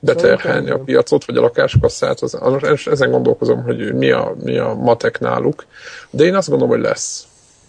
beterhelni 0.00 0.70
a 0.70 0.78
piacot, 0.78 1.24
vagy 1.24 1.36
a 1.36 1.40
lakáskasszát, 1.40 2.20
az, 2.20 2.38
az, 2.40 2.88
ezen 2.88 3.10
gondolkozom, 3.10 3.62
hogy 3.62 3.94
mi 3.94 4.10
a, 4.10 4.34
mi 4.42 4.58
a 4.58 4.74
matek 4.74 5.20
náluk. 5.20 5.66
De 6.10 6.24
én 6.24 6.34
azt 6.34 6.48
gondolom, 6.48 6.74
hogy 6.74 6.84
lesz. 6.84 7.26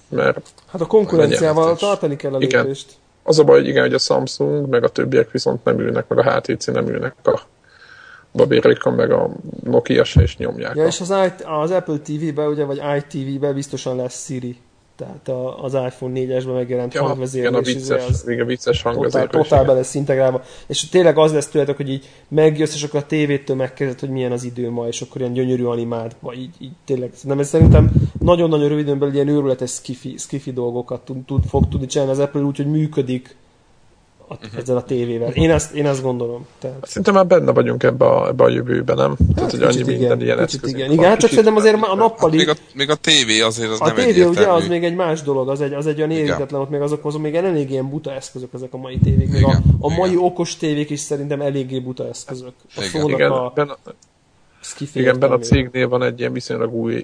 Mert 0.09 0.39
hát 0.67 0.81
a 0.81 0.85
konkurenciával 0.85 1.75
tartani 1.75 2.15
kell 2.15 2.33
a 2.33 2.37
lépést. 2.37 2.85
Igen. 2.89 2.99
Az 3.23 3.39
a 3.39 3.43
baj, 3.43 3.59
hogy 3.59 3.67
igen, 3.67 3.83
hogy 3.83 3.93
a 3.93 3.97
Samsung, 3.97 4.69
meg 4.69 4.83
a 4.83 4.89
többiek 4.89 5.31
viszont 5.31 5.63
nem 5.63 5.79
ülnek, 5.79 6.07
meg 6.07 6.17
a 6.17 6.31
HTC 6.31 6.65
nem 6.65 6.87
ülnek 6.87 7.15
a 7.23 7.41
babérékon, 8.31 8.93
meg 8.93 9.11
a 9.11 9.29
Nokia 9.63 10.03
se 10.03 10.21
is 10.21 10.37
nyomják. 10.37 10.75
Ja, 10.75 10.83
a... 10.83 10.87
és 10.87 11.01
az, 11.01 11.13
az 11.45 11.71
Apple 11.71 11.97
TV-be, 11.97 12.47
ugye, 12.47 12.63
vagy 12.63 12.81
iTV-be 12.97 13.53
biztosan 13.53 13.95
lesz 13.95 14.25
Siri 14.25 14.57
tehát 14.95 15.27
a, 15.27 15.63
az 15.63 15.73
iPhone 15.73 16.19
4-esben 16.19 16.53
megjelent 16.53 16.93
ja, 16.93 17.03
hangvezérlés. 17.03 17.49
Igen, 17.49 17.61
a 17.61 17.65
vicces, 17.65 18.07
az 18.07 18.29
igen, 18.29 18.45
vicces 18.45 18.81
hangvezérlés. 18.81 19.29
Totál, 19.29 19.43
totál 19.43 19.65
be 19.65 19.73
lesz 19.73 19.95
integrálva. 19.95 20.41
És 20.67 20.89
tényleg 20.89 21.17
az 21.17 21.33
lesz 21.33 21.47
tőletek, 21.47 21.75
hogy 21.75 21.89
így 21.89 22.09
megjössz, 22.27 22.73
és 22.73 22.83
akkor 22.83 22.99
a 22.99 23.05
tévétől 23.05 23.55
megkezded, 23.55 23.99
hogy 23.99 24.09
milyen 24.09 24.31
az 24.31 24.43
idő 24.43 24.69
ma, 24.69 24.87
és 24.87 25.01
akkor 25.01 25.21
ilyen 25.21 25.33
gyönyörű 25.33 25.63
animált, 25.63 26.15
vagy 26.19 26.39
így, 26.39 26.55
így 26.59 26.71
tényleg. 26.85 27.11
Nem, 27.23 27.39
ez 27.39 27.47
szerintem 27.47 27.91
nagyon-nagyon 28.19 28.67
röviden 28.67 28.99
belül 28.99 29.13
ilyen 29.13 29.27
őrületes 29.27 29.71
skifi, 29.71 30.15
skifi 30.17 30.51
dolgokat 30.51 31.01
tud, 31.01 31.25
tud, 31.25 31.43
fog 31.45 31.67
tudni 31.67 31.85
csinálni 31.85 32.11
az 32.11 32.19
Apple 32.19 32.41
úgy, 32.41 32.57
hogy 32.57 32.69
működik 32.69 33.35
a, 34.31 34.45
uh-huh. 34.45 34.59
ezzel 34.59 34.77
a 34.77 34.83
tévével. 34.83 35.31
Én 35.31 35.51
ezt, 35.51 35.73
én 35.73 35.85
ezt 35.85 36.01
gondolom. 36.01 36.45
Tehát... 36.59 36.77
Szerintem 36.87 37.13
már 37.13 37.27
benne 37.27 37.51
vagyunk 37.51 37.83
ebbe 37.83 38.05
a, 38.05 38.27
ebbe 38.27 38.43
a 38.43 38.49
jövőben, 38.49 38.95
nem? 38.95 39.09
Hát, 39.09 39.35
Tehát, 39.35 39.51
hogy 39.51 39.61
annyi 39.61 39.77
igen, 39.77 39.97
minden 39.97 40.21
ilyen 40.21 40.45
kicsit 40.45 40.67
igen. 40.67 40.91
igen, 40.91 41.09
hát 41.09 41.19
csak 41.19 41.29
szerintem 41.29 41.55
azért 41.55 41.75
a 41.81 41.95
nappali... 41.95 42.37
Hát 42.37 42.47
még, 42.47 42.55
a, 42.55 42.59
még 42.73 42.89
a 42.89 42.95
tévé 42.95 43.41
azért 43.41 43.71
az 43.71 43.81
a 43.81 43.85
nem 43.85 43.95
tévé 43.95 44.23
ugye 44.23 44.47
az 44.47 44.67
még 44.67 44.83
egy 44.83 44.95
más 44.95 45.21
dolog, 45.21 45.49
az 45.49 45.61
egy, 45.61 45.73
az 45.73 45.87
egy 45.87 45.97
olyan 45.97 46.11
érintetlen, 46.11 46.61
ott 46.61 46.69
még 46.69 46.81
azok, 46.81 47.05
azok 47.05 47.21
még 47.21 47.35
elég 47.35 47.71
ilyen 47.71 47.89
buta 47.89 48.13
eszközök 48.13 48.49
ezek 48.53 48.73
a 48.73 48.77
mai 48.77 48.97
tévék. 48.97 49.29
Még 49.29 49.41
igen, 49.41 49.63
a, 49.79 49.85
a 49.85 49.89
mai 49.89 50.09
igen. 50.09 50.23
okos 50.23 50.57
tévék 50.57 50.89
is 50.89 50.99
szerintem 50.99 51.41
eléggé 51.41 51.79
buta 51.79 52.07
eszközök. 52.07 52.53
A 52.75 52.83
igen. 52.93 53.09
igen, 53.09 53.31
a, 53.31 53.53
igen, 54.93 55.19
benne 55.19 55.33
a 55.33 55.39
cégnél 55.39 55.87
van 55.87 56.03
egy 56.03 56.19
ilyen 56.19 56.33
viszonylag 56.33 56.73
új 56.73 57.03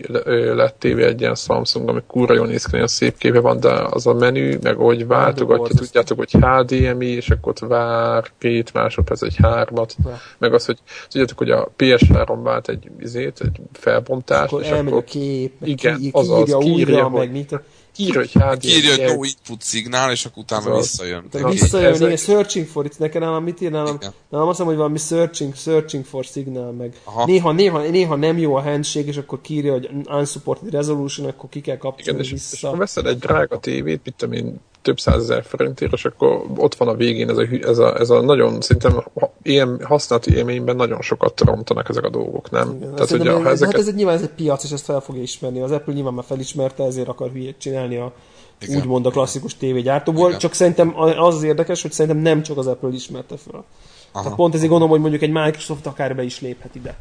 lett 0.55 0.75
tévé, 0.79 1.03
egy 1.03 1.21
ilyen 1.21 1.35
Samsung, 1.35 1.89
ami 1.89 2.01
kurva 2.07 2.33
jól 2.33 2.47
néz 2.47 2.65
ki, 2.65 2.77
szép 2.85 3.17
képe 3.17 3.39
van, 3.39 3.59
de 3.59 3.69
az 3.69 4.07
a 4.07 4.13
menü, 4.13 4.57
meg 4.61 4.75
hogy 4.75 5.07
váltogatja, 5.07 5.75
tudjátok, 5.75 6.17
hogy 6.17 6.31
HDMI, 6.31 7.07
és 7.07 7.29
akkor 7.29 7.51
ott 7.51 7.69
vár 7.69 8.31
két 8.37 8.73
másodperc, 8.73 9.21
egy 9.21 9.35
hármat, 9.35 9.95
ja. 10.05 10.19
meg 10.37 10.53
az, 10.53 10.65
hogy 10.65 10.77
tudjátok, 11.09 11.37
hogy 11.37 11.49
a 11.49 11.71
PS3 11.77 12.37
vált 12.43 12.69
egy, 12.69 12.89
izét, 12.99 13.39
egy 13.41 13.59
felbontást, 13.73 14.43
és 14.43 14.51
akkor, 14.51 14.63
és 14.63 14.71
akkor 14.71 15.03
kép, 15.03 15.53
igen, 15.63 15.97
ki, 15.99 16.09
az 16.13 16.29
az, 16.29 16.55
kiírja, 16.59 17.09
meg 17.09 17.31
mit, 17.31 17.61
írja, 17.97 18.19
hogy 18.19 18.31
HDMI. 18.31 18.71
Írja, 18.73 18.91
hogy 18.91 19.15
no 19.15 19.23
input 19.23 19.61
szignál, 19.61 20.11
és 20.11 20.25
akkor 20.25 20.43
utána 20.43 20.71
az 20.71 20.81
visszajön. 20.81 21.27
De 21.31 21.49
visszajön, 21.49 21.95
igen, 21.95 22.15
searching 22.15 22.67
for 22.67 22.85
it. 22.85 22.99
Nekem 22.99 23.21
nálam 23.21 23.43
mit 23.43 23.61
ír 23.61 23.71
nálam? 23.71 23.97
Nálam 24.29 24.47
azt 24.47 24.59
mondom, 24.59 24.65
hogy 24.65 24.75
valami 24.75 24.97
searching, 24.97 25.55
searching 25.55 26.05
for 26.05 26.23
signal, 26.23 26.71
meg 26.71 27.01
néha, 27.25 27.51
néha, 27.51 27.79
néha, 27.79 28.15
nem 28.15 28.37
jó 28.37 28.55
a 28.55 28.61
handshake, 28.61 29.07
és 29.07 29.17
akkor 29.17 29.41
kírja, 29.41 29.71
hogy 29.71 29.89
unsupported 30.09 30.71
resolution, 30.71 31.27
akkor 31.27 31.49
ki 31.49 31.61
kell 31.61 31.77
kapcsolni 31.77 32.19
igen, 32.19 32.31
vissza. 32.31 32.55
És, 32.67 32.73
és 32.73 32.77
veszed 32.77 33.05
egy 33.05 33.17
drága 33.17 33.59
tévét, 33.59 34.01
mit 34.03 34.13
tudom 34.17 34.33
én, 34.33 34.59
több 34.81 34.99
százezer 34.99 35.43
forintért, 35.43 35.93
és 35.93 36.05
akkor 36.05 36.43
ott 36.55 36.75
van 36.75 36.87
a 36.87 36.95
végén 36.95 37.29
ez 37.29 37.37
a, 37.37 37.45
ez 37.61 37.77
a, 37.77 37.99
ez 37.99 38.09
a 38.09 38.21
nagyon, 38.21 38.61
szerintem 38.61 39.03
ilyen 39.41 39.79
használati 39.83 40.35
élményben 40.35 40.75
nagyon 40.75 41.01
sokat 41.01 41.41
romtanak 41.41 41.89
ezek 41.89 42.03
a 42.03 42.09
dolgok, 42.09 42.51
nem? 42.51 42.75
Igen, 42.75 42.93
Tehát, 42.93 43.09
hogy 43.09 43.27
a, 43.27 43.49
ezeket... 43.49 43.73
Hát 43.73 43.81
ez 43.81 43.87
egy, 43.87 43.95
nyilván 43.95 44.15
ez 44.15 44.21
egy 44.21 44.29
piac, 44.29 44.63
és 44.63 44.71
ezt 44.71 44.85
fel 44.85 44.99
fogja 44.99 45.21
ismerni. 45.21 45.61
Az 45.61 45.71
Apple 45.71 45.93
nyilván 45.93 46.13
már 46.13 46.23
felismerte, 46.23 46.83
ezért 46.83 47.07
akar 47.07 47.29
hülyét 47.31 47.55
csinálni 47.59 47.97
a, 47.97 48.13
Igen. 48.59 48.77
úgymond 48.77 49.05
a 49.05 49.09
klasszikus 49.09 49.57
tévégyártóból. 49.57 50.27
Igen. 50.27 50.39
Csak 50.39 50.53
szerintem 50.53 50.93
az 50.99 51.35
az 51.35 51.43
érdekes, 51.43 51.81
hogy 51.81 51.91
szerintem 51.91 52.21
nem 52.21 52.41
csak 52.41 52.57
az 52.57 52.67
Apple 52.67 52.89
ismerte 52.89 53.37
fel. 53.37 53.63
Aha. 54.11 54.23
Tehát 54.23 54.37
pont 54.37 54.53
ezért 54.53 54.69
gondolom, 54.69 54.93
hogy 54.93 55.01
mondjuk 55.01 55.21
egy 55.21 55.31
Microsoft 55.31 55.85
akár 55.85 56.15
be 56.15 56.23
is 56.23 56.41
léphet 56.41 56.75
ide. 56.75 56.95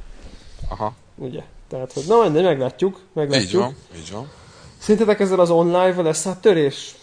Aha. 0.69 0.95
Ugye? 1.17 1.43
Tehát, 1.69 1.93
hogy 1.93 2.05
na, 2.09 2.29
de 2.29 2.43
meglátjuk, 2.43 3.01
meglátjuk. 3.13 3.51
Így 3.51 3.59
van, 3.59 3.77
így 3.97 4.11
van. 4.13 4.31
Szerintetek 4.79 5.21
ezzel 5.21 5.41
az 5.41 5.51
online 5.51 6.03
lesz 6.03 6.25
hát 6.25 6.41
törés? 6.41 6.95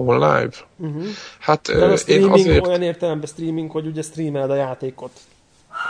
Online? 0.00 0.48
Uh-huh. 0.76 1.04
Hát 1.38 1.68
Nem 1.72 1.90
a 1.90 1.96
streaming 1.96 2.36
én 2.36 2.40
azért... 2.40 2.66
olyan 2.66 2.82
értelemben 2.82 3.28
streaming, 3.28 3.70
hogy 3.70 3.86
ugye 3.86 4.02
streameled 4.02 4.50
a 4.50 4.54
játékot. 4.54 5.10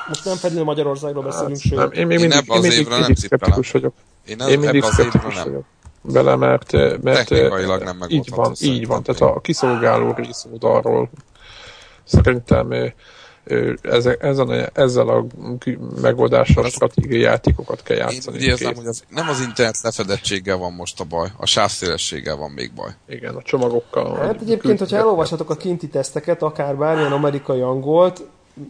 Most 0.09 0.25
nem 0.25 0.35
feltétlenül 0.35 0.65
Magyarországról 0.65 1.23
hát, 1.23 1.33
beszélünk, 1.33 1.61
sőt. 1.61 1.79
Nem, 1.79 1.93
én, 1.93 2.07
még 2.07 2.19
mindig, 2.19 2.39
én, 2.49 2.55
én 2.55 2.61
mindig, 2.61 2.89
mindig 2.89 3.17
szkeptikus 3.17 3.71
vagyok. 3.71 3.95
Én, 4.27 4.43
ez, 4.43 4.49
én 4.49 4.59
mindig 4.59 4.83
szkeptikus 4.83 5.43
vagyok 5.43 5.65
bele, 6.01 6.37
mert, 6.37 6.73
mert 7.03 7.31
nem 7.85 7.99
így 8.09 8.31
van, 8.35 8.53
így 8.61 8.87
van. 8.87 9.03
Tehát 9.03 9.21
a 9.21 9.41
kiszolgáló 9.41 10.13
rész 10.17 10.47
arról 10.61 11.11
szerintem 12.05 12.73
ezen 14.21 14.49
a, 14.49 14.81
ezzel 14.81 15.09
a 15.09 15.27
megoldással 16.03 16.65
a 16.65 16.69
stratégiai 16.69 17.21
játékokat 17.21 17.83
kell 17.83 17.97
játszani. 17.97 18.39
Én 18.39 18.49
érzem, 18.49 18.75
hogy 18.75 18.87
az, 18.87 19.05
nem 19.09 19.29
az 19.29 19.41
internet 19.41 19.81
lefedettséggel 19.83 20.57
van 20.57 20.73
most 20.73 21.01
a 21.01 21.05
baj, 21.05 21.29
a 21.37 21.47
sávszélességgel 21.47 22.37
van 22.37 22.51
még 22.51 22.73
baj. 22.73 22.91
Igen, 23.09 23.35
a 23.35 23.43
csomagokkal. 23.43 24.17
Hát 24.17 24.41
egyébként, 24.41 24.79
hogyha 24.79 24.97
elolvashatok 24.97 25.51
a 25.51 25.57
kinti 25.57 25.89
teszteket, 25.89 26.43
akár 26.43 26.77
bármilyen 26.77 27.13
amerikai 27.13 27.61
angolt, 27.61 28.23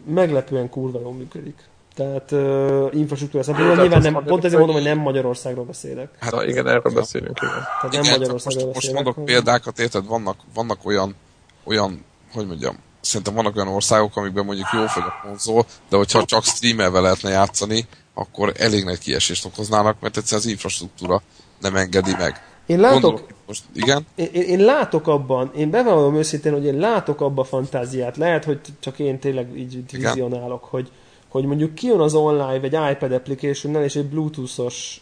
meglepően 0.05 0.69
kurva 0.69 0.99
jól 0.99 1.13
működik. 1.13 1.55
Tehát 1.95 2.31
uh, 2.31 2.89
infrastruktúra 2.93 3.43
szempontból 3.43 3.75
nyilván 3.75 4.01
nem, 4.01 4.23
pont 4.25 4.43
ezért 4.43 4.57
mondom, 4.57 4.75
hogy 4.75 4.85
nem 4.85 4.97
Magyarországról 4.97 5.65
beszélek. 5.65 6.09
Hát 6.19 6.31
Na, 6.31 6.45
igen, 6.45 6.67
erről 6.67 6.93
beszélünk, 6.93 7.37
igen. 7.41 7.53
Tehát 7.53 7.93
igen, 7.93 8.01
nem 8.01 8.11
Magyarországról 8.11 8.65
most, 8.65 8.75
beszélek. 8.75 9.03
Most 9.03 9.05
mondok 9.05 9.25
példákat, 9.25 9.79
érted, 9.79 10.05
vannak, 10.05 10.37
vannak 10.53 10.79
olyan, 10.83 11.15
olyan, 11.63 12.05
hogy 12.33 12.47
mondjam, 12.47 12.77
szerintem 13.09 13.33
vannak 13.33 13.55
olyan 13.55 13.67
országok, 13.67 14.15
amikben 14.17 14.45
mondjuk 14.45 14.67
jó 14.73 14.85
fogy 14.85 15.03
a 15.03 15.27
konzol, 15.27 15.65
de 15.89 15.97
hogyha 15.97 16.25
csak 16.25 16.43
streamelve 16.43 16.99
lehetne 16.99 17.29
játszani, 17.29 17.87
akkor 18.13 18.53
elég 18.57 18.83
nagy 18.83 18.99
kiesést 18.99 19.45
okoznának, 19.45 19.99
mert 19.99 20.17
egyszerűen 20.17 20.41
az 20.45 20.51
infrastruktúra 20.51 21.21
nem 21.59 21.75
engedi 21.75 22.11
meg. 22.17 22.43
Én 22.65 22.79
látok, 22.79 23.01
Gondolok, 23.01 23.27
most, 23.47 23.63
igen? 23.73 24.07
Én, 24.15 24.29
én, 24.31 24.41
én, 24.41 24.59
látok 24.59 25.07
abban, 25.07 25.51
én 25.55 25.69
bevallom 25.69 26.15
őszintén, 26.15 26.51
hogy 26.51 26.65
én 26.65 26.77
látok 26.77 27.21
abban 27.21 27.45
fantáziát. 27.45 28.17
Lehet, 28.17 28.43
hogy 28.43 28.59
csak 28.79 28.99
én 28.99 29.19
tényleg 29.19 29.57
így 29.57 29.91
vizionálok, 29.91 30.63
hogy, 30.63 30.91
hogy 31.27 31.45
mondjuk 31.45 31.75
kijön 31.75 31.99
az 31.99 32.13
online 32.13 32.61
egy 32.61 32.91
iPad 32.91 33.11
application 33.11 33.83
és 33.83 33.95
egy 33.95 34.05
bluetoothos 34.05 35.01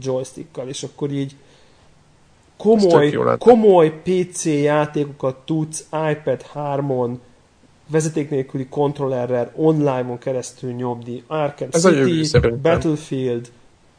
joystickkal, 0.00 0.68
és 0.68 0.82
akkor 0.82 1.12
így 1.12 1.36
komoly, 2.56 3.18
komoly 3.38 4.00
PC 4.02 4.44
játékokat 4.44 5.36
tudsz 5.36 5.86
iPad 6.10 6.44
3-on 6.54 7.16
vezeték 7.86 8.30
nélküli 8.30 8.66
kontrollerrel 8.66 9.52
online-on 9.56 10.18
keresztül 10.18 10.72
nyomni. 10.72 11.22
Arkham 11.26 11.68
Ez 11.70 11.82
City, 11.82 12.38
Battlefield, 12.62 13.50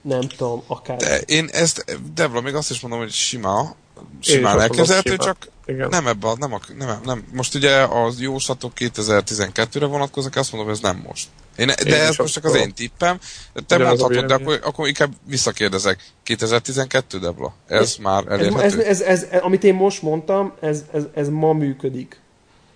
nem 0.02 0.22
tudom, 0.22 0.64
akár. 0.68 0.98
De 0.98 1.20
én 1.20 1.48
ezt, 1.52 2.00
Debra, 2.14 2.42
még 2.42 2.56
azt 2.56 2.70
is 2.70 2.80
mondom, 2.80 3.00
hogy 3.00 3.12
sima, 3.12 3.76
simán 4.20 4.60
elképzelhető, 4.60 5.16
csak 5.16 5.48
Igen. 5.66 5.90
nem 5.90 6.08
ebben, 6.08 6.36
nem, 6.40 6.54
a, 6.54 6.60
nem, 6.78 7.00
nem, 7.04 7.24
most 7.34 7.56
ugye 7.56 7.76
az 7.82 8.22
jóslatok 8.22 8.72
2012-re 8.76 9.86
vonatkoznak, 9.86 10.36
azt 10.36 10.52
mondom, 10.52 10.70
hogy 10.70 10.80
ez 10.84 10.92
nem 10.92 11.04
most. 11.08 11.28
Én, 11.58 11.68
de 11.68 11.84
én 11.84 11.94
ez 11.94 12.18
most 12.18 12.34
csak 12.34 12.46
az 12.46 12.56
én 12.56 12.74
tippem. 12.74 13.20
Te 13.68 13.76
Ugyan 13.76 13.88
mondhatod, 13.88 14.26
de 14.26 14.34
akkor, 14.34 14.60
akkor 14.64 14.88
inkább 14.88 15.14
visszakérdezek. 15.24 16.12
2012, 16.24 17.20
Debla? 17.20 17.54
Ez, 17.68 17.82
ez 17.82 17.96
már 17.96 18.24
elérhető? 18.28 18.62
Ez, 18.62 18.76
ez, 18.76 19.02
ez, 19.02 19.24
ez, 19.24 19.42
amit 19.42 19.64
én 19.64 19.74
most 19.74 20.02
mondtam, 20.02 20.54
ez, 20.60 20.84
ez, 20.94 21.04
ez 21.14 21.30
ma 21.30 21.54
működik. 21.54 22.20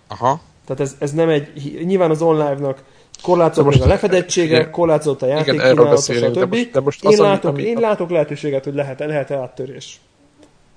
Aha. 0.08 0.40
Tehát 0.66 0.82
ez, 0.82 0.96
ez 0.98 1.12
nem 1.12 1.28
egy... 1.28 1.80
Nyilván 1.84 2.10
az 2.10 2.22
online-nak 2.22 2.82
korlátozott 3.22 3.64
most, 3.64 3.80
a 3.80 3.86
lefedettsége, 3.86 4.56
igen, 4.56 4.70
korlátozott 4.70 5.22
a 5.22 5.26
játék 5.26 5.60
kínálat, 5.60 6.02
stb. 6.02 6.32
De 6.32 6.46
most, 6.46 6.70
de 6.70 6.80
most 6.80 7.04
én, 7.04 7.18
látok, 7.18 7.50
ami, 7.50 7.62
én 7.62 7.78
látok 7.78 8.10
lehetőséget, 8.10 8.64
hogy 8.64 8.74
lehet, 8.74 8.98
lehet 8.98 9.30
áttörés. 9.30 10.00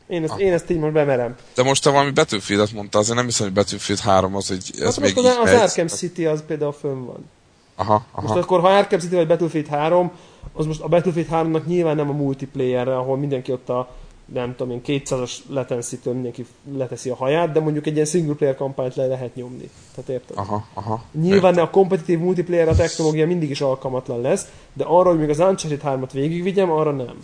Én 0.08 0.24
ezt, 0.24 0.34
ah. 0.34 0.42
én 0.42 0.54
ezt 0.54 0.70
így 0.70 0.78
most 0.78 0.94
bemerem. 0.94 1.36
De 1.56 1.64
most 1.64 1.84
te 1.84 1.90
valami 1.90 2.12
Battlefield-et 2.12 2.74
mondta, 2.74 3.00
azért 3.00 3.16
nem 3.16 3.26
hiszem, 3.26 3.46
hogy 3.46 3.56
Battlefield 3.56 4.00
3 4.00 4.36
az, 4.36 4.48
hogy 4.48 4.58
ez 4.80 4.96
hát 4.96 5.00
még 5.00 5.16
most 5.16 5.28
az, 5.28 5.38
az 5.42 5.62
Arkham 5.62 5.88
City 5.88 6.26
az 6.26 6.44
például 6.48 6.72
fönn 6.72 7.06
van. 7.06 7.30
Aha, 7.76 8.06
aha. 8.12 8.28
Most 8.28 8.44
akkor, 8.44 8.60
ha 8.60 8.68
Arkham 8.68 9.00
City 9.00 9.16
vagy 9.16 9.28
Battlefield 9.28 9.68
3, 9.68 10.12
az 10.54 10.66
most 10.66 10.82
a 10.82 10.88
Battlefield 10.88 11.28
3-nak 11.32 11.66
nyilván 11.66 11.96
nem 11.96 12.10
a 12.10 12.14
multiplayerre, 12.14 12.98
ahol 12.98 13.18
mindenki 13.18 13.52
ott 13.52 13.70
a 13.70 13.90
nem 14.34 14.56
tudom 14.56 14.72
én, 14.72 15.02
200-as 15.06 15.32
latency 15.48 16.00
mindenki 16.04 16.46
leteszi 16.78 17.10
a 17.10 17.16
haját, 17.16 17.52
de 17.52 17.60
mondjuk 17.60 17.88
egy 17.88 17.94
ilyen 17.94 18.06
single 18.06 18.34
player 18.34 18.56
kampányt 18.56 18.96
le 18.96 19.06
lehet 19.06 19.36
nyomni. 19.36 19.70
Tehát 19.96 20.10
érted? 20.10 20.38
Aha, 20.38 20.68
aha. 20.74 21.04
Nyilván 21.12 21.52
értem. 21.52 21.66
a 21.66 21.70
kompetitív 21.70 22.20
multiplayer 22.20 22.68
a 22.68 22.76
technológia 22.76 23.28
mindig 23.28 23.50
is 23.50 23.62
alkalmatlan 23.62 24.22
lesz, 24.22 24.48
de 24.74 24.84
arra, 24.84 25.10
hogy 25.10 25.20
még 25.20 25.30
az 25.30 25.40
Uncharted 25.40 25.82
3-at 25.84 26.10
végigvigyem, 26.14 26.72
arra 26.72 26.92
nem. 26.92 27.18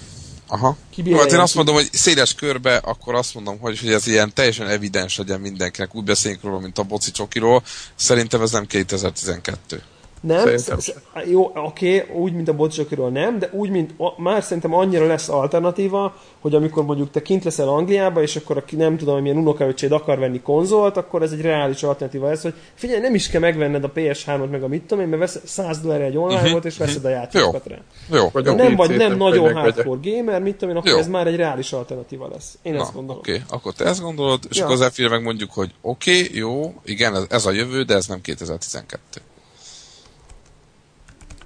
Aha. 0.48 0.78
Jó, 0.96 1.18
hát 1.18 1.32
én 1.32 1.40
azt 1.40 1.56
mondom, 1.56 1.76
hogy 1.76 1.90
széles 1.92 2.36
körbe, 2.36 2.76
akkor 2.76 3.16
azt 3.16 3.34
mondom, 3.34 3.60
hogy, 3.60 3.80
hogy 3.80 3.92
ez 3.92 4.08
ilyen 4.08 4.34
teljesen 4.34 4.68
evidens 4.68 5.18
legyen 5.18 5.40
mindenkinek. 5.40 5.96
Úgy 5.96 6.04
beszéljünk 6.04 6.44
róla, 6.44 6.60
mint 6.60 6.78
a 6.78 6.84
boci 6.84 7.12
csokiról. 7.12 7.64
Szerintem 7.96 8.42
ez 8.42 8.52
nem 8.52 8.66
2012. 8.66 9.84
Nem, 10.22 10.58
sz- 10.58 10.96
jó, 11.30 11.52
oké, 11.56 12.02
okay, 12.02 12.16
úgy, 12.16 12.34
mint 12.34 12.48
a 12.48 12.54
bocsokiról 12.54 13.10
nem, 13.10 13.40
de 13.40 13.50
úgy, 13.52 13.70
mint 13.70 13.94
a, 13.98 14.22
már 14.22 14.44
szerintem 14.44 14.74
annyira 14.74 15.08
lesz 15.08 15.30
alternatíva, 15.30 16.16
hogy 16.42 16.56
amikor 16.56 16.86
mondjuk 16.86 17.12
te 17.12 17.22
kint 17.22 17.44
leszel 17.44 17.70
Angliába, 17.70 18.22
és 18.22 18.36
akkor 18.36 18.58
aki 18.58 18.76
nem 18.76 18.98
tudom, 18.98 19.22
milyen 19.22 19.38
unokaöcséd 19.38 19.92
akar 19.92 20.20
venni 20.20 20.42
konzolt, 20.42 20.98
akkor 20.98 21.22
ez 21.22 21.32
egy 21.32 21.42
reális 21.42 21.84
alternatíva 21.84 22.28
lesz, 22.28 22.42
hogy 22.42 22.54
figyelj, 22.74 23.02
nem 23.02 23.16
is 23.16 23.30
kell 23.30 23.42
megvenned 23.42 23.84
a 23.84 23.92
PS3-ot, 23.92 24.50
meg 24.50 24.64
a 24.64 24.68
mit 24.68 24.82
tudom 24.82 25.04
én, 25.04 25.10
mert 25.10 25.22
vesz 25.22 25.40
100 25.46 25.80
dollár 25.80 26.02
egy 26.02 26.18
online 26.18 26.36
uh-huh. 26.36 26.52
volt, 26.52 26.66
és 26.66 26.78
veszed 26.78 27.06
a 27.06 27.10
játékokat 27.10 27.68
rá. 27.68 27.78
Jó. 28.12 28.30
Vagy 28.32 28.56
nem 28.56 28.76
vagy 28.76 28.98
nem 28.98 29.18
nagyon 29.18 29.54
hardcore 29.54 30.00
gamer, 30.04 30.42
mit 30.42 30.56
tudom 30.56 30.70
én, 30.70 30.76
akkor 30.76 30.92
jó. 30.92 30.98
ez 30.98 31.08
már 31.08 31.28
egy 31.28 31.36
reális 31.36 31.74
alternatíva 31.74 32.28
lesz. 32.28 32.58
Én 32.62 32.74
Na, 32.74 32.82
ezt 32.82 32.94
gondolom. 32.94 33.20
Oké, 33.20 33.32
okay. 33.32 33.46
akkor 33.50 33.74
te 33.74 33.86
ezt 33.86 34.02
gondolod, 34.02 34.40
és 34.50 34.58
ja. 34.58 34.66
akkor 34.66 34.82
az 34.82 34.98
meg 34.98 35.24
mondjuk, 35.24 35.52
hogy 35.52 35.72
oké, 35.82 36.24
okay, 36.24 36.38
jó, 36.38 36.74
igen, 36.86 37.16
ez, 37.16 37.24
ez 37.30 37.46
a 37.46 37.52
jövő, 37.52 37.84
de 37.84 37.96
ez 37.96 38.08
nem 38.08 38.22
2012. 38.22 39.22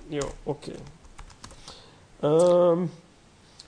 Jó, 0.10 0.28
oké. 0.44 0.72
Okay. 0.72 2.32
Um, 2.32 2.92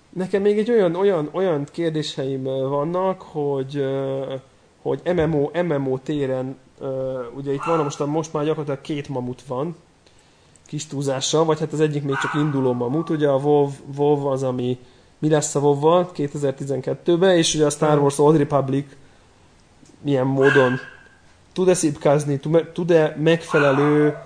nekem 0.10 0.42
még 0.42 0.58
egy 0.58 0.72
olyan, 0.72 0.96
olyan, 0.96 1.30
olyan 1.32 1.68
kérdéseim 1.72 2.44
vannak, 2.44 3.22
hogy, 3.22 3.86
hogy 4.82 5.02
MMO, 5.16 5.50
MMO 5.64 5.98
téren, 5.98 6.58
ugye 7.36 7.54
itt 7.54 7.64
van 7.64 7.84
most, 7.84 8.06
most 8.06 8.34
már 8.34 8.46
gyakorlatilag 8.46 8.82
két 8.82 9.10
mamut 9.10 9.42
van, 9.42 9.76
kis 10.66 10.86
túlzással, 10.86 11.46
vagy 11.46 11.60
hát 11.60 11.74
az 11.74 11.80
egyik 11.80 12.04
még 12.04 12.18
csak 12.18 12.34
induló 12.34 12.74
mamut, 12.74 13.10
ugye 13.10 13.28
a 13.28 13.38
WoW, 13.38 13.70
WoW 13.98 14.28
az, 14.28 14.44
ami 14.44 14.80
mi 15.20 15.30
lesz 15.30 15.56
a 15.56 15.60
WoW-val 15.60 16.12
2012-ben, 16.16 17.38
és 17.38 17.56
ugye 17.56 17.66
a 17.66 17.70
Star 17.70 18.00
Wars 18.00 18.20
Old 18.20 18.38
Republic 18.38 18.86
milyen 20.02 20.26
módon 20.26 20.80
tud-e 21.54 21.74
szipkázni, 21.74 22.40
tud-e 22.74 23.16
megfelelő 23.20 24.18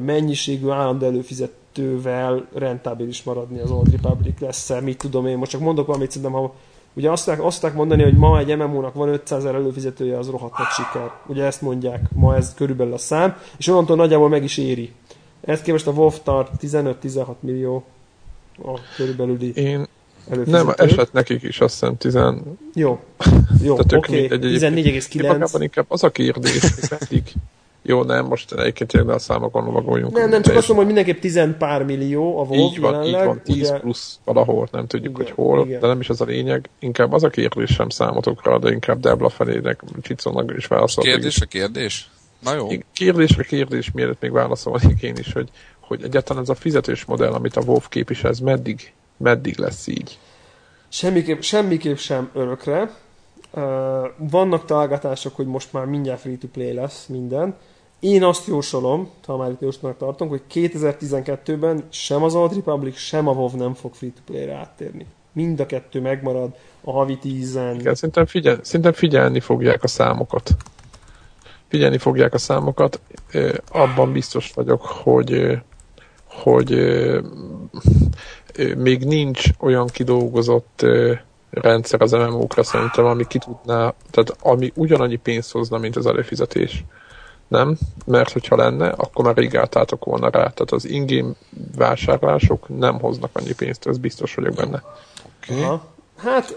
mennyiségű 0.00 0.68
állandó 0.68 1.06
előfizetővel 1.06 2.46
rentábilis 2.54 3.22
maradni 3.22 3.60
az 3.60 3.70
Old 3.70 3.90
Republic 3.90 4.40
lesz-e, 4.40 4.80
mit 4.80 4.98
tudom 4.98 5.26
én, 5.26 5.38
most 5.38 5.50
csak 5.50 5.60
mondok 5.60 5.86
valamit, 5.86 6.10
szerintem 6.10 6.32
ha 6.40 6.54
Ugye 6.94 7.10
azt 7.10 7.28
azt 7.28 7.74
mondani, 7.74 8.02
hogy 8.02 8.16
ma 8.16 8.38
egy 8.38 8.56
MMO-nak 8.56 8.94
van 8.94 9.08
500 9.08 9.38
ezer 9.38 9.54
előfizetője, 9.54 10.18
az 10.18 10.28
rohadt 10.28 10.58
nagy 10.58 10.66
siker. 10.66 11.10
Ugye 11.26 11.44
ezt 11.44 11.60
mondják, 11.60 12.00
ma 12.12 12.36
ez 12.36 12.54
körülbelül 12.54 12.92
a 12.92 12.98
szám, 12.98 13.36
és 13.56 13.68
onnantól 13.68 13.96
nagyjából 13.96 14.28
meg 14.28 14.44
is 14.44 14.58
éri. 14.58 14.92
Ezt 15.40 15.62
képest 15.62 15.86
a 15.86 15.90
WoW 15.90 16.10
tart 16.22 16.50
15-16 16.60 17.26
millió 17.40 17.84
a 18.64 18.78
körülbelüli 18.96 19.52
Én 19.54 19.86
nem, 20.44 20.72
esett 20.76 21.12
nekik 21.12 21.42
is 21.42 21.60
azt 21.60 21.72
hiszem 21.72 21.96
10... 21.96 22.18
Jó, 22.74 23.00
jó, 23.62 23.78
oké, 23.78 23.96
okay. 23.96 24.28
14,9. 24.28 25.56
Inkább 25.60 25.86
az 25.88 26.04
a 26.04 26.10
kérdés, 26.10 26.60
hogy 26.60 26.98
meddig, 27.00 27.32
jó, 27.82 28.02
nem, 28.02 28.26
most 28.26 28.52
egyébként 28.52 28.90
tényleg 28.90 29.14
a 29.14 29.18
számokon 29.18 29.64
lovagoljunk. 29.64 30.12
Nem, 30.12 30.28
nem, 30.28 30.42
csak 30.42 30.56
azt 30.56 30.68
mondom, 30.68 30.86
hogy 30.86 30.94
mindenképp 30.94 31.20
tizen 31.20 31.56
pár 31.58 31.84
millió 31.84 32.38
a 32.38 32.42
WoW 32.42 32.54
így 32.54 32.80
van, 32.80 32.92
jelenleg. 32.92 33.20
Így 33.20 33.26
van, 33.26 33.42
10 33.42 33.68
ugye... 33.68 33.78
plusz 33.78 34.18
valahol, 34.24 34.68
nem 34.72 34.86
tudjuk, 34.86 35.18
igen, 35.18 35.26
hogy 35.26 35.34
hol, 35.44 35.66
igen. 35.66 35.80
de 35.80 35.86
nem 35.86 36.00
is 36.00 36.08
az 36.08 36.20
a 36.20 36.24
lényeg. 36.24 36.68
Inkább 36.78 37.12
az 37.12 37.22
a 37.22 37.28
kérdés 37.28 37.70
sem 37.70 37.88
számotokra, 37.88 38.58
de 38.58 38.70
inkább 38.70 39.00
Debla 39.00 39.28
felének, 39.28 39.82
Csicónak 40.02 40.52
is 40.56 40.66
válaszol. 40.66 41.04
Kérdés 41.04 41.40
a 41.40 41.46
kérdés? 41.46 42.10
Na 42.40 42.54
jó. 42.54 42.68
Kérdés 42.92 43.36
a 43.36 43.42
kérdés, 43.42 43.90
mielőtt 43.90 44.20
még 44.20 44.32
válaszolnék 44.32 45.02
én 45.02 45.16
is, 45.16 45.32
hogy, 45.32 45.48
hogy 45.80 46.02
egyáltalán 46.02 46.42
ez 46.42 46.48
a 46.48 46.54
fizetős 46.54 47.04
modell, 47.04 47.32
amit 47.32 47.56
a 47.56 47.62
WoW 47.66 47.80
képvisel, 47.88 48.30
ez 48.30 48.38
meddig, 48.38 48.92
meddig 49.16 49.58
lesz 49.58 49.86
így? 49.86 50.18
Semmiképp, 50.88 51.40
semmiképp 51.40 51.96
sem 51.96 52.30
örökre. 52.34 52.90
Vannak 54.16 54.64
találgatások, 54.64 55.36
hogy 55.36 55.46
most 55.46 55.72
már 55.72 55.84
mindjárt 55.84 56.20
free-to-play 56.20 56.72
lesz 56.72 57.06
minden. 57.06 57.56
Én 58.00 58.22
azt 58.24 58.46
jósolom, 58.46 59.10
ha 59.26 59.36
már 59.36 59.50
itt 59.50 59.60
jósolnak 59.60 59.98
tartunk, 59.98 60.30
hogy 60.30 60.42
2012-ben 60.52 61.84
sem 61.88 62.22
az 62.22 62.34
Old 62.34 62.54
Republic, 62.54 62.96
sem 62.96 63.28
a 63.28 63.32
WoW 63.32 63.56
nem 63.56 63.74
fog 63.74 63.94
free-to-play-re 63.94 64.54
áttérni. 64.54 65.06
Mind 65.32 65.60
a 65.60 65.66
kettő 65.66 66.00
megmarad 66.00 66.54
a 66.80 66.92
havi 66.92 67.18
tízen. 67.18 67.80
Igen, 67.80 67.94
szerintem, 67.94 68.26
figyel, 68.26 68.58
szerintem 68.62 68.92
figyelni 68.92 69.40
fogják 69.40 69.82
a 69.82 69.88
számokat. 69.88 70.50
Figyelni 71.68 71.98
fogják 71.98 72.34
a 72.34 72.38
számokat. 72.38 73.00
Abban 73.68 74.12
biztos 74.12 74.52
vagyok, 74.52 74.82
hogy 74.82 75.60
hogy 76.26 76.70
még 78.76 79.04
nincs 79.04 79.44
olyan 79.58 79.86
kidolgozott 79.86 80.86
rendszer 81.50 82.02
az 82.02 82.12
MMO-kra 82.12 82.62
szerintem, 82.62 83.04
ami 83.04 83.26
ki 83.26 83.38
tudná, 83.38 83.94
tehát 84.10 84.36
ami 84.42 84.72
ugyanannyi 84.74 85.16
pénzt 85.16 85.52
hozna, 85.52 85.78
mint 85.78 85.96
az 85.96 86.06
előfizetés. 86.06 86.84
Nem, 87.48 87.76
mert 88.06 88.32
hogyha 88.32 88.56
lenne, 88.56 88.88
akkor 88.88 89.24
már 89.24 89.36
rég 89.36 89.56
álltátok 89.56 90.04
volna 90.04 90.30
rá. 90.30 90.40
Tehát 90.40 90.70
az 90.70 90.88
ingame 90.88 91.32
vásárlások 91.76 92.78
nem 92.78 93.00
hoznak 93.00 93.30
annyi 93.32 93.54
pénzt, 93.54 93.86
ez 93.86 93.98
biztos 93.98 94.34
vagyok 94.34 94.54
benne. 94.54 94.82
Okay. 95.48 95.78
Hát, 96.16 96.56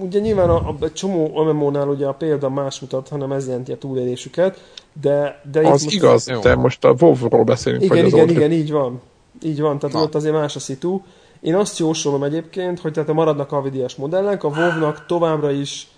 ugye 0.00 0.18
nyilván 0.18 0.50
a, 0.50 0.76
a 0.80 0.92
csomó 0.92 1.42
MMO-nál 1.42 1.88
ugye 1.88 2.06
a 2.06 2.12
példa 2.12 2.48
más 2.48 2.80
mutat, 2.80 3.08
hanem 3.08 3.32
ez 3.32 3.46
jelenti 3.46 3.72
a 3.72 3.78
túlélésüket, 3.78 4.62
de... 5.00 5.42
de 5.52 5.68
az 5.68 5.82
most 5.82 5.94
igaz, 5.94 6.24
de 6.42 6.54
most 6.54 6.84
a 6.84 6.94
WoW-ról 6.98 7.44
beszélünk. 7.44 7.82
Igen, 7.82 7.96
igen, 7.96 8.08
igen, 8.08 8.28
igen, 8.28 8.52
így 8.52 8.70
van. 8.70 9.00
Így 9.42 9.60
van, 9.60 9.78
tehát 9.78 9.96
Na. 9.96 10.02
ott 10.02 10.14
azért 10.14 10.34
más 10.34 10.56
a 10.56 10.58
szitu. 10.58 11.02
Én 11.40 11.54
azt 11.54 11.78
jósolom 11.78 12.22
egyébként, 12.22 12.80
hogy 12.80 12.92
tehát 12.92 13.12
maradnak 13.12 13.52
a 13.52 13.62
vidiás 13.62 13.96
modellek, 13.96 14.44
a 14.44 14.48
WoW-nak 14.48 15.06
továbbra 15.06 15.50
is 15.50 15.88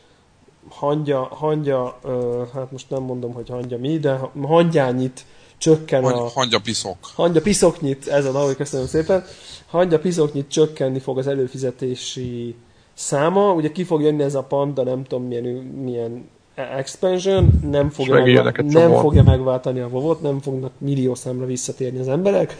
hangya, 0.69 1.29
hangya 1.31 1.99
uh, 2.05 2.12
hát 2.55 2.73
most 2.73 2.91
nem 2.91 3.03
mondom, 3.03 3.33
hogy 3.33 3.49
hangya 3.49 3.79
mi, 3.79 3.99
de 3.99 4.21
hangyányit 4.43 5.25
csökken 5.59 6.05
a... 6.05 6.29
Hangya 6.29 6.61
piszok. 6.61 6.97
Hangya 7.15 7.41
piszoknyit, 7.41 8.09
ez 8.09 8.25
a 8.25 8.39
ahogy 8.39 8.57
köszönöm 8.57 8.87
szépen. 8.87 9.25
Hangya 9.67 9.99
piszoknyit 9.99 10.51
csökkenni 10.51 10.99
fog 10.99 11.19
az 11.19 11.27
előfizetési 11.27 12.55
száma. 12.95 13.53
Ugye 13.53 13.73
ki 13.73 13.85
fog 13.85 14.03
jönni 14.03 14.23
ez 14.23 14.35
a 14.35 14.43
panda, 14.43 14.83
nem 14.83 15.05
tudom 15.05 15.27
milyen, 15.27 15.45
milyen 15.85 16.29
expansion 16.55 17.61
nem 17.71 17.91
fogja, 17.91 18.15
megvál, 18.15 18.53
nem 18.67 18.93
fogja 18.93 19.23
megváltani 19.23 19.81
a 19.81 19.89
vovot, 19.89 20.23
nem 20.23 20.41
fognak 20.41 20.73
millió 20.79 21.15
számra 21.15 21.47
visszatérni 21.47 21.99
az 21.99 22.09
emberek. 22.09 22.57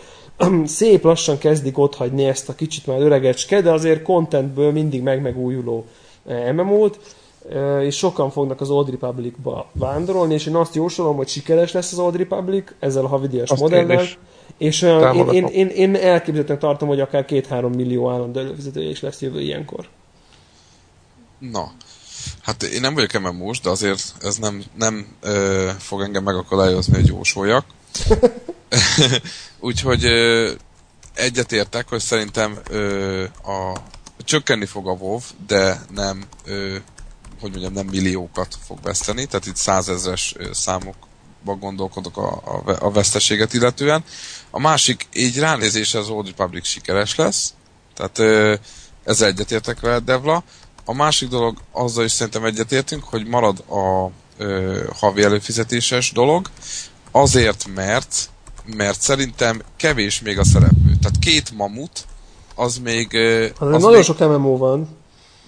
Szép 0.67 1.05
lassan 1.05 1.39
kezdik 1.39 1.79
otthagyni 1.79 2.25
ezt 2.25 2.49
a 2.49 2.55
kicsit 2.55 2.87
már 2.87 3.01
öregecske, 3.01 3.61
de 3.61 3.73
azért 3.73 4.03
contentből 4.03 4.73
mindig 4.73 5.03
meg-megújuló 5.03 5.87
MMO-t, 6.55 6.99
és 7.81 7.97
sokan 7.97 8.31
fognak 8.31 8.61
az 8.61 8.71
Old 8.71 8.91
Republic-ba 8.91 9.71
vándorolni, 9.73 10.35
és 10.35 10.47
én 10.47 10.55
azt 10.55 10.75
jósolom, 10.75 11.17
hogy 11.17 11.29
sikeres 11.29 11.73
lesz 11.73 11.93
az 11.93 11.99
Old 11.99 12.17
Republic 12.17 12.73
ezzel 12.79 13.05
a 13.05 13.09
havidíjas 13.09 13.55
modellel, 13.55 14.07
és 14.59 14.83
én, 14.83 15.29
én, 15.29 15.47
én, 15.47 15.67
én 15.67 15.97
elképzelhetően 15.97 16.59
tartom, 16.59 16.89
hogy 16.89 17.01
akár 17.01 17.25
két-három 17.25 17.73
millió 17.73 18.11
állandó 18.11 18.41
előfizetője 18.41 18.89
is 18.89 19.01
lesz 19.01 19.21
jövő 19.21 19.41
ilyenkor. 19.41 19.89
Na, 21.39 21.73
hát 22.43 22.63
én 22.63 22.81
nem 22.81 22.95
vagyok 22.95 23.21
MMO-s, 23.21 23.61
de 23.61 23.71
azért 23.71 24.15
ez 24.21 24.37
nem, 24.37 24.63
nem 24.75 25.07
ö, 25.21 25.69
fog 25.79 26.01
engem 26.01 26.23
megakadályozni, 26.23 26.95
hogy 26.95 27.07
jósoljak. 27.07 27.65
Úgyhogy 29.61 30.05
ö, 30.05 30.51
egyetértek, 31.15 31.89
hogy 31.89 32.01
szerintem 32.01 32.59
ö, 32.71 33.25
a, 33.25 33.83
csökkenni 34.25 34.67
fog 34.67 34.89
a 34.89 34.93
WoW, 34.93 35.21
de 35.47 35.81
nem 35.95 36.25
ö, 36.45 36.77
hogy 37.41 37.51
mondjam, 37.51 37.73
nem 37.73 37.87
milliókat 37.87 38.59
fog 38.67 38.79
veszteni, 38.83 39.27
tehát 39.27 39.47
itt 39.47 39.57
százezres 39.57 40.35
számokban 40.53 41.59
gondolkodok 41.59 42.17
a, 42.17 42.29
a, 42.29 42.77
a 42.87 42.91
veszteséget 42.91 43.53
illetően. 43.53 44.05
A 44.51 44.61
másik, 44.61 45.09
így 45.13 45.39
ránézésre 45.39 45.99
az 45.99 46.09
Old 46.09 46.27
Republic 46.27 46.67
sikeres 46.67 47.15
lesz, 47.15 47.55
tehát 47.95 48.19
ö, 48.19 48.55
ezzel 49.05 49.29
egyetértek 49.29 49.81
vele, 49.81 49.99
Devla. 49.99 50.43
A 50.85 50.95
másik 50.95 51.29
dolog, 51.29 51.59
azzal 51.73 52.05
is 52.05 52.13
szerintem 52.13 52.45
egyetértünk, 52.45 53.05
hogy 53.05 53.27
marad 53.27 53.65
a 53.69 54.11
ö, 54.37 54.85
havi 54.99 55.23
előfizetéses 55.23 56.13
dolog, 56.13 56.51
azért, 57.11 57.67
mert 57.75 58.31
mert 58.77 59.01
szerintem 59.01 59.61
kevés 59.77 60.21
még 60.21 60.39
a 60.39 60.45
szereplő. 60.45 60.97
Tehát 61.01 61.19
két 61.21 61.51
mamut, 61.57 62.05
az 62.55 62.79
még... 62.79 63.15
Az, 63.59 63.67
az 63.67 63.83
nagyon 63.83 63.93
még... 63.93 64.03
sok 64.03 64.19
MMO 64.19 64.57
van. 64.57 64.99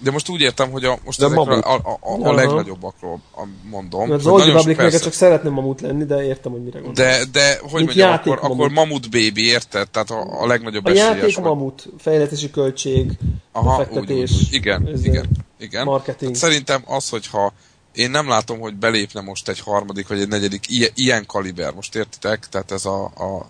De 0.03 0.11
most 0.11 0.29
úgy 0.29 0.41
értem, 0.41 0.71
hogy 0.71 0.83
a, 0.83 0.97
most 1.05 1.21
a, 1.21 1.27
a, 1.27 1.73
a, 1.73 1.99
a, 2.01 2.27
a 2.27 2.33
legnagyobbakról 2.33 3.21
mondom. 3.69 4.07
Mert 4.07 4.19
az 4.19 4.27
Old 4.27 4.45
Republic 4.45 5.01
csak 5.01 5.13
szeretne 5.13 5.49
mamut 5.49 5.81
lenni, 5.81 6.05
de 6.05 6.23
értem, 6.23 6.51
hogy 6.51 6.63
mire 6.63 6.79
gondolsz. 6.79 6.97
De, 6.97 7.25
de 7.31 7.57
hogy 7.61 7.73
Mint 7.73 7.85
mondjam, 7.85 8.11
akkor, 8.11 8.39
mamut. 8.41 8.57
akkor 8.57 8.71
mamut 8.71 9.09
baby, 9.09 9.45
érted? 9.45 9.89
Tehát 9.89 10.09
a, 10.09 10.41
a 10.41 10.47
legnagyobb 10.47 10.85
a 10.85 10.89
esélyes. 10.89 11.07
Játék 11.07 11.39
mamut, 11.39 11.89
fejletési 11.97 12.51
költség, 12.51 13.11
Aha, 13.51 13.77
befektetés. 13.77 14.31
Úgy, 14.31 14.37
úgy, 14.39 14.47
úgy. 14.47 14.53
Igen, 14.53 14.97
igen, 15.03 15.25
igen. 15.59 15.85
Marketing. 15.85 16.31
Hát 16.31 16.39
szerintem 16.39 16.83
az, 16.85 17.09
hogyha 17.09 17.53
én 17.93 18.11
nem 18.11 18.27
látom, 18.27 18.59
hogy 18.59 18.75
belépne 18.75 19.21
most 19.21 19.49
egy 19.49 19.59
harmadik 19.59 20.07
vagy 20.07 20.19
egy 20.19 20.27
negyedik 20.27 20.69
ilyen, 20.69 20.91
ilyen 20.95 21.25
kaliber, 21.25 21.73
most 21.73 21.95
értitek? 21.95 22.47
Tehát 22.49 22.71
ez 22.71 22.85
a, 22.85 23.03
a 23.03 23.49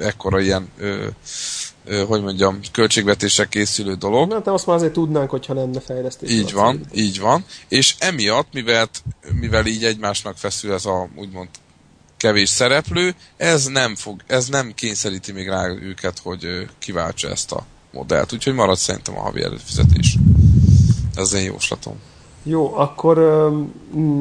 ekkora 0.00 0.40
ilyen 0.40 0.68
ö, 0.78 1.06
hogy 2.06 2.22
mondjam, 2.22 2.60
költségvetésre 2.72 3.44
készülő 3.48 3.94
dolog. 3.94 4.28
Na, 4.28 4.40
de 4.40 4.50
azt 4.50 4.66
már 4.66 4.76
azért 4.76 4.92
tudnánk, 4.92 5.30
hogyha 5.30 5.54
lenne 5.54 5.80
fejlesztés. 5.80 6.30
Így 6.30 6.52
van, 6.52 6.80
cég. 6.90 7.04
így 7.04 7.20
van. 7.20 7.44
És 7.68 7.94
emiatt, 7.98 8.52
mivel, 8.52 8.88
mivel 9.40 9.66
így 9.66 9.84
egymásnak 9.84 10.36
feszül 10.36 10.72
ez 10.72 10.84
a 10.84 11.08
úgymond 11.16 11.48
kevés 12.16 12.48
szereplő, 12.48 13.14
ez 13.36 13.66
nem, 13.66 13.96
fog, 13.96 14.20
ez 14.26 14.48
nem 14.48 14.74
kényszeríti 14.74 15.32
még 15.32 15.48
rá 15.48 15.68
őket, 15.68 16.18
hogy 16.18 16.68
kiváltsa 16.78 17.28
ezt 17.28 17.52
a 17.52 17.66
modellt. 17.92 18.32
Úgyhogy 18.32 18.54
marad 18.54 18.76
szerintem 18.76 19.18
a 19.18 19.20
havi 19.20 19.42
előfizetés. 19.42 20.16
Ez 21.14 21.22
az 21.22 21.32
én 21.32 21.44
jóslatom. 21.44 22.00
Jó, 22.46 22.74
akkor 22.74 23.16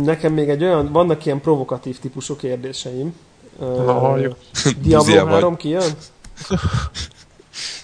nekem 0.04 0.34
még 0.34 0.50
egy 0.50 0.64
olyan, 0.64 0.92
vannak 0.92 1.26
ilyen 1.26 1.42
provokatív 1.42 2.00
típusú 2.00 2.36
kérdéseim. 2.36 3.16
Na, 3.60 4.18
jó. 4.18 4.32
Diablo 4.82 5.26
3 5.26 5.56
kijön? 5.56 5.92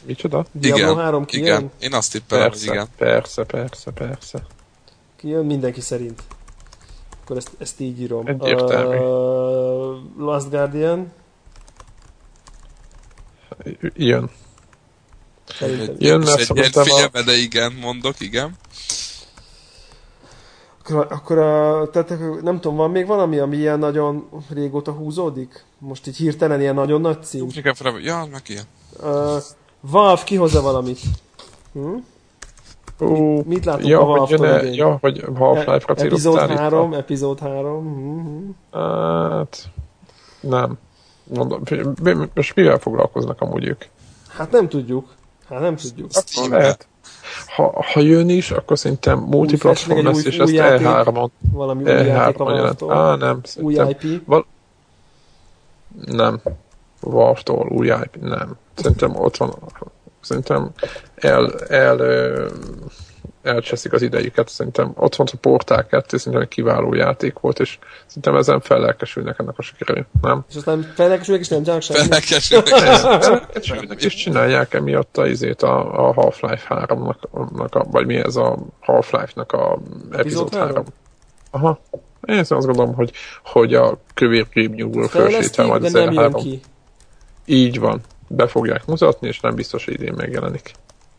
Micsoda? 0.05 0.45
Diablo 0.51 0.91
igen, 0.91 0.97
3 0.97 1.25
kijön? 1.25 1.45
Igen, 1.45 1.71
én 1.79 1.93
azt 1.93 2.11
tippelem, 2.11 2.49
hogy 2.49 2.63
igen. 2.63 2.87
Persze, 2.97 3.43
persze, 3.43 3.91
persze. 3.91 4.45
Kijön 5.15 5.45
mindenki 5.45 5.81
szerint. 5.81 6.23
Akkor 7.23 7.37
ezt, 7.37 7.49
ezt 7.57 7.79
így 7.79 8.01
írom. 8.01 8.27
Egyértelmű. 8.27 8.97
Uh, 8.97 10.25
Last 10.25 10.49
Guardian? 10.49 11.11
Jön. 13.93 14.29
Szerintem. 15.59 15.95
Jön, 15.99 16.19
mert 16.19 16.57
egy 16.57 16.71
figyelme, 16.71 17.21
de 17.25 17.37
igen, 17.37 17.73
mondok, 17.73 18.19
igen. 18.19 18.55
Akkor, 20.89 21.07
akkor 21.09 21.37
a, 21.37 21.89
tehát 21.89 22.41
nem 22.41 22.59
tudom, 22.59 22.77
van 22.77 22.91
még 22.91 23.07
valami, 23.07 23.37
ami 23.37 23.57
ilyen 23.57 23.79
nagyon 23.79 24.29
régóta 24.49 24.91
húzódik? 24.91 25.63
Most 25.77 26.07
így 26.07 26.15
hirtelen 26.15 26.61
ilyen 26.61 26.75
nagyon 26.75 27.01
nagy 27.01 27.23
cím? 27.23 27.47
Ja, 28.01 28.27
meg 28.31 28.41
ilyen. 28.47 28.63
Uh, 29.03 29.41
Valve 29.79 30.23
kihozza 30.23 30.61
valamit. 30.61 30.99
Hm? 31.73 31.95
Uh, 32.99 33.45
Mit 33.45 33.65
látunk 33.65 33.87
ja, 33.87 33.99
a 33.99 34.05
Valve-tól 34.05 34.47
Ja, 34.47 34.97
hogy 35.01 35.23
Half-Life-ra 35.35 35.93
e- 35.95 36.05
Epizód 36.05 36.39
3, 36.39 36.93
epizód 36.93 37.39
3. 37.39 37.83
Mm-hmm. 37.83 38.49
Hát, 38.71 39.69
nem. 40.39 40.77
Mondom, 41.23 41.61
most 42.33 42.55
mivel 42.55 42.77
foglalkoznak 42.77 43.41
amúgy 43.41 43.65
ők? 43.65 43.83
Hát 44.27 44.51
nem 44.51 44.69
tudjuk. 44.69 45.07
Hát 45.49 45.59
nem 45.59 45.75
tudjuk. 45.75 46.09
Akkor 46.13 46.49
lehet. 46.49 46.87
Ha, 47.55 47.85
ha 47.93 47.99
jön 47.99 48.29
is, 48.29 48.51
akkor 48.51 48.77
szerintem 48.77 49.19
multiplatform 49.19 50.05
lesz, 50.05 50.25
és 50.25 50.37
ezt 50.37 50.53
E3-on. 50.55 51.29
Valami 51.51 51.83
új 51.83 51.89
játék 51.89 52.39
a 52.39 52.55
jelent. 52.55 52.83
Á, 52.89 53.15
nem. 53.15 53.41
Új 53.59 53.73
IP? 53.73 54.25
Val- 54.25 54.45
nem. 56.05 56.41
Valve-tól 56.99 57.67
új 57.69 57.87
IP, 57.87 58.15
nem. 58.21 58.57
Szerintem 58.75 59.15
ott 59.15 59.37
van, 59.37 59.53
szerintem 60.21 60.69
el, 61.15 61.53
el, 61.67 62.01
elcseszik 63.41 63.93
az 63.93 64.01
idejüket, 64.01 64.49
szerintem 64.49 64.91
ott 64.95 65.15
van 65.15 65.27
a 65.31 65.37
Portál 65.41 65.85
2, 65.87 66.17
szerintem 66.17 66.41
egy 66.41 66.47
kiváló 66.47 66.93
játék 66.93 67.39
volt, 67.39 67.59
és 67.59 67.77
szerintem 68.05 68.35
ezen 68.35 68.61
fellelkesülnek 68.61 69.39
ennek 69.39 69.57
a 69.57 69.61
sikerül, 69.61 70.05
nem? 70.21 70.45
És 70.49 70.55
aztán 70.55 70.91
fellelkesülnek, 70.95 71.43
és 71.43 71.49
nem 71.49 71.63
csinálnak 71.63 72.21
semmit. 73.61 74.03
és 74.03 74.15
csinálják 74.15 74.73
emiatt 74.73 75.17
a, 75.17 75.27
izét 75.27 75.61
a, 75.61 76.07
a 76.07 76.13
Half-Life 76.13 76.85
3-nak, 76.89 77.71
a, 77.71 77.83
vagy 77.83 78.05
mi 78.05 78.15
ez 78.15 78.35
a 78.35 78.57
Half-Life-nak 78.79 79.51
a 79.51 79.79
epizód 80.11 80.55
3. 80.55 80.83
Aha. 81.51 81.79
Én 82.27 82.39
azt 82.39 82.49
gondolom, 82.49 82.93
hogy, 82.93 83.11
hogy 83.43 83.73
a 83.73 83.99
kövér 84.13 84.47
nyúl 84.53 85.07
felsétel 85.07 85.65
majd 85.65 85.83
az 85.83 85.91
nem 85.91 86.11
jön 86.11 86.33
ki. 86.33 86.61
Így 87.45 87.79
van. 87.79 88.01
Be 88.27 88.47
fogják 88.47 88.85
mutatni, 88.85 89.27
és 89.27 89.39
nem 89.39 89.55
biztos, 89.55 89.85
hogy 89.85 89.93
idén 89.93 90.13
megjelenik. 90.13 90.71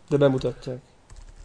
De 0.08 0.16
bemutatják. 0.16 0.78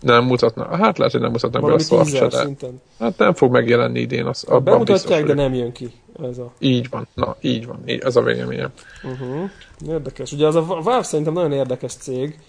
Nem 0.05 0.23
mutatnak. 0.23 0.75
Hát 0.75 0.97
lehet, 0.97 1.11
hogy 1.13 1.21
nem 1.21 1.31
mutatnak 1.31 1.61
Valami 1.61 1.83
be 1.89 1.97
a 1.97 2.03
szart 2.03 2.59
de... 2.59 2.67
Hát 2.99 3.17
nem 3.17 3.33
fog 3.33 3.51
megjelenni 3.51 3.99
idén. 3.99 4.25
Az, 4.25 4.43
abban 4.43 4.63
bemutatják, 4.63 5.19
biztos, 5.19 5.35
de 5.35 5.41
nem 5.41 5.53
jön 5.53 5.71
ki. 5.71 5.91
Ez 6.23 6.37
a... 6.37 6.51
Így 6.59 6.89
van. 6.89 7.07
Na, 7.13 7.35
így 7.41 7.65
van. 7.65 7.79
Így, 7.85 8.01
ez 8.03 8.15
a 8.15 8.21
véleményem. 8.21 8.71
Uh-huh. 9.03 9.49
Érdekes. 9.87 10.31
Ugye 10.31 10.47
az 10.47 10.55
a 10.55 10.65
Valve 10.65 11.03
szerintem 11.03 11.33
nagyon 11.33 11.51
érdekes 11.51 11.93
cég. 11.93 12.39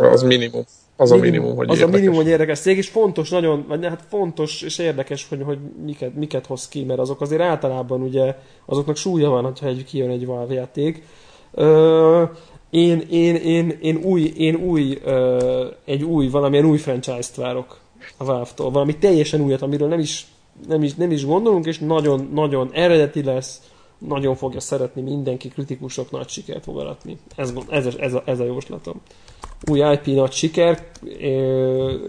Az 0.00 0.22
minimum. 0.22 0.64
Az 0.96 1.10
minimum, 1.10 1.28
a 1.28 1.30
minimum, 1.30 1.56
hogy 1.56 1.68
Az 1.68 1.78
érdekes. 1.78 1.94
a 1.94 1.98
minimum, 1.98 2.16
hogy 2.16 2.30
érdekes 2.30 2.58
cég, 2.58 2.76
és 2.76 2.88
fontos, 2.88 3.30
nagyon, 3.30 3.64
vagy 3.68 3.86
hát 3.86 4.04
fontos 4.08 4.62
és 4.62 4.78
érdekes, 4.78 5.28
hogy, 5.28 5.42
hogy 5.42 5.58
miket, 5.84 6.14
miket 6.14 6.46
hoz 6.46 6.68
ki, 6.68 6.84
mert 6.84 7.00
azok 7.00 7.20
azért 7.20 7.40
általában 7.40 8.02
ugye, 8.02 8.36
azoknak 8.66 8.96
súlya 8.96 9.30
van, 9.30 9.44
hogyha 9.44 9.66
egy 9.66 9.84
kijön 9.84 10.10
egy 10.10 10.26
Valve 10.26 10.54
játék. 10.54 11.02
Ö, 11.52 12.22
én, 12.70 13.00
én, 13.10 13.34
én, 13.34 13.78
én 13.80 13.96
új, 13.96 14.22
én 14.22 14.54
új 14.54 14.98
ö, 15.04 15.66
egy 15.84 16.02
új, 16.02 16.28
valamilyen 16.28 16.64
új 16.64 16.78
franchise-t 16.78 17.34
várok 17.34 17.78
a 18.16 18.24
Valve-tól. 18.24 18.70
Valami 18.70 18.96
teljesen 18.96 19.40
újat, 19.40 19.62
amiről 19.62 19.88
nem 19.88 19.98
is, 19.98 20.26
nem 20.68 20.82
is, 20.82 20.94
nem 20.94 21.10
is 21.10 21.24
gondolunk, 21.24 21.66
és 21.66 21.78
nagyon-nagyon 21.78 22.70
eredeti 22.72 23.22
lesz, 23.22 23.60
nagyon 23.98 24.36
fogja 24.36 24.60
szeretni 24.60 25.02
mindenki, 25.02 25.48
kritikusok 25.48 26.10
nagy 26.10 26.28
sikert 26.28 26.64
fog 26.64 26.78
aratni. 26.78 27.18
Ez, 27.36 27.52
ez, 27.68 27.86
ez, 27.98 28.14
a, 28.14 28.22
ez 28.24 28.40
a 28.40 28.44
jóslatom. 28.44 29.00
Új 29.70 29.78
IP 29.78 30.06
nagy 30.06 30.32
siker, 30.32 30.86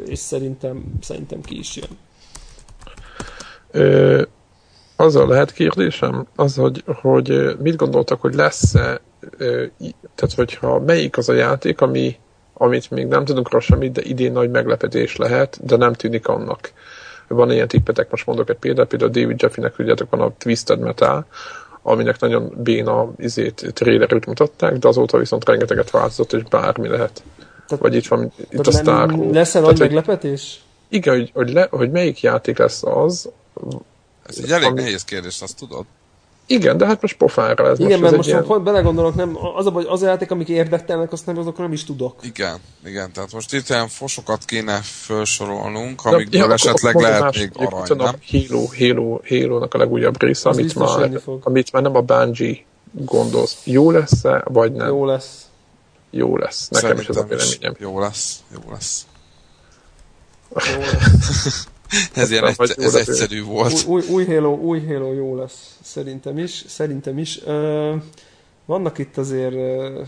és 0.06 0.20
szerintem, 0.20 0.84
szerintem 1.02 1.42
ki 1.42 1.58
is 1.58 1.76
jön. 1.76 1.98
Ö, 3.72 4.22
azzal 4.96 5.28
lehet 5.28 5.54
kérdésem, 5.54 6.28
az, 6.36 6.56
hogy, 6.56 6.84
hogy 6.86 7.56
mit 7.60 7.76
gondoltak, 7.76 8.22
hogy 8.22 8.34
lesz-e 8.34 9.02
tehát 10.16 10.34
hogyha 10.36 10.80
melyik 10.80 11.18
az 11.18 11.30
a 11.30 11.34
játék, 11.34 11.82
ami, 11.82 12.16
amit 12.54 12.90
még 12.90 13.08
nem 13.08 13.26
tudunk 13.26 13.50
róla 13.50 13.64
semmit, 13.64 13.92
de 13.92 14.02
idén 14.02 14.32
nagy 14.32 14.50
meglepetés 14.50 15.16
lehet, 15.16 15.60
de 15.66 15.76
nem 15.76 15.94
tűnik 15.94 16.28
annak. 16.28 16.72
Van 17.28 17.52
ilyen 17.52 17.68
tippetek, 17.68 18.10
most 18.10 18.26
mondok 18.26 18.50
egy 18.50 18.56
példát, 18.56 18.88
például 18.88 19.12
David 19.12 19.42
Jeffy-nek 19.42 19.76
tudjátok, 19.76 20.10
van 20.10 20.22
a 20.22 20.34
Twisted 20.38 20.80
Metal, 20.80 21.26
aminek 21.82 22.20
nagyon 22.20 22.54
béna 22.58 23.12
izét, 23.18 23.72
trailerét 23.74 24.26
mutatták, 24.26 24.78
de 24.78 24.88
azóta 24.88 25.18
viszont 25.18 25.46
rengeteget 25.46 25.90
változott, 25.90 26.34
és 26.34 26.44
bármi 26.44 26.88
lehet. 26.88 27.24
Tehát, 27.68 27.84
Vagy 27.84 27.96
itt 27.96 28.08
van 28.08 28.32
itt 28.50 28.68
a 28.68 28.72
Star 28.72 29.14
Lesz-e 29.32 29.60
nagy 29.60 29.80
meglepetés? 29.80 30.62
Igen, 30.90 31.16
hogy, 31.16 31.32
hogy, 31.34 31.54
le, 31.54 31.68
hogy 31.70 31.92
melyik 31.92 32.22
játék 32.22 32.58
lesz 32.58 32.84
az, 32.84 33.30
Ez 34.26 34.38
egy 34.44 34.52
elég 34.52 34.68
ami... 34.68 34.82
nehéz 34.82 35.04
kérdés, 35.04 35.42
azt 35.42 35.58
tudod? 35.58 35.86
Igen, 36.52 36.78
de 36.78 36.86
hát 36.86 37.02
most 37.02 37.18
pofára 37.18 37.70
ez 37.70 37.80
Igen, 37.80 37.90
most 37.90 38.02
mert 38.02 38.16
most 38.16 38.28
ilyen... 38.28 38.64
belegondolok, 38.64 39.16
nem, 39.16 39.38
az 39.56 39.66
a, 39.66 39.84
az 39.88 40.02
a 40.02 40.06
játék, 40.06 40.32
amik 40.32 40.48
érdektelnek, 40.48 41.12
azt 41.12 41.26
nem, 41.26 41.38
azokra 41.38 41.64
nem 41.64 41.74
is 41.74 41.84
tudok. 41.84 42.16
Igen, 42.24 42.58
igen, 42.86 43.12
tehát 43.12 43.34
most 43.34 43.54
itt 43.54 43.70
ilyen 43.70 43.88
fosokat 43.88 44.46
kéne 44.46 44.80
felsorolnunk, 44.82 46.06
amikből 46.06 46.42
ja, 46.42 46.54
esetleg 46.54 46.96
lehet 46.96 47.22
más, 47.22 47.38
még 47.38 47.52
arany, 47.54 47.84
nem? 47.88 48.00
A 48.00 48.14
Halo, 48.32 48.66
Halo, 48.78 49.20
Halo-nak 49.28 49.74
a 49.74 49.78
legújabb 49.78 50.22
része, 50.22 50.50
amit 50.50 50.76
már, 50.76 51.22
amit 51.42 51.72
már 51.72 51.82
nem 51.82 51.96
a 51.96 52.02
Bungie 52.02 52.58
gondolsz. 52.92 53.62
Jó 53.64 53.92
lesz-e, 53.92 54.44
vagy 54.46 54.72
nem? 54.72 54.88
Jó 54.88 55.06
lesz. 55.06 55.46
Jó 56.10 56.38
lesz. 56.38 56.70
Nekem 56.70 56.90
Szerintem 56.90 57.12
is 57.12 57.18
ez 57.18 57.24
a 57.24 57.28
véleményem. 57.28 57.76
Jó 57.80 58.00
lesz, 58.00 58.40
jó 58.54 58.72
lesz. 58.72 59.06
Jó 60.54 60.80
lesz. 60.80 61.68
Ez 62.14 62.32
ilyen 62.32 62.46
egy, 62.46 62.74
ez 62.78 62.96
egyszerű 62.96 63.44
volt. 63.44 63.86
Új, 63.88 64.04
új, 64.10 64.26
Halo, 64.26 64.56
új 64.56 64.86
Halo 64.86 65.14
jó 65.14 65.36
lesz, 65.36 65.78
szerintem 65.82 66.38
is. 66.38 66.64
Szerintem 66.68 67.18
is. 67.18 67.40
Uh, 67.46 67.94
vannak 68.66 68.98
itt 68.98 69.18
azért... 69.18 69.54
Uh, 69.54 70.08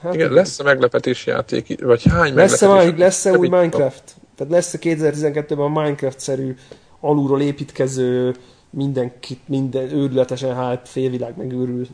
hát 0.00 0.14
Igen, 0.14 0.32
lesz-e 0.32 0.62
meglepetés 0.62 1.26
játék, 1.26 1.84
vagy 1.84 2.02
hány 2.08 2.34
lesz-e 2.34 2.66
meglepetés? 2.66 2.98
Lesz-e 2.98 3.38
új 3.38 3.48
Minecraft? 3.48 4.02
Tehát 4.36 4.52
lesz-e 4.52 4.78
2012-ben 4.80 5.58
a 5.58 5.68
Minecraft-szerű 5.68 6.54
alulról 7.00 7.40
építkező 7.40 8.34
mindenkit, 8.70 9.40
minden 9.48 9.92
őrületesen 9.92 10.54
hát 10.54 10.88
félvilág 10.88 11.36
megőrül 11.36 11.86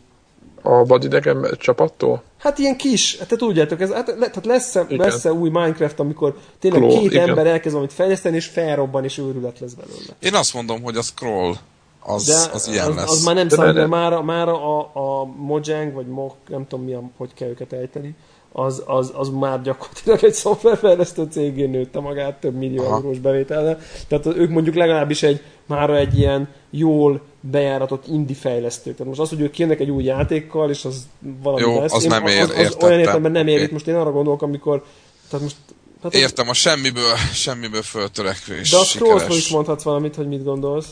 a 0.63 0.85
vadidegen 0.85 1.47
csapattól? 1.59 2.23
Hát 2.39 2.59
ilyen 2.59 2.77
kis, 2.77 3.19
hát 3.19 3.29
te 3.29 3.37
tudjátok, 3.37 3.81
ez, 3.81 3.93
hát, 3.93 4.05
tehát 4.05 4.47
lesz-e, 4.47 4.87
lesz-e 4.89 5.33
új 5.33 5.49
Minecraft, 5.49 6.01
amikor 6.01 6.37
tényleg 6.59 6.81
Claw, 6.81 6.99
két 6.99 7.11
igen. 7.11 7.29
ember 7.29 7.47
elkezd 7.47 7.75
valamit 7.75 7.95
fejleszteni, 7.95 8.37
és 8.37 8.47
felrobban, 8.47 9.05
és 9.05 9.19
őrület 9.19 9.59
lesz 9.59 9.73
belőle. 9.73 10.17
Én 10.21 10.35
azt 10.35 10.55
mondom, 10.55 10.83
hogy 10.83 10.97
a 10.97 11.03
scroll 11.03 11.55
az, 12.01 12.25
De 12.25 12.51
az 12.53 12.69
ilyen 12.69 12.87
az, 12.87 12.95
lesz. 12.95 13.11
Az 13.11 13.25
már 13.25 13.35
nem 13.35 13.49
számít, 13.49 13.75
de 13.75 13.87
már, 13.87 14.23
már 14.23 14.49
a, 14.49 14.79
a 14.81 15.25
Mojang, 15.25 15.93
vagy 15.93 16.07
Mo, 16.07 16.31
nem 16.49 16.67
tudom 16.67 16.85
mi, 16.85 16.97
hogy 17.17 17.35
kell 17.35 17.49
őket 17.49 17.73
ejteni, 17.73 18.15
az, 18.59 18.83
az, 18.87 19.13
az 19.15 19.29
már 19.29 19.63
gyakorlatilag 19.63 20.25
egy 20.25 20.33
szoftverfejlesztő 20.35 21.27
cégé 21.31 21.67
nőtte 21.67 22.01
magát 22.01 22.41
több 22.41 22.55
millió 22.55 22.85
Aha. 22.85 22.95
eurós 22.95 23.19
bevételre. 23.19 23.79
Tehát 24.09 24.27
ők 24.27 24.51
mondjuk 24.51 24.75
legalábbis 24.75 25.23
egy, 25.23 25.43
már 25.67 25.91
egy 25.91 26.19
ilyen 26.19 26.49
jól 26.71 27.21
bejáratott 27.41 28.07
indie 28.07 28.37
fejlesztők. 28.37 28.97
Tehát 28.97 29.09
most 29.09 29.21
az, 29.21 29.29
hogy 29.29 29.41
ők 29.41 29.51
kijönnek 29.51 29.81
egy 29.81 29.91
új 29.91 30.05
játékkal, 30.05 30.71
és 30.71 30.85
az 30.85 31.07
valami 31.43 31.63
Jó, 31.63 31.81
lesz. 31.81 31.93
az 31.93 32.03
én, 32.03 32.09
nem 32.09 32.27
ér, 32.27 32.43
az, 32.43 32.51
az 32.51 32.77
olyan 32.81 32.99
értelemben 32.99 33.33
nem 33.33 33.47
ér. 33.47 33.63
Itt 33.63 33.73
most 33.73 33.87
én 33.87 33.95
arra 33.95 34.13
gondolok, 34.13 34.43
amikor 34.43 34.85
tehát 35.29 35.45
most 35.45 35.57
Hát 36.03 36.15
Értem, 36.15 36.49
a 36.49 36.53
semmiből, 36.53 37.17
semmiből 37.33 37.83
föltörekvés. 37.83 38.71
De 38.71 38.77
a 38.77 38.85
scrolls 38.85 39.37
is 39.37 39.49
mondhatsz 39.49 39.83
valamit, 39.83 40.15
hogy 40.15 40.29
mit 40.29 40.45
gondolsz. 40.45 40.87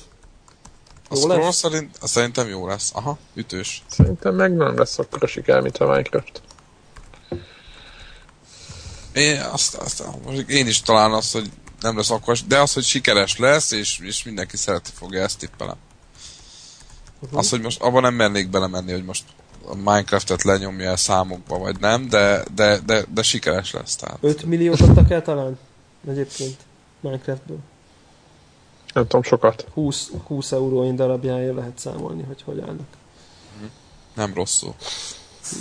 A 1.09 1.15
Scrolls 1.15 1.55
szerint, 1.55 1.99
szerintem 2.03 2.49
jó 2.49 2.67
lesz. 2.67 2.91
Aha, 2.95 3.19
ütős. 3.35 3.83
Szerintem 3.87 4.35
meg 4.35 4.57
nem 4.57 4.79
lesz 4.79 4.99
akkor 4.99 5.23
a 5.23 5.27
siker, 5.27 5.61
mint 5.61 5.77
a 5.77 5.87
Minecraft. 5.87 6.43
Én, 9.17 9.41
azt, 9.41 9.75
azt, 9.75 10.05
most 10.25 10.49
én 10.49 10.67
is 10.67 10.81
talán 10.81 11.13
azt, 11.13 11.33
hogy 11.33 11.51
nem 11.81 11.97
lesz 11.97 12.11
akkor, 12.11 12.39
de 12.49 12.59
az, 12.59 12.73
hogy 12.73 12.83
sikeres 12.83 13.39
lesz, 13.39 13.71
és, 13.71 13.99
és 14.03 14.25
mindenki 14.25 14.57
szereti 14.57 14.91
fogja, 14.95 15.23
ezt 15.23 15.39
tippelem. 15.39 15.77
Uh-huh. 17.21 17.39
Az, 17.39 17.51
hogy 17.51 17.61
most 17.61 17.81
abban 17.81 18.03
nem 18.03 18.15
mernék 18.15 18.51
belemenni, 18.51 18.93
hogy 18.93 19.05
most 19.05 19.25
a 19.67 19.75
Minecraftet 19.75 20.43
lenyomja 20.43 20.89
el 20.89 20.97
számokba, 20.97 21.59
vagy 21.59 21.81
nem, 21.81 22.09
de, 22.09 22.45
de, 22.55 22.79
de, 22.79 23.05
de 23.15 23.23
sikeres 23.23 23.73
lesz. 23.73 23.97
Tehát. 23.97 24.19
5 24.21 24.45
milliót 24.45 24.81
adtak 24.81 25.11
el 25.11 25.23
talán? 25.23 25.59
Egyébként 26.09 26.57
Minecraftből. 27.01 27.59
Nem 28.95 29.07
tudom, 29.07 29.23
sokat. 29.23 29.67
20, 29.75 30.11
20 30.27 30.53
euró 30.53 30.93
darabjáért 30.93 31.55
lehet 31.55 31.79
számolni, 31.79 32.23
hogy 32.23 32.43
hogy 32.43 32.61
állnak. 32.61 32.87
Nem 34.15 34.35
rosszul. 34.35 34.75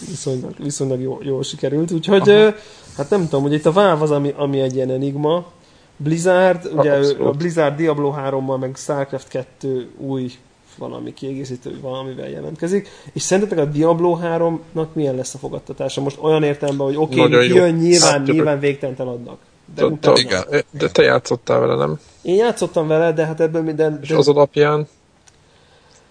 Viszonylag, 0.07 0.55
viszonylag 0.57 1.01
jól, 1.01 1.23
jól 1.23 1.43
sikerült, 1.43 1.91
úgyhogy 1.91 2.29
Aha. 2.29 2.53
Hát 2.97 3.09
nem 3.09 3.23
tudom, 3.23 3.41
hogy 3.41 3.53
itt 3.53 3.65
a 3.65 3.71
Valve 3.71 4.03
az, 4.03 4.11
ami, 4.11 4.33
ami 4.37 4.59
egy 4.59 4.75
ilyen 4.75 4.89
enigma. 4.89 5.45
Blizzard, 5.97 6.69
ugye 6.75 6.91
Abszolút. 6.91 7.27
a 7.27 7.31
Blizzard 7.31 7.75
Diablo 7.75 8.13
3-mal, 8.17 8.59
meg 8.59 8.75
Starcraft 8.75 9.27
2 9.27 9.89
új 9.97 10.31
valami 10.77 11.13
kiegészítő 11.13 11.79
valamivel 11.81 12.29
jelentkezik, 12.29 12.89
és 13.13 13.21
szerintetek 13.21 13.65
a 13.65 13.67
Diablo 13.67 14.19
3-nak 14.23 14.87
milyen 14.93 15.15
lesz 15.15 15.33
a 15.33 15.37
fogadtatása? 15.37 16.01
Most 16.01 16.17
olyan 16.21 16.43
értelemben, 16.43 16.85
hogy 16.85 16.97
oké, 16.97 17.19
okay, 17.19 17.47
jön, 17.47 17.73
nyilván, 17.73 18.11
hát, 18.11 18.25
nyilván 18.25 18.59
végtelen 18.59 18.95
adnak. 18.97 19.37
De, 19.75 19.87
te, 19.99 20.11
igen, 20.15 20.43
de 20.71 20.89
te 20.89 21.03
játszottál 21.03 21.59
vele, 21.59 21.75
nem? 21.75 21.99
Én 22.21 22.35
játszottam 22.35 22.87
vele, 22.87 23.13
de 23.13 23.25
hát 23.25 23.41
ebből 23.41 23.61
minden... 23.61 23.99
És 24.01 24.11
az 24.11 24.27
alapján 24.27 24.87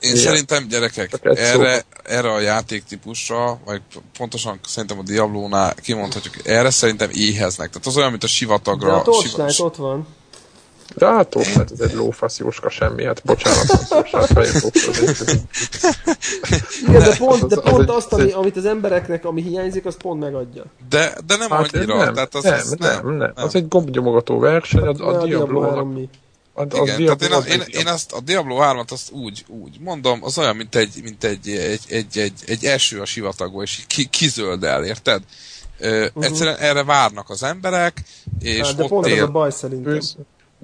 én 0.05 0.11
Igen. 0.11 0.23
szerintem, 0.23 0.69
gyerekek, 0.69 1.11
erre, 1.23 1.85
erre 2.03 2.33
a 2.33 2.41
játéktípusra, 2.41 3.59
vagy 3.65 3.83
pontosan 4.19 4.61
szerintem 4.67 4.99
a 4.99 5.03
Diablo-nál 5.03 5.75
kimondhatjuk, 5.75 6.35
erre 6.49 6.71
szerintem 6.71 7.11
éheznek. 7.13 7.69
Tehát 7.69 7.87
az 7.87 7.97
olyan, 7.97 8.11
mint 8.11 8.25
a 8.25 8.27
sivatagra. 8.27 8.89
De 8.89 8.95
a 8.95 9.03
Torchlight 9.03 9.53
siva... 9.53 9.69
ott 9.69 9.77
van. 9.77 10.07
De 10.97 11.07
hát 11.07 11.35
ott, 11.35 11.45
hát 11.45 11.71
ez 11.71 11.81
egy 11.81 11.95
lófasz 11.95 12.39
Jóska 12.39 12.71
semmi, 12.71 13.05
hát 13.05 13.23
bocsánat, 13.25 13.89
Igen, 16.89 17.01
de 17.01 17.17
pont, 17.17 17.47
de 17.47 17.61
pont 17.61 17.91
azt, 17.91 18.13
ami, 18.13 18.31
amit 18.31 18.57
az 18.57 18.65
embereknek, 18.65 19.25
ami 19.25 19.43
hiányzik, 19.43 19.87
azt 19.87 19.97
pont 19.97 20.21
megadja. 20.21 20.65
De, 20.89 21.17
de 21.27 21.37
nem 21.37 21.51
hát 21.51 21.75
annyira. 21.75 21.97
Nem, 21.97 22.15
tehát 22.15 22.35
az, 22.35 22.43
nem, 22.43 22.55
az 22.55 22.75
nem, 22.79 23.07
nem, 23.07 23.15
nem, 23.17 23.33
Az 23.35 23.55
egy 23.55 23.69
gombnyomogató 23.69 24.39
verseny, 24.39 24.87
a, 24.87 25.07
a, 25.07 25.21
a 25.21 25.25
Diablo-nak 25.25 26.09
a, 26.57 26.63
a 26.63 26.83
Igen, 26.83 26.97
Diablo 26.97 27.29
tehát 27.29 27.47
én, 27.47 27.61
én, 27.61 27.81
én, 27.81 27.87
azt, 27.87 28.13
a 28.13 28.21
Diablo 28.21 28.57
3-at 28.61 28.93
azt 28.93 29.11
úgy, 29.11 29.45
úgy 29.49 29.81
mondom, 29.81 30.25
az 30.25 30.39
olyan, 30.39 30.57
mint 30.57 30.75
egy, 30.75 31.01
mint 31.03 31.25
egy, 31.25 31.49
egy, 31.49 31.81
egy, 31.89 32.19
egy, 32.19 32.33
egy 32.47 32.65
eső 32.65 33.01
a 33.01 33.05
sivatagból, 33.05 33.63
és 33.63 33.85
ki, 33.87 34.05
kizöld 34.05 34.65
el, 34.65 34.85
érted? 34.85 35.23
Ö, 35.79 36.05
uh-huh. 36.05 36.25
Egyszerűen 36.25 36.57
erre 36.57 36.85
várnak 36.85 37.31
az 37.31 37.43
emberek, 37.43 38.03
és 38.41 38.61
hát, 38.61 38.77
de 38.77 38.83
ott 38.83 38.89
pont 38.89 39.07
él... 39.07 39.17
ez 39.17 39.23
a 39.23 39.31
baj 39.31 39.51
szerintem 39.51 40.01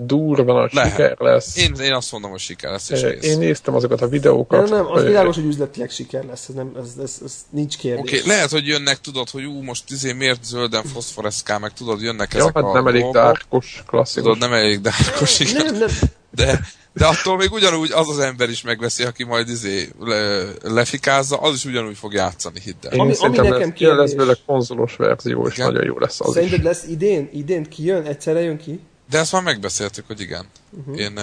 durva 0.06 0.52
nagy 0.52 0.72
Lehet. 0.72 0.90
siker 0.90 1.16
lesz. 1.18 1.56
Én, 1.56 1.74
én 1.74 1.92
azt 1.92 2.12
mondom, 2.12 2.30
hogy 2.30 2.40
siker 2.40 2.70
lesz. 2.70 2.90
És 2.90 3.02
én 3.02 3.38
néztem 3.38 3.74
azokat 3.74 4.00
a 4.00 4.08
videókat. 4.08 4.68
Nem, 4.68 4.76
nem, 4.76 4.86
az 4.86 5.04
világos, 5.04 5.34
hogy 5.34 5.44
üzletileg 5.44 5.90
siker 5.90 6.24
lesz, 6.24 6.48
ez, 6.48 6.54
nem, 6.54 6.72
ez, 6.76 6.92
ez, 7.02 7.20
ez 7.24 7.34
nincs 7.50 7.76
kérdés. 7.76 8.00
Oké, 8.00 8.18
okay, 8.18 8.28
lehet, 8.28 8.50
hogy 8.50 8.66
jönnek, 8.66 9.00
tudod, 9.00 9.30
hogy 9.30 9.44
ú, 9.44 9.62
most 9.62 9.90
izé 9.90 10.12
miért 10.12 10.44
zölden 10.44 10.84
foszforeszkál, 10.84 11.58
meg 11.58 11.72
tudod, 11.72 12.02
jönnek 12.02 12.32
ja, 12.32 12.38
ezek 12.40 12.54
hát 12.54 12.64
a 12.64 12.72
nem 12.72 12.86
elég 12.86 13.04
dárkos, 13.12 13.82
klasszikus. 13.86 14.22
Tudod, 14.22 14.38
nem 14.38 14.52
elég 14.52 14.80
dárkos, 14.80 15.40
igen. 15.40 15.64
Nem, 15.64 15.76
nem. 15.76 15.88
De, 16.30 16.60
de 16.92 17.06
attól 17.06 17.36
még 17.36 17.52
ugyanúgy 17.52 17.90
az 17.92 18.08
az 18.08 18.18
ember 18.18 18.48
is 18.48 18.62
megveszi, 18.62 19.04
aki 19.04 19.24
majd 19.24 19.48
izé 19.48 19.88
le, 20.00 20.44
lefikázza, 20.62 21.36
az 21.36 21.54
is 21.54 21.64
ugyanúgy 21.64 21.96
fog 21.96 22.12
játszani, 22.12 22.60
hidd 22.64 22.86
el. 22.86 22.92
Én 22.92 23.00
ami, 23.00 23.14
ami 23.18 23.36
nekem 23.36 23.52
lesz, 23.52 23.72
kérdés... 23.74 23.98
lesz 23.98 24.14
vele 24.14 24.34
konzolos 24.46 24.96
verzió, 24.96 25.46
és 25.46 25.54
Igen? 25.54 25.72
nagyon 25.72 25.84
jó 25.84 25.98
lesz 25.98 26.20
az 26.20 26.32
Szerinted 26.32 26.58
is. 26.58 26.64
lesz 26.64 26.84
idén? 26.88 27.28
Idén 27.32 27.64
kijön? 27.64 28.04
Egyszerre 28.04 28.40
jön 28.40 28.56
ki? 28.56 28.80
De 29.10 29.18
ezt 29.18 29.32
már 29.32 29.42
megbeszéltük, 29.42 30.06
hogy 30.06 30.20
igen. 30.20 30.46
Uh-huh. 30.70 31.00
Én, 31.00 31.18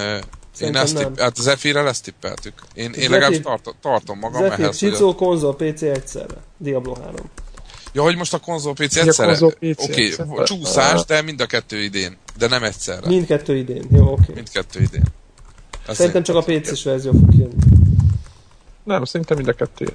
én 0.60 0.76
ezt 0.76 0.96
tipp, 0.96 1.20
hát 1.20 1.38
az 1.38 1.44
Zephyr-rel 1.44 1.88
ezt 1.88 2.04
tippeltük. 2.04 2.54
Én, 2.74 2.94
én 2.94 3.10
legalábbis 3.10 3.40
tartom, 3.40 3.74
tartom 3.82 4.20
magam 4.20 4.42
Zephyr, 4.42 4.64
ehhez. 4.64 4.78
Zephyr, 4.78 5.16
konzol, 5.16 5.56
PC 5.56 5.82
egyszerre. 5.82 6.38
Diablo 6.58 6.94
3. 6.94 7.16
Ja, 7.94 8.02
hogy 8.02 8.16
most 8.16 8.34
a 8.34 8.38
konzol 8.38 8.74
PC 8.74 8.96
egyszerre? 8.96 9.38
Oké, 9.46 9.76
okay, 9.78 10.16
csúszás, 10.44 11.06
de 11.06 11.22
mind 11.22 11.42
a 11.42 11.46
kettő 11.46 11.84
idén. 11.84 12.18
De 12.38 12.48
nem 12.48 12.64
egyszerre. 12.64 13.08
Mindkettő 13.08 13.56
idén, 13.56 13.88
jó, 13.92 14.02
oké. 14.02 14.22
Okay. 14.22 14.36
Mindkettő 14.36 14.82
idén. 14.82 15.04
Azt 15.86 15.98
Szerintem 15.98 16.24
csak 16.24 16.36
a 16.36 16.42
PC-s 16.42 16.84
verzió 16.84 17.12
fog 17.12 17.30
kijönni. 17.30 17.56
Nem, 18.84 19.04
szerintem 19.04 19.38
mind 19.38 19.50
a 19.50 19.54
kettő. 19.54 19.94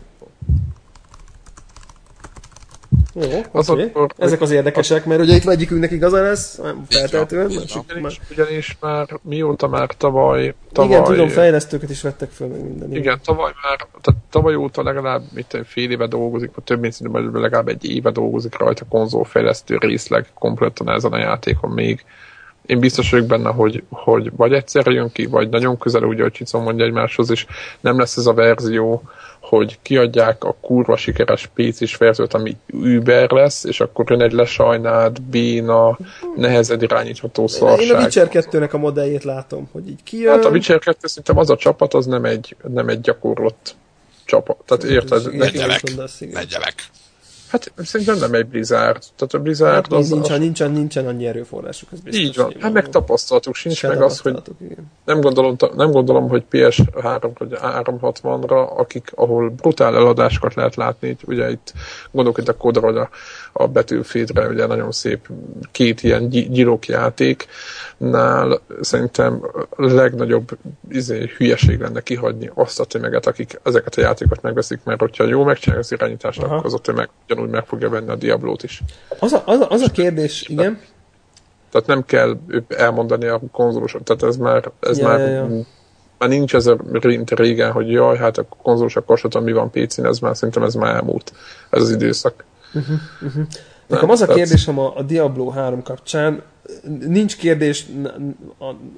Jó, 3.15 3.41
az 3.53 3.71
okay. 3.71 3.85
akkor, 3.85 4.11
Ezek 4.19 4.41
az 4.41 4.51
érdekesek, 4.51 5.05
mert 5.05 5.21
ugye 5.21 5.35
itt 5.35 5.49
egyikünknek 5.49 5.91
igaza 5.91 6.23
lesz, 6.23 6.61
feltehetően. 6.89 7.47
Ugyanis, 7.47 8.21
ugyanis 8.31 8.77
már 8.81 9.09
mióta 9.23 9.69
már 9.69 9.89
tavaly, 9.97 10.55
tavaly... 10.73 10.91
Igen, 10.91 11.05
tudom, 11.05 11.29
fejlesztőket 11.29 11.91
is 11.91 12.03
vettek 12.03 12.31
föl 12.31 12.49
meg 12.49 12.65
minden. 12.65 12.95
Igen, 12.95 13.21
tavaly 13.25 13.53
már, 13.63 13.87
tehát 14.01 14.21
tavaly 14.31 14.55
óta 14.55 14.83
legalább 14.83 15.23
mit 15.35 15.59
fél 15.65 15.91
éve 15.91 16.07
dolgozik, 16.07 16.51
vagy 16.55 16.65
több 16.65 16.81
mint 16.81 16.93
szerintem 16.93 17.41
legalább 17.41 17.69
egy 17.69 17.85
éve 17.85 18.11
dolgozik 18.11 18.59
rajta 18.59 18.85
konzolfejlesztő 18.89 19.77
részleg 19.81 20.27
kompletten 20.35 20.91
ezen 20.91 21.13
a 21.13 21.19
játékon 21.19 21.71
még. 21.71 22.05
Én 22.67 22.79
biztos 22.79 23.11
vagyok 23.11 23.27
benne, 23.27 23.51
hogy, 23.51 23.83
hogy 23.89 24.31
vagy 24.37 24.53
egyszer 24.53 24.87
jön 24.87 25.11
ki, 25.13 25.27
vagy 25.27 25.49
nagyon 25.49 25.79
közel, 25.79 26.03
ugye, 26.03 26.23
hogy 26.23 26.33
Csicom 26.33 26.63
mondja 26.63 26.85
egymáshoz, 26.85 27.31
és 27.31 27.47
nem 27.81 27.99
lesz 27.99 28.17
ez 28.17 28.27
a 28.27 28.35
verzió, 28.35 29.03
hogy 29.57 29.79
kiadják 29.83 30.45
a 30.45 30.57
kurva 30.61 30.97
sikeres 30.97 31.51
PC-s 31.55 31.97
verziót, 31.97 32.35
ami 32.35 32.57
Uber 32.73 33.31
lesz, 33.31 33.65
és 33.65 33.81
akkor 33.81 34.11
jön 34.11 34.23
egy 34.23 34.33
lesajnált, 34.33 35.23
béna, 35.23 35.99
nehezen 36.37 36.83
irányítható 36.83 37.47
szarság. 37.47 37.87
Én 37.87 37.95
a 37.95 37.99
Witcher 37.99 38.29
2-nek 38.33 38.71
a 38.71 38.77
modelljét 38.77 39.25
látom, 39.25 39.69
hogy 39.73 39.89
így 39.89 40.03
kijön. 40.03 40.33
Hát 40.33 40.45
a 40.45 40.49
Witcher 40.49 40.79
2 40.79 41.07
szerintem 41.07 41.39
az 41.39 41.51
a 41.51 41.57
csapat, 41.57 41.95
az 41.95 42.07
nem 42.07 42.25
egy, 42.25 42.57
nem 42.69 42.89
egy 42.89 43.01
gyakorlott 43.01 43.75
csapat. 44.25 44.57
Tehát 44.67 44.85
érted? 44.85 45.35
Negyelek. 45.35 45.83
Negyelek. 46.33 46.75
Hát 47.53 47.73
szerintem 47.77 48.19
nem 48.19 48.35
egy 48.35 48.47
Blizzard. 48.47 49.03
Tehát 49.17 49.35
a 49.35 49.39
Blizzard 49.39 49.75
hát, 49.75 49.93
az... 49.93 50.09
Nincsen, 50.09 50.35
az... 50.35 50.41
nincsen, 50.41 50.71
nincsen 50.71 51.07
annyi 51.07 51.27
erőforrásuk, 51.27 51.89
ez 51.93 52.01
biztos. 52.01 52.23
Így 52.23 52.37
van. 52.37 52.55
Hát 52.61 52.73
meg 52.73 52.89
tapasztalatuk 52.89 53.55
sincs, 53.55 53.87
meg 53.87 54.03
az, 54.03 54.19
hogy 54.19 54.37
nem 55.05 55.21
gondolom, 55.21 55.57
nem 55.77 55.91
gondolom, 55.91 56.29
hogy 56.29 56.45
PS3 56.51 57.31
vagy 57.39 57.59
360-ra, 57.63 58.77
akik, 58.77 59.13
ahol 59.15 59.51
brutál 59.51 59.97
eladásokat 59.97 60.55
lehet 60.55 60.75
látni, 60.75 61.17
ugye 61.25 61.51
itt 61.51 61.73
gondolok 62.11 62.39
itt 62.39 62.49
a 62.49 62.57
kodra, 62.57 62.81
vagy 62.81 62.97
a, 62.97 63.09
a 63.53 63.67
Battlefieldre, 63.67 64.49
ugye 64.49 64.67
nagyon 64.67 64.93
szép 64.93 65.29
két 65.71 66.03
ilyen 66.03 66.29
gyilokjáték, 66.29 67.47
nál 67.97 68.61
szerintem 68.81 69.41
a 69.71 69.83
legnagyobb 69.83 70.59
izé, 70.91 71.31
hülyeség 71.37 71.81
lenne 71.81 72.01
kihagyni 72.01 72.51
azt 72.55 72.81
a 72.81 72.85
tömeget, 72.85 73.27
akik 73.27 73.61
ezeket 73.63 73.95
a 73.95 74.01
játékokat 74.01 74.43
megveszik, 74.43 74.81
mert 74.85 75.01
hogyha 75.01 75.25
jó 75.25 75.45
megcsinálja 75.45 75.83
az 75.83 75.93
irányítást, 75.93 76.43
Aha. 76.43 76.55
akkor 76.55 76.67
az 76.67 76.75
a 76.75 76.79
tömeg 76.79 77.09
ugyanúgy 77.25 77.42
meg 77.49 77.67
fogja 77.67 77.89
venni 77.89 78.11
a 78.11 78.17
Diablót 78.17 78.63
is. 78.63 78.83
Az 79.19 79.33
a, 79.33 79.43
az 79.47 79.61
a, 79.61 79.71
az 79.71 79.81
a 79.81 79.91
kérdés, 79.91 80.49
igen. 80.49 80.81
Tehát 81.71 81.87
nem 81.87 82.05
kell 82.05 82.39
elmondani 82.69 83.27
a 83.27 83.41
konzolosot, 83.53 84.05
tehát 84.05 84.23
ez 84.23 84.37
már, 84.37 84.71
ez 84.81 84.99
ja, 84.99 85.07
már, 85.07 85.19
ja, 85.19 85.27
ja. 85.27 85.49
már 86.19 86.29
nincs 86.29 86.55
ez 86.55 86.67
a 86.67 86.77
régen, 87.29 87.73
hogy 87.73 87.91
jaj, 87.91 88.17
hát 88.17 88.39
a 88.39 88.47
konzolos 88.63 88.97
akkor 88.97 89.19
sem 89.19 89.43
mi 89.43 89.53
van 89.53 89.71
PC-n, 89.71 90.07
ez 90.07 90.19
már 90.19 90.37
szerintem 90.37 90.63
ez 90.63 90.75
már 90.75 90.95
elmúlt, 90.95 91.33
ez 91.71 91.83
az 91.83 91.91
időszak. 91.91 92.45
Uh-huh, 92.75 92.97
uh-huh. 93.23 93.47
Nekem 93.87 94.11
az 94.11 94.21
a 94.21 94.27
kérdésem 94.27 94.79
a, 94.79 94.97
a 94.97 95.03
Diablo 95.03 95.49
3 95.49 95.83
kapcsán, 95.83 96.43
nincs 97.07 97.37
kérdés 97.37 97.87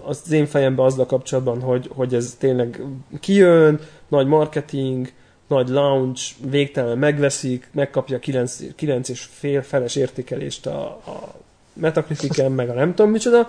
az 0.05 0.33
én 0.33 0.47
fejemben 0.47 0.85
azzal 0.85 1.07
kapcsolatban, 1.07 1.61
hogy, 1.61 1.91
hogy 1.95 2.15
ez 2.15 2.35
tényleg 2.39 2.83
kijön, 3.21 3.81
nagy 4.09 4.27
marketing, 4.27 5.09
nagy 5.49 5.69
launch, 5.69 6.33
végtelen 6.51 6.99
megveszik, 6.99 7.69
megkapja 7.73 8.19
9, 8.19 8.57
9 8.77 9.09
és 9.09 9.29
feles 9.63 9.97
értékelést 9.97 10.67
a, 10.67 10.87
a 10.87 11.35
Metacritic-en, 11.73 12.53
meg 12.53 12.69
a 12.69 12.73
nem 12.73 12.95
tudom 12.95 13.11
micsoda, 13.11 13.49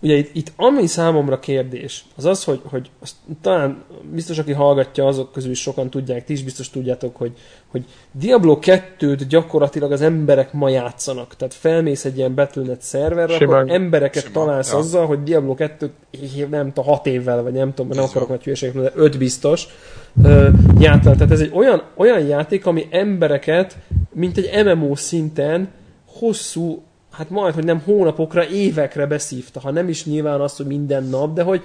Ugye 0.00 0.16
itt, 0.16 0.30
itt 0.32 0.52
ami 0.56 0.86
számomra 0.86 1.38
kérdés, 1.38 2.04
az 2.16 2.24
az, 2.24 2.44
hogy, 2.44 2.60
hogy 2.64 2.90
azt, 3.00 3.14
talán 3.40 3.82
biztos, 4.10 4.38
aki 4.38 4.52
hallgatja, 4.52 5.06
azok 5.06 5.32
közül 5.32 5.50
is 5.50 5.60
sokan 5.60 5.90
tudják, 5.90 6.24
ti 6.24 6.32
is 6.32 6.42
biztos 6.44 6.70
tudjátok, 6.70 7.16
hogy, 7.16 7.32
hogy 7.66 7.84
Diablo 8.12 8.58
2-t 8.60 9.24
gyakorlatilag 9.28 9.92
az 9.92 10.00
emberek 10.00 10.52
ma 10.52 10.68
játszanak. 10.68 11.36
Tehát 11.36 11.54
felmész 11.54 12.04
egy 12.04 12.16
ilyen 12.16 12.34
Battle.net 12.34 12.82
szerverre, 12.82 13.36
Simán. 13.36 13.60
akkor 13.60 13.74
embereket 13.74 14.22
Simán. 14.22 14.46
találsz 14.46 14.72
ja. 14.72 14.78
azzal, 14.78 15.06
hogy 15.06 15.22
Diablo 15.22 15.54
2 15.54 15.90
nem 16.50 16.72
tudom, 16.72 16.90
6 16.90 17.06
évvel, 17.06 17.42
vagy 17.42 17.52
nem 17.52 17.74
tudom, 17.74 17.96
nem 17.96 18.04
akarok 18.04 18.28
nagy 18.28 18.42
hülyeséget 18.42 18.82
de 18.82 18.92
5 18.94 19.18
biztos 19.18 19.66
játszott. 20.78 21.14
Tehát 21.14 21.30
ez 21.30 21.40
egy 21.40 21.52
olyan, 21.54 21.82
olyan 21.96 22.26
játék, 22.26 22.66
ami 22.66 22.86
embereket, 22.90 23.76
mint 24.12 24.36
egy 24.36 24.64
MMO 24.64 24.96
szinten 24.96 25.70
hosszú 26.06 26.82
hát 27.12 27.30
majd, 27.30 27.54
hogy 27.54 27.64
nem 27.64 27.82
hónapokra, 27.84 28.48
évekre 28.48 29.06
beszívta, 29.06 29.60
ha 29.60 29.70
nem 29.70 29.88
is 29.88 30.04
nyilván 30.04 30.40
az, 30.40 30.56
hogy 30.56 30.66
minden 30.66 31.04
nap, 31.04 31.34
de 31.34 31.42
hogy 31.42 31.62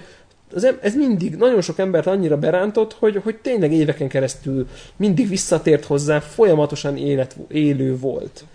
az, 0.54 0.76
ez 0.82 0.96
mindig 0.96 1.36
nagyon 1.36 1.62
sok 1.62 1.80
embert 1.80 2.08
annyira 2.08 2.38
berántott, 2.38 2.94
hogy, 2.94 3.20
hogy 3.24 3.36
tényleg 3.36 3.74
éveken 3.74 4.08
keresztül 4.08 4.68
mindig 4.96 5.30
visszatért 5.30 5.86
hozzá, 5.86 6.20
folyamatosan 6.20 6.98
élet, 6.98 7.38
élő 7.48 7.98
volt. 7.98 8.46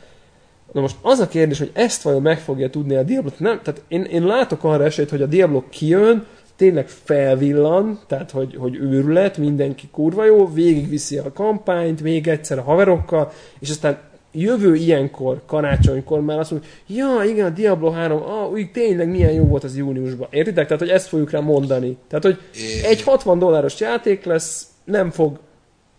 Na 0.73 0.81
most 0.81 0.97
az 1.03 1.19
a 1.19 1.29
kérdés, 1.29 1.59
hogy 1.59 1.71
ezt 1.73 2.03
vajon 2.03 2.23
meg 2.23 2.39
fogja 2.39 2.71
tudni 2.71 2.95
a 2.95 3.03
Diablo, 3.03 3.31
nem, 3.39 3.61
tehát 3.63 3.83
én, 3.89 4.03
én 4.03 4.25
látok 4.25 4.65
arra 4.65 4.85
esélyt, 4.85 5.11
hogy 5.11 5.23
a 5.23 5.27
Diablo 5.27 5.63
kijön, 5.69 6.27
tényleg 6.57 6.89
felvillan, 6.89 8.01
tehát 8.07 8.31
hogy, 8.31 8.57
hogy 8.57 8.77
őrület, 8.77 9.39
mindenki 9.39 9.89
kurva 9.93 10.25
jó, 10.25 10.53
végigviszi 10.53 11.19
a 11.19 11.33
kampányt, 11.33 12.03
még 12.03 12.29
egyszer 12.29 12.59
a 12.59 12.63
haverokkal, 12.63 13.33
és 13.59 13.71
aztán 13.71 13.99
jövő 14.33 14.75
ilyenkor, 14.75 15.43
karácsonykor 15.47 16.21
már 16.21 16.39
azt 16.39 16.51
mondjuk, 16.51 16.73
ja, 16.87 17.23
igen, 17.27 17.47
a 17.47 17.51
Diablo 17.51 17.91
3, 17.91 18.23
ah, 18.23 18.51
úgy 18.51 18.71
tényleg 18.71 19.09
milyen 19.09 19.33
jó 19.33 19.45
volt 19.45 19.65
az 19.65 19.77
júniusban. 19.77 20.29
Értitek? 20.31 20.65
Tehát, 20.65 20.83
hogy 20.83 20.91
ezt 20.91 21.09
fogjuk 21.09 21.31
rá 21.31 21.41
mondani. 21.41 21.97
Tehát, 22.09 22.25
hogy 22.25 22.39
é. 22.55 22.87
egy 22.87 23.03
60 23.03 23.39
dolláros 23.39 23.81
játék 23.81 24.25
lesz, 24.25 24.67
nem 24.85 25.11
fog 25.11 25.39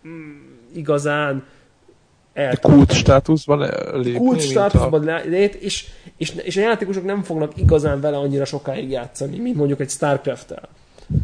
mm, 0.08 0.32
igazán 0.76 1.44
kult 2.62 2.92
státuszban 2.92 3.60
lépni. 3.94 4.14
Kult 4.14 4.42
státuszban 4.42 5.08
a... 5.08 5.22
lét, 5.26 5.56
és, 5.56 5.86
és, 6.18 6.34
és 6.44 6.58
a 6.58 6.62
játékosok 6.62 7.06
nem 7.06 7.24
fognak 7.24 7.52
igazán 7.58 8.02
vele 8.02 8.18
annyira 8.18 8.46
sokáig 8.46 8.90
játszani, 8.90 9.38
mint 9.38 9.56
mondjuk 9.56 9.80
egy 9.80 9.90
Starcraft-tel. 9.90 10.70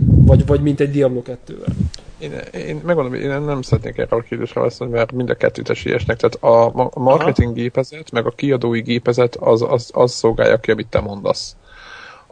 Vagy, 0.05 0.45
vagy 0.45 0.61
mint 0.61 0.79
egy 0.79 0.91
Diablo 0.91 1.21
2-vel. 1.25 1.71
Én, 2.19 2.31
én 2.53 2.81
megmondom, 2.85 3.13
én 3.13 3.41
nem 3.41 3.61
szeretnék 3.61 3.97
erre 3.97 4.15
a 4.15 4.21
kérdésre 4.21 4.59
válaszolni, 4.59 4.93
mert 4.93 5.11
mind 5.11 5.29
a 5.29 5.35
kettőt 5.35 5.69
esélyesnek. 5.69 6.17
Tehát 6.17 6.35
a, 6.35 6.85
a 6.89 6.99
marketing 6.99 7.47
Aha. 7.47 7.55
gépezet, 7.55 8.11
meg 8.11 8.25
a 8.25 8.31
kiadói 8.31 8.81
gépezet 8.81 9.35
az, 9.35 9.61
az, 9.61 9.89
az 9.93 10.11
szolgálja 10.11 10.57
ki, 10.57 10.71
amit 10.71 10.87
te 10.87 10.99
mondasz. 10.99 11.55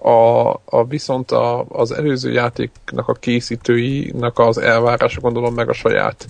A, 0.01 0.49
a 0.65 0.85
viszont 0.87 1.31
a, 1.31 1.65
az 1.69 1.91
előző 1.91 2.31
játéknak 2.31 3.07
a 3.07 3.13
készítőinek 3.13 4.39
az 4.39 4.57
elvárása 4.57 5.21
gondolom 5.21 5.53
meg 5.53 5.69
a 5.69 5.73
saját 5.73 6.27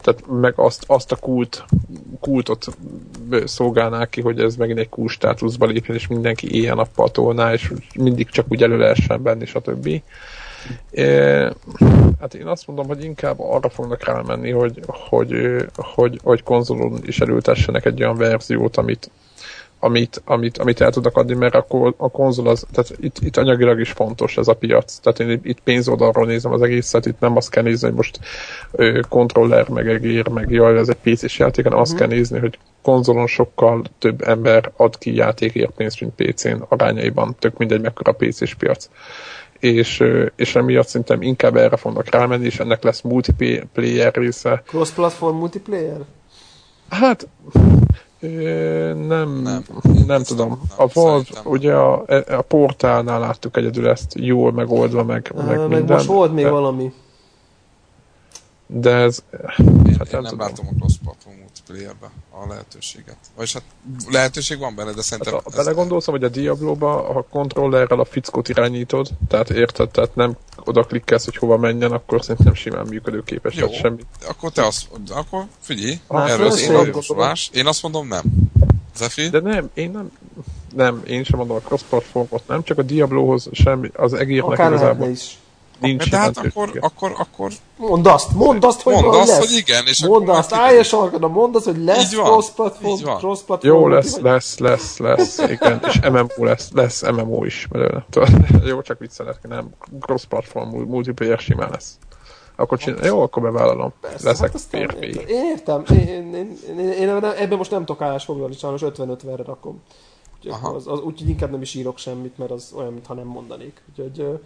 tehát 0.00 0.40
meg 0.40 0.52
azt, 0.56 0.84
azt 0.86 1.12
a 1.12 1.16
kult, 1.16 1.64
kultot 2.20 2.66
szolgálná 3.44 4.06
ki, 4.06 4.20
hogy 4.20 4.40
ez 4.40 4.56
megint 4.56 4.78
egy 4.78 4.88
kult 4.88 5.10
státuszba 5.10 5.66
lépjen, 5.66 5.96
és 5.96 6.06
mindenki 6.06 6.54
éjjel-nappal 6.54 7.10
tolná, 7.10 7.52
és 7.52 7.72
mindig 7.94 8.28
csak 8.28 8.46
úgy 8.48 8.62
elő 8.62 8.78
lehessen 8.78 9.22
benni, 9.22 9.46
stb. 9.46 10.02
Hát 12.20 12.34
én 12.34 12.46
azt 12.46 12.66
mondom, 12.66 12.86
hogy 12.86 13.04
inkább 13.04 13.40
arra 13.40 13.68
fognak 13.68 14.04
rámenni, 14.04 14.50
hogy, 14.50 14.80
hogy, 14.86 15.32
hogy, 15.74 16.20
hogy 16.22 16.42
konzolon 16.42 17.00
is 17.06 17.20
elültessenek 17.20 17.84
egy 17.84 18.02
olyan 18.02 18.16
verziót, 18.16 18.76
amit, 18.76 19.10
amit, 19.80 20.22
amit, 20.24 20.58
amit 20.58 20.80
el 20.80 20.90
tudnak 20.90 21.16
adni, 21.16 21.34
mert 21.34 21.54
a, 21.54 21.66
a 21.96 22.10
konzol 22.10 22.46
az, 22.46 22.66
tehát 22.72 22.92
itt, 23.00 23.16
itt 23.20 23.36
anyagilag 23.36 23.80
is 23.80 23.90
fontos 23.90 24.36
ez 24.36 24.48
a 24.48 24.54
piac. 24.54 24.98
Tehát 24.98 25.20
én 25.20 25.40
itt 25.42 25.60
pénzoldalról 25.60 26.26
nézem 26.26 26.52
az 26.52 26.62
egészet, 26.62 27.06
itt 27.06 27.20
nem 27.20 27.36
azt 27.36 27.50
kell 27.50 27.62
nézni, 27.62 27.86
hogy 27.86 27.96
most 27.96 28.18
ö, 28.70 29.00
kontroller, 29.08 29.68
meg 29.68 29.88
egér, 29.88 30.28
meg 30.28 30.50
jaj, 30.50 30.78
ez 30.78 30.88
egy 30.88 31.14
PC-s 31.14 31.38
játék, 31.38 31.64
hanem 31.64 31.78
azt 31.78 31.92
mhm. 31.92 32.00
kell 32.00 32.08
nézni, 32.08 32.38
hogy 32.38 32.58
konzolon 32.82 33.26
sokkal 33.26 33.84
több 33.98 34.22
ember 34.22 34.72
ad 34.76 34.98
ki 34.98 35.14
játékért 35.14 35.70
pénzt, 35.70 36.00
mint 36.00 36.14
PC-n 36.14 36.64
arányaiban, 36.68 37.36
tök 37.38 37.56
mindegy, 37.56 37.80
mekkora 37.80 38.12
PC-s 38.12 38.54
piac 38.54 38.88
és, 39.58 40.04
és 40.36 40.54
emiatt 40.54 40.88
szerintem 40.88 41.22
inkább 41.22 41.56
erre 41.56 41.76
fognak 41.76 42.10
rámenni, 42.10 42.44
és 42.44 42.58
ennek 42.58 42.82
lesz 42.82 43.00
multiplayer 43.00 44.14
része. 44.14 44.62
Cross-platform 44.66 45.36
multiplayer? 45.36 46.00
Hát, 46.88 47.28
nem, 49.08 49.40
nem, 49.42 49.62
nem 50.06 50.22
tudom. 50.22 50.48
Nem, 50.48 50.60
a 50.76 50.86
Valve, 50.92 51.24
ugye 51.44 51.74
a, 51.74 52.04
a 52.28 52.42
portálnál 52.42 53.20
láttuk 53.20 53.56
egyedül 53.56 53.88
ezt 53.88 54.14
jól 54.14 54.52
megoldva, 54.52 55.04
meg, 55.04 55.32
meg, 55.36 55.46
meg 55.46 55.68
minden. 55.68 55.96
most 55.96 56.06
volt 56.06 56.34
még 56.34 56.44
de, 56.44 56.50
valami. 56.50 56.92
De 58.70 58.90
ez... 58.90 59.18
Én, 59.58 59.96
hát 59.98 60.12
én 60.12 60.20
nem, 60.20 60.22
nem 60.22 60.38
látom 60.38 60.66
a 60.66 60.72
cross-platform 60.78 61.36
multiplayerbe 61.36 62.10
a 62.30 62.46
lehetőséget. 62.48 63.16
Vagyis 63.36 63.52
hát 63.52 63.62
lehetőség 64.08 64.58
van 64.58 64.74
benne, 64.74 64.92
de 64.92 65.02
szerintem... 65.02 65.34
Hát, 65.34 65.42
ha 65.42 65.50
belegondolsz, 65.56 66.04
hogy 66.04 66.24
a 66.24 66.28
Diablo-ba 66.28 67.08
a 67.08 67.22
kontrollerrel 67.30 68.00
a 68.00 68.04
fickót 68.04 68.48
irányítod, 68.48 69.08
tehát 69.28 69.50
érted, 69.50 69.90
tehát 69.90 70.14
nem 70.14 70.36
oda 70.64 70.82
klikkelsz, 70.82 71.24
hogy 71.24 71.36
hova 71.36 71.56
menjen, 71.56 71.92
akkor 71.92 72.24
szerintem 72.24 72.54
simán 72.54 72.86
működőképes. 72.86 73.54
Jó, 73.54 73.72
semmi. 73.72 74.02
akkor 74.28 74.52
te 74.52 74.66
azt 74.66 74.86
akkor 75.08 75.44
figyelj, 75.60 76.00
Más 76.08 76.30
erről 76.30 76.46
az 76.46 76.60
én, 76.60 76.94
más. 77.16 77.50
én 77.52 77.66
azt 77.66 77.82
mondom 77.82 78.08
nem. 78.08 78.22
Zefi? 78.96 79.28
De 79.28 79.40
nem, 79.40 79.70
én 79.74 79.90
nem, 79.90 80.10
nem, 80.74 81.02
én 81.06 81.24
sem 81.24 81.38
mondom 81.38 81.56
a 81.56 81.60
cross-platformot, 81.60 82.46
nem, 82.46 82.62
csak 82.62 82.78
a 82.78 82.82
Diablohoz 82.82 83.48
semmi, 83.52 83.90
az 83.94 84.12
egérnek 84.12 84.50
Akár 84.50 84.72
igazából. 84.72 85.08
is. 85.08 85.38
Nincs 85.80 86.10
de 86.10 86.16
hát 86.16 86.36
akkor, 86.36 86.78
akkor, 86.80 87.12
akkor... 87.18 87.52
Mondd 87.76 88.08
azt, 88.08 88.34
mondd 88.34 88.64
azt, 88.64 88.82
hogy 88.82 88.94
mondd 88.94 89.14
azt, 89.14 89.28
lesz. 89.28 89.38
hogy 89.38 89.56
igen, 89.56 89.86
és 89.86 90.06
mondd 90.06 90.28
azt, 90.28 90.54
állj 90.54 90.78
a 90.78 90.82
sarkadon, 90.82 91.30
mondd 91.30 91.54
azt, 91.54 91.64
hogy 91.64 91.84
lesz 91.84 92.10
cross-platform, 92.10 93.02
cross-platform. 93.02 93.74
Jó, 93.74 93.88
lesz, 93.88 94.18
lesz, 94.18 94.58
lesz, 94.58 94.98
lesz, 94.98 95.38
igen, 95.38 95.80
és 95.86 96.00
MMO 96.10 96.44
lesz, 96.44 96.70
lesz 96.72 97.02
MMO 97.02 97.44
is 97.44 97.66
belőle. 97.70 98.06
Jó, 98.64 98.82
csak 98.82 98.98
viccelek, 98.98 99.48
nem, 99.48 99.68
cross-platform, 100.00 100.68
multiplayer 100.68 101.38
simán 101.38 101.70
lesz. 101.70 101.98
Akkor 102.56 102.78
csinál, 102.78 103.04
jó, 103.04 103.20
akkor 103.20 103.42
bevállalom. 103.42 103.92
Persze, 104.00 104.28
Leszek 104.28 104.52
hát 104.52 104.60
férfi. 104.68 105.06
Én 105.06 105.44
értem, 105.44 105.84
én, 105.90 106.08
én, 106.08 106.34
én, 106.68 106.78
én, 106.78 106.90
én 106.90 107.08
ebben 107.24 107.56
most 107.58 107.70
nem 107.70 107.84
tudok 107.84 108.02
állásfoglalni, 108.02 108.54
sajnos 108.54 108.80
50-50-re 108.84 109.42
rakom. 109.42 109.82
Úgyhogy, 110.36 110.74
az, 110.74 110.86
az, 110.86 111.00
úgyhogy 111.00 111.28
inkább 111.28 111.50
nem 111.50 111.62
is 111.62 111.74
írok 111.74 111.98
semmit, 111.98 112.38
mert 112.38 112.50
az 112.50 112.72
olyan, 112.76 112.92
mintha 112.92 113.14
nem 113.14 113.26
mondanék. 113.26 113.82
Úgyhogy 113.88 114.40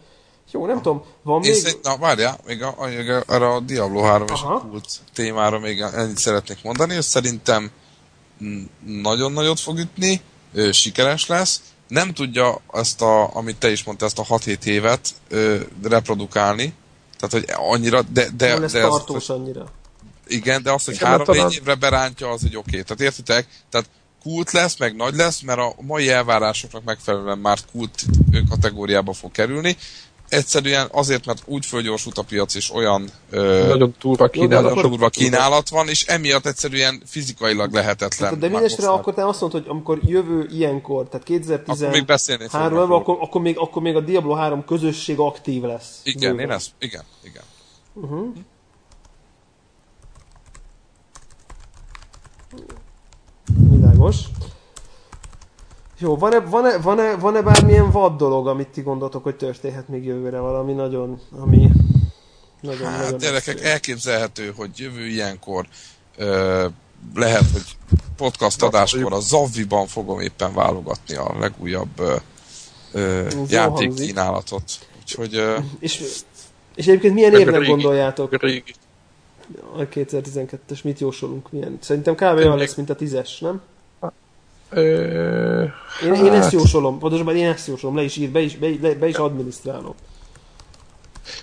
jó, 0.50 0.66
nem 0.66 0.76
tudom, 0.76 1.04
van 1.22 1.40
még... 1.40 1.54
Szerint, 1.54 1.82
na, 1.82 1.96
várjál, 1.96 2.38
még, 2.46 2.62
a, 2.62 2.76
még 2.86 3.10
a, 3.10 3.22
arra 3.26 3.54
a 3.54 3.60
Diablo 3.60 4.02
3 4.02 4.26
és 4.32 4.40
a 4.42 4.66
kult 4.70 5.00
témára 5.14 5.58
még 5.58 5.80
ennyit 5.80 6.18
szeretnék 6.18 6.62
mondani, 6.62 6.94
hogy 6.94 7.02
szerintem 7.02 7.70
nagyon 8.84 9.32
nagyot 9.32 9.60
fog 9.60 9.78
ütni, 9.78 10.20
ő, 10.52 10.72
sikeres 10.72 11.26
lesz, 11.26 11.60
nem 11.88 12.12
tudja 12.12 12.60
ezt 12.72 13.02
a, 13.02 13.36
amit 13.36 13.56
te 13.56 13.70
is 13.70 13.84
mondtál, 13.84 14.08
ezt 14.08 14.18
a 14.18 14.38
6-7 14.38 14.64
évet 14.64 15.08
ö, 15.28 15.60
reprodukálni, 15.82 16.74
tehát 17.18 17.46
hogy 17.46 17.54
annyira, 17.72 18.02
de... 18.02 18.28
de, 18.36 18.48
nem 18.48 18.60
lesz 18.60 18.72
de 18.72 18.80
tartós 18.80 19.28
annyira. 19.28 19.64
igen, 20.26 20.62
de 20.62 20.72
az, 20.72 20.84
hogy 20.84 20.98
három 20.98 21.24
talán... 21.24 21.50
évre 21.50 21.74
berántja, 21.74 22.28
az 22.28 22.44
egy 22.44 22.56
oké. 22.56 22.68
Okay. 22.68 22.82
Tehát 22.82 23.00
értitek? 23.00 23.46
Tehát 23.70 23.88
kult 24.22 24.50
lesz, 24.50 24.76
meg 24.76 24.96
nagy 24.96 25.14
lesz, 25.14 25.40
mert 25.40 25.58
a 25.58 25.74
mai 25.80 26.08
elvárásoknak 26.08 26.84
megfelelően 26.84 27.38
már 27.38 27.58
kult 27.72 28.04
kategóriába 28.48 29.12
fog 29.12 29.30
kerülni. 29.30 29.76
Egyszerűen 30.32 30.88
azért, 30.92 31.26
mert 31.26 31.42
úgy 31.46 31.66
fölgyorsult 31.66 32.18
a 32.18 32.22
piac, 32.22 32.54
és 32.54 32.70
olyan 32.74 33.08
ö, 33.30 33.66
nagyon 33.66 33.94
durva 34.00 34.28
kínálat, 34.28 34.74
nagyon 34.74 34.90
durva 34.90 35.08
kínálat 35.08 35.68
van, 35.68 35.88
és 35.88 36.04
emiatt 36.04 36.46
egyszerűen 36.46 37.02
fizikailag 37.06 37.72
lehetetlen. 37.72 38.30
Hát, 38.30 38.38
de 38.38 38.48
mindestre 38.48 38.88
akkor 38.88 39.14
te 39.14 39.26
azt 39.26 39.40
mondod, 39.40 39.62
hogy 39.62 39.70
amikor 39.70 39.98
jövő 40.04 40.48
ilyenkor, 40.52 41.08
tehát 41.08 41.26
2013 41.26 42.78
akkor, 42.78 43.00
akkor, 43.00 43.16
akkor, 43.20 43.40
még, 43.40 43.58
akkor 43.58 43.82
még 43.82 43.96
a 43.96 44.00
Diablo 44.00 44.34
3 44.34 44.64
közösség 44.64 45.18
aktív 45.18 45.62
lesz. 45.62 46.00
Igen, 46.02 46.30
bőven. 46.30 46.44
én 46.44 46.50
ezt, 46.50 46.70
igen, 46.78 47.04
igen. 47.22 47.42
Uh-huh. 47.94 48.28
Világos. 53.70 54.16
Jó, 56.02 56.16
van-e, 56.16 56.40
van-e, 56.40 56.78
van-e, 56.78 57.16
van-e 57.16 57.42
bármilyen 57.42 57.90
vad 57.90 58.16
dolog, 58.16 58.46
amit 58.46 58.68
ti 58.68 58.80
gondoltok, 58.80 59.22
hogy 59.22 59.36
történhet 59.36 59.88
még 59.88 60.04
jövőre 60.04 60.38
valami 60.38 60.72
nagyon, 60.72 61.20
ami 61.38 61.70
nagyon, 62.60 62.86
hát 62.86 63.00
nagyon 63.00 63.18
gyerekek, 63.18 63.54
extrém. 63.54 63.72
elképzelhető, 63.72 64.52
hogy 64.56 64.70
jövő 64.76 65.06
ilyenkor 65.06 65.66
ö, 66.16 66.66
lehet, 67.14 67.50
hogy 67.52 67.76
podcast 68.16 68.62
adáskor 68.62 69.12
a 69.12 69.20
Zavviban 69.20 69.86
fogom 69.86 70.20
éppen 70.20 70.54
válogatni 70.54 71.14
a 71.14 71.34
legújabb 71.38 71.98
ö, 71.98 72.14
ö, 72.92 73.28
játékkínálatot. 73.48 74.64
Úgyhogy, 75.00 75.34
ö, 75.34 75.56
és, 75.78 76.02
és 76.74 76.86
egyébként 76.86 77.14
milyen 77.14 77.34
évnek 77.34 77.66
gondoljátok? 77.66 78.42
Régi. 78.42 78.74
A 79.76 79.82
2012-es, 79.82 80.82
mit 80.82 80.98
jósolunk? 80.98 81.52
Milyen? 81.52 81.78
Szerintem 81.80 82.14
kb. 82.14 82.22
olyan 82.22 82.58
lesz, 82.58 82.74
mint 82.74 82.90
a 82.90 82.96
10-es, 82.96 83.40
nem? 83.40 83.60
Ö, 84.74 85.62
én, 86.04 86.14
hát... 86.14 86.24
én 86.24 86.32
ezt 86.32 86.52
jósolom, 86.52 86.98
pontosabban 86.98 87.36
én 87.36 87.48
ezt 87.48 87.66
jósolom, 87.66 87.96
le 87.96 88.02
is 88.02 88.16
ír, 88.16 88.30
be 88.30 88.40
is, 88.40 88.56
be, 88.56 88.94
be 88.94 89.08
is 89.08 89.16
adminisztrálom. 89.16 89.94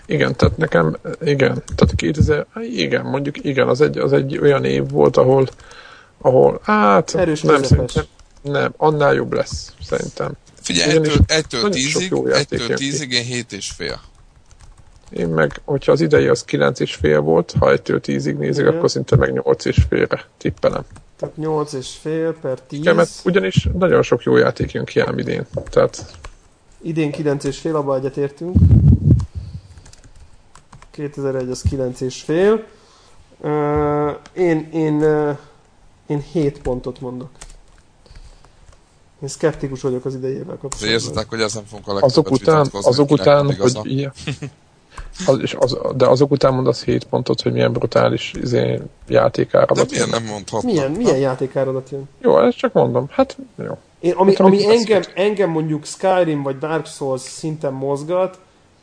Igen, 0.06 0.36
tehát 0.36 0.58
nekem, 0.58 0.98
igen, 1.22 1.64
tehát 1.76 1.96
2000, 1.96 2.46
igen, 2.62 3.06
mondjuk 3.06 3.46
igen, 3.46 3.68
az 3.68 3.82
egy, 3.82 3.98
az 3.98 4.14
egy 4.14 4.38
olyan 4.38 4.66
év 4.66 4.90
volt, 4.90 5.18
ahol, 5.18 5.48
ahol 6.18 6.60
hát 6.64 7.16
Erős 7.16 7.42
nem, 7.42 7.64
szerintem, 7.64 8.04
nem, 8.42 8.74
annál 8.78 9.14
jobb 9.14 9.34
lesz, 9.34 9.74
szerintem. 9.82 10.32
Figyelj, 10.62 11.00
1-től 11.00 11.50
10-ig, 11.52 12.10
1-től 12.12 12.78
10-ig 12.78 13.10
én 13.10 13.24
7 13.24 13.52
és 13.52 13.72
fél. 13.72 14.02
Én 15.10 15.28
meg, 15.28 15.62
hogyha 15.66 15.92
az 15.92 16.02
idei 16.02 16.28
az 16.28 16.46
9 16.46 16.80
és 16.80 16.94
fél 16.96 17.20
volt, 17.20 17.56
ha 17.60 17.72
1-től 17.72 18.00
10-ig 18.06 18.38
nézik, 18.38 18.64
Igen. 18.64 18.78
akkor 18.78 18.90
szinte 18.90 19.16
meg 19.16 19.34
8 19.34 19.66
és 19.66 19.78
félre 19.90 20.26
tippelem. 20.38 20.84
Tehát 21.20 21.38
8 21.38 21.74
és 21.74 21.90
fél 22.02 22.34
per 22.34 22.62
10. 22.62 22.80
Igen, 22.80 22.96
mert 22.96 23.10
ugyanis 23.24 23.68
nagyon 23.74 24.02
sok 24.02 24.24
jó 24.24 24.36
játék 24.36 24.72
jön 24.72 24.86
ki 24.86 25.00
ám 25.00 25.18
idén. 25.18 25.46
Tehát... 25.70 26.18
Idén 26.82 27.12
9 27.12 27.44
és 27.44 27.60
fél, 27.60 27.76
abba 27.76 27.96
egyetértünk. 27.96 28.56
2001 30.92 31.50
az 31.50 31.62
9 31.62 32.02
és 32.02 32.22
fél. 32.22 32.64
Uh, 33.38 34.12
én, 34.34 34.70
én, 34.74 34.94
uh, 34.94 35.38
én 36.08 36.22
7 36.32 36.62
pontot 36.62 37.02
mondok. 37.02 37.30
Én 39.22 39.28
szkeptikus 39.28 39.82
vagyok 39.82 40.06
az 40.06 40.16
idejével 40.16 40.58
kapcsolatban. 40.58 40.90
Érzitek, 40.90 41.30
hogy 41.30 41.42
ezen 41.42 41.66
fogunk 41.66 41.88
a 41.88 41.94
legtöbbet 41.94 42.18
azok 42.18 42.32
után, 42.32 42.68
azok 42.72 43.12
után, 43.12 43.56
hogy 43.56 43.80
ilyen, 43.84 44.14
az, 45.26 45.40
és 45.42 45.56
az, 45.60 45.78
de 45.96 46.06
azok 46.06 46.32
után 46.32 46.54
mondasz 46.54 46.84
7 46.84 47.04
pontot, 47.04 47.42
hogy 47.42 47.52
milyen 47.52 47.72
brutális 47.72 48.34
izé, 48.42 48.82
játékáradat 49.08 49.92
milyen 49.92 50.10
nem 50.10 50.24
mondhatnak? 50.24 50.72
Milyen, 50.72 50.92
milyen 50.92 51.18
játékáradat 51.18 51.90
jön? 51.90 52.10
Jó, 52.22 52.40
ezt 52.40 52.58
csak 52.58 52.74
mondom. 52.74 53.06
Hát 53.10 53.38
jó. 53.58 53.78
Én, 54.00 54.14
ami, 54.14 54.36
hát, 54.36 54.40
ami 54.40 54.68
engem, 54.68 55.02
engem 55.16 55.50
mondjuk 55.50 55.86
Skyrim 55.86 56.44
vagy 56.44 56.58
Dark 56.58 56.86
Souls 56.86 57.22
szinten 57.22 57.74
mozgat, 57.74 58.40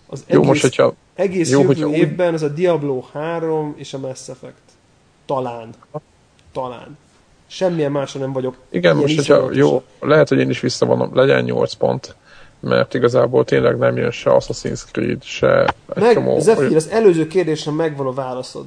az 0.07 0.25
jó, 0.27 0.37
egész, 0.37 0.49
most, 0.49 0.63
hogyha, 0.63 0.95
egész 1.15 1.51
jó, 1.51 1.61
jövő 1.61 1.95
évben 1.95 2.35
az 2.35 2.43
a 2.43 2.49
Diablo 2.49 3.03
3 3.13 3.75
és 3.77 3.95
a 3.95 3.99
Mass 3.99 4.29
Effect. 4.29 4.63
Talán. 5.27 5.75
Talán. 6.53 6.99
Semmilyen 7.47 7.93
másra 7.93 8.21
nem 8.21 8.33
vagyok. 8.33 8.57
Igen, 8.71 8.97
most 8.97 9.17
hogyha 9.17 9.53
jó, 9.53 9.83
lehet, 10.01 10.29
hogy 10.29 10.39
én 10.39 10.51
is 10.51 10.61
visszavonom, 10.61 11.11
legyen 11.15 11.45
8 11.45 11.75
pont 11.75 12.15
mert 12.61 12.95
igazából 12.95 13.45
tényleg 13.45 13.79
nem 13.79 13.97
jön 13.97 14.11
se 14.11 14.31
Assassin's 14.35 14.83
Creed, 14.93 15.23
se 15.23 15.65
egy 15.95 16.03
Meg, 16.03 16.15
csomó... 16.15 16.39
Zephyr, 16.39 16.77
az 16.77 16.89
előző 16.89 17.27
kérdésre 17.27 17.71
megvan 17.71 18.07
a 18.07 18.13
válaszod. 18.13 18.65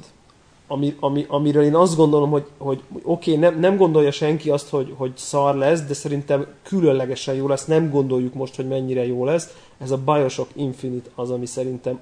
Ami, 0.66 0.96
ami, 1.00 1.26
amiről 1.28 1.62
én 1.62 1.74
azt 1.74 1.96
gondolom, 1.96 2.30
hogy, 2.30 2.46
hogy 2.58 2.82
oké, 3.02 3.34
okay, 3.34 3.36
nem, 3.36 3.60
nem 3.60 3.76
gondolja 3.76 4.10
senki 4.10 4.50
azt, 4.50 4.68
hogy, 4.68 4.94
hogy 4.96 5.12
szar 5.16 5.54
lesz, 5.54 5.82
de 5.82 5.94
szerintem 5.94 6.46
különlegesen 6.62 7.34
jó 7.34 7.48
lesz, 7.48 7.64
nem 7.64 7.90
gondoljuk 7.90 8.34
most, 8.34 8.56
hogy 8.56 8.68
mennyire 8.68 9.06
jó 9.06 9.24
lesz. 9.24 9.56
Ez 9.78 9.90
a 9.90 9.96
Bioshock 9.96 10.50
Infinite 10.54 11.10
az, 11.14 11.30
ami 11.30 11.46
szerintem 11.46 12.00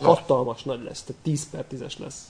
hatalmas 0.00 0.62
nagy 0.62 0.82
lesz, 0.84 1.02
tehát 1.02 1.22
10 1.22 1.50
per 1.50 1.64
10-es 1.74 1.98
lesz. 1.98 2.22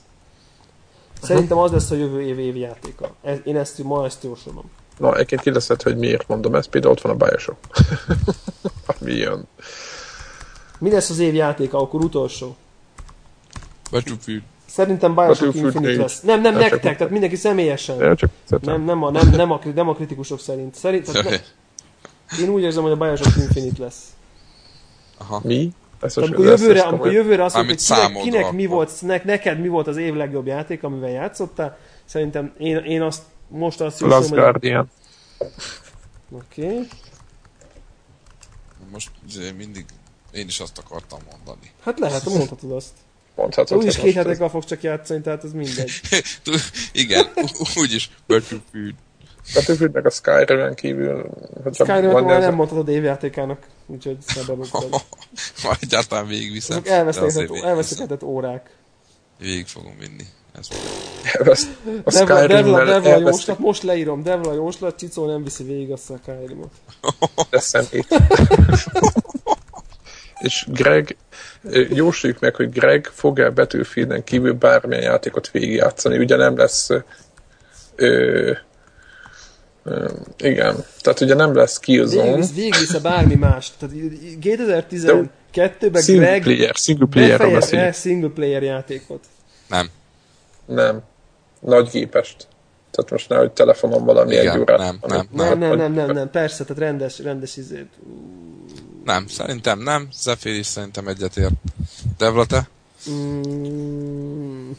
Szerintem 1.23 1.59
az 1.59 1.73
lesz 1.73 1.91
a 1.91 1.95
jövő 1.95 2.23
év 2.23 2.39
év 2.39 2.57
játéka. 2.57 3.15
Én 3.45 3.57
ezt 3.57 3.83
ma 3.83 4.05
ezt 4.05 4.25
jósolom. 4.25 4.71
Na, 5.03 5.15
egyébként 5.15 5.41
kérdezted, 5.41 5.83
hogy 5.83 5.97
miért 5.97 6.29
mondom 6.29 6.55
ezt, 6.55 6.69
például 6.69 6.93
ott 6.93 7.01
van 7.01 7.13
a 7.13 7.25
Bioshock. 7.25 7.59
Mi 9.05 9.13
jön? 9.13 9.49
Mi 10.79 10.91
lesz 10.91 11.11
az 11.11 11.19
év 11.19 11.35
játéka, 11.35 11.79
akkor 11.79 12.05
utolsó? 12.05 12.57
Battlefield. 13.91 14.43
Szerintem 14.67 15.15
Bioshock 15.15 15.55
Infinite 15.55 16.01
lesz. 16.01 16.21
Nem, 16.21 16.41
nem, 16.41 16.53
nem 16.53 16.61
nektek, 16.61 16.97
tehát 16.97 17.13
mindenki 17.13 17.37
személyesen. 17.37 17.97
Nem, 17.97 18.17
csak 18.17 18.31
nem, 18.61 18.85
nem, 18.85 19.03
a, 19.03 19.11
nem, 19.11 19.31
nem, 19.31 19.51
a, 19.51 19.61
nem 19.75 19.89
a 19.89 19.95
kritikusok 19.95 20.41
szerint. 20.41 20.75
szerint 20.75 21.13
ne, 21.13 21.37
én 22.43 22.49
úgy 22.49 22.63
érzem, 22.63 22.83
hogy 22.83 22.93
a 22.93 22.97
Bioshock 22.97 23.37
Infinite 23.37 23.83
lesz. 23.83 24.03
Aha. 25.19 25.41
Mi? 25.45 25.71
Ezt 26.01 26.15
tehát, 26.15 26.31
amikor, 26.31 26.47
jövőre, 26.47 26.81
amikor 26.81 27.13
jövőre 27.13 27.45
azt 27.45 27.55
mondjuk, 27.55 27.79
hogy 27.81 27.97
kinek, 27.97 28.23
kinek 28.23 28.53
mi 28.53 28.67
volt, 28.67 28.91
ne, 29.01 29.21
neked 29.25 29.61
mi 29.61 29.69
volt 29.69 29.87
az 29.87 29.97
év 29.97 30.15
legjobb 30.15 30.47
játék, 30.47 30.83
amivel 30.83 31.11
játszottál, 31.11 31.79
szerintem 32.05 32.53
én, 32.59 32.77
én 32.77 33.03
azt 33.03 33.23
most 33.53 33.81
azt 33.81 33.99
hiszem, 33.99 34.09
Last 34.09 34.31
Guardian. 34.31 34.91
Oké. 36.31 36.65
Okay. 36.65 36.89
Most 38.91 39.11
mindig 39.57 39.85
én 40.33 40.47
is 40.47 40.61
azt 40.61 40.79
akartam 40.79 41.21
mondani. 41.31 41.71
Hát 41.83 41.99
lehet, 41.99 42.25
mondhatod 42.25 42.73
azt. 42.73 42.93
Mondhatod. 43.35 43.79
Úgyis 43.79 43.97
két 43.97 44.15
hetekkel 44.15 44.49
fogsz 44.49 44.67
csak 44.67 44.83
játszani, 44.83 45.21
tehát 45.21 45.45
ez 45.45 45.53
mindegy. 45.53 46.01
Igen, 46.93 47.27
úgyis 47.75 48.11
Battlefield. 48.27 48.95
Battlefieldnek 49.55 50.07
a 50.07 50.11
Skyrim-en 50.11 50.75
kívül... 50.75 51.31
Skyrim-et 51.73 52.25
már 52.25 52.41
nem 52.41 52.55
mondhatod 52.55 52.89
évjátékának, 52.89 53.67
úgyhogy 53.87 54.17
szemben 54.21 54.57
Majd 55.65 55.79
egyáltalán 55.81 56.27
végigviszem. 56.27 56.83
Elveszített 56.85 58.23
órák. 58.23 58.77
Végig 59.39 59.67
fogom 59.67 59.99
vinni. 59.99 60.25
Ez 60.53 60.69
a 62.31 62.47
Devla, 62.47 62.47
Devla, 62.47 62.85
Devla 62.85 63.19
jóslat, 63.19 63.59
most 63.59 63.83
leírom, 63.83 64.23
Devla 64.23 64.53
jóslat, 64.53 64.99
Csicó 64.99 65.27
nem 65.27 65.45
viszi 65.45 65.65
végig 65.65 65.91
azt 65.91 66.11
a 66.11 66.19
Skyrimot. 66.23 66.71
De 67.51 67.61
szemét. 67.61 68.07
És 70.39 70.67
Greg, 70.69 71.17
jósoljuk 71.89 72.41
meg, 72.41 72.55
hogy 72.55 72.71
Greg 72.71 73.11
fog-e 73.13 73.51
Battlefielden 73.51 74.25
kívül 74.25 74.53
bármilyen 74.53 75.03
játékot 75.03 75.51
végigjátszani, 75.51 76.19
ugye 76.19 76.37
nem 76.37 76.57
lesz 76.57 76.91
ö, 77.97 78.53
ö, 79.85 80.11
igen, 80.39 80.85
tehát 81.01 81.21
ugye 81.21 81.35
nem 81.35 81.55
lesz 81.55 81.79
Killzone. 81.79 82.47
Végigvisz 82.55 82.99
bármi 82.99 83.35
más. 83.35 83.73
Tehát 83.79 83.95
2012-ben 84.41 86.03
Greg 86.07 86.43
player, 86.43 86.75
single 86.75 87.07
player 87.11 87.93
single 87.93 88.31
player 88.31 88.63
játékot. 88.63 89.25
Nem. 89.69 89.91
Nem. 90.75 91.03
Nagy 91.61 91.89
gépest. 91.91 92.47
Tehát 92.91 93.11
most 93.11 93.29
nehogy 93.29 93.51
telefonon 93.51 94.05
valami 94.05 94.33
Igen, 94.33 94.55
egy 94.55 94.59
órát. 94.61 94.79
Nem, 94.79 94.99
nem, 95.07 95.27
nem, 95.33 95.59
nem, 95.59 95.77
nem, 95.77 95.93
nem, 95.93 96.11
nem, 96.11 96.31
persze, 96.31 96.65
tehát 96.65 96.83
rendes, 96.83 97.19
rendes 97.19 97.57
izét. 97.57 97.91
Nem, 99.05 99.27
szerintem 99.27 99.79
nem. 99.79 100.09
Zephyr 100.13 100.55
is 100.55 100.67
szerintem 100.67 101.09
egyetért. 101.09 101.53
Devla, 102.19 102.47
te? 102.47 102.69
Mm, 103.11 104.71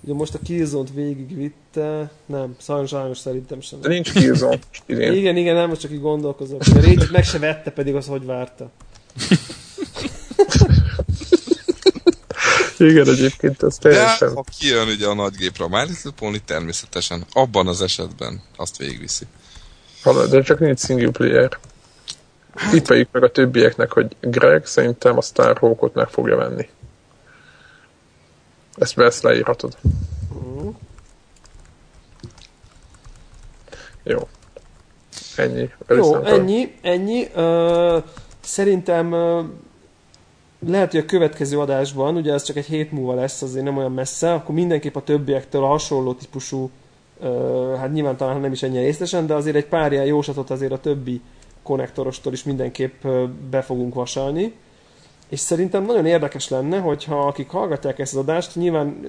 ugye 0.00 0.14
most 0.14 0.34
a 0.34 0.38
Killzone-t 0.44 0.94
végigvitte, 0.94 2.10
nem, 2.26 2.56
sajnos, 2.58 2.88
sajnos 2.88 3.18
szerintem 3.18 3.60
sem. 3.60 3.80
De 3.80 3.88
nincs 3.88 4.12
Killzone. 4.12 4.58
igen, 4.86 5.36
igen, 5.36 5.54
nem, 5.54 5.68
most 5.68 5.80
csak 5.80 5.90
így 5.90 6.00
gondolkozok. 6.00 6.60
A 6.60 6.74
rage 6.74 7.06
meg 7.12 7.24
se 7.24 7.38
vette, 7.38 7.70
pedig 7.70 7.94
az 7.94 8.06
hogy 8.06 8.24
várta. 8.24 8.70
Igen, 12.82 13.08
egyébként 13.08 13.62
az 13.62 13.76
teljesen... 13.76 14.28
De 14.28 14.34
ha 14.34 14.44
kijön 14.58 14.88
ugye 14.88 15.06
a 15.06 15.14
nagygépre 15.14 15.64
a 15.64 15.68
Miles 15.68 16.02
természetesen 16.44 17.24
abban 17.32 17.66
az 17.66 17.82
esetben 17.82 18.42
azt 18.56 18.76
végigviszi. 18.76 19.24
De 20.30 20.42
csak 20.42 20.58
nincs 20.58 20.80
single 20.80 21.10
player. 21.10 21.58
Hát- 22.54 22.72
Tippeljük 22.72 23.08
meg 23.12 23.22
a 23.22 23.30
többieknek, 23.30 23.92
hogy 23.92 24.16
Greg 24.20 24.66
szerintem 24.66 25.16
a 25.16 25.22
Starhawkot 25.22 25.94
meg 25.94 26.08
fogja 26.08 26.36
venni. 26.36 26.68
Ezt 28.76 28.94
be 28.94 29.04
ezt 29.04 29.22
leírhatod. 29.22 29.76
Jó. 34.02 34.28
Ennyi. 35.36 35.70
Jó, 35.88 36.24
ennyi, 36.24 36.74
ennyi. 36.80 37.28
Uh, 37.34 38.02
szerintem 38.40 39.12
uh, 39.12 39.44
lehet, 40.66 40.90
hogy 40.90 41.00
a 41.00 41.04
következő 41.04 41.58
adásban, 41.58 42.16
ugye 42.16 42.32
ez 42.32 42.42
csak 42.42 42.56
egy 42.56 42.66
hét 42.66 42.92
múlva 42.92 43.14
lesz, 43.14 43.42
azért 43.42 43.64
nem 43.64 43.76
olyan 43.76 43.92
messze, 43.92 44.32
akkor 44.32 44.54
mindenképp 44.54 44.96
a 44.96 45.02
többiektől 45.02 45.64
a 45.64 45.66
hasonló 45.66 46.12
típusú, 46.12 46.70
hát 47.78 47.92
nyilván 47.92 48.16
talán 48.16 48.40
nem 48.40 48.52
is 48.52 48.62
ennyire 48.62 48.82
részletesen, 48.82 49.26
de 49.26 49.34
azért 49.34 49.56
egy 49.56 49.66
pár 49.66 49.92
ilyen 49.92 50.04
jóslatot 50.04 50.50
azért 50.50 50.72
a 50.72 50.80
többi 50.80 51.20
konnektorostól 51.62 52.32
is 52.32 52.44
mindenképp 52.44 53.06
be 53.50 53.62
fogunk 53.62 53.94
vasalni. 53.94 54.54
És 55.28 55.40
szerintem 55.40 55.84
nagyon 55.84 56.06
érdekes 56.06 56.48
lenne, 56.48 56.78
hogyha 56.78 57.26
akik 57.26 57.48
hallgatják 57.48 57.98
ezt 57.98 58.12
az 58.12 58.20
adást, 58.20 58.56
nyilván 58.56 59.06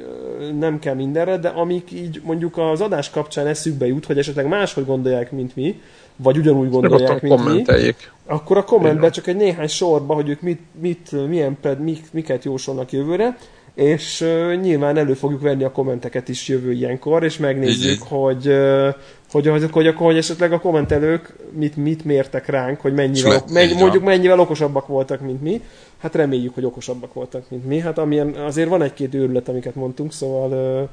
nem 0.60 0.80
kell 0.80 0.94
mindenre, 0.94 1.38
de 1.38 1.48
amik 1.48 1.92
így 1.92 2.22
mondjuk 2.24 2.58
az 2.58 2.82
adás 2.82 3.10
kapcsán 3.10 3.48
eszükbe 3.48 3.88
jut, 3.88 4.06
hogy 4.06 4.18
esetleg 4.18 4.48
máshogy 4.48 4.86
gondolják, 4.86 5.32
mint 5.32 5.56
mi, 5.56 5.82
vagy 6.15 6.38
ugyanúgy 6.38 6.69
gondolják, 6.69 7.22
mint 7.22 7.45
mi, 7.45 7.94
akkor 8.26 8.57
a 8.57 8.64
kommentben 8.64 9.11
csak 9.11 9.27
egy 9.27 9.35
néhány 9.35 9.68
sorba, 9.68 10.14
hogy 10.14 10.30
ők 10.30 10.41
mit, 10.41 10.61
mit 10.81 11.27
milyen 11.27 11.57
ped, 11.61 11.80
mik, 11.80 12.06
miket 12.11 12.44
jósolnak 12.44 12.91
jövőre, 12.91 13.38
és 13.76 14.22
uh, 14.22 14.61
nyilván 14.61 14.98
elő 14.98 15.14
fogjuk 15.14 15.41
venni 15.41 15.64
a 15.64 15.72
kommenteket 15.72 16.30
is 16.30 16.48
jövő 16.48 16.72
ilyenkor, 16.72 17.23
és 17.23 17.38
megnézzük, 17.38 17.91
így, 17.91 18.07
hogy 18.07 18.48
uh, 18.48 18.94
hogy, 19.31 19.48
hogy, 19.48 19.72
hogy, 19.72 19.88
akkor, 19.88 20.06
hogy 20.06 20.18
esetleg 20.18 20.53
a 20.53 20.60
kommentelők 20.60 21.35
mit, 21.52 21.76
mit 21.76 22.06
mértek 22.06 22.48
ránk, 22.48 22.81
hogy 22.81 22.94
mennyivel, 22.94 23.44
mennyi, 23.52 23.73
mondjuk 23.73 24.03
mennyivel 24.03 24.40
okosabbak 24.40 24.88
voltak, 24.88 25.22
mint 25.22 25.41
mi. 25.41 25.61
Hát 25.98 26.15
reméljük, 26.15 26.53
hogy 26.53 26.65
okosabbak 26.65 27.14
voltak, 27.14 27.49
mint 27.49 27.65
mi. 27.65 27.80
Hát 27.80 27.98
amilyen, 27.98 28.34
azért 28.34 28.69
van 28.69 28.81
egy-két 28.81 29.14
őrület, 29.14 29.49
amiket 29.49 29.76
mondtunk, 29.76 30.14
szóval... 30.14 30.90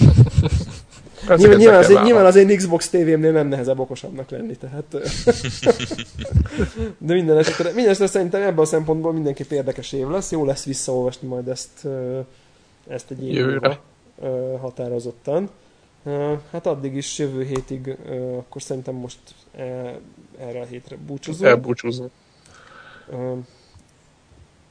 Uh, 0.00 0.08
nyilván, 1.28 1.56
nyilván, 1.56 1.78
azért, 1.78 2.02
nyilván 2.02 2.26
azért 2.26 2.56
Xbox 2.56 2.88
TV-mnél 2.88 3.32
nem 3.32 3.48
nehezebb 3.48 3.78
okosabbnak 3.78 4.30
lenni, 4.30 4.56
tehát... 4.56 4.84
de 6.98 7.14
minden 7.14 7.38
esetre, 7.38 7.64
minden 7.64 7.90
esetre 7.90 8.06
szerintem 8.06 8.42
ebben 8.42 8.58
a 8.58 8.64
szempontból 8.64 9.12
mindenképp 9.12 9.50
érdekes 9.50 9.92
év 9.92 10.08
lesz. 10.08 10.30
Jó 10.30 10.44
lesz 10.44 10.64
visszaolvasni 10.64 11.28
majd 11.28 11.48
ezt, 11.48 11.86
ezt 12.88 13.10
egy 13.10 13.24
évre 13.26 13.80
határozottan. 14.60 15.50
Hát 16.50 16.66
addig 16.66 16.94
is 16.94 17.18
jövő 17.18 17.44
hétig, 17.44 17.96
akkor 18.38 18.62
szerintem 18.62 18.94
most 18.94 19.18
erre 20.38 20.60
a 20.60 20.64
hétre 20.64 20.96
búcsúzunk. 21.06 21.48
Elbúcsúzunk. 21.48 22.10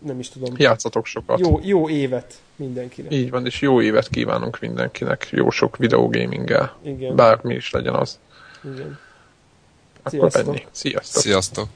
Nem 0.06 0.20
is 0.20 0.30
tudom. 0.30 0.54
Játszatok 0.58 1.06
sokat. 1.06 1.40
Jó, 1.40 1.60
jó 1.64 1.90
évet 1.90 2.34
mindenkinek. 2.56 3.12
Így 3.12 3.30
van, 3.30 3.46
és 3.46 3.62
jó 3.62 3.82
évet 3.82 4.10
kívánunk 4.10 4.60
mindenkinek. 4.60 5.28
Jó 5.32 5.50
sok 5.50 5.78
videogaminggel. 5.78 6.76
Igen. 6.82 7.16
Bármi 7.16 7.56
is 7.56 7.72
legyen 7.72 7.94
az. 7.94 8.20
Igen. 8.64 9.00
Akkor 10.04 10.32
Sziasztok. 10.32 10.56
ennyi. 10.56 10.66
Sziasztok. 10.72 11.22
Sziasztok. 11.22 11.68